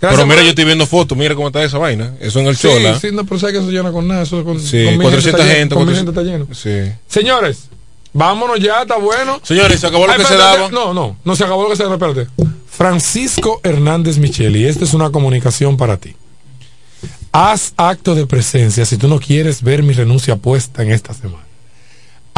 Gracias 0.00 0.20
Pero 0.20 0.26
mira, 0.28 0.42
yo 0.42 0.50
estoy 0.50 0.64
viendo 0.66 0.86
fotos, 0.86 1.16
mira 1.16 1.34
cómo 1.34 1.46
está 1.48 1.64
esa 1.64 1.78
vaina. 1.78 2.12
Eso 2.20 2.38
en 2.40 2.46
el 2.48 2.56
Sí, 2.56 2.68
Chola. 2.68 3.00
sí, 3.00 3.08
no, 3.12 3.24
pero 3.24 3.40
sabes 3.40 3.54
que 3.56 3.62
eso 3.62 3.70
llena 3.70 3.90
con 3.92 4.06
nada. 4.06 4.22
Eso 4.22 4.44
con, 4.44 4.60
Sí, 4.60 4.84
con 4.84 4.98
mi 4.98 5.02
400 5.04 5.26
está 5.40 5.42
lleno, 5.44 5.58
gente, 5.58 5.74
Con 5.74 5.84
mi 5.86 5.92
400 5.92 6.14
gente 6.14 6.20
está 6.20 6.22
lleno. 6.22 6.54
Sí. 6.54 6.92
Señores, 7.08 7.68
vámonos 8.16 8.58
ya, 8.60 8.82
está 8.82 8.96
bueno. 8.96 9.40
Señores, 9.42 9.80
se 9.80 9.86
acabó 9.86 10.06
lo 10.06 10.12
Ay, 10.12 10.18
que 10.18 10.24
se 10.24 10.36
daba. 10.36 10.68
No, 10.70 10.92
no, 10.94 11.16
no 11.24 11.36
se 11.36 11.44
acabó 11.44 11.62
lo 11.64 11.70
que 11.70 11.76
se 11.76 11.82
daba, 11.84 11.94
espérate. 11.96 12.26
Francisco 12.68 13.60
Hernández 13.62 14.18
Micheli, 14.18 14.66
esta 14.66 14.84
es 14.84 14.94
una 14.94 15.10
comunicación 15.10 15.76
para 15.76 15.96
ti. 15.96 16.14
Haz 17.32 17.74
acto 17.76 18.14
de 18.14 18.26
presencia 18.26 18.84
si 18.86 18.96
tú 18.96 19.08
no 19.08 19.18
quieres 19.20 19.62
ver 19.62 19.82
mi 19.82 19.92
renuncia 19.92 20.36
puesta 20.36 20.82
en 20.82 20.90
esta 20.92 21.12
semana. 21.14 21.44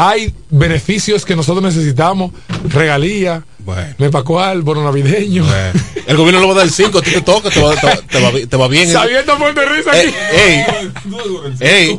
Hay 0.00 0.32
beneficios 0.48 1.24
que 1.24 1.34
nosotros 1.34 1.62
necesitamos, 1.64 2.30
regalía, 2.68 3.42
Bueno. 3.58 3.94
me 3.98 4.10
pacual, 4.10 4.62
bono 4.62 4.84
navideño. 4.84 5.44
Bueno. 5.44 5.80
El 6.06 6.16
gobierno 6.16 6.40
le 6.40 6.46
va 6.46 6.52
a 6.52 6.56
dar 6.58 6.70
5, 6.70 6.98
a 6.98 7.02
ti 7.02 7.10
te 7.10 7.20
toca, 7.20 7.50
te 7.50 7.60
va, 7.60 7.74
te 7.74 7.86
va- 7.86 7.96
te 7.96 8.20
va 8.20 8.30
bi- 8.30 8.46
te 8.46 8.56
va 8.56 8.68
bien. 8.68 8.88
Sabiendo 8.92 9.36
por 9.38 9.52
de 9.54 9.64
risa 9.66 9.90
aquí. 9.90 10.08
Eh, 10.32 10.66
ey, 11.60 11.60
ey, 11.60 11.98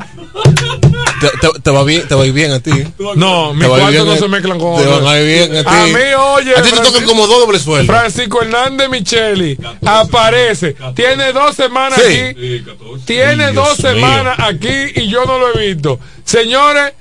te, 1.19 1.29
te- 1.37 1.59
te 1.61 1.71
va 1.71 1.83
bien, 1.83 2.07
te 2.07 2.15
va 2.15 2.23
a 2.23 2.25
ir 2.25 2.33
bien 2.33 2.51
a 2.51 2.59
ti. 2.59 2.71
No, 3.15 3.53
mis 3.53 3.63
Te 3.63 3.67
va 3.69 3.75
a 3.75 3.79
ir 3.79 3.83
cuartos 3.97 4.05
no 4.07 4.11
a- 4.13 4.17
se 4.17 4.27
mezclan 4.27 4.59
con 4.59 4.75
Te 4.75 4.81
otros. 4.87 5.03
van 5.03 5.13
a 5.13 5.19
ir 5.19 5.25
bien 5.27 5.57
a 5.57 5.63
ti. 5.63 5.75
A 5.75 5.85
mí, 5.85 6.13
oye, 6.17 6.55
A 6.57 6.61
ti 6.61 6.71
te 6.71 6.79
tocan 6.81 7.03
como 7.05 7.27
dos 7.27 7.39
doble 7.45 7.59
sueldo. 7.59 7.91
Francisco 7.93 8.41
Hernández 8.41 8.89
Micheli 8.89 9.57
aparece. 9.85 10.75
Tiene 10.95 11.33
dos 11.33 11.55
semanas 11.55 11.99
Sí. 12.05 12.13
aquí. 12.19 12.65
Tiene 13.05 13.51
dos 13.51 13.79
mío. 13.79 13.91
semanas 13.91 14.37
aquí 14.39 14.73
y 14.95 15.07
yo 15.09 15.25
no 15.25 15.39
lo 15.39 15.57
he 15.59 15.67
visto. 15.73 15.99
Señores, 16.23 16.93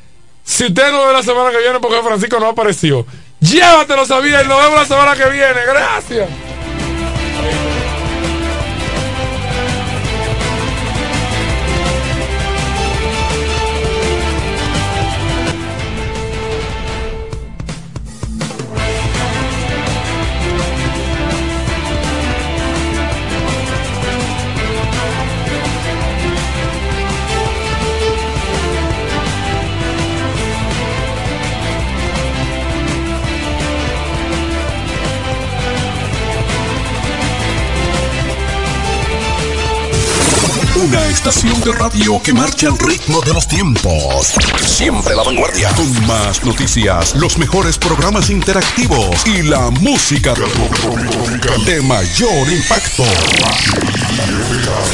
si 0.44 0.64
usted 0.66 0.90
no 0.92 1.06
ve 1.06 1.12
la 1.12 1.22
semana 1.22 1.50
que 1.50 1.58
viene 1.58 1.78
porque 1.80 2.00
Francisco 2.02 2.40
no 2.40 2.48
apareció, 2.48 3.06
llévatelo, 3.40 4.06
sabía, 4.06 4.42
y 4.42 4.48
nos 4.48 4.58
vemos 4.62 4.78
la 4.78 4.86
semana 4.86 5.14
que 5.14 5.28
viene. 5.30 5.60
Gracias. 5.66 6.28
Estación 41.18 41.60
de 41.62 41.72
radio 41.72 42.22
que 42.22 42.32
marcha 42.32 42.68
al 42.68 42.78
ritmo 42.78 43.20
de 43.22 43.34
los 43.34 43.48
tiempos. 43.48 44.34
Siempre 44.64 45.16
la 45.16 45.24
vanguardia. 45.24 45.68
Con 45.70 46.06
más 46.06 46.44
noticias, 46.44 47.16
los 47.16 47.38
mejores 47.38 47.76
programas 47.76 48.30
interactivos 48.30 49.26
y 49.26 49.42
la 49.42 49.68
música 49.68 50.34
de 51.66 51.82
mayor 51.82 52.52
impacto. 52.52 53.02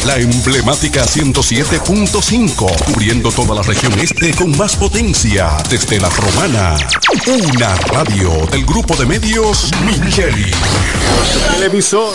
La 0.07 0.17
emblemática 0.17 1.05
107.5, 1.05 2.85
cubriendo 2.85 3.31
toda 3.31 3.55
la 3.55 3.63
región 3.63 3.93
este 3.99 4.33
con 4.33 4.57
más 4.57 4.77
potencia 4.77 5.51
desde 5.69 6.01
la 6.01 6.09
romana. 6.09 6.77
Una 7.27 7.75
radio 7.77 8.47
del 8.51 8.65
grupo 8.65 8.97
de 8.97 9.05
medios 9.05 9.71
Micheli. 9.85 10.51
Televisor. 11.53 12.15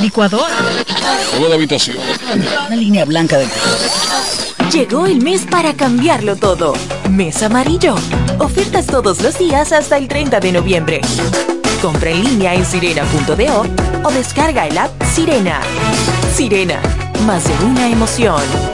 Licuador. 0.00 0.48
Juego 1.30 1.48
de 1.48 1.54
habitación. 1.54 1.96
Una 2.66 2.76
línea 2.76 3.04
blanca 3.04 3.23
Llegó 4.72 5.06
el 5.06 5.22
mes 5.22 5.46
para 5.50 5.74
cambiarlo 5.74 6.36
todo. 6.36 6.74
Mes 7.10 7.42
amarillo. 7.42 7.94
Ofertas 8.38 8.86
todos 8.86 9.22
los 9.22 9.38
días 9.38 9.72
hasta 9.72 9.96
el 9.96 10.08
30 10.08 10.40
de 10.40 10.52
noviembre. 10.52 11.00
Compra 11.80 12.10
en 12.10 12.24
línea 12.24 12.54
en 12.54 12.64
sirena.do 12.66 13.64
o 14.04 14.10
descarga 14.10 14.66
el 14.66 14.76
app 14.76 14.90
Sirena. 15.14 15.60
Sirena, 16.34 16.80
más 17.26 17.44
de 17.44 17.64
una 17.64 17.88
emoción. 17.88 18.73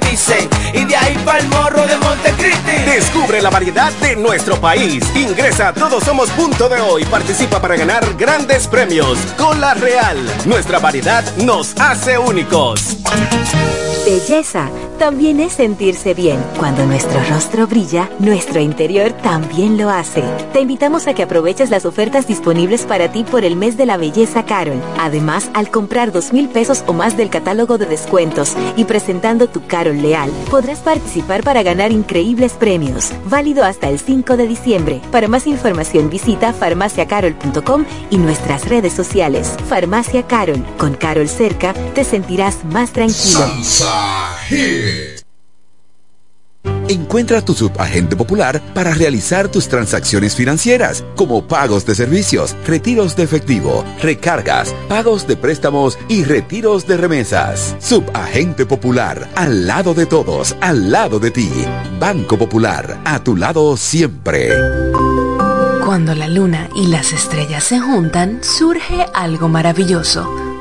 y 0.73 0.83
de 0.83 0.95
ahí 0.95 1.15
para 1.23 1.37
el 1.37 1.47
morro 1.49 1.85
de 1.85 2.06
Montecristi. 2.07 2.85
Descubre 2.85 3.41
la 3.41 3.49
variedad 3.49 3.91
de 4.01 4.15
nuestro 4.15 4.55
país. 4.61 5.03
Ingresa 5.13 5.69
a 5.69 5.73
Todos 5.73 6.03
Somos 6.05 6.29
Punto 6.31 6.69
de 6.69 6.79
Hoy. 6.79 7.03
Participa 7.03 7.61
para 7.61 7.75
ganar 7.75 8.15
grandes 8.15 8.65
premios. 8.67 9.17
Con 9.37 9.59
la 9.59 9.73
Real, 9.73 10.17
nuestra 10.45 10.79
variedad 10.79 11.25
nos 11.37 11.77
hace 11.77 12.17
únicos. 12.17 12.97
Belleza 14.05 14.69
también 14.97 15.39
es 15.39 15.53
sentirse 15.53 16.13
bien. 16.13 16.43
Cuando 16.57 16.85
nuestro 16.85 17.19
rostro 17.29 17.67
brilla, 17.67 18.09
nuestro 18.19 18.59
interior 18.59 19.11
también 19.11 19.77
lo 19.77 19.89
hace. 19.89 20.23
Te 20.53 20.61
invitamos 20.61 21.07
a 21.07 21.13
que 21.13 21.23
aproveches 21.23 21.69
las 21.69 21.85
ofertas 21.85 22.25
disponibles 22.25 22.83
para 22.83 23.11
ti 23.11 23.23
por 23.23 23.43
el 23.43 23.55
mes 23.55 23.77
de 23.77 23.85
la 23.85 23.97
belleza 23.97 24.45
Carol. 24.45 24.81
Además, 24.97 25.51
al 25.53 25.69
comprar 25.69 26.11
dos 26.11 26.33
mil 26.33 26.49
pesos 26.49 26.83
o 26.87 26.93
más 26.93 27.15
del 27.15 27.29
catálogo 27.29 27.77
de 27.77 27.85
descuentos 27.85 28.55
y 28.75 28.85
presentando 28.85 29.47
tu 29.47 29.67
Carol 29.67 30.01
Leal, 30.01 30.31
podrás 30.49 30.79
participar 30.79 31.43
para 31.43 31.61
ganar 31.61 31.91
increíbles 31.97 32.53
premios. 32.53 33.11
Válido 33.25 33.63
hasta 33.63 33.89
el 33.89 33.99
5 33.99 34.37
de 34.37 34.47
diciembre. 34.47 35.01
Para 35.11 35.27
más 35.27 35.47
información 35.47 36.09
visita 36.09 36.53
farmaciacarol.com 36.53 37.85
y 38.09 38.17
nuestras 38.17 38.69
redes 38.69 38.93
sociales. 38.93 39.55
Farmacia 39.67 40.23
Carol. 40.23 40.63
Con 40.77 40.93
Carol 40.93 41.27
cerca, 41.27 41.73
te 41.93 42.03
sentirás 42.03 42.63
más 42.65 42.91
tranquilo. 42.91 43.45
Encuentra 46.89 47.41
tu 47.41 47.53
subagente 47.53 48.15
popular 48.15 48.61
para 48.73 48.93
realizar 48.93 49.49
tus 49.49 49.67
transacciones 49.67 50.35
financieras, 50.35 51.03
como 51.17 51.45
pagos 51.45 51.85
de 51.85 51.95
servicios, 51.95 52.55
retiros 52.65 53.13
de 53.17 53.23
efectivo, 53.23 53.83
recargas, 54.01 54.73
pagos 54.87 55.27
de 55.27 55.35
préstamos 55.35 55.99
y 56.07 56.23
retiros 56.23 56.87
de 56.87 56.95
remesas. 56.95 57.75
Subagente 57.79 58.65
popular, 58.65 59.27
al 59.35 59.67
lado 59.67 59.93
de 59.93 60.05
todos, 60.05 60.55
al 60.61 60.89
lado 60.89 61.19
de 61.19 61.31
ti. 61.31 61.51
Banco 61.99 62.37
Popular, 62.37 63.01
a 63.03 63.21
tu 63.21 63.35
lado 63.35 63.75
siempre. 63.75 64.49
Cuando 65.85 66.15
la 66.15 66.29
luna 66.29 66.69
y 66.73 66.87
las 66.87 67.11
estrellas 67.11 67.65
se 67.65 67.79
juntan, 67.79 68.39
surge 68.41 69.05
algo 69.13 69.49
maravilloso 69.49 70.46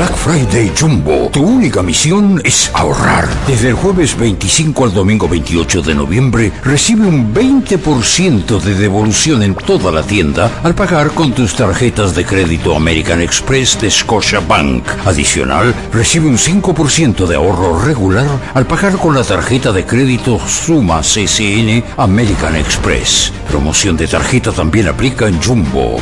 Black 0.00 0.16
Friday 0.16 0.72
Jumbo, 0.74 1.28
tu 1.30 1.42
única 1.42 1.82
misión 1.82 2.40
es 2.42 2.70
ahorrar. 2.72 3.28
Desde 3.46 3.68
el 3.68 3.74
jueves 3.74 4.16
25 4.16 4.84
al 4.86 4.94
domingo 4.94 5.28
28 5.28 5.82
de 5.82 5.94
noviembre, 5.94 6.52
recibe 6.64 7.06
un 7.06 7.34
20% 7.34 8.60
de 8.60 8.74
devolución 8.76 9.42
en 9.42 9.54
toda 9.54 9.92
la 9.92 10.02
tienda 10.02 10.50
al 10.62 10.74
pagar 10.74 11.10
con 11.10 11.34
tus 11.34 11.54
tarjetas 11.54 12.14
de 12.14 12.24
crédito 12.24 12.74
American 12.74 13.20
Express 13.20 13.78
de 13.78 13.90
Scotiabank. 13.90 14.88
Adicional, 15.04 15.74
recibe 15.92 16.28
un 16.28 16.38
5% 16.38 17.26
de 17.26 17.36
ahorro 17.36 17.84
regular 17.84 18.26
al 18.54 18.66
pagar 18.66 18.96
con 18.96 19.14
la 19.14 19.22
tarjeta 19.22 19.70
de 19.70 19.84
crédito 19.84 20.40
Suma 20.48 21.02
CCN 21.02 21.84
American 21.98 22.56
Express. 22.56 23.34
Promoción 23.50 23.98
de 23.98 24.06
tarjeta 24.06 24.50
también 24.50 24.88
aplica 24.88 25.28
en 25.28 25.42
jumbo.com.do. 25.42 25.98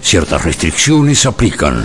Ciertas 0.00 0.44
restricciones 0.44 1.26
aplican. 1.26 1.84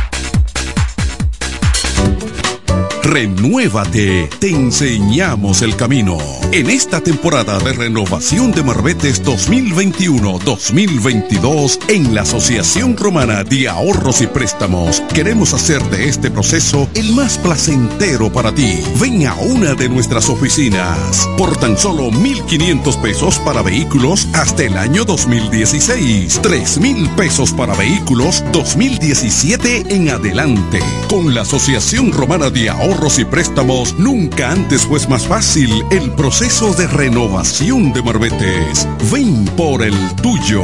Renuévate, 3.03 4.29
te 4.39 4.49
enseñamos 4.49 5.63
el 5.63 5.75
camino. 5.75 6.17
En 6.53 6.69
esta 6.69 7.01
temporada 7.01 7.57
de 7.59 7.73
renovación 7.73 8.51
de 8.51 8.63
Marbetes 8.63 9.21
2021-2022, 9.23 11.79
en 11.89 12.15
la 12.15 12.21
Asociación 12.21 12.95
Romana 12.95 13.43
de 13.43 13.67
Ahorros 13.67 14.21
y 14.21 14.27
Préstamos, 14.27 15.01
queremos 15.13 15.53
hacer 15.53 15.83
de 15.89 16.07
este 16.07 16.31
proceso 16.31 16.87
el 16.93 17.13
más 17.13 17.37
placentero 17.37 18.31
para 18.31 18.53
ti. 18.53 18.79
Ven 18.99 19.27
a 19.27 19.33
una 19.35 19.73
de 19.73 19.89
nuestras 19.89 20.29
oficinas 20.29 21.27
por 21.37 21.57
tan 21.57 21.77
solo 21.77 22.11
1.500 22.11 23.01
pesos 23.01 23.39
para 23.39 23.61
vehículos 23.61 24.27
hasta 24.33 24.63
el 24.63 24.77
año 24.77 25.03
2016, 25.05 26.41
3.000 26.41 27.15
pesos 27.15 27.51
para 27.51 27.75
vehículos 27.75 28.43
2017 28.53 29.85
en 29.89 30.09
adelante. 30.09 30.79
Con 31.09 31.33
la 31.33 31.41
Asociación 31.41 32.11
Romana 32.11 32.49
de 32.49 32.60
Ahorros 32.69 33.19
y 33.19 33.25
préstamos, 33.25 33.97
nunca 33.97 34.51
antes 34.51 34.85
fue 34.85 34.99
más 35.07 35.27
fácil 35.27 35.83
el 35.91 36.11
proceso 36.11 36.73
de 36.73 36.87
renovación 36.87 37.93
de 37.93 38.01
Marbetes. 38.01 38.87
Ven 39.11 39.45
por 39.55 39.81
el 39.83 39.95
tuyo. 40.15 40.63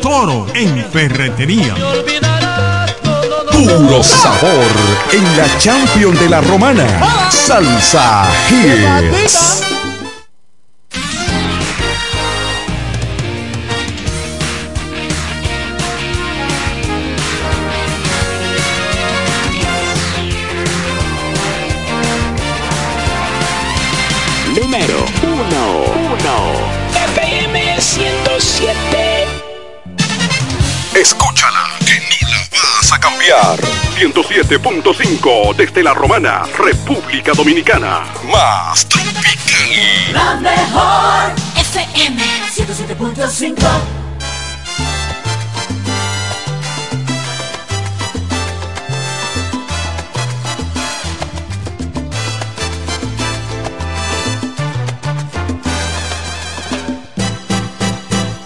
en 0.55 0.83
ferretería. 0.91 1.75
Puro 3.51 4.03
sabor 4.03 4.71
en 5.11 5.37
la 5.37 5.57
Champion 5.59 6.17
de 6.17 6.29
la 6.29 6.41
Romana. 6.41 7.29
Salsa 7.29 8.25
Hits. 8.49 9.70
Vas 33.41 33.53
a 33.53 33.57
cambiar. 33.57 33.81
107.5 34.01 35.55
desde 35.55 35.83
la 35.83 35.93
Romana, 35.93 36.43
República 36.57 37.33
Dominicana. 37.33 38.03
Más 38.31 38.85
tropical. 38.87 40.13
La 40.13 40.35
mejor 40.35 41.33
FM 41.55 42.23
107.5. 42.51 43.55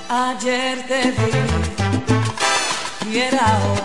Ayer 0.10 0.86
te 0.88 1.12
vi 1.12 1.36
y 3.12 3.20
era 3.20 3.58
otro 3.74 3.85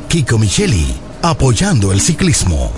Kiko 0.11 0.37
Micheli, 0.37 0.93
apoyando 1.21 1.93
el 1.93 2.01
ciclismo. 2.01 2.73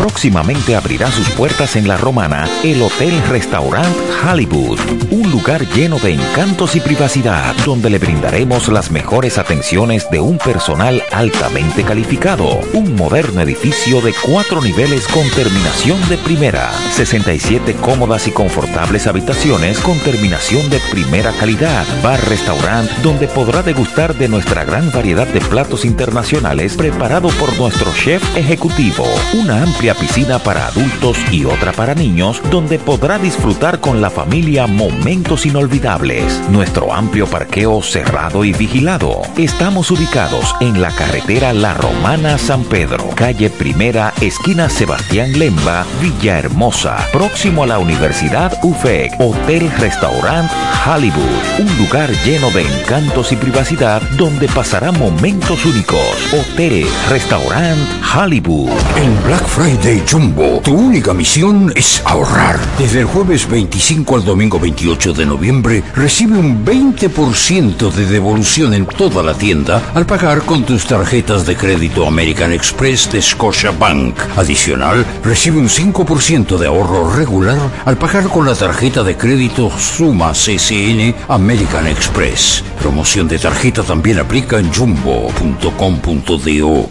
Próximamente 0.00 0.74
abrirá 0.76 1.12
sus 1.12 1.28
puertas 1.28 1.76
en 1.76 1.86
La 1.86 1.98
Romana 1.98 2.48
el 2.64 2.80
Hotel 2.80 3.12
Restaurant 3.28 3.94
Hollywood, 4.24 4.78
un 5.10 5.30
lugar 5.30 5.66
lleno 5.74 5.98
de 5.98 6.14
encantos 6.14 6.74
y 6.74 6.80
privacidad, 6.80 7.54
donde 7.66 7.90
le 7.90 7.98
brindaremos 7.98 8.68
las 8.68 8.90
mejores 8.90 9.36
atenciones 9.36 10.10
de 10.10 10.18
un 10.20 10.38
personal 10.38 11.02
altamente 11.12 11.84
calificado. 11.84 12.60
Un 12.72 12.96
moderno 12.96 13.42
edificio 13.42 14.00
de 14.00 14.14
cuatro 14.24 14.62
niveles 14.62 15.06
con 15.06 15.28
terminación 15.30 15.98
de 16.08 16.16
primera, 16.16 16.72
67 16.92 17.74
cómodas 17.74 18.26
y 18.26 18.30
confortables 18.30 19.06
habitaciones 19.06 19.78
con 19.80 19.98
terminación 19.98 20.70
de 20.70 20.80
primera 20.90 21.30
calidad, 21.32 21.84
bar-restaurant 22.02 22.90
donde 23.02 23.28
podrá 23.28 23.62
degustar 23.62 24.14
de 24.14 24.28
nuestra 24.28 24.64
gran 24.64 24.90
variedad 24.92 25.26
de 25.26 25.40
platos 25.42 25.84
internacionales 25.84 26.74
preparado 26.74 27.28
por 27.38 27.54
nuestro 27.58 27.92
chef 27.92 28.22
ejecutivo, 28.34 29.04
una 29.34 29.62
amplia 29.62 29.89
piscina 29.94 30.38
para 30.38 30.66
adultos 30.66 31.18
y 31.30 31.44
otra 31.44 31.72
para 31.72 31.94
niños, 31.94 32.40
donde 32.50 32.78
podrá 32.78 33.18
disfrutar 33.18 33.80
con 33.80 34.00
la 34.00 34.10
familia 34.10 34.66
momentos 34.66 35.46
inolvidables. 35.46 36.40
Nuestro 36.50 36.92
amplio 36.92 37.26
parqueo 37.26 37.82
cerrado 37.82 38.44
y 38.44 38.52
vigilado. 38.52 39.22
Estamos 39.36 39.90
ubicados 39.90 40.54
en 40.60 40.80
la 40.80 40.90
carretera 40.90 41.52
La 41.52 41.74
Romana 41.74 42.38
San 42.38 42.64
Pedro, 42.64 43.08
calle 43.14 43.50
Primera, 43.50 44.12
esquina 44.20 44.68
Sebastián 44.68 45.38
Lemba, 45.38 45.84
Villahermosa, 46.00 46.96
próximo 47.12 47.64
a 47.64 47.66
la 47.66 47.78
Universidad 47.78 48.58
UFEC, 48.62 49.12
Hotel 49.18 49.70
Restaurant 49.78 50.50
Hollywood, 50.86 51.60
un 51.60 51.78
lugar 51.78 52.10
lleno 52.24 52.50
de 52.50 52.62
encantos 52.62 53.32
y 53.32 53.36
privacidad 53.36 54.02
donde 54.16 54.48
pasará 54.48 54.92
momentos 54.92 55.64
únicos. 55.64 56.00
Hotel 56.32 56.86
Restaurant 57.08 57.78
Hollywood. 58.14 58.70
En 58.96 59.22
Black 59.24 59.46
Friday 59.54 60.02
Jumbo, 60.08 60.60
tu 60.62 60.72
única 60.72 61.12
misión 61.12 61.72
es 61.74 62.00
ahorrar. 62.04 62.60
Desde 62.78 63.00
el 63.00 63.06
jueves 63.06 63.48
25 63.50 64.14
al 64.16 64.24
domingo 64.24 64.60
28 64.60 65.12
de 65.12 65.26
noviembre, 65.26 65.82
recibe 65.94 66.38
un 66.38 66.64
20% 66.64 67.90
de 67.90 68.06
devolución 68.06 68.74
en 68.74 68.86
toda 68.86 69.24
la 69.24 69.34
tienda 69.34 69.82
al 69.94 70.06
pagar 70.06 70.42
con 70.42 70.62
tus 70.64 70.86
tarjetas 70.86 71.46
de 71.46 71.56
crédito 71.56 72.06
American 72.06 72.52
Express 72.52 73.10
de 73.10 73.20
Scotiabank. 73.20 74.16
Adicional, 74.36 75.04
recibe 75.24 75.58
un 75.58 75.68
5% 75.68 76.56
de 76.56 76.68
ahorro 76.68 77.12
regular 77.12 77.58
al 77.84 77.98
pagar 77.98 78.28
con 78.28 78.46
la 78.46 78.54
tarjeta 78.54 79.02
de 79.02 79.16
crédito 79.16 79.68
Suma 79.76 80.32
CCN 80.32 81.12
American 81.28 81.88
Express. 81.88 82.62
Promoción 82.80 83.26
de 83.26 83.38
tarjeta 83.38 83.82
también 83.82 84.20
aplica 84.20 84.58
en 84.58 84.72
jumbo.com.do. 84.72 85.30